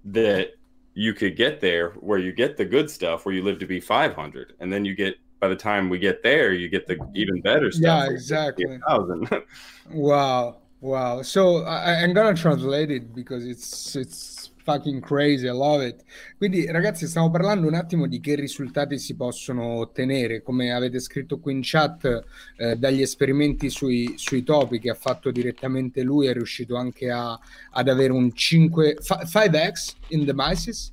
that 0.06 0.52
you 0.94 1.14
could 1.14 1.36
get 1.36 1.62
there 1.62 1.90
where 1.94 2.20
you 2.20 2.32
get 2.32 2.58
the 2.58 2.66
good 2.66 2.91
stuff, 2.91 3.26
where 3.26 3.34
you 3.34 3.41
live 3.41 3.58
to 3.58 3.66
be 3.66 3.80
500, 3.80 4.54
and 4.60 4.72
then 4.72 4.86
you 4.86 4.94
get 4.94 5.16
by 5.44 5.49
the 5.49 5.56
time 5.57 5.90
we 5.90 5.99
get 5.99 6.24
there, 6.24 6.53
you 6.53 6.70
get 6.70 6.88
the 6.88 6.95
even 7.14 7.41
better 7.41 7.70
stuff. 7.70 8.06
Yeah, 8.07 8.14
exactly. 8.14 8.65
1,000. 8.88 9.28
Wow, 9.91 10.61
wow. 10.80 11.22
So 11.22 11.65
I, 11.65 12.02
I'm 12.02 12.14
gonna 12.14 12.34
translate 12.34 12.90
it 12.90 13.14
because 13.14 13.44
it's 13.45 13.94
it's 13.98 14.52
fucking 14.64 15.02
crazy. 15.02 15.49
I 15.49 15.52
love 15.52 15.82
it. 15.86 16.02
Quindi, 16.38 16.65
ragazzi, 16.72 17.06
stiamo 17.07 17.30
parlando 17.30 17.68
un 17.68 17.74
attimo 17.74 18.07
di 18.07 18.22
che 18.22 18.36
risultati 18.36 18.98
si 18.98 19.15
possono 19.18 19.80
ottenere. 19.80 20.41
Come 20.41 20.72
avete 20.72 20.99
scritto 21.02 21.40
qui 21.40 21.52
in 21.52 21.60
chat, 21.61 22.24
eh, 22.56 22.78
dagli 22.78 23.02
esperimenti 23.02 23.70
sui, 23.70 24.14
sui 24.15 24.44
topi 24.44 24.80
che 24.80 24.91
ha 24.91 24.95
fatto 24.95 25.30
direttamente 25.32 26.02
lui, 26.03 26.28
è 26.28 26.34
riuscito 26.34 26.78
anche 26.78 27.11
a, 27.11 27.38
ad 27.72 27.90
avere 27.90 28.14
un 28.14 28.34
5 28.34 28.98
fi- 29.02 29.26
5x 29.26 29.95
in 30.11 30.26
the 30.26 30.34
mice. 30.34 30.91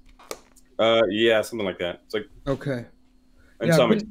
uh, 0.81 1.07
yeah, 1.09 1.41
something 1.43 1.69
like 1.69 1.79
that. 1.79 2.01
It's 2.07 2.15
like 2.15 2.29
Ok. 2.47 2.91
In. 3.61 4.09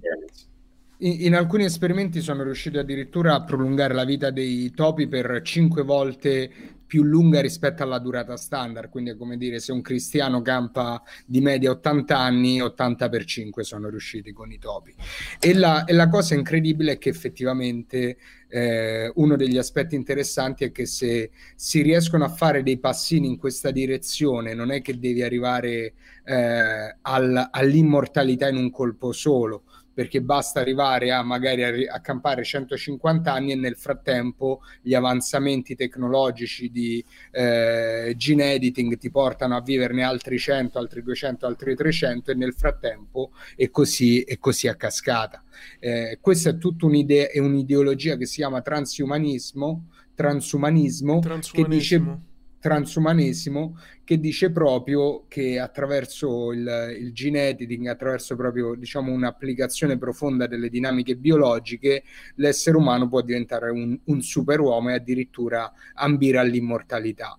In, 1.01 1.21
in 1.21 1.35
alcuni 1.35 1.63
esperimenti 1.63 2.19
sono 2.19 2.43
riusciti 2.43 2.77
addirittura 2.77 3.34
a 3.35 3.43
prolungare 3.43 3.93
la 3.93 4.03
vita 4.03 4.31
dei 4.31 4.71
topi 4.71 5.07
per 5.07 5.41
5 5.41 5.84
volte 5.84 6.51
più 6.90 7.03
lunga 7.03 7.40
rispetto 7.40 7.84
alla 7.84 7.99
durata 7.99 8.36
standard. 8.36 8.90
Quindi 8.90 9.11
è 9.11 9.16
come 9.16 9.38
dire, 9.38 9.60
se 9.60 9.72
un 9.72 9.82
cristiano 9.82 10.41
campa 10.41 11.03
di 11.24 11.40
media 11.40 11.70
80 11.70 12.18
anni, 12.18 12.60
80 12.60 13.10
per 13.10 13.26
5 13.26 13.64
sono 13.64 13.90
riusciti 13.90 14.34
con 14.34 14.52
i 14.52 14.57
topi. 14.57 14.95
E 15.40 15.53
la, 15.53 15.84
e 15.84 15.94
la 15.94 16.10
cosa 16.10 16.34
incredibile 16.34 16.94
è 16.94 16.98
che 16.98 17.10
effettivamente 17.10 18.18
eh, 18.48 19.11
uno 19.14 19.36
degli 19.36 19.60
aspetti 19.60 19.94
interessanti 19.94 20.64
è 20.64 20.72
che 20.72 20.88
se 20.88 21.30
si 21.56 21.84
riescono 21.84 22.26
a 22.26 22.30
fare 22.30 22.64
dei 22.64 22.80
passini 22.80 23.28
in 23.28 23.38
questa 23.38 23.70
direzione, 23.70 24.56
non 24.56 24.72
è 24.72 24.82
che 24.82 24.98
devi 24.98 25.22
arrivare 25.22 25.94
eh, 26.26 26.98
al- 27.02 27.49
all'immortalità 27.52 28.48
in 28.48 28.57
un 28.57 28.72
colpo 28.72 29.11
solo 29.11 29.66
perché 29.99 30.21
basta 30.21 30.61
arrivare 30.61 31.11
a 31.11 31.23
magari 31.23 31.85
a, 31.85 31.99
campare 31.99 32.45
150 32.45 33.34
anni 33.34 33.51
e 33.51 33.55
nel 33.55 33.76
frattempo 33.76 34.61
gli 34.81 34.93
avanzamenti 34.93 35.76
tecnologici 35.76 36.69
di 36.69 37.03
eh, 37.31 38.13
gene 38.15 38.53
editing 38.53 38.97
ti 38.97 39.11
portano 39.11 39.57
a 39.57 39.61
viverne 39.61 40.03
altri 40.03 40.39
100, 40.39 40.80
altri 40.80 41.03
200, 41.03 41.45
altri 41.45 41.76
300 41.76 42.31
e 42.31 42.34
nel 42.34 42.53
frattempo 42.53 43.31
e 43.57 43.69
così, 43.71 44.21
e 44.21 44.39
così 44.39 44.69
a 44.69 44.76
cascata. 44.76 45.43
Eh, 45.80 46.17
questa 46.21 46.51
è 46.51 46.57
tutta 46.57 46.85
un'idea, 46.85 47.27
è 47.27 47.39
un'ideologia 47.39 48.15
che 48.15 48.26
si 48.26 48.35
chiama 48.35 48.61
transumanismo, 48.61 49.89
transumanismo 50.15 51.19
che 51.19 51.65
dice 51.67 51.97
transumanismo. 51.97 52.28
Transumanesimo 52.60 53.77
che 54.03 54.19
dice 54.19 54.52
proprio 54.52 55.26
che 55.27 55.60
attraverso 55.60 56.52
il, 56.52 56.95
il 56.99 57.14
gene 57.14 57.49
editing, 57.49 57.88
attraverso 57.88 58.36
proprio 58.36 58.76
diciamo 58.76 59.11
un'applicazione 59.11 59.98
profonda 59.98 60.48
delle 60.48 60.69
dinamiche 60.69 61.15
biologiche, 61.15 62.03
l'essere 62.36 62.77
umano 62.77 63.07
può 63.07 63.22
diventare 63.22 63.69
un, 63.72 63.98
un 64.03 64.22
superuomo 64.22 64.90
e 64.90 64.94
addirittura 64.94 65.72
ambire 65.94 66.38
all'immortalità. 66.38 67.38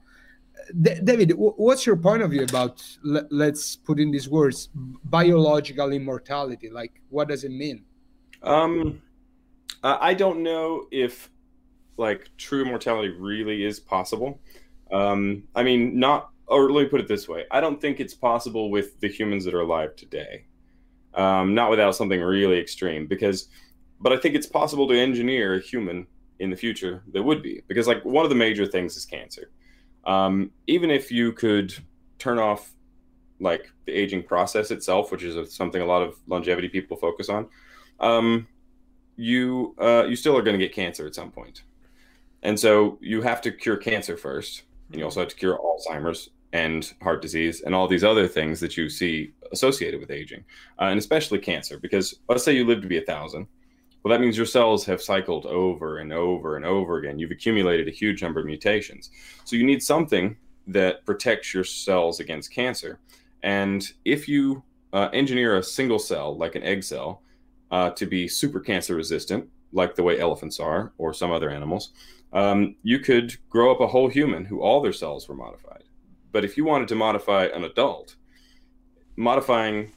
David, 0.73 1.33
what's 1.33 1.85
your 1.85 1.99
point 1.99 2.23
of 2.23 2.31
view 2.31 2.43
about 2.43 2.81
let's 3.31 3.77
put 3.77 3.99
in 3.99 4.11
these 4.11 4.29
words 4.29 4.71
biological 4.73 5.93
immortality? 5.93 6.69
Like, 6.71 7.01
what 7.09 7.29
does 7.29 7.43
it 7.43 7.51
mean? 7.51 7.85
Um, 8.43 9.01
I 9.83 10.15
don't 10.15 10.43
know 10.43 10.87
if 10.91 11.29
like 11.97 12.31
true 12.37 12.63
immortality 12.63 13.09
really 13.19 13.65
is 13.65 13.81
possible. 13.81 14.39
Um, 14.93 15.45
I 15.55 15.63
mean, 15.63 15.99
not, 15.99 16.31
or 16.47 16.71
let 16.71 16.83
me 16.83 16.89
put 16.89 17.01
it 17.01 17.09
this 17.09 17.29
way 17.29 17.45
I 17.51 17.61
don't 17.61 17.81
think 17.81 18.01
it's 18.01 18.15
possible 18.15 18.71
with 18.71 18.99
the 19.01 19.09
humans 19.09 19.45
that 19.45 19.55
are 19.55 19.61
alive 19.61 19.95
today. 19.97 20.45
Um, 21.15 21.55
not 21.55 21.71
without 21.71 21.97
something 21.97 22.21
really 22.21 22.59
extreme, 22.61 23.07
because, 23.07 23.49
but 24.01 24.13
I 24.13 24.17
think 24.17 24.37
it's 24.37 24.47
possible 24.47 24.87
to 24.89 24.95
engineer 24.95 25.57
a 25.57 25.61
human 25.61 26.07
in 26.39 26.51
the 26.51 26.57
future 26.57 27.03
that 27.13 27.23
would 27.23 27.43
be, 27.43 27.63
because, 27.67 27.89
like, 27.89 28.05
one 28.05 28.25
of 28.25 28.31
the 28.31 28.37
major 28.37 28.65
things 28.65 28.97
is 28.97 29.05
cancer. 29.05 29.51
Um, 30.05 30.53
even 30.69 30.89
if 30.89 31.11
you 31.11 31.33
could 31.33 31.75
turn 32.19 32.39
off, 32.39 32.73
like, 33.41 33.73
the 33.87 33.93
aging 33.93 34.23
process 34.23 34.71
itself, 34.71 35.11
which 35.11 35.25
is 35.25 35.53
something 35.53 35.83
a 35.83 35.87
lot 35.87 36.03
of 36.03 36.15
longevity 36.29 36.69
people 36.69 36.97
focus 36.97 37.29
on, 37.29 37.49
um, 37.99 38.47
you 39.17 39.75
uh, 39.79 40.05
you 40.09 40.17
still 40.17 40.37
are 40.37 40.43
going 40.43 40.59
to 40.59 40.65
get 40.65 40.75
cancer 40.75 41.07
at 41.07 41.15
some 41.15 41.31
point. 41.31 41.65
And 42.43 42.59
so 42.59 42.99
you 43.03 43.21
have 43.23 43.41
to 43.43 43.51
cure 43.51 43.77
cancer 43.77 44.17
first 44.17 44.63
and 44.91 44.99
you 44.99 45.05
also 45.05 45.21
have 45.21 45.29
to 45.29 45.37
cure 45.37 45.59
Alzheimer's 45.59 46.31
and 46.53 46.93
heart 47.01 47.23
disease 47.23 47.61
and 47.61 47.75
all 47.75 47.87
these 47.87 48.05
other 48.05 48.27
things 48.27 48.59
that 48.61 48.77
you 48.77 48.89
see 48.89 49.33
associated 49.53 50.01
with 50.01 50.11
aging, 50.11 50.45
uh, 50.81 50.85
and 50.85 50.99
especially 50.99 51.39
cancer. 51.39 51.79
Because 51.79 52.19
let's 52.29 52.45
say 52.45 52.55
you 52.55 52.67
live 52.67 52.83
to 52.83 52.89
be 52.89 52.99
a 52.99 53.03
thousand, 53.03 53.47
well, 54.03 54.11
that 54.11 54.21
means 54.21 54.37
your 54.37 54.47
cells 54.47 54.85
have 54.87 55.03
cycled 55.03 55.47
over 55.47 55.99
and 55.99 56.13
over 56.13 56.57
and 56.57 56.65
over 56.65 56.99
again. 56.99 57.19
You've 57.19 57.31
accumulated 57.31 57.87
a 57.87 57.93
huge 57.93 58.23
number 58.23 58.41
of 58.41 58.47
mutations. 58.47 59.11
So 59.45 59.57
you 59.57 59.65
need 59.65 59.83
something 59.83 60.37
that 60.67 61.05
protects 61.05 61.53
your 61.53 61.65
cells 61.65 62.21
against 62.21 62.53
cancer. 62.53 62.99
And 63.43 63.87
if 64.05 64.29
you 64.29 64.63
uh, 64.93 65.09
engineer 65.13 65.57
a 65.57 65.63
single 65.63 65.99
cell, 65.99 66.37
like 66.37 66.55
an 66.55 66.63
egg 66.63 66.83
cell, 66.83 67.23
uh, 67.71 67.91
to 67.91 68.07
be 68.07 68.27
super 68.27 68.59
cancer 68.59 68.95
resistant, 68.97 69.49
like 69.73 69.95
the 69.95 70.03
way 70.03 70.19
elephants 70.19 70.59
are 70.59 70.93
or 70.99 71.13
some 71.13 71.31
other 71.31 71.51
animals, 71.51 71.93
um, 72.33 72.77
you 72.83 72.99
could 72.99 73.37
grow 73.49 73.71
up 73.71 73.81
a 73.81 73.87
whole 73.87 74.09
human 74.09 74.45
who 74.45 74.61
all 74.61 74.81
their 74.81 74.93
cells 74.93 75.29
were 75.29 75.35
modified. 75.35 75.85
But 76.33 76.45
if 76.45 76.57
you 76.57 76.65
wanted 76.65 76.89
to 76.89 76.95
modify 76.95 77.47
an 77.47 77.65
adult, 77.65 78.17
modifying 79.17 79.93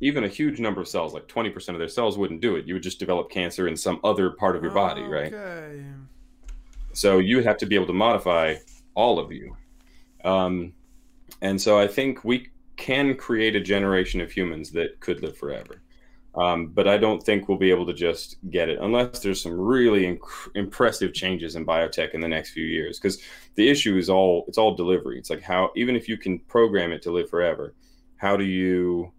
even 0.00 0.24
a 0.24 0.28
huge 0.28 0.58
number 0.58 0.80
of 0.80 0.88
cells, 0.88 1.14
like 1.14 1.28
20% 1.28 1.70
of 1.70 1.78
their 1.78 1.88
cells, 1.88 2.18
wouldn't 2.18 2.40
do 2.40 2.56
it. 2.56 2.66
You 2.66 2.74
would 2.74 2.82
just 2.82 2.98
develop 2.98 3.30
cancer 3.30 3.68
in 3.68 3.76
some 3.76 4.00
other 4.04 4.30
part 4.30 4.56
of 4.56 4.62
your 4.62 4.72
body, 4.72 5.02
right? 5.02 5.32
Okay. 5.32 5.82
So 6.92 7.18
you 7.18 7.36
would 7.36 7.46
have 7.46 7.58
to 7.58 7.66
be 7.66 7.74
able 7.74 7.86
to 7.86 7.92
modify 7.92 8.56
all 8.94 9.18
of 9.18 9.32
you. 9.32 9.56
Um, 10.24 10.72
and 11.42 11.60
so 11.60 11.78
I 11.78 11.86
think 11.86 12.24
we 12.24 12.48
can 12.76 13.14
create 13.14 13.56
a 13.56 13.60
generation 13.60 14.20
of 14.20 14.32
humans 14.32 14.70
that 14.72 15.00
could 15.00 15.22
live 15.22 15.36
forever. 15.36 15.82
Um, 16.36 16.68
but 16.68 16.88
I 16.88 16.98
don't 16.98 17.22
think 17.22 17.48
we'll 17.48 17.58
be 17.58 17.70
able 17.70 17.86
to 17.86 17.94
just 17.94 18.38
get 18.50 18.68
it 18.68 18.78
unless 18.80 19.20
there's 19.20 19.40
some 19.40 19.52
really 19.52 20.02
inc- 20.02 20.50
impressive 20.54 21.14
changes 21.14 21.54
in 21.54 21.64
biotech 21.64 22.12
in 22.12 22.20
the 22.20 22.28
next 22.28 22.50
few 22.50 22.64
years. 22.64 22.98
Because 22.98 23.22
the 23.54 23.68
issue 23.68 23.96
is 23.96 24.10
all 24.10 24.44
it's 24.48 24.58
all 24.58 24.74
delivery. 24.74 25.18
It's 25.18 25.30
like 25.30 25.42
how 25.42 25.70
even 25.76 25.94
if 25.94 26.08
you 26.08 26.16
can 26.16 26.40
program 26.40 26.92
it 26.92 27.02
to 27.02 27.12
live 27.12 27.30
forever, 27.30 27.74
how 28.16 28.36
do 28.36 28.44
you 28.44 29.12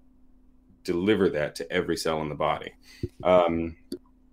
deliver 0.84 1.30
that 1.30 1.56
to 1.56 1.72
every 1.72 1.98
cell 1.98 2.22
in 2.22 2.30
the 2.30 2.36
body? 2.36 2.72
Um, 3.24 3.76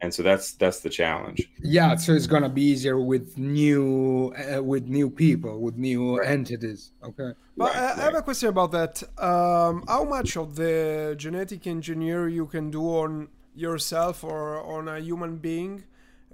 and 0.02 0.12
so 0.12 0.22
that's 0.22 0.52
that's 0.52 0.80
the 0.80 0.90
challenge. 0.90 1.48
Yeah 1.62 1.94
so 1.96 2.12
it's 2.12 2.26
gonna 2.26 2.48
be 2.48 2.62
easier 2.62 3.00
with 3.00 3.38
new 3.38 4.34
uh, 4.34 4.62
with 4.62 4.88
new 4.88 5.08
people 5.08 5.60
with 5.60 5.76
new 5.76 6.18
right. 6.18 6.28
entities. 6.28 6.90
Okay. 7.02 7.32
But 7.56 7.74
right, 7.74 7.76
uh, 7.76 7.80
right. 7.80 7.98
i 7.98 8.02
have 8.02 8.14
a 8.14 8.22
question 8.22 8.48
about 8.48 8.72
that. 8.72 9.02
Um, 9.16 9.84
how 9.86 10.04
much 10.04 10.36
of 10.36 10.56
the 10.56 11.14
genetic 11.16 11.66
engineer 11.66 12.28
you 12.28 12.46
can 12.46 12.70
do 12.70 12.82
on 12.82 13.28
yourself 13.54 14.24
or 14.24 14.60
on 14.62 14.88
a 14.88 14.98
human 14.98 15.36
being 15.36 15.84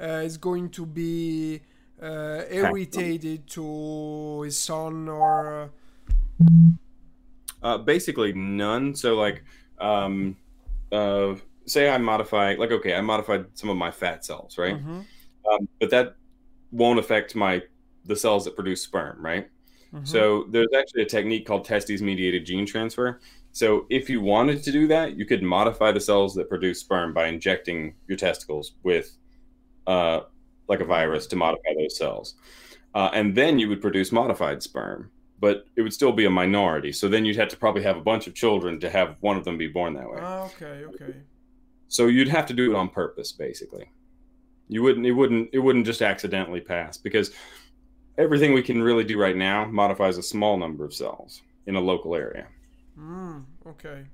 uh, 0.00 0.22
is 0.24 0.38
going 0.38 0.70
to 0.70 0.86
be 0.86 1.60
uh, 2.02 2.42
irritated 2.50 3.46
to 3.48 4.42
his 4.42 4.58
son 4.58 5.08
or 5.08 5.70
uh, 7.62 7.78
basically 7.78 8.32
none. 8.32 8.94
So 8.94 9.14
like 9.16 9.42
um, 9.78 10.36
uh, 10.92 11.34
say 11.68 11.88
I 11.88 11.98
modify, 11.98 12.54
like, 12.58 12.70
okay, 12.70 12.94
I 12.94 13.00
modified 13.00 13.46
some 13.54 13.70
of 13.70 13.76
my 13.76 13.90
fat 13.90 14.24
cells, 14.24 14.58
right? 14.58 14.76
Mm-hmm. 14.76 15.00
Um, 15.50 15.68
but 15.80 15.90
that 15.90 16.16
won't 16.72 16.98
affect 16.98 17.34
my 17.34 17.62
the 18.04 18.16
cells 18.16 18.44
that 18.44 18.54
produce 18.54 18.82
sperm, 18.82 19.24
right? 19.24 19.48
Mm-hmm. 19.92 20.04
So 20.04 20.46
there's 20.50 20.68
actually 20.76 21.02
a 21.02 21.06
technique 21.06 21.46
called 21.46 21.64
testes 21.64 22.02
mediated 22.02 22.44
gene 22.46 22.66
transfer. 22.66 23.20
So 23.52 23.86
if 23.90 24.08
you 24.10 24.20
wanted 24.20 24.62
to 24.62 24.72
do 24.72 24.86
that, 24.88 25.16
you 25.16 25.24
could 25.26 25.42
modify 25.42 25.92
the 25.92 26.00
cells 26.00 26.34
that 26.34 26.48
produce 26.48 26.80
sperm 26.80 27.12
by 27.12 27.26
injecting 27.26 27.94
your 28.06 28.16
testicles 28.16 28.72
with, 28.82 29.16
uh, 29.86 30.20
like 30.68 30.80
a 30.80 30.84
virus 30.84 31.26
to 31.28 31.36
modify 31.36 31.74
those 31.78 31.96
cells, 31.96 32.34
uh, 32.94 33.10
and 33.12 33.34
then 33.34 33.58
you 33.58 33.68
would 33.68 33.80
produce 33.80 34.12
modified 34.12 34.62
sperm. 34.62 35.10
But 35.40 35.66
it 35.76 35.82
would 35.82 35.92
still 35.92 36.10
be 36.10 36.24
a 36.24 36.30
minority. 36.30 36.90
So 36.90 37.08
then 37.08 37.24
you'd 37.24 37.36
have 37.36 37.48
to 37.50 37.56
probably 37.56 37.84
have 37.84 37.96
a 37.96 38.00
bunch 38.00 38.26
of 38.26 38.34
children 38.34 38.80
to 38.80 38.90
have 38.90 39.14
one 39.20 39.36
of 39.36 39.44
them 39.44 39.56
be 39.56 39.68
born 39.68 39.94
that 39.94 40.10
way. 40.10 40.18
Okay, 40.18 40.84
okay. 40.84 41.14
So 41.88 42.06
you'd 42.06 42.28
have 42.28 42.46
to 42.46 42.54
do 42.54 42.70
it 42.70 42.76
on 42.76 42.88
purpose, 42.88 43.32
basically. 43.32 43.90
You 44.68 44.82
wouldn't. 44.82 45.06
It 45.06 45.12
wouldn't. 45.12 45.48
It 45.52 45.58
wouldn't 45.58 45.86
just 45.86 46.02
accidentally 46.02 46.60
pass 46.60 46.98
because 46.98 47.32
everything 48.18 48.52
we 48.52 48.62
can 48.62 48.82
really 48.82 49.04
do 49.04 49.18
right 49.18 49.36
now 49.36 49.64
modifies 49.64 50.18
a 50.18 50.22
small 50.22 50.58
number 50.58 50.84
of 50.84 50.92
cells 50.92 51.42
in 51.66 51.76
a 51.76 51.80
local 51.80 52.14
area. 52.14 52.46
Mm, 52.98 53.44
okay. 53.66 54.06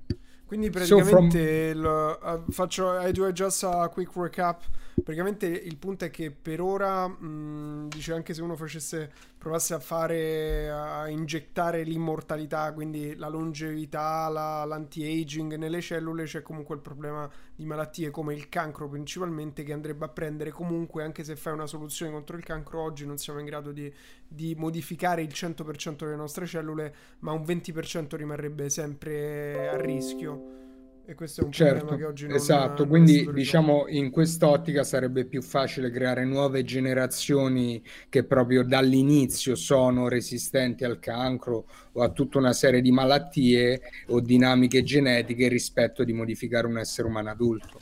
Quindi 0.47 0.69
praticamente 0.69 1.73
so 1.73 1.73
from... 1.73 1.81
lo, 1.81 2.17
uh, 2.21 2.37
faccio 2.51 2.99
I 2.99 3.11
do 3.11 3.31
just 3.31 3.63
a 3.63 3.89
quick 3.89 4.11
recap 4.13 4.61
praticamente 5.03 5.45
il 5.45 5.77
punto 5.77 6.05
è 6.05 6.09
che 6.09 6.31
per 6.31 6.61
ora, 6.61 7.07
mh, 7.07 7.89
dice 7.89 8.13
anche 8.13 8.33
se 8.33 8.41
uno 8.41 8.55
facesse, 8.55 9.11
provasse 9.37 9.73
a 9.73 9.79
fare, 9.79 10.69
a 10.69 11.07
ingettare 11.09 11.83
l'immortalità, 11.83 12.71
quindi 12.73 13.15
la 13.15 13.27
longevità, 13.27 14.27
la, 14.29 14.63
l'anti-aging 14.65 15.55
nelle 15.55 15.81
cellule, 15.81 16.23
c'è 16.23 16.41
comunque 16.41 16.75
il 16.75 16.81
problema 16.81 17.29
di 17.55 17.65
malattie 17.65 18.09
come 18.09 18.33
il 18.33 18.49
cancro 18.49 18.89
principalmente 18.89 19.63
che 19.63 19.73
andrebbe 19.73 20.05
a 20.05 20.09
prendere 20.09 20.51
comunque, 20.51 21.03
anche 21.03 21.23
se 21.23 21.35
fai 21.35 21.53
una 21.53 21.67
soluzione 21.67 22.11
contro 22.11 22.37
il 22.37 22.43
cancro, 22.43 22.81
oggi 22.81 23.05
non 23.05 23.17
siamo 23.17 23.39
in 23.39 23.45
grado 23.45 23.71
di, 23.71 23.93
di 24.27 24.55
modificare 24.55 25.21
il 25.21 25.31
100% 25.33 25.97
delle 25.97 26.15
nostre 26.15 26.45
cellule, 26.45 26.95
ma 27.19 27.31
un 27.31 27.41
20% 27.41 28.15
rimarrebbe 28.15 28.69
sempre 28.69 29.69
a 29.69 29.77
rischio. 29.77 30.64
E 31.07 31.13
questo 31.13 31.41
è 31.41 31.43
un 31.43 31.51
certo, 31.51 31.85
problema 31.85 31.97
che 31.97 32.05
oggi 32.05 32.27
non 32.27 32.35
Esatto, 32.35 32.81
non 32.81 32.87
quindi 32.89 33.31
diciamo 33.31 33.85
in 33.87 34.09
quest'ottica 34.09 34.83
sarebbe 34.83 35.25
più 35.25 35.43
facile 35.43 35.91
creare 35.91 36.25
nuove 36.25 36.63
generazioni 36.63 37.83
che 38.09 38.23
proprio 38.23 38.63
dall'inizio 38.63 39.53
sono 39.53 40.07
resistenti 40.07 40.83
al 40.83 40.97
cancro 40.97 41.67
o 41.91 42.01
a 42.01 42.09
tutta 42.09 42.39
una 42.39 42.53
serie 42.53 42.81
di 42.81 42.91
malattie 42.91 43.81
o 44.07 44.19
dinamiche 44.19 44.81
genetiche 44.81 45.47
rispetto 45.47 46.03
di 46.03 46.11
modificare 46.11 46.65
un 46.65 46.79
essere 46.79 47.07
umano 47.07 47.29
adulto. 47.29 47.79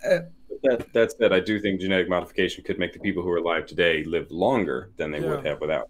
Eh, 0.00 0.26
that, 0.62 0.86
that 0.92 1.10
said, 1.16 1.32
I 1.32 1.40
do 1.40 1.60
think 1.60 1.80
genetic 1.80 2.08
modification 2.08 2.62
could 2.62 2.78
make 2.78 2.92
the 2.92 3.00
people 3.00 3.22
who 3.22 3.32
are 3.32 3.38
alive 3.38 3.66
today 3.66 4.04
live 4.04 4.30
longer 4.30 4.90
than 4.96 5.10
they 5.10 5.20
yeah. 5.20 5.28
would 5.28 5.44
have 5.44 5.60
without. 5.60 5.88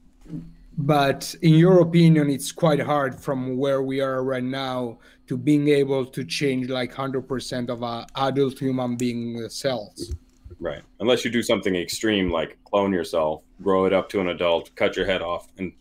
But 0.78 1.34
in 1.42 1.54
your 1.54 1.80
opinion, 1.80 2.30
it's 2.30 2.52
quite 2.52 2.78
hard 2.78 3.18
from 3.20 3.56
where 3.56 3.82
we 3.82 4.00
are 4.00 4.22
right 4.22 4.44
now 4.44 4.98
to 5.26 5.36
being 5.36 5.68
able 5.68 6.06
to 6.06 6.24
change 6.24 6.68
like 6.68 6.94
100% 6.94 7.68
of 7.68 7.82
uh, 7.82 8.06
adult 8.14 8.60
human 8.60 8.94
being 8.96 9.48
cells. 9.48 10.14
Right. 10.60 10.82
Unless 11.00 11.24
you 11.24 11.32
do 11.32 11.42
something 11.42 11.74
extreme 11.74 12.30
like 12.30 12.58
clone 12.64 12.92
yourself, 12.92 13.42
grow 13.60 13.86
it 13.86 13.92
up 13.92 14.08
to 14.10 14.20
an 14.20 14.28
adult, 14.28 14.72
cut 14.76 14.96
your 14.96 15.04
head 15.04 15.20
off, 15.20 15.48
and 15.58 15.72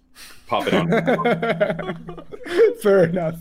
pop 0.47 0.65
it 0.67 0.73
on. 0.73 0.89
Fair 2.81 3.03
enough. 3.03 3.39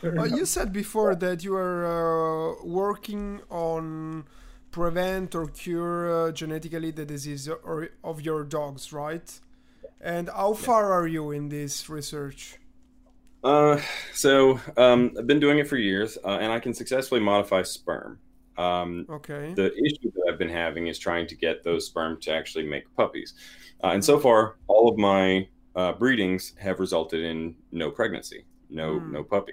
Fair 0.00 0.18
uh, 0.18 0.24
enough. 0.24 0.38
You 0.38 0.46
said 0.46 0.72
before 0.72 1.14
that 1.14 1.44
you 1.44 1.54
are 1.54 1.86
uh, 1.86 2.64
working 2.64 3.40
on 3.50 4.24
prevent 4.72 5.34
or 5.34 5.46
cure 5.46 6.28
uh, 6.28 6.32
genetically 6.32 6.90
the 6.90 7.04
disease 7.04 7.48
or, 7.48 7.88
of 8.02 8.20
your 8.20 8.44
dogs, 8.44 8.92
right? 8.92 9.40
And 10.00 10.28
how 10.28 10.54
far 10.54 10.92
are 10.92 11.06
you 11.06 11.30
in 11.32 11.48
this 11.48 11.88
research? 11.88 12.56
Uh, 13.42 13.80
so 14.12 14.60
um, 14.76 15.14
I've 15.18 15.26
been 15.26 15.40
doing 15.40 15.58
it 15.58 15.68
for 15.68 15.76
years, 15.76 16.18
uh, 16.24 16.38
and 16.40 16.52
I 16.52 16.58
can 16.60 16.74
successfully 16.74 17.20
modify 17.20 17.62
sperm. 17.62 18.18
Um, 18.56 19.06
okay. 19.08 19.54
The 19.54 19.72
issue 19.72 20.10
that 20.14 20.28
I've 20.28 20.38
been 20.38 20.48
having 20.48 20.88
is 20.88 20.98
trying 20.98 21.26
to 21.28 21.36
get 21.36 21.62
those 21.62 21.86
sperm 21.86 22.20
to 22.22 22.32
actually 22.32 22.66
make 22.66 22.92
puppies, 22.96 23.34
uh, 23.84 23.88
and 23.88 24.04
so 24.04 24.18
far, 24.18 24.56
all 24.66 24.88
of 24.88 24.98
my 24.98 25.48
uh, 25.76 25.92
breedings 25.92 26.54
have 26.58 26.80
resulted 26.80 27.20
in 27.24 27.54
no 27.70 27.90
pregnancy, 27.90 28.44
no 28.70 28.98
Hmm. 28.98 29.12
no 29.12 29.22
puppy. 29.22 29.52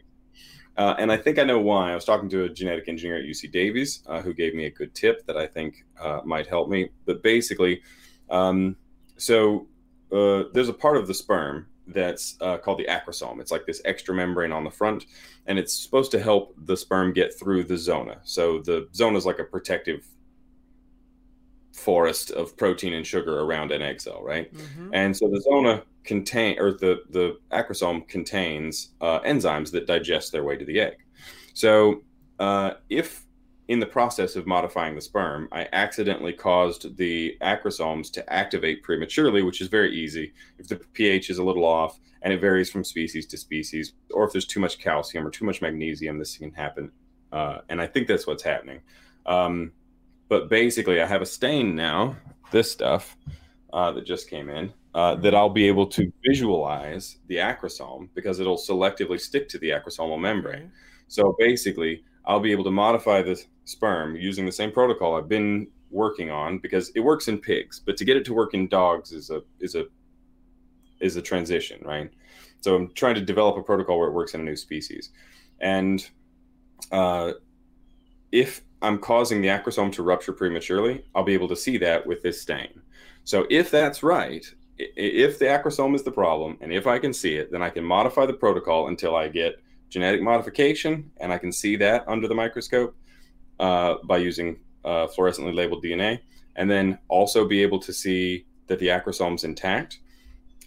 Uh, 0.78 0.96
and 0.98 1.12
I 1.12 1.18
think 1.18 1.40
I 1.40 1.44
know 1.44 1.60
why. 1.60 1.92
I 1.92 1.96
was 1.96 2.04
talking 2.04 2.28
to 2.30 2.44
a 2.46 2.50
genetic 2.50 2.90
engineer 2.90 3.18
at 3.18 3.24
UC 3.26 3.52
Davies 3.52 4.04
uh, 4.08 4.22
who 4.22 4.34
gave 4.34 4.54
me 4.56 4.66
a 4.66 4.72
good 4.72 4.94
tip 4.94 5.26
that 5.28 5.38
I 5.38 5.48
think 5.48 5.86
uh, 6.02 6.22
might 6.26 6.48
help 6.48 6.68
me. 6.70 6.90
But 7.06 7.24
basically, 7.24 7.82
um, 8.30 8.76
so 9.18 9.68
uh, 10.12 10.44
there's 10.54 10.70
a 10.70 10.74
part 10.74 10.98
of 10.98 11.08
the 11.08 11.14
sperm 11.14 11.68
that's 11.88 12.36
uh, 12.42 12.58
called 12.58 12.80
the 12.80 12.86
acrosome. 12.86 13.40
It's 13.40 13.52
like 13.52 13.66
this 13.66 13.82
extra 13.86 14.14
membrane 14.14 14.52
on 14.52 14.64
the 14.64 14.72
front, 14.72 15.06
and 15.46 15.60
it's 15.60 15.74
supposed 15.74 16.12
to 16.12 16.20
help 16.20 16.56
the 16.66 16.76
sperm 16.76 17.14
get 17.14 17.38
through 17.38 17.66
the 17.66 17.78
zona. 17.78 18.20
So 18.24 18.60
the 18.60 18.88
zona 18.94 19.18
is 19.18 19.26
like 19.26 19.40
a 19.40 19.44
protective 19.44 20.06
forest 21.74 22.32
of 22.32 22.56
protein 22.58 22.94
and 22.94 23.06
sugar 23.06 23.42
around 23.42 23.72
an 23.72 23.82
egg 23.82 24.00
cell, 24.00 24.24
right? 24.24 24.52
Mhm. 24.54 24.90
And 24.94 25.16
so 25.16 25.28
the 25.28 25.42
zona 25.42 25.84
contain 26.04 26.58
or 26.60 26.72
the 26.72 27.04
the 27.10 27.38
acrosome 27.52 28.08
contains 28.08 28.94
uh, 29.02 29.20
enzymes 29.22 29.72
that 29.72 29.86
digest 29.86 30.32
their 30.32 30.44
way 30.44 30.56
to 30.56 30.66
the 30.66 30.80
egg. 30.80 30.98
So 31.54 32.04
uh, 32.40 32.76
if 32.90 33.25
in 33.68 33.80
the 33.80 33.86
process 33.86 34.36
of 34.36 34.46
modifying 34.46 34.96
the 34.96 35.02
sperm, 35.02 35.48
I 35.52 35.68
accidentally 35.74 36.34
caused 36.34 36.98
the 36.98 37.36
acrosomes 37.42 38.12
to 38.14 38.34
activate 38.34 38.84
prematurely, 38.84 39.42
which 39.42 39.60
is 39.60 39.68
very 39.68 39.96
easy 39.96 40.34
if 40.60 40.68
the 40.68 40.76
pH 40.76 41.30
is 41.30 41.40
a 41.40 41.44
little 41.44 41.66
off 41.66 42.00
and 42.22 42.32
it 42.32 42.42
varies 42.42 42.70
from 42.70 42.84
species 42.84 43.26
to 43.28 43.38
species, 43.38 43.94
or 44.12 44.26
if 44.26 44.32
there's 44.32 44.46
too 44.46 44.60
much 44.60 44.80
calcium 44.80 45.26
or 45.26 45.30
too 45.30 45.46
much 45.46 45.62
magnesium, 45.62 46.18
this 46.18 46.38
can 46.38 46.52
happen. 46.52 46.92
Uh, 47.32 47.60
and 47.70 47.82
I 47.82 47.88
think 47.88 48.08
that's 48.08 48.26
what's 48.26 48.44
happening. 48.44 48.82
Um, 49.26 49.72
but 50.28 50.50
basically, 50.50 51.02
I 51.02 51.06
have 51.06 51.22
a 51.22 51.26
stain 51.26 51.76
now, 51.76 52.16
this 52.52 52.72
stuff 52.72 53.18
uh, 53.74 53.92
that 53.92 54.06
just 54.06 54.30
came 54.30 54.50
in, 54.50 54.74
uh, 54.96 55.16
that 55.16 55.36
I'll 55.36 55.50
be 55.50 55.68
able 55.68 55.88
to 55.88 56.12
visualize 56.26 57.18
the 57.28 57.38
acrosome 57.38 58.10
because 58.16 58.40
it'll 58.40 58.58
selectively 58.58 59.20
stick 59.20 59.50
to 59.50 59.60
the 59.60 59.70
acrosomal 59.70 60.20
membrane. 60.20 60.72
So 61.08 61.36
basically, 61.38 62.04
I'll 62.28 62.40
be 62.40 62.52
able 62.52 62.64
to 62.66 62.72
modify 62.72 63.22
the 63.22 63.42
sperm 63.66 64.16
using 64.16 64.46
the 64.46 64.52
same 64.52 64.72
protocol 64.72 65.16
I've 65.16 65.30
been 65.30 65.68
working 65.92 66.32
on 66.32 66.60
because 66.60 66.90
it 66.96 67.00
works 67.00 67.28
in 67.28 67.38
pigs, 67.38 67.80
but 67.80 67.98
to 67.98 68.06
get 68.06 68.18
it 68.18 68.26
to 68.26 68.34
work 68.34 68.54
in 68.54 68.68
dogs 68.68 69.12
is 69.12 69.30
a 69.30 69.42
is 69.60 69.76
a 69.76 69.86
is 71.00 71.16
a 71.16 71.22
transition, 71.22 71.82
right? 71.84 72.10
So 72.62 72.76
I'm 72.76 72.94
trying 72.94 73.16
to 73.16 73.22
develop 73.22 73.58
a 73.58 73.64
protocol 73.64 74.00
where 74.00 74.08
it 74.08 74.14
works 74.14 74.34
in 74.34 74.42
a 74.42 74.44
new 74.44 74.56
species, 74.56 75.12
and 75.60 76.08
uh, 76.92 77.34
if 78.32 78.62
I'm 78.82 78.98
causing 78.98 79.42
the 79.42 79.48
acrosome 79.48 79.92
to 79.94 80.04
rupture 80.04 80.34
prematurely, 80.34 81.06
I'll 81.16 81.24
be 81.24 81.34
able 81.34 81.48
to 81.48 81.56
see 81.56 81.78
that 81.78 82.06
with 82.06 82.22
this 82.22 82.42
stain. 82.42 82.82
So 83.24 83.48
if 83.50 83.72
that's 83.72 84.04
right, 84.04 84.46
if 84.78 85.40
the 85.40 85.46
acrosome 85.46 85.96
is 85.96 86.04
the 86.04 86.12
problem, 86.12 86.58
and 86.62 86.72
if 86.72 86.86
I 86.86 87.00
can 87.00 87.14
see 87.14 87.36
it, 87.36 87.52
then 87.52 87.62
I 87.62 87.70
can 87.70 87.84
modify 87.84 88.26
the 88.26 88.34
protocol 88.34 88.88
until 88.88 89.16
I 89.16 89.30
get 89.30 89.56
genetic 89.96 90.22
modification, 90.22 91.10
and 91.22 91.32
I 91.32 91.38
can 91.38 91.54
see 91.54 91.78
that 91.78 92.04
under 92.06 92.28
the 92.28 92.36
microscope 92.36 92.94
uh, 93.62 93.96
by 94.04 94.18
using 94.18 94.50
uh, 94.84 95.08
fluorescently 95.08 95.56
labeled 95.56 95.82
DNA, 95.86 96.20
and 96.58 96.70
then 96.70 97.00
also 97.08 97.48
be 97.48 97.62
able 97.64 97.80
to 97.80 97.94
see 97.94 98.46
that 98.68 98.78
the 98.80 98.90
acrosome's 98.90 99.46
intact. 99.46 100.00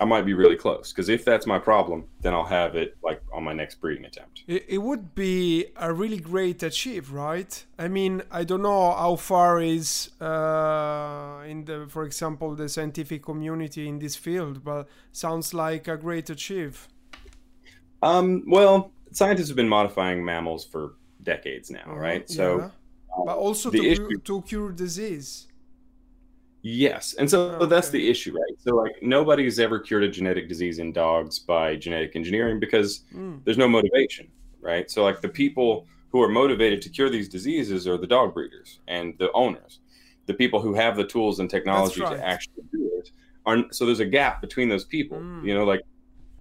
I 0.01 0.05
might 0.05 0.25
be 0.31 0.33
really 0.33 0.57
close 0.57 0.93
because 0.93 1.09
if 1.09 1.25
that's 1.25 1.47
my 1.55 1.59
problem, 1.59 1.99
then 2.23 2.33
I'll 2.33 2.53
have 2.61 2.77
it 2.77 2.97
like 3.03 3.21
on 3.37 3.43
my 3.43 3.53
next 3.53 3.75
breeding 3.83 4.07
attempt. 4.07 4.45
It, 4.47 4.65
it 4.69 4.79
would 4.79 5.15
be 5.15 5.67
a 5.77 5.93
really 5.93 6.21
great 6.33 6.63
achieve, 6.63 7.11
right? 7.11 7.53
I 7.79 7.89
mean, 7.89 8.23
I 8.31 8.45
don't 8.45 8.63
know 8.63 8.93
how 8.93 9.17
far 9.17 9.61
is 9.61 10.11
uh, 10.21 11.43
in 11.53 11.65
the, 11.65 11.87
for 11.89 12.05
example, 12.05 12.55
the 12.55 12.69
scientific 12.69 13.25
community 13.25 13.89
in 13.89 13.99
this 13.99 14.15
field, 14.15 14.63
but 14.63 14.89
sounds 15.13 15.53
like 15.53 15.89
a 15.89 15.97
great 15.97 16.31
achieve. 16.31 16.87
Um, 18.03 18.45
well, 18.47 18.93
scientists 19.13 19.49
have 19.49 19.57
been 19.57 19.69
modifying 19.69 20.25
mammals 20.25 20.65
for 20.65 20.95
decades 21.23 21.71
now, 21.71 21.95
right? 21.95 22.29
So, 22.29 22.59
Yeah. 22.59 22.71
but 23.27 23.37
also 23.37 23.71
to, 23.71 23.85
issue- 23.85 24.09
cu- 24.09 24.19
to 24.21 24.43
cure 24.43 24.71
disease. 24.73 25.47
yes. 26.63 27.15
And 27.15 27.29
so 27.31 27.67
that's 27.67 27.91
the 27.91 28.09
issue, 28.11 28.33
right? 28.33 28.55
So, 28.59 28.75
like, 28.77 29.03
nobody's 29.03 29.59
ever 29.61 29.79
cured 29.79 30.05
a 30.05 30.09
genetic 30.09 30.49
disease 30.49 30.79
in 30.79 30.93
dogs 30.93 31.39
by 31.39 31.77
genetic 31.77 32.17
engineering 32.17 32.59
because 32.61 33.05
Mm. 33.15 33.43
there's 33.45 33.59
no 33.59 33.69
motivation, 33.69 34.29
right? 34.61 34.91
So, 34.91 35.03
like, 35.05 35.21
the 35.21 35.29
people 35.29 35.87
who 36.11 36.23
are 36.23 36.29
motivated 36.29 36.83
to 36.83 36.89
cure 36.89 37.11
these 37.11 37.29
diseases 37.29 37.87
are 37.87 37.97
the 37.99 38.07
dog 38.07 38.35
breeders 38.35 38.81
and 38.89 39.15
the 39.19 39.31
owners. 39.33 39.81
The 40.27 40.35
people 40.35 40.61
who 40.61 40.75
have 40.75 40.97
the 40.97 41.05
tools 41.05 41.39
and 41.41 41.49
technology 41.49 42.01
right. 42.03 42.17
to 42.17 42.27
actually 42.27 42.65
do 42.73 42.91
it 42.99 43.13
are 43.47 43.65
so 43.71 43.87
there's 43.87 44.01
a 44.01 44.07
gap 44.07 44.41
between 44.41 44.69
those 44.69 44.85
people. 44.85 45.19
Mm. 45.19 45.45
You 45.47 45.55
know, 45.55 45.65
like 45.65 45.83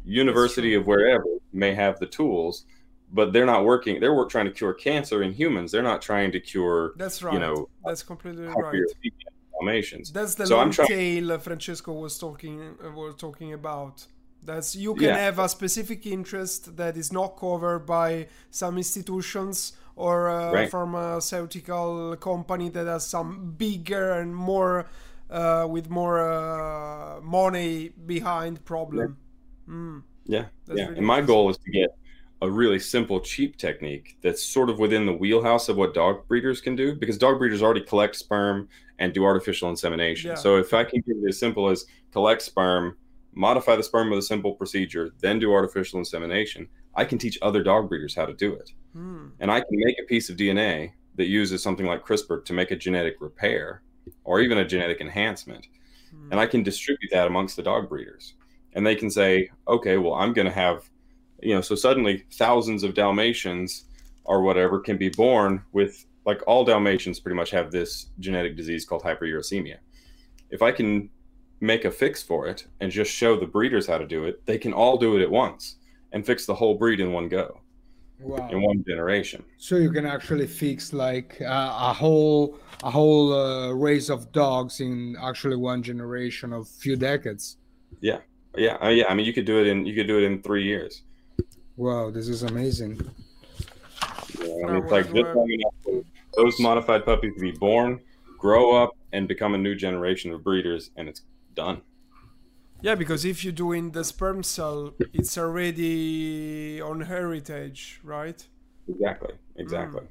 university 0.07 0.73
of 0.73 0.88
wherever 0.88 1.25
may 1.53 1.73
have 1.73 1.99
the 1.99 2.05
tools, 2.05 2.65
but 3.13 3.34
they're 3.34 3.45
not 3.45 3.65
working. 3.65 3.99
They're 3.99 4.13
work, 4.13 4.29
trying 4.29 4.45
to 4.45 4.51
cure 4.51 4.73
cancer 4.73 5.21
in 5.23 5.31
humans. 5.34 5.71
They're 5.71 5.84
not 5.84 6.01
trying 6.01 6.31
to 6.31 6.39
cure, 6.39 6.93
That's 6.97 7.21
right. 7.21 7.34
you 7.34 7.39
know, 7.39 7.69
That's 7.85 8.03
completely 8.03 8.47
right. 8.47 8.81
Dalmatians. 9.59 10.11
That's 10.11 10.35
the 10.35 10.45
So 10.45 10.55
I'm 10.55 10.67
long 10.67 10.71
trying- 10.71 10.88
tail 10.89 11.39
Francesco 11.39 11.91
was 11.93 12.17
talking 12.19 12.75
uh, 12.85 12.91
was 12.91 13.15
talking 13.15 13.53
about. 13.53 14.05
That's 14.43 14.75
you 14.75 14.93
can 14.93 15.05
Yeah. 15.05 15.17
have 15.17 15.39
a 15.39 15.49
specific 15.49 16.05
interest 16.05 16.77
that 16.77 16.95
is 16.95 17.11
not 17.11 17.29
covered 17.38 17.85
by 17.85 18.27
some 18.51 18.77
institutions 18.77 19.73
or 19.95 20.27
a 20.27 20.51
Right. 20.51 20.69
pharmaceutical 20.69 22.15
company 22.17 22.69
that 22.69 22.85
has 22.88 23.07
some 23.07 23.55
bigger 23.57 24.11
and 24.13 24.35
more 24.35 24.85
uh, 25.29 25.65
with 25.69 25.89
more 25.89 26.19
uh, 26.21 27.19
money 27.21 27.89
behind 28.05 28.63
problem. 28.63 29.17
Mm. 29.68 30.03
Yeah, 30.26 30.45
That's 30.65 30.80
yeah. 30.80 30.85
really 30.85 30.98
and 30.98 31.07
my 31.07 31.22
goal 31.22 31.49
is 31.49 31.57
to 31.57 31.72
get 31.72 31.89
a 32.41 32.49
really 32.49 32.80
simple, 32.80 33.19
cheap 33.19 33.57
technique 33.57 34.18
that's 34.22 34.44
sort 34.44 34.69
of 34.69 34.77
within 34.77 35.06
the 35.06 35.14
wheelhouse 35.14 35.69
of 35.69 35.77
what 35.77 35.94
dog 35.94 36.27
breeders 36.27 36.61
can 36.61 36.76
do, 36.76 36.94
because 36.95 37.18
dog 37.18 37.39
breeders 37.39 37.64
already 37.64 37.81
collect 37.81 38.15
sperm 38.15 38.69
and 38.99 39.14
do 39.14 39.23
artificial 39.23 39.69
insemination. 39.69 40.30
Yeah. 40.30 40.35
So 40.35 40.57
if 40.57 40.73
I 40.73 40.84
can 40.84 41.02
get 41.02 41.15
it 41.15 41.27
as 41.27 41.39
simple 41.39 41.69
as 41.69 41.85
collect 42.11 42.41
sperm, 42.44 42.98
modify 43.34 43.76
the 43.76 43.84
sperm 43.84 44.10
with 44.10 44.19
a 44.19 44.23
simple 44.23 44.53
procedure, 44.53 45.14
then 45.19 45.39
do 45.39 45.52
artificial 45.52 45.98
insemination, 45.99 46.68
I 46.95 47.06
can 47.06 47.18
teach 47.18 47.39
other 47.41 47.64
dog 47.64 47.89
breeders 47.89 48.15
how 48.15 48.26
to 48.26 48.34
do 48.34 48.53
it. 48.53 48.72
Mm. 48.95 49.31
And 49.39 49.52
I 49.52 49.60
can 49.61 49.69
make 49.72 49.98
a 49.99 50.06
piece 50.06 50.30
of 50.30 50.38
DNA 50.38 50.91
that 51.15 51.26
uses 51.26 51.64
something 51.64 51.85
like 51.88 52.06
CRISPR 52.06 52.45
to 52.45 52.53
make 52.53 52.69
a 52.69 52.76
genetic 52.76 53.15
repair 53.19 53.81
or 54.23 54.41
even 54.41 54.60
a 54.60 54.65
genetic 54.65 55.02
enhancement 55.02 55.68
Mm. 56.15 56.31
and 56.31 56.39
I 56.39 56.45
can 56.45 56.64
distribute 56.64 57.10
that 57.11 57.27
amongst 57.27 57.56
the 57.56 57.64
dog 57.64 57.89
breeders. 57.89 58.34
And 58.77 58.85
they 58.85 58.95
can 58.95 59.09
say, 59.09 59.49
okay, 59.67 59.97
well, 59.97 60.13
I'm 60.13 60.33
going 60.33 60.45
to 60.45 60.53
have, 60.53 60.87
you 61.41 61.55
know, 61.55 61.61
so 61.61 61.73
suddenly 61.73 62.25
thousands 62.33 62.83
of 62.83 62.93
Dalmatians 62.93 63.85
or 64.23 64.43
whatever 64.43 64.79
can 64.79 64.97
be 64.97 65.09
born 65.09 65.63
with, 65.73 66.05
like, 66.27 66.43
all 66.45 66.63
Dalmatians 66.63 67.19
pretty 67.19 67.35
much 67.35 67.49
have 67.49 67.71
this 67.71 68.11
genetic 68.19 68.55
disease 68.55 68.85
called 68.85 69.01
hyperuricemia. 69.01 69.77
If 70.51 70.61
I 70.61 70.71
can 70.71 71.09
make 71.59 71.85
a 71.85 71.91
fix 71.91 72.21
for 72.21 72.45
it 72.45 72.67
and 72.79 72.91
just 72.91 73.11
show 73.11 73.35
the 73.35 73.47
breeders 73.47 73.87
how 73.87 73.97
to 73.97 74.05
do 74.05 74.25
it, 74.25 74.45
they 74.45 74.59
can 74.59 74.73
all 74.73 74.95
do 74.95 75.17
it 75.17 75.23
at 75.23 75.31
once 75.31 75.77
and 76.11 76.23
fix 76.23 76.45
the 76.45 76.53
whole 76.53 76.75
breed 76.75 76.99
in 76.99 77.11
one 77.11 77.29
go, 77.29 77.61
Wow. 78.19 78.47
in 78.51 78.61
one 78.61 78.83
generation. 78.87 79.43
So 79.57 79.77
you 79.77 79.91
can 79.91 80.05
actually 80.05 80.45
fix 80.45 80.93
like 80.93 81.41
uh, 81.41 81.89
a 81.89 81.93
whole 81.93 82.59
a 82.83 82.91
whole 82.91 83.33
uh, 83.33 83.71
race 83.71 84.09
of 84.09 84.31
dogs 84.31 84.81
in 84.81 85.15
actually 85.19 85.55
one 85.55 85.81
generation 85.81 86.53
of 86.53 86.67
few 86.67 86.95
decades. 86.95 87.57
Yeah, 88.01 88.19
uh, 88.57 88.89
yeah. 88.89 89.05
I 89.09 89.13
mean, 89.13 89.25
you 89.25 89.34
could 89.34 89.45
do 89.45 89.59
it 89.61 89.67
in 89.67 89.85
you 89.85 89.93
could 89.95 90.07
do 90.07 90.17
it 90.17 90.23
in 90.23 90.41
three 90.41 90.63
years. 90.63 91.03
Wow, 91.75 92.09
this 92.11 92.27
is 92.27 92.43
amazing. 92.43 92.99
You 94.39 94.47
know, 94.47 94.67
I 94.67 94.71
mean, 94.73 94.84
it's 94.84 94.91
like 94.91 95.05
we're- 95.13 95.23
just 95.23 95.35
long 95.35 95.49
enough 95.51 95.73
for 95.84 96.03
those 96.35 96.59
modified 96.59 97.05
puppies 97.05 97.34
to 97.35 97.39
be 97.39 97.51
born, 97.51 97.99
grow 98.38 98.75
up, 98.75 98.91
and 99.13 99.27
become 99.27 99.53
a 99.53 99.57
new 99.57 99.75
generation 99.75 100.31
of 100.31 100.43
breeders, 100.43 100.91
and 100.97 101.07
it's 101.07 101.21
done. 101.55 101.81
Yeah, 102.81 102.95
because 102.95 103.25
if 103.25 103.43
you 103.43 103.51
do 103.51 103.71
in 103.71 103.91
the 103.91 104.03
sperm 104.03 104.43
cell, 104.43 104.93
it's 105.13 105.38
already 105.38 106.79
on 106.79 107.01
heritage, 107.01 107.99
right? 108.03 108.45
Exactly, 108.88 109.34
exactly. 109.55 109.88
I'm 109.88 110.05
gonna 110.05 110.07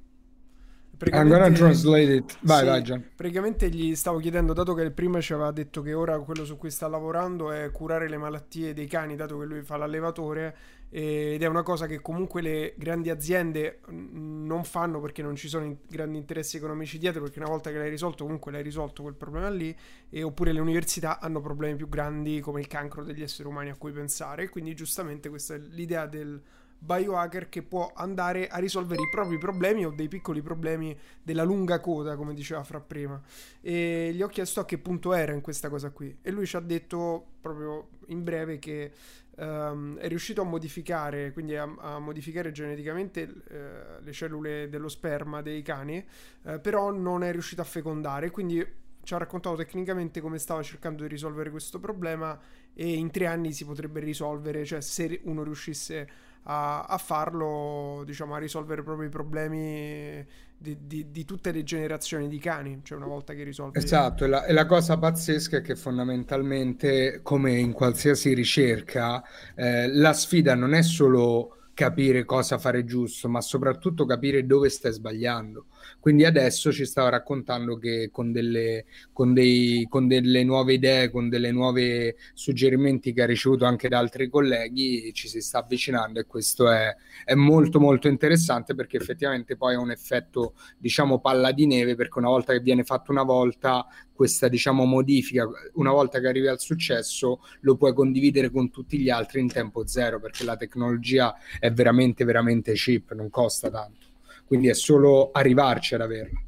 Praticamente- 0.97 1.59
translate 1.59 2.15
it. 2.15 2.39
Vai, 2.41 2.61
Sì, 2.61 2.65
vai, 2.67 2.83
Gian. 2.83 3.05
Praticamente 3.15 3.69
gli 3.69 3.95
stavo 3.95 4.19
chiedendo, 4.19 4.53
dato 4.53 4.75
che 4.75 4.91
prima 4.91 5.21
ci 5.21 5.33
aveva 5.33 5.51
detto 5.51 5.83
che 5.83 5.93
ora 5.95 6.19
quello 6.21 6.45
su 6.45 6.57
cui 6.57 6.71
sta 6.71 6.89
lavorando 6.89 7.51
è 7.51 7.71
curare 7.71 8.09
le 8.09 8.17
malattie 8.17 8.73
dei 8.73 8.87
cani, 8.87 9.17
dato 9.17 9.39
che 9.39 9.45
lui 9.45 9.63
fa 9.63 9.77
l'allevatore, 9.77 10.57
ed 10.89 11.43
è 11.43 11.47
una 11.47 11.63
cosa 11.65 11.87
che 11.87 12.01
comunque 12.01 12.41
le 12.41 12.75
grandi 12.79 13.11
aziende 13.11 13.81
non 13.89 14.63
fanno 14.65 15.01
perché 15.01 15.21
non 15.21 15.35
ci 15.35 15.49
sono 15.49 15.65
in- 15.65 15.77
grandi 15.89 16.17
interessi 16.17 16.57
economici 16.57 16.97
dietro, 16.97 17.23
perché 17.23 17.41
una 17.41 17.49
volta 17.49 17.71
che 17.71 17.79
l'hai 17.79 17.91
risolto 17.91 18.25
comunque 18.25 18.53
l'hai 18.53 18.63
risolto 18.63 19.03
quel 19.03 19.15
problema 19.15 19.49
lì, 19.51 19.77
e 20.09 20.23
oppure 20.23 20.53
le 20.53 20.61
università 20.61 21.19
hanno 21.21 21.41
problemi 21.41 21.77
più 21.77 21.89
grandi 21.89 22.41
come 22.41 22.61
il 22.61 22.69
cancro 22.69 23.03
degli 23.03 23.23
esseri 23.23 23.49
umani 23.49 23.71
a 23.71 23.75
cui 23.77 23.93
pensare, 23.93 24.49
quindi 24.49 24.75
giustamente 24.75 25.29
questa 25.29 25.55
è 25.55 25.59
l'idea 25.59 26.07
del 26.07 26.41
biohacker 26.79 27.49
che 27.49 27.63
può 27.63 27.93
andare 27.95 28.49
a 28.49 28.59
risolvere 28.59 29.03
i 29.03 29.09
propri 29.11 29.39
problemi 29.39 29.85
o 29.85 29.91
dei 29.91 30.09
piccoli 30.09 30.43
problemi 30.43 30.97
della 31.23 31.43
lunga 31.43 31.81
coda, 31.81 32.17
come 32.17 32.35
diceva 32.35 32.63
Fra 32.63 32.81
prima. 32.81 33.21
E 33.61 34.13
gli 34.15 34.23
ho 34.23 34.29
chiesto 34.29 34.61
a 34.61 34.65
che 34.65 34.79
punto 34.79 35.13
era 35.13 35.33
in 35.33 35.41
questa 35.41 35.69
cosa 35.69 35.91
qui. 35.91 36.17
E 36.23 36.31
lui 36.31 36.47
ci 36.47 36.57
ha 36.57 36.61
detto 36.61 37.35
proprio 37.41 37.89
in 38.07 38.23
breve 38.23 38.59
che 38.59 38.93
um, 39.37 39.97
è 39.97 40.09
riuscito 40.09 40.43
a 40.43 40.45
modificare, 40.45 41.33
quindi 41.33 41.57
a, 41.57 41.73
a 41.79 41.99
modificare 41.99 42.53
geneticamente 42.53 43.23
uh, 43.23 44.03
le 44.03 44.13
cellule 44.13 44.69
dello 44.69 44.89
sperma 44.89 45.43
dei 45.43 45.63
cani, 45.63 46.05
uh, 46.43 46.61
però 46.61 46.91
non 46.91 47.23
è 47.23 47.33
riuscito 47.33 47.61
a 47.61 47.65
fecondare, 47.65 48.31
quindi 48.31 48.85
ci 49.03 49.15
ha 49.15 49.19
raccontato 49.19 49.55
tecnicamente 49.55 50.21
come 50.21 50.39
stava 50.39 50.63
cercando 50.63 51.03
di 51.03 51.09
risolvere 51.09 51.51
questo 51.51 51.79
problema 51.79 52.37
e 52.75 52.93
in 52.95 53.11
tre 53.13 53.27
anni 53.27 53.53
si 53.53 53.65
potrebbe 53.65 54.01
risolvere, 54.01 54.65
cioè 54.65 54.81
se 54.81 55.21
uno 55.25 55.45
riuscisse 55.45 56.09
a, 56.49 56.83
a 56.83 56.99
farlo, 56.99 58.03
diciamo, 58.05 58.35
a 58.35 58.39
risolvere 58.39 58.83
proprio 58.83 59.07
i 59.07 59.11
problemi 59.11 60.25
di, 60.59 60.79
di, 60.87 61.11
di, 61.11 61.25
tutte 61.25 61.53
le 61.53 61.63
generazioni 61.63 62.29
di 62.29 62.39
cani, 62.39 62.81
cioè 62.83 62.97
una 62.97 63.07
volta 63.07 63.35
che 63.35 63.43
risolve... 63.43 63.79
Esatto, 63.79 64.25
e 64.25 64.29
la, 64.29 64.45
e 64.45 64.53
la 64.53 64.67
cosa 64.67 64.97
pazzesca 64.97 65.59
è 65.59 65.61
che 65.61 65.77
fondamentalmente, 65.77 67.21
come 67.23 67.59
in 67.59 67.73
qualsiasi 67.73 68.33
ricerca, 68.33 69.23
eh, 69.55 69.89
la 69.89 70.13
sfida 70.13 70.55
non 70.55 70.73
è 70.75 70.83
solo 70.83 71.57
capire 71.75 72.25
cosa 72.25 72.59
fare 72.59 72.85
giusto, 72.85 73.29
ma 73.29 73.41
soprattutto 73.43 74.07
capire 74.07 74.47
dove 74.47 74.71
stai 74.71 74.93
sbagliando. 74.93 75.67
Quindi 76.01 76.25
adesso 76.25 76.73
ci 76.73 76.85
stava 76.85 77.09
raccontando 77.09 77.77
che 77.79 78.11
con 78.13 78.33
delle, 78.33 78.85
con, 79.13 79.35
dei, 79.35 79.87
con 79.89 80.07
delle 80.07 80.45
nuove 80.45 80.75
idee, 80.75 81.11
con 81.11 81.29
delle 81.29 81.51
nuove 81.51 82.17
suggerimenti 82.35 83.13
che 83.13 83.23
ha 83.23 83.27
ricevuto 83.27 83.65
anche 83.65 83.89
da 83.89 83.99
altri 83.99 84.29
colleghi, 84.29 85.13
ci 85.13 85.29
si 85.29 85.41
sta 85.41 85.59
avvicinando 85.59 86.21
e 86.21 86.27
questo 86.27 86.71
è, 86.71 86.95
è 87.25 87.35
molto 87.35 87.81
molto 87.81 88.09
interessante 88.09 88.75
perché 88.75 88.97
effettivamente 88.97 89.57
poi 89.57 89.75
ha 89.75 89.81
un 89.81 89.91
effetto, 89.91 90.55
diciamo, 90.79 91.19
palla 91.21 91.53
di 91.53 91.67
neve, 91.67 91.95
perché 91.95 92.19
una 92.19 92.29
volta 92.29 92.53
che 92.53 92.61
viene 92.61 92.85
fatto 92.85 93.11
una 93.11 93.25
volta, 93.25 93.87
questa 94.17 94.49
diciamo 94.49 94.85
modifica 94.87 95.47
una 95.75 95.93
volta 95.93 96.19
che 96.19 96.27
arrivi 96.27 96.49
al 96.49 96.59
successo 96.59 97.41
lo 97.61 97.77
puoi 97.77 97.93
condividere 97.93 98.51
con 98.51 98.71
tutti 98.71 98.99
gli 98.99 99.11
altri 99.11 99.41
in 99.41 99.49
tempo 99.49 99.87
zero 99.87 100.19
perché 100.19 100.43
la 100.43 100.57
tecnologia 100.57 101.37
è 101.61 101.71
veramente 101.71 102.25
veramente 102.25 102.73
cheap 102.73 103.13
non 103.13 103.29
costa 103.29 103.71
tanto 103.71 104.06
quindi 104.47 104.69
è 104.69 104.75
solo 104.75 105.31
arrivarci 105.33 105.95
ad 105.95 106.01
averla 106.01 106.41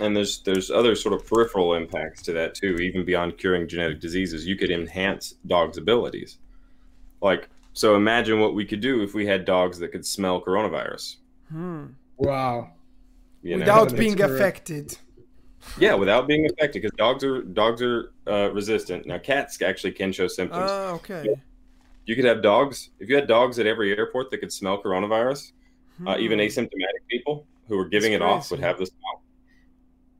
and 0.00 0.14
there's 0.14 0.42
there's 0.42 0.70
other 0.70 0.96
sort 0.96 1.14
of 1.14 1.24
peripheral 1.24 1.74
impacts 1.74 2.22
to 2.22 2.32
that 2.32 2.54
too 2.54 2.76
even 2.80 3.04
beyond 3.04 3.36
curing 3.36 3.68
genetic 3.68 4.00
diseases 4.00 4.44
you 4.44 4.56
could 4.56 4.70
enhance 4.70 5.36
dogs 5.46 5.78
abilities 5.78 6.38
like 7.20 7.48
so 7.72 7.94
imagine 7.94 8.40
what 8.40 8.54
we 8.54 8.64
could 8.64 8.80
do 8.80 9.02
if 9.02 9.14
we 9.14 9.24
had 9.24 9.44
dogs 9.44 9.78
that 9.78 9.92
could 9.92 10.04
smell 10.04 10.40
coronavirus 10.40 11.16
hmm. 11.48 11.86
wow 12.16 12.68
you 13.42 13.56
without 13.58 13.92
know? 13.92 13.98
being 13.98 14.20
affected 14.20 14.98
yeah, 15.78 15.94
without 15.94 16.26
being 16.26 16.46
affected, 16.46 16.82
because 16.82 16.96
dogs 16.96 17.24
are 17.24 17.42
dogs 17.42 17.82
are 17.82 18.12
uh, 18.26 18.50
resistant. 18.52 19.06
Now, 19.06 19.18
cats 19.18 19.60
actually 19.62 19.92
can 19.92 20.12
show 20.12 20.28
symptoms. 20.28 20.70
Oh, 20.70 20.90
uh, 20.90 20.94
okay. 20.96 21.34
You 22.06 22.14
could 22.14 22.24
have 22.26 22.42
dogs. 22.42 22.90
If 23.00 23.08
you 23.08 23.16
had 23.16 23.26
dogs 23.26 23.58
at 23.58 23.66
every 23.66 23.96
airport 23.96 24.30
that 24.30 24.38
could 24.38 24.52
smell 24.52 24.82
coronavirus, 24.82 25.52
hmm. 25.98 26.08
uh, 26.08 26.16
even 26.18 26.38
hmm. 26.38 26.44
asymptomatic 26.44 27.02
people 27.08 27.46
who 27.68 27.76
were 27.76 27.88
giving 27.88 28.12
it 28.12 28.22
off 28.22 28.50
would 28.50 28.60
have 28.60 28.78
this 28.78 28.90
smell. 28.90 29.22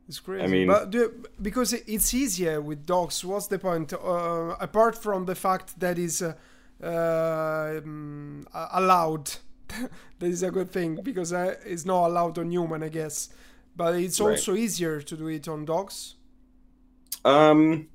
It's 0.09 0.21
crazy. 0.21 0.45
I 0.45 0.47
mean, 0.49 0.67
but 0.67 0.91
do, 0.91 1.25
because 1.41 1.73
it's 1.73 2.13
easier 2.13 2.61
with 2.61 2.85
dogs. 2.85 3.25
What's 3.25 3.47
the 3.47 3.59
point? 3.59 3.93
Uh, 3.93 4.57
apart 4.61 5.03
from 5.03 5.25
the 5.25 5.35
fact 5.35 5.81
that 5.81 5.99
is 5.99 6.23
uh, 6.23 6.35
um, 6.83 8.47
allowed, 8.53 9.31
that 10.19 10.27
is 10.27 10.43
a 10.43 10.51
good 10.51 10.71
thing 10.71 10.99
because 11.03 11.33
uh, 11.33 11.55
it's 11.65 11.87
not 11.87 12.09
allowed 12.09 12.39
on 12.39 12.51
human, 12.51 12.83
I 12.83 12.91
guess 12.91 13.31
but 13.77 13.95
it's 13.97 14.21
also 14.21 14.53
right. 14.53 14.61
easier 14.61 15.01
to 15.01 15.17
do 15.17 15.29
it 15.29 15.49
on 15.49 15.65
dogs. 15.65 16.15
Um, 17.25 17.89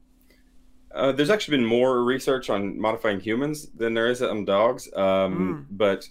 uh, 0.93 1.11
there's 1.11 1.30
actually 1.30 1.57
been 1.57 1.65
more 1.65 2.03
research 2.03 2.49
on 2.49 2.80
modifying 2.80 3.19
humans 3.19 3.68
than 3.76 3.93
there 3.93 4.07
is 4.07 4.22
on 4.22 4.45
dogs. 4.45 4.89
Um, 4.95 5.65
mm. 5.69 5.77
but 5.77 6.07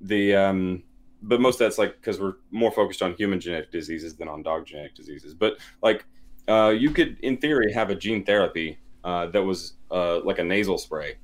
the 0.00 0.34
um, 0.34 0.82
but 1.22 1.40
most 1.40 1.54
of 1.54 1.66
that's 1.66 1.78
like 1.78 1.96
because 1.96 2.20
we're 2.20 2.34
more 2.50 2.72
focused 2.72 3.02
on 3.02 3.14
human 3.14 3.40
genetic 3.40 3.70
diseases 3.70 4.14
than 4.16 4.28
on 4.28 4.42
dog 4.42 4.66
genetic 4.66 4.94
diseases. 4.94 5.34
But 5.34 5.58
like 5.82 6.04
uh, 6.48 6.74
you 6.76 6.90
could, 6.90 7.18
in 7.20 7.36
theory, 7.36 7.72
have 7.72 7.90
a 7.90 7.94
gene 7.94 8.24
therapy 8.24 8.78
uh, 9.04 9.26
that 9.26 9.42
was 9.42 9.74
uh, 9.90 10.20
like 10.20 10.38
a 10.38 10.44
nasal 10.44 10.78
spray 10.78 11.16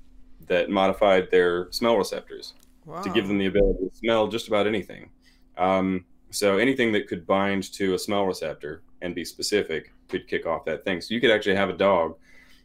that 0.46 0.70
modified 0.70 1.30
their 1.30 1.70
smell 1.72 1.96
receptors 1.96 2.54
wow. 2.84 3.02
to 3.02 3.10
give 3.10 3.28
them 3.28 3.38
the 3.38 3.46
ability 3.46 3.88
to 3.88 3.96
smell 3.96 4.28
just 4.28 4.48
about 4.48 4.66
anything. 4.66 5.10
Um, 5.56 6.04
so 6.30 6.58
anything 6.58 6.92
that 6.92 7.08
could 7.08 7.26
bind 7.26 7.72
to 7.74 7.94
a 7.94 7.98
smell 7.98 8.24
receptor 8.24 8.82
and 9.02 9.14
be 9.14 9.24
specific 9.24 9.92
could 10.08 10.26
kick 10.26 10.46
off 10.46 10.64
that 10.64 10.84
thing. 10.84 11.00
So 11.00 11.14
you 11.14 11.20
could 11.20 11.30
actually 11.30 11.56
have 11.56 11.68
a 11.68 11.76
dog. 11.76 12.16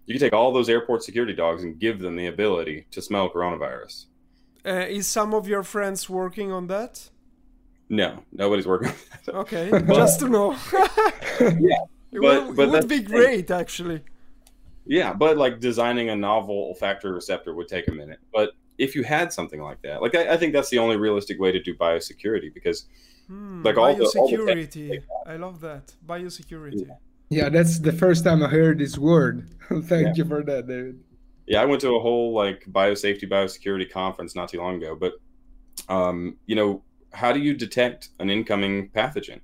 You 0.06 0.14
could 0.14 0.22
take 0.22 0.34
all 0.34 0.52
those 0.52 0.70
airport 0.70 1.04
security 1.04 1.34
dogs 1.34 1.64
and 1.64 1.80
give 1.80 2.00
them 2.00 2.16
the 2.16 2.28
ability 2.28 2.88
to 2.92 3.02
smell 3.02 3.30
coronavirus. 3.30 4.06
Uh, 4.66 4.86
is 4.88 5.08
some 5.08 5.34
of 5.34 5.48
your 5.48 5.64
friends 5.64 6.10
working 6.10 6.52
on 6.52 6.68
that? 6.68 7.10
No, 7.94 8.24
nobody's 8.32 8.66
working. 8.66 8.94
okay, 9.28 9.70
just 9.88 10.20
to 10.22 10.30
know. 10.30 10.52
yeah, 11.40 11.84
it 12.12 12.22
but, 12.22 12.48
would, 12.48 12.56
but 12.56 12.68
it 12.68 12.72
would 12.72 12.88
be 12.88 13.02
great, 13.02 13.52
actually. 13.52 14.02
Yeah, 14.86 15.14
but 15.14 15.38
like 15.38 15.60
designing 15.60 16.10
a 16.10 16.16
novel 16.16 16.56
olfactory 16.56 17.12
receptor 17.12 17.54
would 17.54 17.68
take 17.68 17.88
a 17.88 17.92
minute. 17.92 18.20
But 18.34 18.52
if 18.78 18.96
you 18.96 19.04
had 19.04 19.32
something 19.32 19.62
like 19.62 19.82
that, 19.84 20.02
like 20.02 20.16
I, 20.16 20.34
I 20.34 20.38
think 20.38 20.54
that's 20.54 20.70
the 20.70 20.80
only 20.80 20.98
realistic 20.98 21.40
way 21.40 21.52
to 21.52 21.62
do 21.62 21.76
biosecurity 21.76 22.54
because 22.54 22.88
Hmm, 23.28 23.64
like 23.64 23.78
all 23.78 23.96
biosecurity. 23.96 24.74
The, 24.74 25.02
all 25.10 25.24
the 25.26 25.32
I 25.32 25.36
love 25.38 25.62
that. 25.62 25.94
Biosecurity. 26.06 26.88
Yeah. 26.88 26.96
yeah. 27.30 27.50
that's 27.50 27.80
the 27.80 27.94
first 27.94 28.24
time 28.24 28.44
I 28.44 28.48
heard 28.48 28.80
this 28.80 28.98
word. 28.98 29.48
Thank 29.70 29.92
yeah. 29.92 30.14
you 30.16 30.26
for 30.26 30.44
that, 30.44 30.68
David. 30.68 31.00
Yeah, 31.48 31.62
I 31.62 31.66
went 31.66 31.82
to 31.82 31.96
a 31.96 32.00
whole 32.00 32.34
like 32.34 32.66
biosafety, 32.72 33.30
biosecurity 33.30 33.90
conference 33.92 34.36
not 34.36 34.50
too 34.50 34.60
long 34.60 34.76
ago. 34.76 34.96
But 34.96 35.14
um, 35.90 36.38
you 36.46 36.56
know, 36.56 36.84
how 37.14 37.32
do 37.32 37.40
you 37.40 37.54
detect 37.54 38.10
an 38.20 38.30
incoming 38.30 38.90
pathogen? 38.90 39.42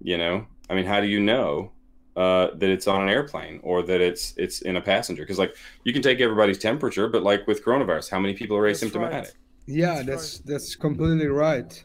You 0.00 0.18
know, 0.18 0.46
I 0.68 0.74
mean, 0.74 0.84
how 0.84 1.00
do 1.00 1.06
you 1.06 1.20
know 1.20 1.72
uh, 2.16 2.48
that 2.54 2.68
it's 2.68 2.86
on 2.86 3.02
an 3.02 3.08
airplane 3.08 3.60
or 3.62 3.82
that 3.82 4.00
it's 4.00 4.34
it's 4.36 4.62
in 4.62 4.76
a 4.76 4.80
passenger? 4.80 5.22
Because 5.22 5.38
like 5.38 5.56
you 5.84 5.92
can 5.92 6.02
take 6.02 6.20
everybody's 6.20 6.58
temperature, 6.58 7.08
but 7.08 7.22
like 7.22 7.46
with 7.46 7.64
coronavirus, 7.64 8.10
how 8.10 8.18
many 8.18 8.34
people 8.34 8.56
are 8.56 8.66
that's 8.66 8.82
asymptomatic? 8.82 9.12
Right. 9.12 9.32
Yeah, 9.66 9.94
that's 9.94 10.06
that's, 10.06 10.36
right. 10.38 10.46
that's 10.46 10.76
completely 10.76 11.28
right 11.28 11.84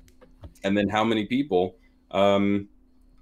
and 0.63 0.77
then 0.77 0.89
how 0.89 1.03
many 1.03 1.25
people 1.25 1.75
um, 2.11 2.67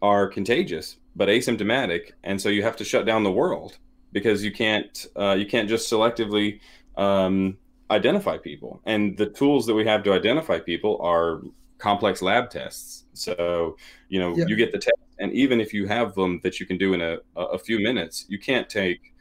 are 0.01 0.27
contagious 0.27 0.97
but 1.15 1.29
asymptomatic, 1.29 2.11
and 2.23 2.41
so 2.41 2.49
you 2.49 2.61
have 2.63 2.75
to 2.75 2.83
shut 2.83 3.05
down 3.05 3.23
the 3.23 3.31
world 3.31 3.77
because 4.11 4.43
you 4.43 4.51
can't 4.51 5.05
uh, 5.15 5.35
you 5.39 5.45
can't 5.45 5.69
just 5.69 5.89
selectively 5.89 6.59
um, 6.97 7.57
identify 7.89 8.37
people. 8.37 8.81
And 8.85 9.17
the 9.17 9.27
tools 9.27 9.65
that 9.67 9.75
we 9.75 9.85
have 9.85 10.03
to 10.03 10.11
identify 10.11 10.59
people 10.59 10.99
are 11.01 11.41
complex 11.77 12.21
lab 12.21 12.49
tests. 12.49 13.05
So 13.13 13.77
you 14.09 14.19
know 14.19 14.35
yeah. 14.35 14.45
you 14.47 14.55
get 14.55 14.71
the 14.71 14.79
test, 14.79 14.97
and 15.19 15.31
even 15.33 15.59
if 15.59 15.73
you 15.73 15.87
have 15.87 16.13
them 16.15 16.39
that 16.43 16.59
you 16.59 16.65
can 16.65 16.77
do 16.77 16.93
in 16.93 17.01
a, 17.01 17.17
a 17.35 17.57
few 17.57 17.79
minutes, 17.79 18.25
you 18.27 18.39
can't 18.39 18.69
take 18.69 19.13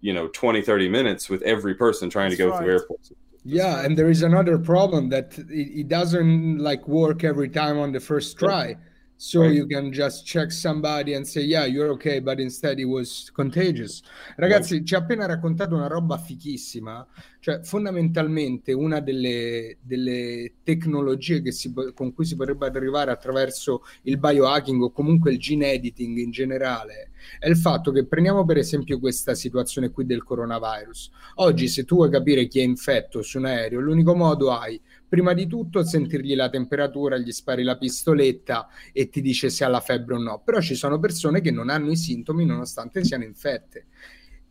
you 0.00 0.12
know 0.12 0.28
20 0.28 0.62
30 0.62 0.88
minutes 0.88 1.28
with 1.28 1.42
every 1.42 1.74
person 1.74 2.08
trying 2.10 2.30
That's 2.30 2.38
to 2.38 2.44
go 2.44 2.50
right. 2.50 2.58
through 2.58 2.72
airports 2.72 3.12
yeah 3.44 3.84
and 3.84 3.96
there 3.96 4.10
is 4.10 4.22
another 4.22 4.58
problem 4.58 5.08
that 5.10 5.38
it, 5.38 5.80
it, 5.80 5.88
doesn't 5.88 6.58
like 6.58 6.86
work 6.88 7.24
every 7.24 7.48
time 7.48 7.78
on 7.78 7.92
the 7.92 8.00
first 8.00 8.38
try 8.38 8.76
so 9.22 9.42
right. 9.42 9.52
you 9.52 9.66
can 9.66 9.92
just 9.92 10.24
check 10.24 10.50
somebody 10.50 11.12
and 11.12 11.26
say 11.26 11.42
yeah 11.42 11.66
you're 11.66 11.90
okay 11.90 12.20
but 12.20 12.40
instead 12.40 12.78
it 12.78 12.86
was 12.86 13.30
contagious 13.34 14.00
ragazzi 14.38 14.76
right. 14.76 14.86
ci 14.86 14.94
ha 14.94 14.98
appena 15.00 15.26
raccontato 15.26 15.74
una 15.74 15.88
roba 15.88 16.16
fichissima 16.16 17.06
cioè 17.38 17.60
fondamentalmente 17.62 18.72
una 18.72 19.00
delle, 19.00 19.76
delle 19.82 20.54
tecnologie 20.62 21.52
si, 21.52 21.70
con 21.92 22.14
cui 22.14 22.24
si 22.24 22.34
potrebbe 22.34 22.66
arrivare 22.68 23.10
attraverso 23.10 23.82
il 24.04 24.16
biohacking 24.16 24.80
o 24.80 24.90
comunque 24.90 25.32
il 25.32 25.38
gene 25.38 25.72
editing 25.72 26.16
in 26.16 26.30
generale 26.30 27.09
è 27.38 27.48
il 27.48 27.56
fatto 27.56 27.92
che 27.92 28.06
prendiamo 28.06 28.44
per 28.44 28.58
esempio 28.58 28.98
questa 28.98 29.34
situazione 29.34 29.90
qui 29.90 30.06
del 30.06 30.22
coronavirus 30.22 31.10
oggi 31.36 31.68
se 31.68 31.84
tu 31.84 31.96
vuoi 31.96 32.10
capire 32.10 32.46
chi 32.46 32.60
è 32.60 32.62
infetto 32.62 33.22
su 33.22 33.38
un 33.38 33.46
aereo 33.46 33.80
l'unico 33.80 34.14
modo 34.14 34.52
hai 34.52 34.80
prima 35.10 35.34
di 35.34 35.48
tutto 35.48 35.82
sentirgli 35.82 36.36
la 36.36 36.48
temperatura, 36.48 37.18
gli 37.18 37.32
spari 37.32 37.64
la 37.64 37.76
pistoletta 37.76 38.68
e 38.92 39.08
ti 39.08 39.20
dice 39.20 39.50
se 39.50 39.64
ha 39.64 39.68
la 39.68 39.80
febbre 39.80 40.14
o 40.14 40.18
no. 40.18 40.40
Però 40.44 40.60
ci 40.60 40.76
sono 40.76 41.00
persone 41.00 41.40
che 41.40 41.50
non 41.50 41.68
hanno 41.68 41.90
i 41.90 41.96
sintomi 41.96 42.46
nonostante 42.46 43.04
siano 43.04 43.24
infette. 43.24 43.86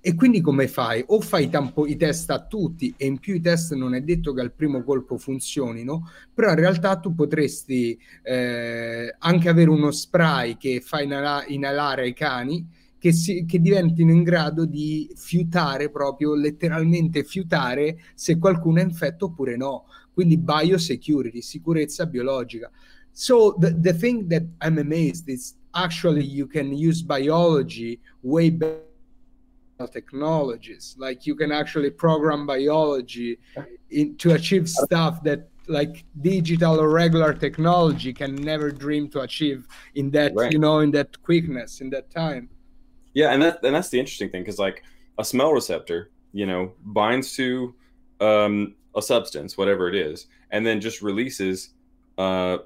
E 0.01 0.15
quindi 0.15 0.39
come 0.39 0.69
fai? 0.69 1.03
O 1.07 1.19
fai 1.19 1.45
i, 1.45 1.49
tampo- 1.49 1.85
i 1.85 1.97
test 1.97 2.29
a 2.29 2.45
tutti 2.45 2.93
e 2.95 3.05
in 3.05 3.19
più 3.19 3.35
i 3.35 3.41
test 3.41 3.73
non 3.73 3.93
è 3.93 4.01
detto 4.01 4.33
che 4.33 4.39
al 4.39 4.53
primo 4.53 4.81
colpo 4.81 5.17
funzionino, 5.17 6.09
però 6.33 6.49
in 6.51 6.55
realtà 6.55 6.97
tu 6.97 7.13
potresti 7.13 7.99
eh, 8.23 9.13
anche 9.17 9.49
avere 9.49 9.69
uno 9.69 9.91
spray 9.91 10.55
che 10.55 10.79
fa 10.79 11.01
inala- 11.01 11.43
inalare 11.47 12.03
ai 12.03 12.13
cani 12.13 12.65
che, 12.97 13.11
si, 13.11 13.43
che 13.45 13.59
diventino 13.59 14.11
in 14.11 14.23
grado 14.23 14.65
di 14.65 15.11
fiutare 15.15 15.89
proprio, 15.89 16.33
letteralmente 16.33 17.25
fiutare 17.25 17.99
se 18.13 18.37
qualcuno 18.37 18.79
è 18.79 18.83
infetto 18.83 19.25
oppure 19.25 19.57
no. 19.57 19.85
Quindi 20.13 20.37
biosecurity, 20.37 21.41
sicurezza 21.41 22.05
biologica. 22.05 22.71
So 23.11 23.55
the, 23.59 23.77
the 23.77 23.93
thing 23.93 24.27
that 24.27 24.43
I'm 24.61 24.77
amazed 24.77 25.27
is 25.27 25.55
actually 25.71 26.23
you 26.23 26.47
can 26.47 26.71
use 26.71 27.03
biology 27.03 27.99
way 28.21 28.49
better 28.49 28.87
technologies. 29.87 30.95
Like 30.97 31.25
you 31.25 31.35
can 31.35 31.51
actually 31.51 31.89
program 31.89 32.45
biology 32.45 33.39
in, 33.89 34.17
to 34.17 34.33
achieve 34.33 34.69
stuff 34.69 35.23
that 35.23 35.49
like 35.67 36.03
digital 36.21 36.79
or 36.81 36.89
regular 36.89 37.33
technology 37.33 38.11
can 38.11 38.35
never 38.35 38.71
dream 38.71 39.07
to 39.09 39.21
achieve 39.21 39.67
in 39.95 40.09
that 40.11 40.33
right. 40.35 40.51
you 40.51 40.59
know 40.59 40.79
in 40.79 40.91
that 40.91 41.21
quickness 41.21 41.81
in 41.81 41.89
that 41.91 42.09
time. 42.09 42.49
Yeah 43.13 43.31
and 43.31 43.41
that 43.41 43.63
and 43.63 43.75
that's 43.75 43.89
the 43.89 43.99
interesting 43.99 44.29
thing 44.29 44.41
because 44.41 44.59
like 44.59 44.83
a 45.17 45.25
smell 45.25 45.53
receptor 45.53 46.11
you 46.33 46.45
know 46.45 46.73
binds 46.85 47.33
to 47.35 47.75
um, 48.19 48.75
a 48.95 49.01
substance 49.01 49.57
whatever 49.57 49.87
it 49.87 49.95
is 49.95 50.27
and 50.51 50.65
then 50.65 50.81
just 50.81 51.01
releases 51.01 51.69
uh, 52.17 52.57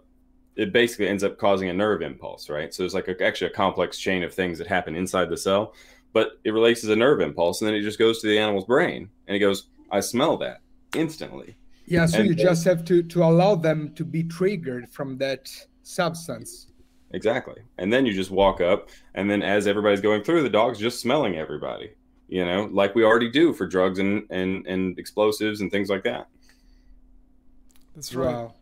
it 0.56 0.72
basically 0.72 1.08
ends 1.08 1.24
up 1.24 1.38
causing 1.38 1.70
a 1.70 1.74
nerve 1.74 2.02
impulse 2.02 2.50
right? 2.50 2.74
So 2.74 2.84
there's 2.84 2.94
like 2.94 3.10
a, 3.10 3.24
actually 3.24 3.48
a 3.48 3.54
complex 3.54 3.98
chain 3.98 4.24
of 4.24 4.34
things 4.34 4.58
that 4.60 4.68
happen 4.68 4.96
inside 4.96 5.30
the 5.30 5.38
cell 5.38 5.74
but 6.14 6.40
it 6.44 6.52
releases 6.52 6.90
a 6.90 6.96
nerve 6.96 7.20
impulse 7.20 7.62
and 7.62 7.68
then 7.68 7.76
it 7.76 7.82
just 7.82 8.00
goes 8.00 8.22
to 8.22 8.28
the 8.28 8.38
animal's 8.38 8.66
brain 8.66 9.10
and 9.28 9.36
it 9.36 9.40
goes 9.40 9.68
i 9.92 10.00
smell 10.00 10.38
that 10.38 10.62
instantly 10.96 11.56
yeah, 11.86 12.06
so 12.06 12.20
and 12.20 12.30
you 12.30 12.36
just 12.36 12.64
have 12.66 12.86
to 12.86 13.04
to 13.04 13.24
allow 13.24 13.56
them 13.56 13.94
to 13.96 14.06
be 14.06 14.24
triggered 14.24 14.90
from 14.90 15.18
that 15.18 15.50
substance. 15.84 16.68
Exactly. 17.12 17.62
And 17.78 17.92
then 17.92 18.06
you 18.06 18.14
just 18.14 18.32
walk 18.32 18.62
up 18.62 18.90
and 19.14 19.30
then 19.30 19.44
as 19.44 19.68
everybody's 19.68 20.02
going 20.02 20.24
through, 20.24 20.44
the 20.44 20.50
dog's 20.50 20.80
just 20.80 21.00
smelling 21.00 21.36
everybody. 21.36 21.92
You 22.28 22.46
know, 22.46 22.70
like 22.72 22.96
we 22.96 23.04
already 23.04 23.30
do 23.30 23.54
for 23.54 23.68
drugs 23.68 24.00
and 24.00 24.26
and, 24.30 24.66
and 24.66 24.98
explosives 24.98 25.62
and 25.62 25.70
things 25.70 25.90
like 25.90 26.04
that. 26.04 26.28
That's 27.96 28.16
right. 28.16 28.34
Wow. 28.34 28.54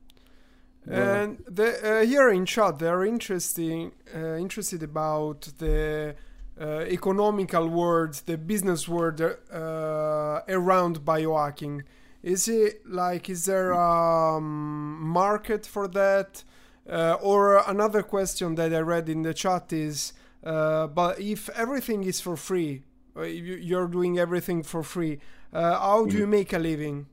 And 0.88 1.44
the, 1.48 1.99
uh, 1.99 2.06
here 2.06 2.32
in 2.32 2.44
chat, 2.48 2.80
they 2.80 2.88
are 2.88 3.06
interesting, 3.06 3.91
uh, 4.15 4.36
interested 4.36 4.82
about 4.82 5.41
the 5.60 6.15
uh, 6.60 6.82
economical 6.88 7.68
world, 7.68 8.22
the 8.26 8.38
business 8.38 8.88
world 8.88 9.22
uh, 9.22 10.41
around 10.48 11.02
biohacking. 11.06 11.84
Is 12.23 12.48
it 12.48 12.88
like 12.88 13.30
is 13.30 13.45
there 13.45 13.72
a 13.72 14.36
um, 14.38 15.02
market 15.02 15.65
for 15.65 15.88
that? 15.90 16.44
Uh, 16.90 17.15
or 17.22 17.64
another 17.69 18.02
question 18.02 18.56
that 18.56 18.73
I 18.73 18.80
read 18.80 19.07
in 19.07 19.22
the 19.22 19.34
chat 19.34 19.72
is, 19.72 20.14
uh, 20.44 20.88
but 20.88 21.19
if 21.19 21.48
everything 21.49 22.03
is 22.03 22.19
for 22.19 22.36
free, 22.36 22.84
uh, 23.15 23.22
you're 23.22 23.88
doing 23.88 24.18
everything 24.18 24.64
for 24.64 24.84
free, 24.84 25.19
uh, 25.53 25.80
how 25.80 26.06
do 26.06 26.15
you 26.15 26.23
mm-hmm. 26.23 26.32
make 26.32 26.53
a 26.53 26.60
living? 26.60 27.06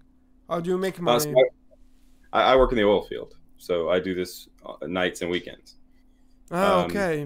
How 0.49 0.61
do 0.61 0.71
you 0.71 0.79
make 0.79 1.01
money? 1.01 1.35
I, 2.33 2.43
I, 2.43 2.57
work 2.57 2.73
in 2.73 2.79
the 2.79 2.85
oil 2.85 3.03
field, 3.03 3.37
so 3.59 3.91
I 3.91 4.01
do 4.01 4.15
this 4.15 4.49
nights 4.83 5.21
and 5.23 5.31
weekends. 5.31 5.77
Oh, 6.51 6.81
okay. 6.83 7.23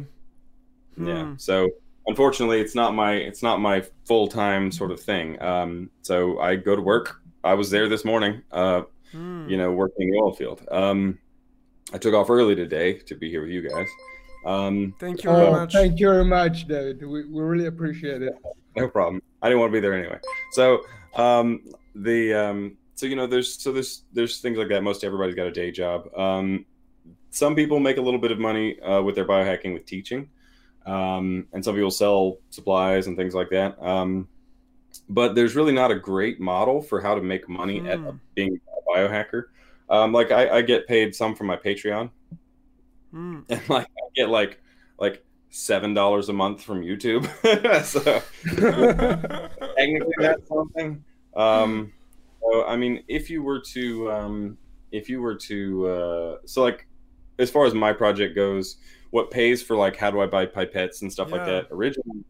Um, 0.98 1.06
yeah. 1.06 1.24
Hmm. 1.24 1.34
So 1.36 1.70
unfortunately, 2.06 2.60
it's 2.60 2.74
not 2.74 2.94
my 2.94 3.14
it's 3.14 3.42
not 3.42 3.60
my 3.60 3.84
full 4.04 4.28
time 4.28 4.70
sort 4.70 4.90
of 4.90 5.00
thing. 5.00 5.40
Um, 5.42 5.90
so 6.02 6.38
I 6.40 6.56
go 6.56 6.76
to 6.76 6.82
work 6.82 7.22
I 7.44 7.54
was 7.54 7.70
there 7.70 7.88
this 7.88 8.04
morning, 8.04 8.42
uh, 8.52 8.82
mm. 9.12 9.50
you 9.50 9.56
know, 9.56 9.72
working 9.72 10.10
the 10.10 10.18
oil 10.18 10.32
field. 10.32 10.66
Um, 10.70 11.18
I 11.92 11.98
took 11.98 12.14
off 12.14 12.30
early 12.30 12.54
today 12.54 12.94
to 12.94 13.14
be 13.14 13.28
here 13.28 13.42
with 13.42 13.50
you 13.50 13.68
guys. 13.68 13.88
Um, 14.46 14.94
thank 15.00 15.24
you 15.24 15.30
very 15.30 15.46
oh, 15.46 15.52
much. 15.52 15.72
Thank 15.72 15.98
you 15.98 16.08
very 16.08 16.24
much, 16.24 16.66
David. 16.68 17.00
We, 17.00 17.24
we 17.24 17.42
really 17.42 17.66
appreciate 17.66 18.22
it. 18.22 18.34
No 18.76 18.88
problem. 18.88 19.22
I 19.42 19.48
didn't 19.48 19.60
want 19.60 19.70
to 19.70 19.76
be 19.76 19.80
there 19.80 19.94
anyway. 19.94 20.18
So 20.52 20.82
um, 21.14 21.64
the 21.94 22.32
um, 22.32 22.76
so 22.94 23.06
you 23.06 23.16
know 23.16 23.26
there's 23.26 23.60
so 23.60 23.72
there's 23.72 24.04
there's 24.12 24.40
things 24.40 24.56
like 24.56 24.68
that. 24.68 24.82
Most 24.82 25.04
everybody's 25.04 25.34
got 25.34 25.46
a 25.46 25.52
day 25.52 25.70
job. 25.70 26.08
Um, 26.16 26.64
some 27.30 27.54
people 27.54 27.80
make 27.80 27.96
a 27.96 28.00
little 28.00 28.20
bit 28.20 28.30
of 28.30 28.38
money 28.38 28.80
uh, 28.80 29.02
with 29.02 29.14
their 29.14 29.26
biohacking 29.26 29.74
with 29.74 29.84
teaching, 29.86 30.28
um, 30.86 31.46
and 31.52 31.64
some 31.64 31.74
people 31.74 31.90
sell 31.90 32.38
supplies 32.50 33.06
and 33.06 33.16
things 33.16 33.34
like 33.34 33.50
that. 33.50 33.80
Um, 33.82 34.28
but 35.08 35.34
there's 35.34 35.54
really 35.54 35.72
not 35.72 35.90
a 35.90 35.94
great 35.94 36.40
model 36.40 36.82
for 36.82 37.00
how 37.00 37.14
to 37.14 37.22
make 37.22 37.48
money 37.48 37.80
mm. 37.80 37.90
at 37.90 37.98
hmm. 37.98 38.16
being 38.34 38.60
a 38.66 38.90
biohacker. 38.90 39.44
Um, 39.88 40.12
like 40.12 40.30
I, 40.30 40.58
I, 40.58 40.62
get 40.62 40.86
paid 40.86 41.14
some 41.14 41.34
from 41.34 41.48
my 41.48 41.56
Patreon, 41.56 42.10
mm. 43.12 43.44
and 43.48 43.68
like 43.68 43.86
I 43.86 44.08
get 44.14 44.28
like 44.28 44.60
like 44.98 45.24
seven 45.50 45.92
dollars 45.92 46.28
a 46.28 46.32
month 46.32 46.62
from 46.62 46.82
YouTube. 46.82 47.26
so 47.84 48.00
technically 49.76 50.14
that's 50.18 50.48
something. 50.48 51.04
Um, 51.36 51.92
so 52.40 52.64
I 52.64 52.76
mean, 52.76 53.04
if 53.08 53.28
you 53.28 53.42
were 53.42 53.60
to 53.60 54.10
um, 54.10 54.58
if 54.92 55.08
you 55.08 55.20
were 55.20 55.34
to 55.34 55.88
uh, 55.88 56.36
so 56.46 56.62
like 56.62 56.86
as 57.38 57.50
far 57.50 57.66
as 57.66 57.74
my 57.74 57.92
project 57.92 58.34
goes, 58.34 58.76
what 59.12 59.30
pays 59.30 59.62
for 59.62 59.76
like 59.76 59.96
how 59.96 60.10
do 60.10 60.20
I 60.20 60.26
buy 60.26 60.46
pipettes 60.46 61.02
and 61.02 61.12
stuff 61.12 61.28
yeah. 61.30 61.36
like 61.36 61.46
that? 61.46 61.66
Originally, 61.70 62.24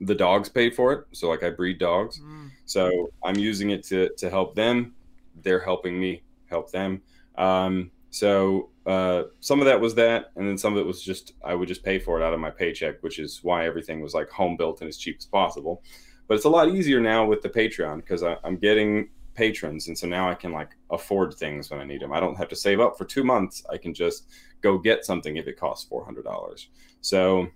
the 0.00 0.14
dogs 0.14 0.48
pay 0.48 0.70
for 0.70 0.92
it. 0.92 1.04
So 1.12 1.28
like 1.28 1.42
I 1.42 1.50
breed 1.50 1.78
dogs. 1.78 2.20
Mm. 2.20 2.50
So 2.64 3.10
I'm 3.22 3.36
using 3.36 3.70
it 3.70 3.84
to 3.84 4.08
to 4.16 4.28
help 4.28 4.54
them. 4.56 4.94
They're 5.42 5.60
helping 5.60 6.00
me 6.00 6.22
help 6.46 6.72
them. 6.72 7.02
Um, 7.36 7.90
so 8.08 8.70
uh, 8.86 9.24
some 9.40 9.60
of 9.60 9.66
that 9.66 9.80
was 9.80 9.94
that, 9.94 10.32
and 10.36 10.48
then 10.48 10.58
some 10.58 10.72
of 10.72 10.78
it 10.78 10.86
was 10.86 11.02
just 11.02 11.34
I 11.44 11.54
would 11.54 11.68
just 11.68 11.84
pay 11.84 11.98
for 11.98 12.18
it 12.18 12.24
out 12.24 12.32
of 12.32 12.40
my 12.40 12.50
paycheck, 12.50 13.02
which 13.02 13.18
is 13.18 13.40
why 13.42 13.66
everything 13.66 14.00
was 14.00 14.14
like 14.14 14.30
home 14.30 14.56
built 14.56 14.80
and 14.80 14.88
as 14.88 14.96
cheap 14.96 15.16
as 15.18 15.26
possible. 15.26 15.82
But 16.26 16.36
it's 16.36 16.46
a 16.46 16.50
lot 16.50 16.70
easier 16.70 17.00
now 17.00 17.26
with 17.26 17.42
the 17.42 17.50
Patreon 17.50 17.96
because 17.96 18.22
I'm 18.22 18.56
getting 18.56 19.10
patrons, 19.34 19.88
and 19.88 19.96
so 19.96 20.06
now 20.06 20.28
I 20.28 20.34
can 20.34 20.52
like 20.52 20.76
afford 20.90 21.34
things 21.34 21.70
when 21.70 21.80
I 21.80 21.84
need 21.84 22.02
them. 22.02 22.12
I 22.12 22.20
don't 22.20 22.36
have 22.36 22.48
to 22.48 22.56
save 22.56 22.80
up 22.80 22.98
for 22.98 23.04
two 23.04 23.24
months. 23.24 23.64
I 23.70 23.76
can 23.76 23.94
just 23.94 24.28
go 24.60 24.78
get 24.78 25.04
something 25.04 25.36
if 25.36 25.46
it 25.46 25.58
costs 25.58 25.88
four 25.88 26.04
hundred 26.04 26.24
dollars. 26.24 26.68
So, 27.00 27.48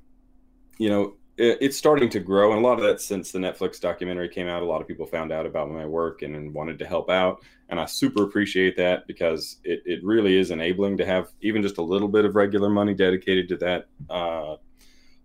you 0.78 0.88
know, 0.88 1.14
it's 1.36 1.76
starting 1.76 2.08
to 2.08 2.20
grow 2.20 2.52
and 2.52 2.64
a 2.64 2.66
lot 2.66 2.78
of 2.78 2.84
that 2.84 3.00
since 3.00 3.32
the 3.32 3.38
netflix 3.40 3.80
documentary 3.80 4.28
came 4.28 4.46
out 4.46 4.62
a 4.62 4.64
lot 4.64 4.80
of 4.80 4.86
people 4.86 5.04
found 5.04 5.32
out 5.32 5.46
about 5.46 5.68
my 5.68 5.84
work 5.84 6.22
and, 6.22 6.36
and 6.36 6.54
wanted 6.54 6.78
to 6.78 6.86
help 6.86 7.10
out 7.10 7.42
and 7.70 7.80
i 7.80 7.84
super 7.84 8.22
appreciate 8.22 8.76
that 8.76 9.04
because 9.08 9.56
it, 9.64 9.82
it 9.84 10.04
really 10.04 10.36
is 10.36 10.52
enabling 10.52 10.96
to 10.96 11.04
have 11.04 11.32
even 11.40 11.60
just 11.60 11.78
a 11.78 11.82
little 11.82 12.06
bit 12.06 12.24
of 12.24 12.36
regular 12.36 12.70
money 12.70 12.94
dedicated 12.94 13.48
to 13.48 13.56
that 13.56 13.86
uh, 14.10 14.54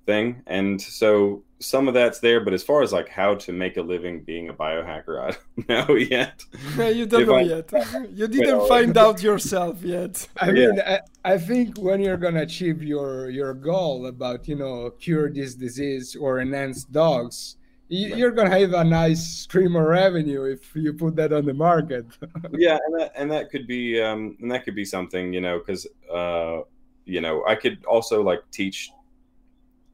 thing 0.08 0.42
and 0.48 0.82
so 0.82 1.44
some 1.60 1.88
of 1.88 1.94
that's 1.94 2.20
there 2.20 2.40
but 2.40 2.54
as 2.54 2.64
far 2.64 2.82
as 2.82 2.94
like 2.94 3.10
how 3.10 3.36
to 3.36 3.52
make 3.52 3.76
a 3.78 3.82
living 3.82 4.24
being 4.24 4.50
a 4.50 4.54
biohacker 4.54 5.20
i 5.28 5.38
don't 5.62 5.90
know 5.90 5.96
yet. 5.96 6.44
Yeah, 6.78 6.90
you 6.90 7.06
don't 7.06 7.22
if 7.22 7.28
know 7.28 7.36
I, 7.36 7.42
yet. 7.42 7.72
You 8.14 8.28
didn't 8.28 8.68
find 8.68 8.98
out 9.06 9.22
yourself 9.22 9.82
yet. 9.84 10.28
I 10.38 10.52
mean 10.52 10.76
yeah. 10.76 11.00
I, 11.26 11.34
I 11.34 11.38
think 11.38 11.78
when 11.78 12.00
you're 12.02 12.18
gonna 12.18 12.42
achieve 12.42 12.82
your 12.82 13.30
your 13.30 13.54
goal 13.54 14.08
about 14.08 14.48
you 14.48 14.56
know 14.56 14.92
cure 14.92 15.30
this 15.30 15.56
disease 15.56 16.16
or 16.16 16.40
enhance 16.40 16.84
dogs 16.84 17.58
you're 17.92 18.32
gonna 18.32 18.58
have 18.58 18.74
a 18.74 18.84
nice 18.84 19.26
stream 19.26 19.76
of 19.76 19.84
revenue 19.84 20.44
if 20.44 20.76
you 20.76 20.94
put 20.94 21.16
that 21.16 21.34
on 21.34 21.44
the 21.46 21.54
market. 21.54 22.06
Yeah 22.52 22.78
and 22.86 23.00
that, 23.00 23.12
and 23.16 23.32
that 23.32 23.50
could 23.50 23.68
be 23.68 24.02
um 24.02 24.38
and 24.42 24.50
that 24.52 24.64
could 24.64 24.76
be 24.76 24.86
something 24.86 25.34
you 25.34 25.42
know 25.42 25.60
because 25.60 25.88
uh 26.14 26.62
you 27.06 27.20
know 27.20 27.44
i 27.48 27.56
could 27.56 27.84
also 27.86 28.22
like 28.22 28.42
teach 28.52 28.92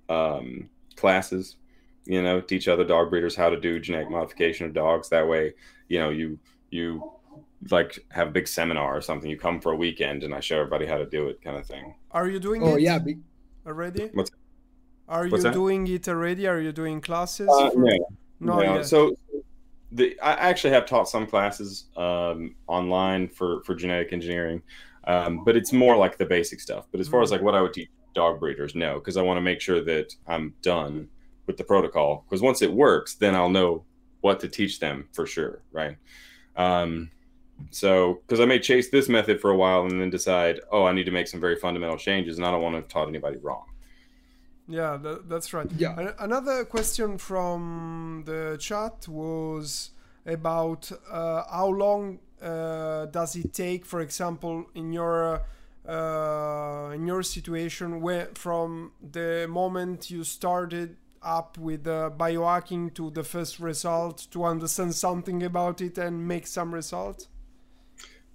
um, 0.09 0.69
classes, 0.95 1.57
you 2.05 2.21
know, 2.21 2.41
teach 2.41 2.67
other 2.67 2.83
dog 2.83 3.09
breeders 3.09 3.35
how 3.35 3.49
to 3.49 3.59
do 3.59 3.79
genetic 3.79 4.09
modification 4.09 4.65
of 4.65 4.73
dogs. 4.73 5.09
That 5.09 5.27
way, 5.27 5.53
you 5.87 5.99
know, 5.99 6.09
you 6.09 6.39
you 6.69 7.11
like 7.71 8.05
have 8.11 8.27
a 8.27 8.31
big 8.31 8.47
seminar 8.47 8.95
or 8.95 9.01
something. 9.01 9.29
You 9.29 9.37
come 9.37 9.59
for 9.59 9.71
a 9.71 9.75
weekend 9.75 10.23
and 10.23 10.33
I 10.33 10.39
show 10.39 10.57
everybody 10.57 10.85
how 10.85 10.97
to 10.97 11.05
do 11.05 11.27
it, 11.27 11.41
kind 11.41 11.57
of 11.57 11.65
thing. 11.65 11.95
Are 12.11 12.27
you 12.27 12.39
doing 12.39 12.63
oh, 12.63 12.75
it? 12.75 12.81
yeah, 12.81 12.99
be- 12.99 13.17
already. 13.65 14.09
What's 14.13 14.31
Are 15.07 15.27
What's 15.27 15.43
you 15.43 15.49
that? 15.49 15.53
doing 15.53 15.87
it 15.87 16.07
already? 16.07 16.47
Are 16.47 16.59
you 16.59 16.71
doing 16.71 17.01
classes? 17.01 17.49
Uh, 17.49 17.71
for... 17.71 17.79
no, 17.79 17.97
no. 18.39 18.75
no. 18.75 18.83
So 18.83 19.15
the 19.91 20.19
I 20.21 20.33
actually 20.33 20.73
have 20.73 20.85
taught 20.85 21.09
some 21.09 21.25
classes 21.25 21.85
um, 21.97 22.55
online 22.67 23.27
for 23.27 23.63
for 23.63 23.75
genetic 23.75 24.13
engineering, 24.13 24.61
um, 25.05 25.43
but 25.43 25.55
it's 25.55 25.73
more 25.73 25.95
like 25.95 26.17
the 26.17 26.25
basic 26.25 26.59
stuff. 26.59 26.85
But 26.91 26.99
as 26.99 27.07
far 27.07 27.21
as 27.21 27.29
mm. 27.29 27.33
like 27.33 27.41
what 27.41 27.55
I 27.55 27.61
would 27.61 27.73
teach 27.73 27.89
dog 28.15 28.39
breeders 28.39 28.73
know 28.73 28.95
because 28.95 29.17
i 29.17 29.21
want 29.21 29.37
to 29.37 29.41
make 29.41 29.61
sure 29.61 29.83
that 29.83 30.15
i'm 30.27 30.53
done 30.61 31.07
with 31.45 31.57
the 31.57 31.63
protocol. 31.63 32.25
Because 32.27 32.41
once 32.41 32.61
it 32.61 32.71
works 32.71 33.13
then 33.15 33.35
i'll 33.35 33.49
know 33.49 33.83
what 34.21 34.39
to 34.39 34.47
teach 34.47 34.79
them 34.79 35.07
for 35.13 35.27
sure 35.27 35.61
right? 35.71 35.97
Um, 36.55 37.11
so 37.69 38.21
because 38.25 38.39
i 38.39 38.45
may 38.45 38.59
chase 38.59 38.89
this 38.89 39.07
method 39.07 39.39
for 39.39 39.51
a 39.51 39.57
while 39.57 39.83
and 39.83 40.01
then 40.01 40.09
decide 40.09 40.59
oh 40.71 40.85
i 40.85 40.91
need 40.91 41.05
to 41.05 41.11
make 41.11 41.27
some 41.27 41.39
very 41.39 41.55
fundamental 41.55 41.97
changes 41.97 42.37
and 42.37 42.45
i 42.45 42.51
don't 42.51 42.61
want 42.61 42.73
to 42.73 42.77
have 42.81 42.87
taught 42.87 43.07
anybody 43.07 43.37
wrong. 43.37 43.65
Yeah 44.67 44.97
that, 44.97 45.29
that's 45.29 45.53
right. 45.53 45.69
Yeah. 45.77 46.13
Another 46.17 46.65
question 46.65 47.17
from 47.17 48.23
the 48.25 48.57
chat 48.59 49.07
was 49.07 49.91
about 50.25 50.91
uh, 51.09 51.43
how 51.49 51.67
long 51.67 52.19
uh, 52.41 53.05
does 53.05 53.35
it 53.35 53.53
take 53.53 53.85
for 53.85 54.01
example 54.01 54.65
in 54.73 54.91
your 54.91 55.43
uh, 55.87 56.91
in 56.93 57.07
your 57.07 57.23
situation 57.23 58.01
where 58.01 58.29
from 58.33 58.91
the 59.11 59.47
moment 59.49 60.09
you 60.09 60.23
started 60.23 60.97
up 61.21 61.57
with 61.57 61.87
uh, 61.87 62.11
biohacking 62.15 62.93
to 62.93 63.09
the 63.09 63.23
first 63.23 63.59
result 63.59 64.27
to 64.31 64.43
understand 64.43 64.93
something 64.93 65.43
about 65.43 65.81
it 65.81 65.97
and 65.97 66.27
make 66.27 66.47
some 66.47 66.73
result? 66.73 67.27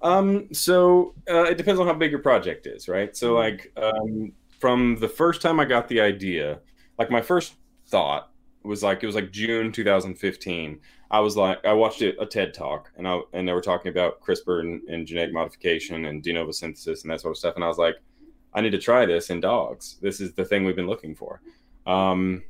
Um, 0.03 0.53
so 0.53 1.15
uh, 1.31 1.45
it 1.45 1.59
depends 1.59 1.81
on 1.81 1.87
how 1.87 1.95
big 1.95 2.11
your 2.11 2.21
project 2.23 2.67
is, 2.67 2.89
right? 2.89 3.17
So 3.17 3.35
like 3.35 3.73
um, 3.77 4.33
from 4.59 4.97
the 4.99 5.09
first 5.09 5.43
time 5.43 5.61
I 5.61 5.65
got 5.65 5.89
the 5.89 6.01
idea, 6.01 6.61
like 6.99 7.11
my 7.11 7.21
first 7.21 7.55
thought 7.87 8.30
was 8.63 8.83
like 8.83 9.03
it 9.03 9.07
was 9.07 9.15
like 9.15 9.31
June 9.31 9.73
2015. 9.73 10.81
I 11.11 11.21
was 11.21 11.37
like 11.37 11.65
I 11.65 11.73
watched 11.73 12.03
a, 12.03 12.21
a 12.21 12.27
TED 12.27 12.55
talk 12.55 12.91
and 12.97 13.07
I 13.09 13.21
and 13.33 13.49
they 13.49 13.53
were 13.53 13.61
talking 13.61 13.91
about 13.91 14.21
CRISPR 14.21 14.61
and, 14.61 14.83
and 14.89 15.07
genetic 15.07 15.33
modification 15.33 16.05
and 16.07 16.23
de 16.23 16.33
novo 16.33 16.53
synthesis 16.53 17.03
and 17.03 17.11
that 17.11 17.21
sort 17.21 17.33
of 17.33 17.39
stuff. 17.39 17.55
And 17.55 17.65
I 17.65 17.69
was 17.69 17.79
like, 17.79 17.97
I 18.53 18.61
need 18.61 18.71
to 18.71 18.79
try 18.79 19.07
this 19.07 19.31
in 19.31 19.41
dogs. 19.41 19.97
This 20.01 20.21
is 20.21 20.33
the 20.33 20.45
thing 20.45 20.65
we've 20.65 20.77
been 20.77 20.87
looking 20.87 21.15
for. 21.15 21.41
Um, 21.87 22.43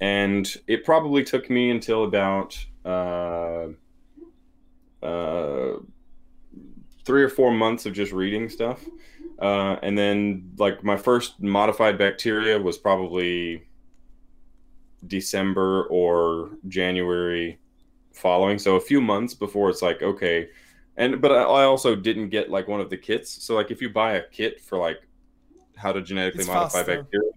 and 0.00 0.52
it 0.66 0.84
probably 0.84 1.24
took 1.24 1.50
me 1.50 1.70
until 1.70 2.04
about 2.04 2.56
uh, 2.84 3.68
uh, 5.02 5.78
three 7.04 7.22
or 7.22 7.28
four 7.28 7.52
months 7.52 7.86
of 7.86 7.92
just 7.92 8.12
reading 8.12 8.48
stuff. 8.48 8.84
Uh, 9.40 9.76
and 9.82 9.96
then, 9.96 10.50
like, 10.58 10.82
my 10.82 10.96
first 10.96 11.40
modified 11.40 11.96
bacteria 11.96 12.58
was 12.58 12.76
probably 12.76 13.67
December 15.06 15.84
or 15.84 16.50
January 16.68 17.58
following. 18.12 18.58
So, 18.58 18.76
a 18.76 18.80
few 18.80 19.00
months 19.00 19.34
before 19.34 19.70
it's 19.70 19.82
like, 19.82 20.02
okay. 20.02 20.48
And, 20.96 21.20
but 21.20 21.30
I, 21.30 21.42
I 21.42 21.64
also 21.64 21.94
didn't 21.94 22.30
get 22.30 22.50
like 22.50 22.66
one 22.68 22.80
of 22.80 22.90
the 22.90 22.96
kits. 22.96 23.42
So, 23.44 23.54
like, 23.54 23.70
if 23.70 23.80
you 23.80 23.90
buy 23.90 24.14
a 24.14 24.22
kit 24.28 24.60
for 24.60 24.78
like 24.78 24.98
how 25.76 25.92
to 25.92 26.02
genetically 26.02 26.40
It's 26.40 26.48
modify 26.48 26.78
faster. 26.82 27.02
bacteria, 27.02 27.30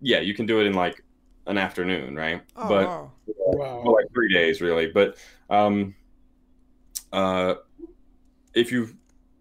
yeah, 0.00 0.20
you 0.20 0.34
can 0.34 0.46
do 0.46 0.60
it 0.60 0.66
in 0.66 0.74
like 0.74 1.02
an 1.46 1.56
afternoon, 1.58 2.14
right? 2.14 2.42
Oh, 2.56 2.68
but 2.68 2.86
wow. 2.86 3.12
Wow. 3.26 3.82
well, 3.84 3.94
like 3.94 4.06
three 4.12 4.32
days 4.32 4.60
really 4.60 4.88
but 4.88 5.16
um 5.48 5.94
uh 7.12 7.54
if 8.54 8.70
you 8.72 8.88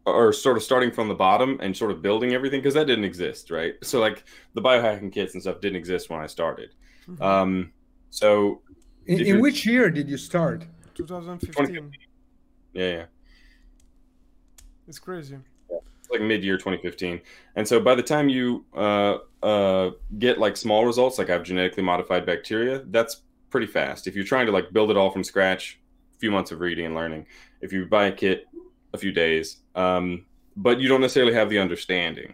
are 0.06 0.32
sort 0.32 0.58
of 0.58 0.64
starting 0.64 0.92
from 0.92 1.08
the 1.08 1.14
bottom 1.14 1.60
and 1.62 1.76
sort 1.76 1.92
of 1.92 2.02
building 2.02 2.34
everything 2.34 2.60
because 2.60 2.74
that 2.74 2.88
didn't 2.88 3.04
exist 3.04 3.52
right 3.52 3.76
so 3.84 4.00
like 4.00 4.24
the 4.54 4.62
biohacking 4.62 5.12
kits 5.12 5.34
and 5.34 5.42
stuff 5.42 5.60
didn't 5.62 5.76
exist 5.76 6.10
when 6.10 6.20
i 6.20 6.26
started 6.28 6.74
Mhm. 7.10 7.22
um 7.22 7.72
so 8.10 8.62
In, 9.08 9.20
in 9.20 9.26
you're- 9.26 9.42
which 9.42 9.66
year 9.66 9.90
did 9.90 10.10
you 10.10 10.18
start? 10.18 10.66
2015. 10.96 11.92
yeah 12.74 12.92
yeah 12.98 13.06
It's 14.88 15.00
crazy. 15.00 15.38
It's 15.70 16.10
like 16.12 16.22
mid-year 16.22 16.58
2015 16.58 17.22
and 17.56 17.68
so 17.68 17.80
by 17.80 17.96
the 17.96 18.04
time 18.04 18.30
you 18.30 18.66
uh 18.76 19.18
uh 19.44 19.92
get 20.18 20.38
like 20.40 20.58
small 20.58 20.86
results 20.86 21.18
like 21.20 21.30
i 21.30 21.34
have 21.34 21.44
genetically 21.44 21.84
modified 21.84 22.26
bacteria 22.26 22.84
that's 22.88 23.22
pretty 23.52 23.68
fast 23.68 24.08
if 24.08 24.16
you're 24.16 24.26
trying 24.26 24.46
to 24.48 24.52
like 24.52 24.72
build 24.74 24.90
it 24.92 24.98
all 24.98 25.12
from 25.12 25.24
scratch 25.24 25.80
a 26.16 26.18
few 26.20 26.32
months 26.32 26.52
of 26.52 26.60
reading 26.60 26.86
and 26.88 26.96
learning 26.96 27.26
if 27.62 27.72
you 27.72 27.86
buy 27.86 28.08
a 28.08 28.12
kit 28.12 28.48
a 28.94 28.98
few 28.98 29.12
days 29.12 29.58
um 29.76 30.26
but 30.58 30.80
you 30.80 30.88
don't 30.90 31.02
necessarily 31.02 31.34
have 31.34 31.50
the 31.50 31.60
understanding 31.60 32.34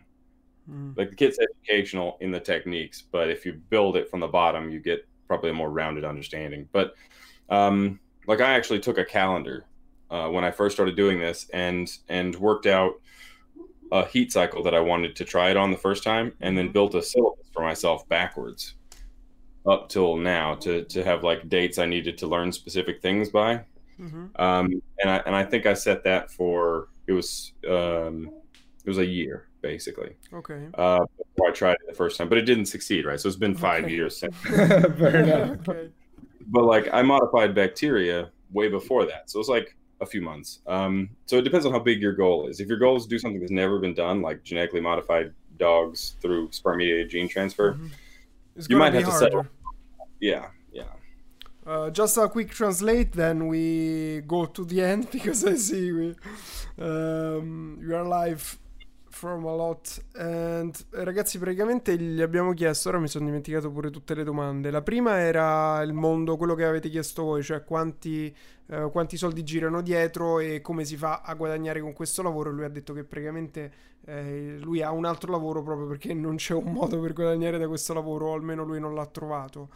Mm. 0.69 0.97
like 0.97 1.09
the 1.11 1.15
kit's 1.15 1.37
educational 1.39 2.17
in 2.21 2.31
the 2.31 2.39
techniques 2.39 3.03
but 3.11 3.29
if 3.29 3.45
you 3.45 3.53
build 3.69 3.95
it 3.97 4.09
from 4.09 4.19
the 4.19 4.27
bottom 4.27 4.71
you 4.71 4.79
get 4.79 5.05
probably 5.27 5.51
a 5.51 5.53
more 5.53 5.69
rounded 5.69 6.03
understanding 6.03 6.67
but 6.71 6.95
um 7.49 7.99
like 8.25 8.41
i 8.41 8.53
actually 8.53 8.79
took 8.79 8.97
a 8.97 9.05
calendar 9.05 9.65
uh, 10.09 10.27
when 10.27 10.43
i 10.43 10.49
first 10.49 10.75
started 10.75 10.95
doing 10.95 11.19
this 11.19 11.47
and 11.53 11.97
and 12.09 12.35
worked 12.37 12.65
out 12.65 12.93
a 13.91 14.05
heat 14.07 14.31
cycle 14.31 14.63
that 14.63 14.73
i 14.73 14.79
wanted 14.79 15.15
to 15.15 15.23
try 15.23 15.51
it 15.51 15.57
on 15.57 15.69
the 15.69 15.77
first 15.77 16.03
time 16.03 16.33
and 16.41 16.57
then 16.57 16.69
Mhm. 16.69 16.73
built 16.73 16.95
a 16.95 17.01
syllabus 17.03 17.45
for 17.53 17.61
myself 17.61 18.07
backwards 18.09 18.73
up 19.67 19.89
till 19.89 20.17
now 20.17 20.55
to 20.55 20.83
to 20.85 21.03
have 21.03 21.23
like 21.23 21.47
dates 21.47 21.77
i 21.77 21.85
needed 21.85 22.17
to 22.17 22.27
learn 22.27 22.51
specific 22.51 23.01
things 23.03 23.29
by 23.29 23.63
Mhm. 23.99 24.31
um 24.39 24.81
and 24.99 25.09
i 25.11 25.17
and 25.27 25.35
i 25.35 25.43
think 25.43 25.67
i 25.67 25.73
set 25.75 26.03
that 26.05 26.31
for 26.31 26.89
it 27.07 27.13
was 27.13 27.53
um 27.69 28.31
it 28.83 28.89
was 28.89 28.97
a 28.99 29.05
year 29.05 29.47
basically 29.71 30.11
Okay. 30.39 30.61
uh, 30.83 31.03
before 31.17 31.47
I 31.49 31.53
tried 31.61 31.77
it 31.81 31.87
the 31.93 31.99
first 32.03 32.17
time, 32.17 32.27
but 32.31 32.37
it 32.41 32.45
didn't 32.51 32.67
succeed, 32.75 33.01
right? 33.09 33.19
So 33.21 33.25
it's 33.29 33.43
been 33.47 33.55
five 33.69 33.83
Okay. 33.85 33.93
years 33.97 34.13
since. 34.21 34.35
Fair 35.01 35.15
enough. 35.23 35.49
okay. 35.69 35.85
But 36.55 36.63
like 36.73 36.85
I 36.99 37.01
modified 37.01 37.49
bacteria 37.63 38.17
way 38.57 38.67
before 38.79 39.03
that, 39.11 39.23
so 39.29 39.35
it's 39.41 39.49
like 39.57 39.67
a 40.05 40.05
few 40.13 40.21
months. 40.31 40.49
Um, 40.75 40.93
so 41.25 41.33
it 41.39 41.43
depends 41.49 41.65
on 41.67 41.71
how 41.75 41.79
big 41.91 41.99
your 42.05 42.13
goal 42.23 42.37
is. 42.49 42.59
If 42.63 42.67
your 42.71 42.77
goal 42.85 42.95
is 42.97 43.03
to 43.05 43.09
do 43.15 43.19
something 43.23 43.39
that's 43.41 43.57
never 43.63 43.77
been 43.85 43.95
done, 44.05 44.17
like 44.27 44.37
genetically 44.49 44.81
modified 44.91 45.27
dogs 45.57 45.99
through 46.21 46.43
sperm-mediated 46.59 47.07
gene 47.13 47.29
transfer, 47.35 47.69
Mhm. 47.73 47.89
You 48.69 48.77
might 48.81 48.91
be 48.91 48.97
have 49.01 49.09
to 49.13 49.17
settle. 49.23 49.45
yeah, 50.31 50.45
yeah. 50.79 50.91
Uh, 51.71 51.89
just 51.89 52.15
a 52.17 52.27
quick 52.35 52.49
translate, 52.59 53.11
then 53.23 53.37
we 53.53 54.21
go 54.33 54.45
to 54.57 54.63
the 54.71 54.79
end 54.91 55.03
because 55.17 55.39
I 55.53 55.55
see 55.67 55.85
we, 55.99 56.07
um, 56.87 57.79
we 57.81 57.93
are 57.99 58.03
live 58.19 58.43
from 59.15 59.45
a 59.45 59.55
lot. 59.55 60.03
And 60.15 60.75
ragazzi, 60.89 61.39
praticamente 61.39 61.97
gli 61.97 62.21
abbiamo 62.21 62.53
chiesto, 62.53 62.89
ora 62.89 62.99
mi 62.99 63.07
sono 63.07 63.23
dimenticato 63.23 63.71
pure 63.71 63.89
tutte 63.89 64.13
le 64.13 64.25
domande. 64.25 64.69
La 64.69 64.81
prima 64.81 65.19
era 65.19 65.81
il 65.83 65.93
mondo, 65.93 66.35
quello 66.35 66.53
che 66.53 66.65
avete 66.65 66.89
chiesto 66.89 67.23
voi, 67.23 67.41
cioè 67.41 67.63
quanti, 67.63 68.35
eh, 68.67 68.89
quanti 68.91 69.15
soldi 69.15 69.43
girano 69.43 69.81
dietro 69.81 70.39
e 70.39 70.59
come 70.59 70.83
si 70.83 70.97
fa 70.97 71.21
a 71.21 71.33
guadagnare 71.33 71.79
con 71.79 71.93
questo 71.93 72.21
lavoro. 72.21 72.51
Lui 72.51 72.65
ha 72.65 72.69
detto 72.69 72.91
che 72.91 73.05
praticamente 73.05 73.71
eh, 74.05 74.57
lui 74.59 74.81
ha 74.81 74.91
un 74.91 75.05
altro 75.05 75.31
lavoro 75.31 75.63
proprio 75.63 75.87
perché 75.87 76.13
non 76.13 76.35
c'è 76.35 76.53
un 76.53 76.73
modo 76.73 76.99
per 76.99 77.13
guadagnare 77.13 77.57
da 77.57 77.69
questo 77.69 77.93
lavoro, 77.93 78.27
o 78.27 78.33
almeno 78.33 78.65
lui 78.65 78.81
non 78.81 78.93
l'ha 78.93 79.05
trovato. 79.05 79.69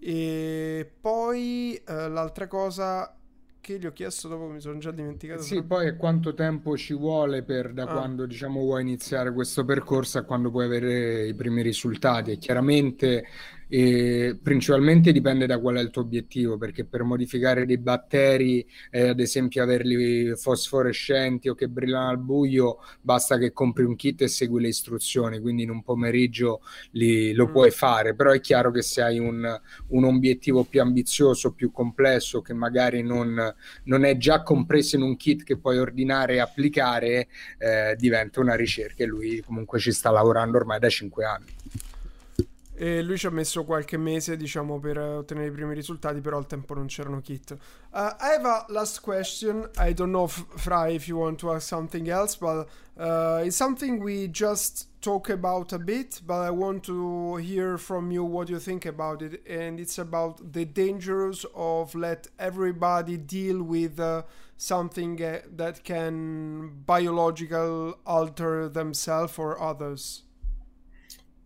E 0.00 0.90
poi 0.98 1.74
eh, 1.74 2.08
l'altra 2.08 2.46
cosa 2.46 3.17
che 3.68 3.78
gli 3.78 3.84
ho 3.86 3.92
chiesto 3.92 4.28
dopo 4.28 4.46
mi 4.48 4.60
sono 4.60 4.78
già 4.78 4.90
dimenticato. 4.90 5.42
Sì, 5.42 5.62
poi 5.62 5.94
quanto 5.96 6.32
tempo 6.32 6.74
ci 6.76 6.94
vuole 6.94 7.42
per 7.42 7.74
da 7.74 7.82
Ah. 7.82 7.92
quando 7.92 8.24
diciamo 8.24 8.60
vuoi 8.60 8.80
iniziare 8.80 9.30
questo 9.32 9.64
percorso 9.66 10.18
a 10.18 10.22
quando 10.22 10.50
puoi 10.50 10.64
avere 10.64 11.26
i 11.26 11.34
primi 11.34 11.60
risultati. 11.60 12.30
E 12.30 12.38
chiaramente 12.38 13.26
eh, 13.68 14.38
principalmente 14.42 15.12
dipende 15.12 15.46
da 15.46 15.58
qual 15.58 15.76
è 15.76 15.80
il 15.80 15.90
tuo 15.90 16.02
obiettivo, 16.02 16.56
perché 16.58 16.84
per 16.84 17.02
modificare 17.02 17.66
dei 17.66 17.78
batteri, 17.78 18.66
eh, 18.90 19.08
ad 19.08 19.20
esempio 19.20 19.62
averli 19.62 20.34
fosforescenti 20.36 21.48
o 21.48 21.54
che 21.54 21.68
brillano 21.68 22.08
al 22.08 22.18
buio, 22.18 22.78
basta 23.00 23.38
che 23.38 23.52
compri 23.52 23.84
un 23.84 23.96
kit 23.96 24.22
e 24.22 24.28
segui 24.28 24.60
le 24.62 24.68
istruzioni, 24.68 25.38
quindi 25.40 25.62
in 25.64 25.70
un 25.70 25.82
pomeriggio 25.82 26.60
li- 26.92 27.32
lo 27.32 27.48
Mm. 27.48 27.52
puoi 27.52 27.70
fare, 27.70 28.14
però 28.14 28.30
è 28.32 28.40
chiaro 28.40 28.70
che 28.70 28.82
se 28.82 29.02
hai 29.02 29.18
un, 29.18 29.44
un 29.88 30.04
obiettivo 30.04 30.64
più 30.64 30.80
ambizioso, 30.80 31.52
più 31.52 31.70
complesso, 31.70 32.40
che 32.42 32.52
magari 32.54 33.02
non 33.02 33.54
non 33.84 34.04
è 34.04 34.16
già 34.16 34.42
compreso 34.42 34.96
in 34.96 35.02
un 35.02 35.16
kit 35.16 35.42
che 35.44 35.58
puoi 35.58 35.78
ordinare 35.78 36.34
e 36.34 36.38
applicare, 36.40 37.28
eh, 37.58 37.94
diventa 37.98 38.40
una 38.40 38.54
ricerca 38.54 39.02
e 39.02 39.06
lui 39.06 39.40
comunque 39.42 39.78
ci 39.78 39.92
sta 39.92 40.10
lavorando 40.10 40.56
ormai 40.58 40.78
da 40.78 40.88
cinque 40.88 41.24
anni. 41.24 41.46
E 42.80 43.02
lui 43.02 43.18
ci 43.18 43.26
ha 43.26 43.30
messo 43.30 43.64
qualche 43.64 43.96
mese, 43.96 44.36
diciamo, 44.36 44.78
per 44.78 44.98
ottenere 44.98 45.48
i 45.48 45.50
primi 45.50 45.74
risultati, 45.74 46.20
però 46.20 46.36
al 46.36 46.46
tempo 46.46 46.74
non 46.74 46.86
c'erano 46.86 47.20
kit. 47.20 47.56
Uh, 47.90 48.14
I 48.20 48.34
have 48.36 48.46
a 48.46 48.66
last 48.68 49.00
question. 49.00 49.68
I 49.78 49.92
don't 49.92 50.12
know, 50.12 50.26
if, 50.26 50.44
Fry, 50.54 50.94
if 50.94 51.08
you 51.08 51.18
want 51.18 51.40
to 51.40 51.52
ask 51.52 51.66
something 51.66 52.08
else, 52.08 52.36
but 52.36 52.68
uh, 52.96 53.42
it's 53.44 53.56
something 53.56 54.00
we 54.00 54.28
just 54.30 54.86
talk 55.00 55.28
about 55.28 55.72
a 55.72 55.78
bit, 55.80 56.20
but 56.24 56.42
I 56.42 56.50
want 56.50 56.84
to 56.84 57.36
hear 57.38 57.78
from 57.78 58.12
you 58.12 58.22
what 58.22 58.48
you 58.48 58.60
think 58.60 58.86
about 58.86 59.22
it. 59.22 59.42
And 59.44 59.80
it's 59.80 59.98
about 59.98 60.52
the 60.52 60.64
dangers 60.64 61.44
of 61.56 61.96
let 61.96 62.28
everybody 62.38 63.16
deal 63.16 63.60
with 63.60 63.98
uh, 63.98 64.22
something 64.56 65.16
that 65.16 65.82
can 65.82 66.84
biological 66.86 67.98
alter 68.06 68.68
themselves 68.68 69.36
or 69.36 69.60
others. 69.60 70.22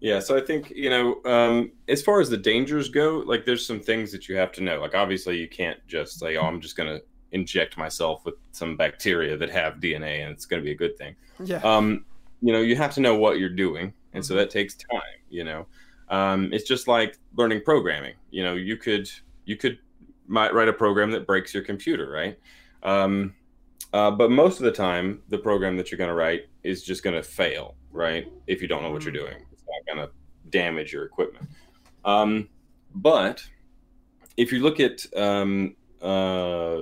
Yeah, 0.02 0.18
so 0.18 0.36
I 0.36 0.40
think 0.40 0.70
you 0.70 0.90
know, 0.90 1.22
um, 1.24 1.70
as 1.88 2.02
far 2.02 2.20
as 2.20 2.28
the 2.28 2.36
dangers 2.36 2.88
go, 2.88 3.22
like 3.24 3.44
there's 3.46 3.64
some 3.64 3.78
things 3.80 4.10
that 4.12 4.28
you 4.28 4.36
have 4.36 4.50
to 4.52 4.60
know. 4.62 4.80
Like 4.80 4.94
obviously, 4.96 5.38
you 5.38 5.48
can't 5.48 5.78
just 5.86 6.18
say, 6.18 6.36
"Oh, 6.36 6.42
I'm 6.44 6.60
just 6.60 6.76
going 6.76 6.88
to 6.88 7.02
inject 7.30 7.78
myself 7.78 8.24
with 8.24 8.34
some 8.50 8.76
bacteria 8.76 9.36
that 9.36 9.48
have 9.50 9.74
DNA 9.74 10.22
and 10.22 10.30
it's 10.32 10.44
going 10.44 10.60
to 10.60 10.64
be 10.64 10.72
a 10.72 10.76
good 10.76 10.98
thing." 10.98 11.14
Yeah. 11.44 11.58
Um, 11.58 12.04
you 12.40 12.52
know, 12.52 12.60
you 12.60 12.74
have 12.74 12.92
to 12.94 13.00
know 13.00 13.14
what 13.14 13.38
you're 13.38 13.48
doing, 13.48 13.94
and 14.12 14.24
so 14.26 14.34
Mhm. 14.34 14.38
that 14.38 14.50
takes 14.50 14.74
time. 14.74 15.00
You 15.30 15.44
know, 15.44 15.66
um, 16.08 16.52
it's 16.52 16.66
just 16.66 16.88
like 16.88 17.16
learning 17.36 17.62
programming. 17.64 18.14
You 18.32 18.42
know, 18.42 18.54
you 18.54 18.76
could 18.76 19.08
you 19.44 19.56
could 19.56 19.78
might 20.26 20.52
write 20.52 20.68
a 20.68 20.72
program 20.72 21.12
that 21.12 21.28
breaks 21.28 21.54
your 21.54 21.62
computer, 21.62 22.10
right? 22.10 22.36
Um, 22.82 23.34
uh, 23.92 24.10
but 24.10 24.32
most 24.32 24.58
of 24.58 24.64
the 24.64 24.72
time, 24.72 25.22
the 25.28 25.38
program 25.38 25.76
that 25.76 25.90
you're 25.92 25.98
going 25.98 26.08
to 26.10 26.14
write 26.14 26.46
is 26.64 26.82
just 26.82 27.04
going 27.04 27.14
to 27.14 27.22
fail, 27.22 27.76
right? 27.92 28.26
If 28.48 28.60
you 28.62 28.66
don't 28.66 28.82
know 28.82 28.90
what 28.90 29.04
you're 29.04 29.12
Mm. 29.12 29.26
doing, 29.26 29.46
going 29.92 30.06
to 30.06 30.12
damage 30.50 30.92
your 30.92 31.04
equipment. 31.04 31.48
Um, 32.04 32.48
but 32.94 33.44
if 34.36 34.52
you 34.52 34.60
look 34.60 34.80
at, 34.80 35.04
um, 35.16 35.74
uh, 36.00 36.80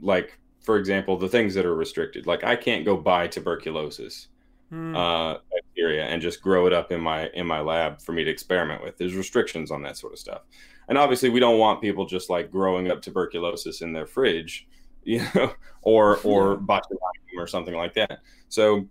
like, 0.00 0.38
for 0.60 0.76
example, 0.76 1.16
the 1.16 1.28
things 1.28 1.54
that 1.54 1.66
are 1.66 1.74
restricted, 1.74 2.26
like 2.26 2.44
I 2.44 2.56
can't 2.56 2.84
go 2.84 2.96
buy 2.96 3.26
tuberculosis 3.28 4.28
Mm. 4.72 4.96
uh, 4.96 5.38
bacteria 5.52 6.06
and 6.06 6.22
just 6.22 6.40
grow 6.40 6.66
it 6.66 6.72
up 6.72 6.92
in 6.92 7.00
my 7.00 7.28
in 7.34 7.46
my 7.46 7.60
lab 7.60 8.00
for 8.00 8.12
me 8.12 8.24
to 8.24 8.30
experiment 8.30 8.82
with. 8.82 8.96
There's 8.96 9.14
restrictions 9.14 9.70
on 9.70 9.82
that 9.82 9.98
sort 9.98 10.14
of 10.14 10.18
stuff, 10.18 10.42
and 10.88 10.96
obviously 10.96 11.28
we 11.28 11.40
don't 11.40 11.58
want 11.58 11.82
people 11.82 12.06
just 12.06 12.30
like 12.30 12.50
growing 12.50 12.90
up 12.90 13.02
tuberculosis 13.02 13.82
in 13.82 13.92
their 13.92 14.06
fridge, 14.06 14.66
you 15.04 15.20
know, 15.34 15.52
or 15.82 16.16
or 16.24 16.56
botulinum 16.56 17.36
or 17.36 17.46
something 17.46 17.74
like 17.74 17.92
that. 17.94 18.20
So 18.48 18.88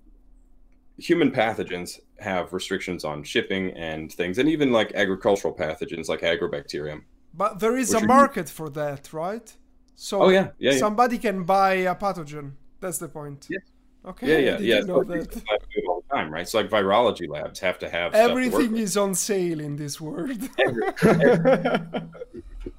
human 1.02 1.32
pathogens 1.32 1.99
have 2.19 2.53
restrictions 2.53 3.03
on 3.03 3.23
shipping 3.23 3.72
and 3.72 4.11
things, 4.11 4.38
and 4.40 4.48
even 4.49 4.72
like 4.72 4.90
agricultural 4.94 5.53
pathogens 5.53 6.07
like 6.07 6.22
agrobacterium. 6.22 7.02
But 7.34 7.60
there 7.60 7.78
is 7.78 7.94
a 7.94 8.06
market 8.06 8.48
for 8.49 8.69
that, 8.72 9.11
right? 9.14 9.48
So 9.95 10.23
Oh 10.23 10.30
yeah, 10.30 10.49
yeah, 10.60 10.72
yeah. 10.73 10.78
somebody 10.80 11.18
can 11.18 11.44
buy 11.44 11.73
a 11.94 11.95
pathogen. 11.95 12.52
That's 12.80 12.98
the 12.98 13.07
point. 13.10 13.48
Yes. 13.49 13.61
Okay. 14.03 14.28
yeah, 14.32 14.38
yeah, 14.52 14.60
yeah. 14.60 14.80
know 14.80 15.03
So 15.03 15.03
that. 15.03 15.30
people 15.30 15.41
have 15.52 15.61
to 15.61 15.68
do 15.76 15.82
it 15.82 15.86
all 15.88 16.03
the 16.10 16.15
time, 16.15 16.34
right? 16.34 16.48
So 16.49 16.60
like 16.60 16.69
virology 16.72 17.28
labs 17.30 17.60
have 17.60 17.78
to 17.80 17.90
have 17.90 18.11
to 18.14 18.18
Everything 18.18 18.72
with. 18.72 18.82
is 18.82 18.98
on 18.98 19.14
sale 19.14 19.60
in 19.60 19.76
this 19.76 20.02
world. 20.02 20.40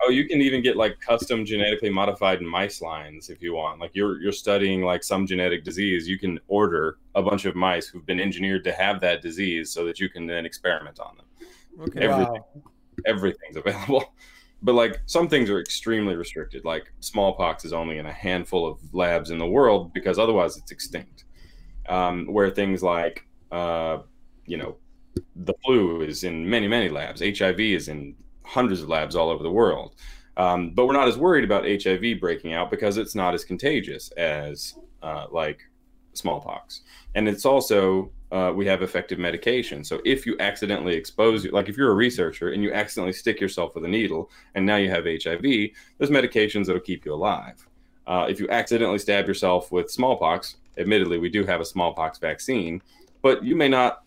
Oh, 0.05 0.11
you 0.11 0.27
can 0.27 0.41
even 0.41 0.63
get 0.63 0.77
like 0.77 1.01
custom 1.01 1.45
genetically 1.45 1.91
modified 1.91 2.43
mice 2.43 2.83
lines 2.83 3.31
if 3.31 3.43
you 3.43 3.55
want. 3.55 3.81
Like 3.81 3.93
you're 3.95 4.21
you're 4.21 4.33
studying 4.33 4.83
like 4.83 5.05
some 5.05 5.27
genetic 5.27 5.65
disease, 5.65 6.09
you 6.09 6.19
can 6.19 6.41
order 6.49 6.99
a 7.15 7.23
bunch 7.23 7.45
of 7.45 7.55
mice 7.55 7.87
who've 7.87 8.05
been 8.05 8.21
engineered 8.21 8.65
to 8.65 8.73
have 8.73 9.01
that 9.01 9.23
disease 9.23 9.71
so 9.71 9.85
that 9.85 10.01
you 10.01 10.09
can 10.09 10.27
then 10.27 10.45
experiment 10.45 10.99
on 10.99 11.17
them. 11.17 11.27
okay. 11.81 12.01
Everything. 12.01 12.33
wow. 12.33 12.63
Everything's 13.07 13.57
available. 13.65 14.15
But 14.63 14.75
like 14.75 15.01
some 15.07 15.29
things 15.29 15.51
are 15.51 15.61
extremely 15.61 16.15
restricted. 16.15 16.65
Like 16.65 16.93
smallpox 17.01 17.65
is 17.65 17.73
only 17.73 17.99
in 17.99 18.07
a 18.07 18.13
handful 18.13 18.67
of 18.67 18.79
labs 18.95 19.31
in 19.31 19.39
the 19.39 19.47
world 19.47 19.93
because 19.93 20.19
otherwise 20.19 20.57
it's 20.57 20.71
extinct. 20.71 21.25
Um, 21.89 22.27
where 22.27 22.49
things 22.49 22.83
like 22.83 23.27
uh, 23.53 23.99
you 24.47 24.57
know, 24.57 24.77
the 25.37 25.55
flu 25.65 26.01
is 26.01 26.25
in 26.25 26.49
many, 26.49 26.67
many 26.67 26.89
labs. 26.89 27.21
HIV 27.21 27.61
is 27.61 27.89
in 27.89 28.17
hundreds 28.53 28.83
of 28.83 28.89
labs 28.89 29.17
all 29.17 29.31
over 29.31 29.43
the 29.43 29.51
world. 29.51 29.95
Um, 30.37 30.71
but 30.71 30.87
we're 30.87 30.93
not 30.93 31.09
as 31.09 31.17
worried 31.17 31.45
about 31.45 31.65
HIV 31.65 32.21
breaking 32.21 32.53
out 32.53 32.71
because 32.71 32.97
it's 32.97 33.15
not 33.15 33.35
as 33.35 33.45
contagious 33.45 34.11
as 34.13 34.75
uh, 35.03 35.27
like 35.31 35.63
smallpox. 36.15 36.83
And 37.15 37.29
it's 37.29 37.45
also, 37.45 38.11
uh, 38.31 38.53
we 38.55 38.67
have 38.67 38.83
effective 38.83 39.19
medication. 39.19 39.85
So 39.85 40.01
if 40.05 40.27
you 40.27 40.37
accidentally 40.41 40.95
expose, 40.95 41.47
like 41.47 41.69
if 41.69 41.77
you're 41.77 41.91
a 41.91 41.95
researcher 41.95 42.53
and 42.53 42.63
you 42.63 42.73
accidentally 42.73 43.13
stick 43.13 43.41
yourself 43.41 43.75
with 43.75 43.85
a 43.85 43.89
needle 43.89 44.31
and 44.55 44.65
now 44.65 44.77
you 44.77 44.91
have 44.91 45.05
HIV, 45.05 45.43
there's 45.43 46.11
medications 46.11 46.67
that'll 46.67 46.81
keep 46.81 47.05
you 47.05 47.15
alive. 47.15 47.67
Uh, 48.07 48.27
if 48.29 48.41
you 48.41 48.49
accidentally 48.51 48.99
stab 48.99 49.29
yourself 49.29 49.71
with 49.71 49.91
smallpox, 49.91 50.57
admittedly, 50.77 51.19
we 51.19 51.29
do 51.29 51.45
have 51.45 51.61
a 51.61 51.65
smallpox 51.65 52.19
vaccine, 52.19 52.83
but 53.23 53.45
you 53.45 53.55
may 53.55 53.69
not 53.69 54.03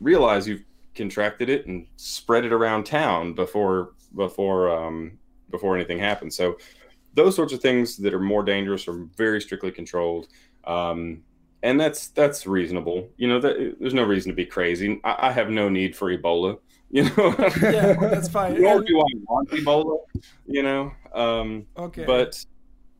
realize 0.00 0.46
you've 0.46 0.64
contracted 0.94 1.48
it 1.48 1.66
and 1.66 1.86
spread 1.96 2.44
it 2.44 2.52
around 2.52 2.84
town 2.84 3.32
before 3.32 3.92
before 4.14 4.70
um, 4.70 5.18
before 5.50 5.76
anything 5.76 5.98
happens. 5.98 6.36
So 6.36 6.58
those 7.14 7.34
sorts 7.34 7.52
of 7.52 7.60
things 7.60 7.96
that 7.98 8.14
are 8.14 8.20
more 8.20 8.42
dangerous 8.42 8.86
are 8.88 9.06
very 9.16 9.40
strictly 9.40 9.70
controlled, 9.70 10.28
um, 10.64 11.22
and 11.62 11.80
that's 11.80 12.08
that's 12.08 12.46
reasonable. 12.46 13.08
You 13.16 13.28
know, 13.28 13.40
that, 13.40 13.76
there's 13.80 13.94
no 13.94 14.04
reason 14.04 14.30
to 14.30 14.36
be 14.36 14.46
crazy. 14.46 15.00
I, 15.04 15.28
I 15.28 15.32
have 15.32 15.50
no 15.50 15.68
need 15.68 15.96
for 15.96 16.16
Ebola. 16.16 16.58
You 16.92 17.04
know, 17.04 17.36
Yeah, 17.62 17.94
that's 18.00 18.28
fine. 18.28 18.60
Nor 18.60 18.82
do 18.82 18.98
I 18.98 19.04
want 19.28 19.48
Ebola. 19.50 19.96
You 20.48 20.64
know, 20.64 20.92
um, 21.14 21.64
okay. 21.76 22.04
but 22.04 22.44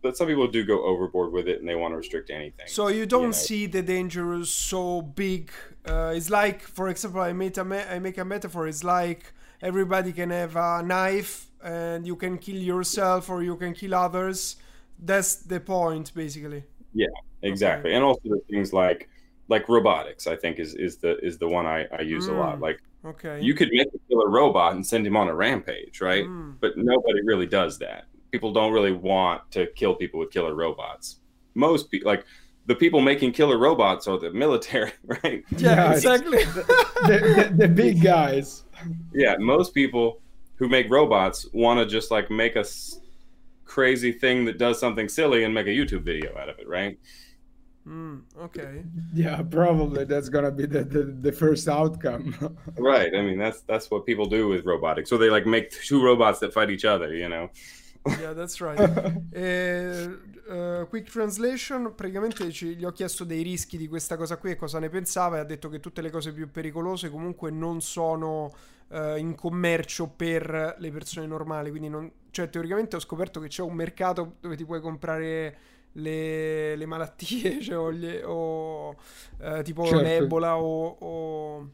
but 0.02 0.16
some 0.16 0.26
people 0.26 0.46
do 0.48 0.64
go 0.64 0.84
overboard 0.84 1.32
with 1.32 1.46
it 1.48 1.60
and 1.60 1.68
they 1.68 1.74
want 1.74 1.92
to 1.92 1.96
restrict 1.98 2.30
anything. 2.30 2.66
So 2.68 2.88
you 2.88 3.06
don't 3.06 3.26
know. 3.26 3.30
see 3.32 3.66
the 3.66 3.82
danger 3.82 4.34
is 4.34 4.50
so 4.50 5.02
big. 5.02 5.50
Uh, 5.86 6.12
it's 6.16 6.30
like, 6.30 6.62
for 6.62 6.88
example, 6.88 7.20
I 7.20 7.32
made 7.32 7.56
a 7.58 7.64
me- 7.64 7.88
I 7.94 7.98
make 7.98 8.18
a 8.18 8.24
metaphor. 8.24 8.66
It's 8.68 8.84
like 8.84 9.32
everybody 9.62 10.12
can 10.12 10.30
have 10.30 10.56
a 10.56 10.82
knife 10.82 11.46
and 11.62 12.06
you 12.06 12.16
can 12.16 12.38
kill 12.38 12.56
yourself 12.56 13.28
or 13.30 13.42
you 13.42 13.56
can 13.56 13.74
kill 13.74 13.94
others. 13.94 14.56
That's 14.98 15.36
the 15.36 15.60
point, 15.60 16.12
basically. 16.14 16.64
Yeah, 16.94 17.06
exactly 17.42 17.94
and 17.94 18.04
also 18.04 18.20
the 18.24 18.40
things 18.50 18.72
like 18.72 19.08
like 19.48 19.66
robotics 19.68 20.26
i 20.26 20.36
think 20.36 20.58
is 20.58 20.74
is 20.74 20.96
the 20.98 21.16
is 21.24 21.38
the 21.38 21.48
one 21.48 21.64
i, 21.66 21.86
I 21.98 22.02
use 22.02 22.26
a 22.26 22.32
lot 22.34 22.58
Mm. 22.58 22.60
like 22.60 22.78
Okay. 23.04 23.40
you 23.40 23.54
could 23.54 23.70
make 23.72 23.88
a 23.94 23.98
killer 24.08 24.28
robot 24.28 24.74
and 24.74 24.86
send 24.86 25.06
him 25.06 25.16
on 25.16 25.28
a 25.28 25.34
rampage 25.34 26.00
right 26.02 26.26
Mm. 26.26 26.56
but 26.60 26.76
nobody 26.76 27.20
really 27.24 27.46
does 27.46 27.78
that 27.78 28.04
people 28.30 28.52
don't 28.52 28.72
really 28.72 28.92
want 28.92 29.48
to 29.50 29.66
kill 29.74 29.94
people 29.94 30.20
with 30.20 30.30
killer 30.30 30.54
robots 30.54 31.20
most 31.54 31.90
people 31.90 32.10
like 32.10 32.24
the 32.66 32.74
people 32.74 33.00
making 33.00 33.32
killer 33.32 33.58
robots 33.58 34.06
are 34.06 34.18
the 34.18 34.30
military 34.44 34.92
right 35.04 35.44
Yeah, 35.56 35.74
Yeah, 35.74 35.92
exactly. 35.92 36.44
the, 36.44 36.62
the, 37.06 37.54
the 37.56 37.68
big 37.68 38.02
guys. 38.12 38.64
yeah 39.12 39.36
most 39.38 39.74
people 39.74 40.20
who 40.56 40.68
make 40.68 40.90
robots 40.90 41.46
want 41.52 41.80
to 41.80 41.86
just 41.86 42.10
like 42.10 42.30
make 42.30 42.56
a 42.56 42.60
s- 42.60 43.00
crazy 43.64 44.12
thing 44.12 44.44
that 44.44 44.58
does 44.58 44.78
something 44.78 45.08
silly 45.08 45.44
and 45.44 45.54
make 45.54 45.66
a 45.66 45.70
youtube 45.70 46.02
video 46.02 46.36
out 46.38 46.48
of 46.48 46.58
it 46.58 46.68
right 46.68 46.98
Mm, 47.88 48.20
okay. 48.38 48.84
Yeah, 49.14 49.40
probably 49.42 50.04
that's 50.04 50.28
gonna 50.28 50.50
be 50.50 50.66
the, 50.66 50.84
the, 50.84 51.02
the 51.04 51.32
first 51.32 51.66
outcome. 51.66 52.34
Right. 52.78 53.12
I 53.14 53.22
mean, 53.22 53.38
that's 53.38 53.62
that's 53.62 53.90
what 53.90 54.04
people 54.04 54.26
do 54.26 54.48
with 54.48 54.66
robotics. 54.66 55.08
So 55.08 55.16
they 55.16 55.30
like 55.30 55.46
make 55.46 55.70
two 55.70 56.04
robots 56.04 56.40
that 56.40 56.52
fight 56.52 56.68
each 56.70 56.84
other. 56.84 57.14
You 57.14 57.30
know. 57.30 57.48
Yeah, 58.04 58.32
that's 58.34 58.58
right. 58.60 58.78
Eh, 59.32 60.08
eh, 60.48 60.86
quick 60.88 61.10
translation, 61.10 61.94
praticamente 61.94 62.50
ci- 62.50 62.74
gli 62.74 62.84
ho 62.84 62.90
chiesto 62.92 63.24
dei 63.24 63.42
rischi 63.42 63.76
di 63.76 63.86
questa 63.86 64.16
cosa 64.16 64.36
qui 64.38 64.50
e 64.52 64.56
cosa 64.56 64.78
ne 64.78 64.88
pensava 64.88 65.36
e 65.36 65.40
ha 65.40 65.44
detto 65.44 65.68
che 65.68 65.78
tutte 65.80 66.00
le 66.02 66.10
cose 66.10 66.32
più 66.32 66.50
pericolose 66.50 67.10
comunque 67.10 67.50
non 67.50 67.80
sono 67.80 68.52
eh, 68.88 69.18
in 69.18 69.34
commercio 69.36 70.08
per 70.08 70.74
le 70.78 70.90
persone 70.90 71.26
normali, 71.26 71.70
quindi 71.70 71.88
non, 71.88 72.10
cioè 72.30 72.48
teoricamente 72.50 72.96
ho 72.96 73.00
scoperto 73.00 73.38
che 73.38 73.48
c'è 73.48 73.62
un 73.62 73.74
mercato 73.74 74.36
dove 74.40 74.56
ti 74.56 74.64
puoi 74.64 74.80
comprare 74.80 75.56
le, 75.92 76.74
le 76.76 76.86
malattie, 76.86 77.60
cioè, 77.62 77.78
o, 77.78 77.92
gli- 77.92 78.20
o, 78.24 78.96
eh, 79.40 79.62
tipo 79.62 79.84
Certo. 79.84 80.02
l'Ebola 80.02 80.58
o... 80.58 80.96
o 80.98 81.70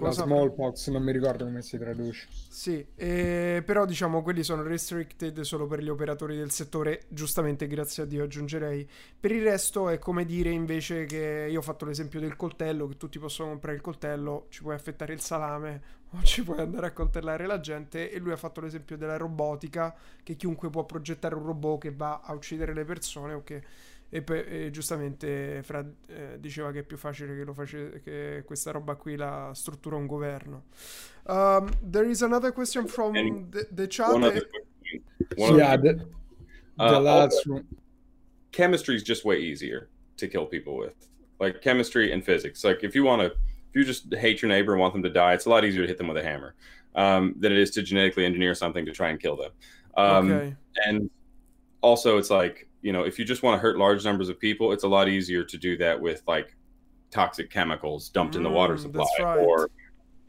La 0.00 0.10
smallpox, 0.10 0.88
non 0.90 1.02
mi 1.02 1.12
ricordo 1.12 1.44
come 1.44 1.62
si 1.62 1.78
traduce. 1.78 2.28
Sì, 2.48 2.84
eh, 2.94 3.62
però 3.64 3.84
diciamo 3.84 4.22
quelli 4.22 4.42
sono 4.42 4.62
restricted 4.62 5.40
solo 5.40 5.66
per 5.66 5.82
gli 5.82 5.88
operatori 5.88 6.36
del 6.36 6.50
settore, 6.50 7.02
giustamente 7.08 7.66
grazie 7.66 8.04
a 8.04 8.06
Dio 8.06 8.24
aggiungerei. 8.24 8.88
Per 9.18 9.32
il 9.32 9.42
resto 9.42 9.88
è 9.88 9.98
come 9.98 10.24
dire 10.24 10.50
invece 10.50 11.04
che 11.04 11.48
io 11.50 11.58
ho 11.58 11.62
fatto 11.62 11.84
l'esempio 11.84 12.20
del 12.20 12.36
coltello, 12.36 12.86
che 12.86 12.96
tutti 12.96 13.18
possono 13.18 13.50
comprare 13.50 13.76
il 13.76 13.82
coltello, 13.82 14.46
ci 14.50 14.62
puoi 14.62 14.74
affettare 14.74 15.12
il 15.12 15.20
salame 15.20 15.82
o 16.10 16.22
ci 16.22 16.42
puoi 16.42 16.60
andare 16.60 16.86
a 16.86 16.92
coltellare 16.92 17.46
la 17.46 17.60
gente 17.60 18.10
e 18.10 18.18
lui 18.18 18.32
ha 18.32 18.36
fatto 18.36 18.60
l'esempio 18.60 18.96
della 18.96 19.16
robotica, 19.16 19.94
che 20.22 20.36
chiunque 20.36 20.70
può 20.70 20.84
progettare 20.84 21.34
un 21.34 21.44
robot 21.44 21.80
che 21.80 21.90
va 21.92 22.20
a 22.22 22.32
uccidere 22.32 22.72
le 22.72 22.84
persone 22.84 23.34
o 23.34 23.42
che... 23.42 23.96
E, 24.10 24.22
pe- 24.22 24.66
e 24.66 24.70
giustamente 24.70 25.60
Fra 25.62 25.84
eh, 26.06 26.38
diceva 26.40 26.70
che 26.72 26.78
è 26.78 26.82
più 26.82 26.96
facile 26.96 27.36
che, 27.36 27.44
lo 27.44 27.52
face- 27.52 28.00
che 28.02 28.42
questa 28.46 28.70
roba 28.70 28.94
qui 28.94 29.16
la 29.16 29.50
struttura 29.54 29.96
un 29.96 30.06
governo. 30.06 30.64
Um, 31.26 31.68
there 31.90 32.08
is 32.08 32.22
another 32.22 32.52
question 32.52 32.86
from 32.86 33.12
the, 33.50 33.68
the 33.70 33.86
chat. 33.86 34.08
One 34.14 34.24
other 34.24 34.46
quick. 34.48 34.64
One 35.36 35.56
yeah, 35.58 35.72
other- 35.74 35.96
the, 35.96 36.06
Uh, 36.80 37.00
last 37.00 37.44
one. 37.46 37.66
chemistry 38.52 38.94
is 38.94 39.02
just 39.02 39.24
way 39.24 39.38
easier 39.40 39.88
to 40.16 40.26
kill 40.28 40.46
people 40.46 40.76
with. 40.78 40.94
Like 41.38 41.60
chemistry 41.60 42.12
and 42.12 42.24
physics. 42.24 42.64
Like 42.64 42.82
if 42.84 42.94
you 42.94 43.04
want 43.04 43.20
to, 43.20 43.26
if 43.26 43.74
you 43.74 43.84
just 43.84 44.14
hate 44.14 44.40
your 44.40 44.48
neighbor 44.48 44.72
and 44.72 44.80
want 44.80 44.92
them 44.94 45.02
to 45.02 45.10
die, 45.10 45.34
it's 45.34 45.44
a 45.46 45.50
lot 45.50 45.64
easier 45.64 45.82
to 45.82 45.88
hit 45.88 45.98
them 45.98 46.08
with 46.08 46.16
a 46.16 46.22
hammer 46.22 46.54
um, 46.94 47.34
than 47.38 47.52
it 47.52 47.58
is 47.58 47.70
to 47.72 47.82
genetically 47.82 48.24
engineer 48.24 48.54
something 48.54 48.86
to 48.86 48.92
try 48.92 49.10
and 49.10 49.20
kill 49.20 49.36
them. 49.36 49.50
Um, 49.96 50.30
okay. 50.32 50.56
and 50.86 51.10
also 51.82 52.16
it's 52.16 52.30
like 52.30 52.67
you 52.82 52.92
know 52.92 53.02
if 53.02 53.18
you 53.18 53.24
just 53.24 53.42
want 53.42 53.56
to 53.56 53.60
hurt 53.60 53.76
large 53.78 54.04
numbers 54.04 54.28
of 54.28 54.38
people 54.38 54.72
it's 54.72 54.84
a 54.84 54.88
lot 54.88 55.08
easier 55.08 55.42
to 55.44 55.56
do 55.58 55.76
that 55.76 56.00
with 56.00 56.22
like 56.28 56.56
toxic 57.10 57.50
chemicals 57.50 58.08
dumped 58.10 58.36
in 58.36 58.42
the 58.42 58.50
water 58.50 58.74
Mm, 58.76 58.80
supply 58.82 59.06
right. 59.20 59.38
or 59.38 59.70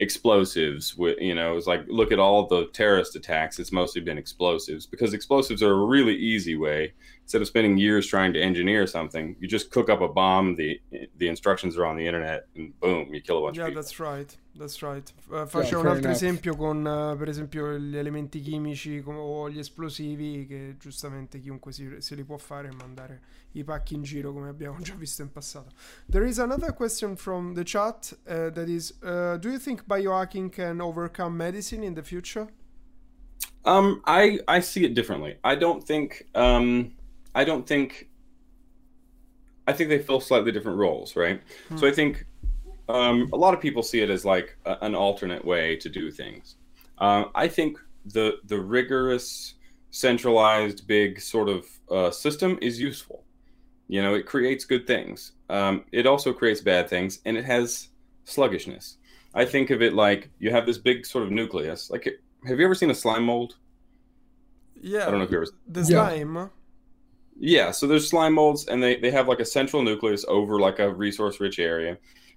explosives 0.00 0.96
with 0.96 1.18
you 1.20 1.34
know 1.34 1.56
it's 1.56 1.66
like 1.66 1.84
look 1.86 2.10
at 2.10 2.18
all 2.18 2.46
the 2.46 2.66
terrorist 2.72 3.14
attacks 3.16 3.58
it's 3.58 3.70
mostly 3.70 4.00
been 4.00 4.16
explosives 4.16 4.86
because 4.86 5.12
explosives 5.12 5.62
are 5.62 5.72
a 5.72 5.84
really 5.84 6.16
easy 6.16 6.56
way 6.56 6.92
instead 7.24 7.40
of 7.42 7.46
spending 7.48 7.76
years 7.78 8.06
trying 8.06 8.32
to 8.32 8.40
engineer 8.40 8.86
something 8.86 9.36
you 9.40 9.46
just 9.48 9.70
cook 9.70 9.88
up 9.88 10.00
a 10.00 10.08
bomb 10.08 10.56
the 10.56 10.80
the 11.16 11.28
instructions 11.28 11.76
are 11.76 11.86
on 11.86 11.96
the 11.96 12.06
internet 12.06 12.46
and 12.56 12.72
boom 12.80 13.12
you 13.14 13.20
kill 13.20 13.38
a 13.38 13.40
bunch 13.42 13.56
Yeah, 13.56 13.66
of 13.66 13.68
people 13.68 13.82
that's 13.82 13.98
right. 14.00 14.36
That's 14.56 14.82
right. 14.82 15.10
Uh, 15.30 15.46
faccio 15.46 15.78
un 15.78 15.86
altro 15.86 16.10
enough. 16.10 16.10
esempio 16.10 16.56
con, 16.56 16.84
uh, 16.84 17.16
per 17.16 17.28
esempio, 17.28 17.78
gli 17.78 17.96
elementi 17.96 18.40
chimici 18.40 19.00
com- 19.00 19.16
o 19.16 19.48
gli 19.48 19.58
esplosivi 19.60 20.44
che 20.46 20.74
giustamente 20.78 21.38
chiunque 21.40 21.72
si, 21.72 21.88
se 22.00 22.14
li 22.16 22.24
può 22.24 22.36
fare 22.36 22.68
e 22.68 22.72
mandare 22.72 23.20
i 23.52 23.62
pacchi 23.62 23.94
in 23.94 24.02
giro 24.02 24.32
come 24.32 24.48
abbiamo 24.48 24.80
già 24.80 24.94
visto 24.94 25.22
in 25.22 25.30
passato. 25.30 25.70
There 26.10 26.26
is 26.26 26.38
another 26.38 26.74
question 26.74 27.14
from 27.16 27.54
the 27.54 27.62
chat 27.64 28.12
uh, 28.26 28.50
that 28.50 28.68
is, 28.68 28.98
uh, 29.02 29.36
do 29.38 29.48
you 29.50 29.58
think 29.58 29.84
biohacking 29.86 30.50
can 30.50 30.80
overcome 30.80 31.36
medicine 31.36 31.84
in 31.84 31.94
the 31.94 32.02
future? 32.02 32.48
Um, 33.64 34.02
I 34.06 34.40
I 34.48 34.60
see 34.60 34.84
it 34.84 34.94
differently. 34.94 35.36
I 35.44 35.54
don't 35.54 35.82
think 35.84 36.26
um, 36.34 36.92
I 37.34 37.44
don't 37.44 37.66
think 37.66 38.08
I 39.66 39.72
think 39.72 39.88
they 39.88 39.98
fill 39.98 40.20
slightly 40.20 40.52
different 40.52 40.78
roles, 40.78 41.14
right? 41.16 41.40
So 41.76 41.86
I 41.86 41.92
think 41.92 42.26
um, 42.88 43.28
a 43.32 43.36
lot 43.36 43.54
of 43.54 43.60
people 43.60 43.82
see 43.82 44.00
it 44.00 44.10
as 44.10 44.24
like 44.24 44.56
a, 44.64 44.76
an 44.82 44.94
alternate 44.94 45.44
way 45.44 45.76
to 45.76 45.88
do 45.88 46.10
things. 46.10 46.56
Um, 46.98 47.30
I 47.34 47.48
think 47.48 47.78
the 48.04 48.38
the 48.46 48.58
rigorous, 48.58 49.54
centralized, 49.90 50.86
big 50.86 51.20
sort 51.20 51.48
of 51.48 51.66
uh, 51.90 52.10
system 52.10 52.58
is 52.60 52.80
useful. 52.80 53.24
You 53.88 54.02
know, 54.02 54.14
it 54.14 54.26
creates 54.26 54.64
good 54.64 54.86
things. 54.86 55.32
Um, 55.48 55.84
it 55.92 56.06
also 56.06 56.32
creates 56.32 56.60
bad 56.60 56.88
things, 56.88 57.20
and 57.24 57.36
it 57.36 57.44
has 57.44 57.88
sluggishness. 58.24 58.96
I 59.34 59.44
think 59.44 59.70
of 59.70 59.82
it 59.82 59.94
like 59.94 60.30
you 60.38 60.50
have 60.50 60.66
this 60.66 60.78
big 60.78 61.06
sort 61.06 61.24
of 61.24 61.30
nucleus. 61.30 61.90
Like, 61.90 62.08
have 62.46 62.58
you 62.58 62.64
ever 62.64 62.74
seen 62.74 62.90
a 62.90 62.94
slime 62.94 63.24
mold? 63.24 63.56
Yeah. 64.80 65.06
I 65.06 65.10
don't 65.10 65.18
know 65.18 65.24
if 65.24 65.30
you 65.30 65.36
ever. 65.36 65.46
The 65.68 65.84
slime. 65.84 66.50
Yeah, 67.42 67.70
so 67.70 67.86
there's 67.86 68.06
slime 68.06 68.34
molds, 68.34 68.66
and 68.66 68.82
they 68.82 68.96
they 68.96 69.10
have 69.10 69.26
like 69.26 69.40
a 69.40 69.46
central 69.46 69.82
nucleus 69.82 70.26
over 70.28 70.60
like 70.60 70.78
a 70.78 70.92
resource-rich 70.92 71.58
area, 71.58 71.96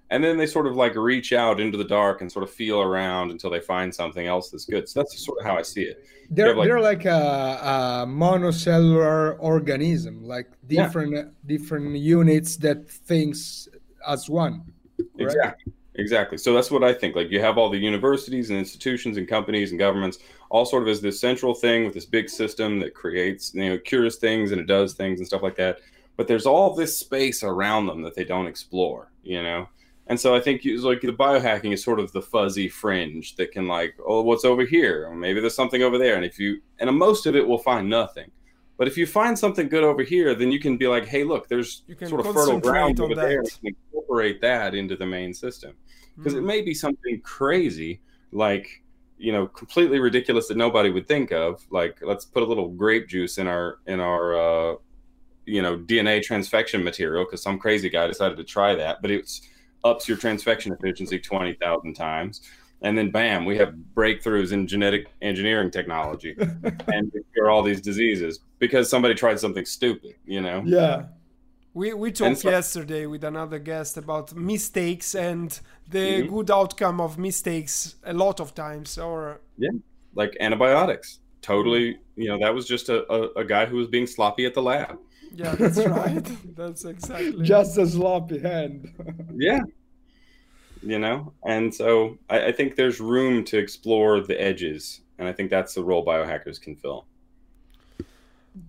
and 0.09 0.23
then 0.23 0.37
they 0.37 0.47
sort 0.47 0.65
of 0.65 0.77
like 0.77 0.95
reach 0.95 1.33
out 1.33 1.59
into 1.59 1.77
the 1.77 1.83
dark 1.83 2.21
and 2.21 2.31
sort 2.31 2.43
of 2.43 2.49
feel 2.49 2.81
around 2.81 3.29
until 3.29 3.49
they 3.49 3.59
find 3.59 3.93
something 3.93 4.27
else 4.27 4.49
that's 4.49 4.63
good. 4.63 4.87
So 4.87 5.01
that's 5.01 5.23
sort 5.25 5.39
of 5.39 5.45
how 5.45 5.57
I 5.57 5.61
see 5.61 5.83
it. 5.83 6.05
They're 6.29 6.55
like, 6.55 6.67
they're 6.67 6.79
like 6.79 7.03
a, 7.03 7.09
a, 7.11 8.05
monocellular 8.07 9.35
organism, 9.39 10.23
like 10.23 10.47
different 10.67 11.13
yeah. 11.13 11.23
different 11.45 11.97
units 11.97 12.55
that 12.57 12.89
thinks 12.89 13.67
as 14.07 14.29
one. 14.29 14.71
Exactly. 15.19 15.73
Exactly. 15.95 16.37
So 16.37 16.53
that's 16.53 16.71
what 16.71 16.83
I 16.83 16.93
think. 16.93 17.15
Like 17.15 17.29
you 17.29 17.39
have 17.39 17.57
all 17.57 17.69
the 17.69 17.77
universities 17.77 18.49
and 18.49 18.57
institutions 18.57 19.17
and 19.17 19.27
companies 19.27 19.71
and 19.71 19.79
governments 19.79 20.19
all 20.49 20.65
sort 20.65 20.83
of 20.83 20.89
as 20.89 21.01
this 21.01 21.19
central 21.19 21.53
thing 21.53 21.85
with 21.85 21.93
this 21.93 22.05
big 22.05 22.29
system 22.29 22.79
that 22.79 22.93
creates, 22.93 23.53
you 23.53 23.69
know, 23.69 23.77
cures 23.77 24.17
things 24.17 24.51
and 24.51 24.59
it 24.59 24.67
does 24.67 24.93
things 24.93 25.19
and 25.19 25.27
stuff 25.27 25.43
like 25.43 25.55
that. 25.55 25.79
But 26.17 26.27
there's 26.27 26.45
all 26.45 26.75
this 26.75 26.99
space 26.99 27.43
around 27.43 27.87
them 27.87 28.01
that 28.03 28.15
they 28.15 28.23
don't 28.23 28.47
explore, 28.47 29.11
you 29.23 29.41
know? 29.41 29.67
And 30.07 30.19
so 30.19 30.35
I 30.35 30.39
think 30.41 30.65
it's 30.65 30.83
like 30.83 31.01
the 31.01 31.13
biohacking 31.13 31.73
is 31.73 31.83
sort 31.83 31.99
of 31.99 32.11
the 32.11 32.21
fuzzy 32.21 32.67
fringe 32.67 33.35
that 33.37 33.51
can 33.51 33.67
like, 33.67 33.95
oh, 34.05 34.21
what's 34.21 34.45
over 34.45 34.65
here? 34.65 35.09
Maybe 35.11 35.39
there's 35.39 35.55
something 35.55 35.81
over 35.81 35.97
there. 35.97 36.15
And 36.15 36.25
if 36.25 36.37
you, 36.39 36.61
and 36.79 36.95
most 36.97 37.25
of 37.25 37.35
it 37.35 37.47
will 37.47 37.57
find 37.57 37.89
nothing. 37.89 38.29
But 38.83 38.89
if 38.89 38.97
you 38.97 39.07
find 39.07 39.39
something 39.39 39.69
good 39.69 39.85
over 39.85 40.03
here, 40.03 40.35
then 40.35 40.51
you 40.51 40.59
can 40.59 40.75
be 40.75 40.89
like, 40.89 41.05
hey, 41.05 41.23
look, 41.23 41.47
there's 41.47 41.83
sort 42.05 42.25
of 42.25 42.33
fertile 42.33 42.59
ground 42.59 42.99
over 42.99 43.15
that. 43.15 43.21
there. 43.21 43.39
And 43.39 43.49
incorporate 43.63 44.41
that 44.41 44.75
into 44.75 44.97
the 44.97 45.05
main 45.05 45.33
system 45.33 45.75
because 46.17 46.33
mm. 46.33 46.39
it 46.39 46.41
hmm. 46.41 46.47
may 46.47 46.61
be 46.61 46.73
something 46.73 47.21
crazy 47.21 48.01
like 48.33 48.83
you 49.17 49.31
know 49.31 49.47
completely 49.47 49.99
ridiculous 49.99 50.49
that 50.49 50.57
nobody 50.57 50.89
would 50.89 51.07
think 51.07 51.31
of 51.31 51.65
like 51.69 51.97
let's 52.01 52.25
put 52.25 52.43
a 52.43 52.45
little 52.45 52.67
grape 52.67 53.07
juice 53.07 53.37
in 53.37 53.47
our 53.47 53.77
in 53.87 54.01
our 54.01 54.35
uh, 54.35 54.75
you 55.45 55.61
know 55.61 55.77
dna 55.77 56.21
transfection 56.21 56.83
material 56.83 57.23
because 57.23 57.41
some 57.41 57.57
crazy 57.57 57.89
guy 57.89 58.05
decided 58.05 58.35
to 58.35 58.43
try 58.43 58.75
that 58.75 59.01
but 59.01 59.09
it's 59.09 59.43
ups 59.85 60.09
your 60.09 60.17
transfection 60.17 60.77
efficiency 60.77 61.17
20000 61.17 61.93
times 61.93 62.41
and 62.83 62.97
then 62.97 63.09
bam 63.09 63.45
we 63.45 63.57
have 63.57 63.73
breakthroughs 63.95 64.51
in 64.51 64.67
genetic 64.67 65.07
engineering 65.21 65.71
technology 65.71 66.35
and 66.87 67.11
cure 67.33 67.49
all 67.49 67.63
these 67.63 67.81
diseases 67.81 68.39
because 68.59 68.89
somebody 68.89 69.13
tried 69.13 69.39
something 69.39 69.65
stupid 69.65 70.15
you 70.25 70.41
know? 70.41 70.63
Yeah. 70.65 71.05
We 71.73 71.93
we 71.93 72.11
talked 72.11 72.39
so, 72.39 72.51
yesterday 72.51 73.07
with 73.07 73.23
another 73.23 73.57
guest 73.57 73.97
about 73.97 74.35
mistakes 74.35 75.15
and 75.15 75.59
the 75.89 75.99
mm-hmm. 75.99 76.35
good 76.35 76.51
outcome 76.51 77.01
of 77.01 77.17
mistakes 77.17 77.95
a 78.03 78.13
lot 78.13 78.39
of 78.39 78.53
times 78.53 78.97
or 78.97 79.41
yeah 79.57 79.71
like 80.13 80.37
antibiotics. 80.39 81.19
Totally 81.41 81.97
you 82.15 82.27
know 82.27 82.37
that 82.37 82.53
was 82.53 82.67
just 82.67 82.89
a, 82.89 83.11
a, 83.11 83.41
a 83.41 83.45
guy 83.45 83.65
who 83.65 83.77
was 83.77 83.87
being 83.87 84.05
sloppy 84.05 84.45
at 84.45 84.53
the 84.53 84.61
lab. 84.61 84.99
Yeah 85.33 85.55
that's 85.55 85.77
right. 86.01 86.55
That's 86.55 86.85
exactly 86.85 87.43
just 87.43 87.77
a 87.77 87.87
sloppy 87.87 88.39
hand. 88.39 88.89
Yeah 89.35 89.61
you 90.83 90.99
know 90.99 91.31
and 91.45 91.73
so 91.73 92.17
I, 92.29 92.47
I 92.47 92.51
think 92.51 92.75
there's 92.75 92.99
room 92.99 93.43
to 93.45 93.57
explore 93.57 94.19
the 94.21 94.39
edges 94.39 95.01
and 95.17 95.27
i 95.27 95.31
think 95.31 95.49
that's 95.49 95.73
the 95.73 95.83
role 95.83 96.05
biohackers 96.05 96.61
can 96.61 96.75
fill 96.75 97.05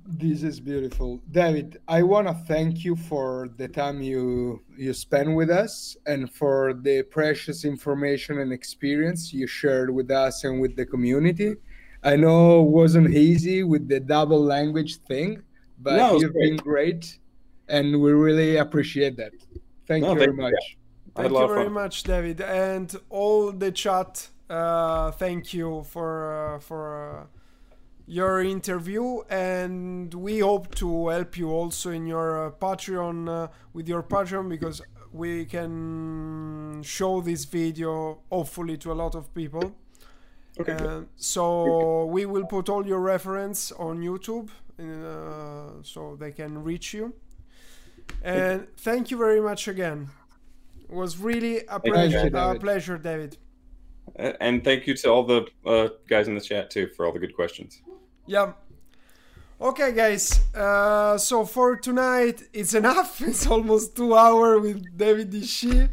this 0.07 0.43
is 0.43 0.61
beautiful, 0.61 1.20
David. 1.31 1.78
I 1.89 2.03
want 2.03 2.27
to 2.27 2.35
thank 2.47 2.85
you 2.85 2.97
for 2.97 3.51
the 3.59 3.69
time 3.69 4.01
you 4.01 4.62
you 4.78 4.95
spent 4.95 5.35
with 5.35 5.51
us 5.51 5.97
and 6.07 6.32
for 6.32 6.73
the 6.73 7.03
precious 7.03 7.66
information 7.66 8.39
and 8.39 8.51
experience 8.51 9.32
you 9.35 9.47
shared 9.47 9.91
with 9.91 10.11
us 10.11 10.45
and 10.45 10.61
with 10.61 10.74
the 10.74 10.86
community. 10.86 11.57
I 12.03 12.16
know 12.16 12.62
it 12.62 12.70
wasn't 12.70 13.15
easy 13.15 13.62
with 13.62 13.89
the 13.89 14.01
double 14.01 14.43
language 14.43 14.97
thing, 15.09 15.43
but 15.78 15.97
no, 15.97 16.19
you've 16.19 16.32
great. 16.32 16.49
been 16.49 16.57
great, 16.57 17.19
and 17.69 18.01
we 18.01 18.12
really 18.12 18.57
appreciate 18.57 19.16
that. 19.19 19.32
Thank 19.86 20.05
no, 20.05 20.12
you 20.12 20.19
very 20.19 20.27
thank 20.28 20.41
much. 20.41 20.53
You. 20.53 20.84
Thank 21.15 21.31
you 21.31 21.49
very 21.49 21.65
fun. 21.65 21.73
much, 21.73 22.03
David, 22.03 22.41
and 22.41 22.95
all 23.09 23.53
the 23.53 23.70
chat. 23.70 24.28
Uh, 24.51 25.11
thank 25.12 25.55
you 25.55 25.85
for 25.85 26.55
uh, 26.55 26.59
for. 26.59 27.20
Uh, 27.20 27.27
your 28.07 28.43
interview 28.43 29.20
and 29.31 30.12
we 30.12 30.41
hope 30.41 30.74
to 30.74 31.09
help 31.09 31.39
you 31.39 31.51
also 31.51 31.91
in 31.91 32.07
your 32.07 32.47
uh, 32.47 32.51
patreon 32.51 33.28
uh, 33.28 33.49
with 33.73 33.89
your 33.89 34.03
patreon 34.03 34.49
because 34.49 34.82
we 35.12 35.47
can 35.47 36.82
show 36.82 37.20
this 37.23 37.47
video 37.47 38.19
hopefully 38.31 38.77
to 38.77 38.93
a 38.93 38.95
lot 38.95 39.15
of 39.15 39.32
people 39.32 39.74
okay 40.61 40.73
uh, 40.73 41.01
so 41.16 42.05
we 42.07 42.27
will 42.27 42.45
put 42.45 42.69
all 42.69 42.86
your 42.86 43.01
reference 43.01 43.73
on 43.73 44.01
youtube 44.01 44.51
uh, 44.78 45.82
so 45.82 46.15
they 46.16 46.31
can 46.31 46.62
reach 46.62 46.93
you 46.93 47.15
and 48.23 48.66
thank 48.77 49.11
you 49.11 49.16
very 49.16 49.41
much 49.41 49.66
again 49.66 50.11
it 50.89 50.94
was 50.94 51.19
really 51.19 51.61
a 51.69 51.81
pleasure, 51.81 52.31
a 52.35 52.59
pleasure 52.59 52.98
david 52.98 53.36
and 54.16 54.62
thank 54.62 54.86
you 54.86 54.94
to 54.94 55.09
all 55.11 55.24
the 55.24 55.47
uh, 55.66 55.89
guys 56.09 56.28
in 56.28 56.35
the 56.35 56.40
chat 56.40 56.70
too 56.70 56.86
for 56.94 57.06
all 57.06 57.12
the 57.12 57.19
good 57.19 57.35
questions 57.35 57.82
yeah. 58.27 58.52
Okay, 59.61 59.93
guys. 59.93 60.40
Uh, 60.55 61.19
so 61.19 61.44
for 61.44 61.77
tonight, 61.77 62.43
it's 62.52 62.74
enough. 62.74 63.20
It's 63.27 63.47
almost 63.47 63.97
two 63.97 64.15
hour 64.16 64.59
with 64.59 64.97
David 64.97 65.31
Dichy, 65.31 65.89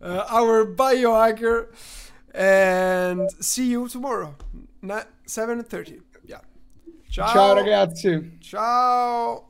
uh, 0.00 0.24
our 0.28 0.64
biohacker, 0.66 1.68
and 2.34 3.30
see 3.40 3.70
you 3.70 3.88
tomorrow, 3.88 4.34
seven 5.26 5.62
thirty. 5.64 6.00
Yeah. 6.24 6.40
Ciao. 7.10 7.32
Ciao, 7.32 7.54
ragazzi. 7.54 8.40
Ciao. 8.40 9.48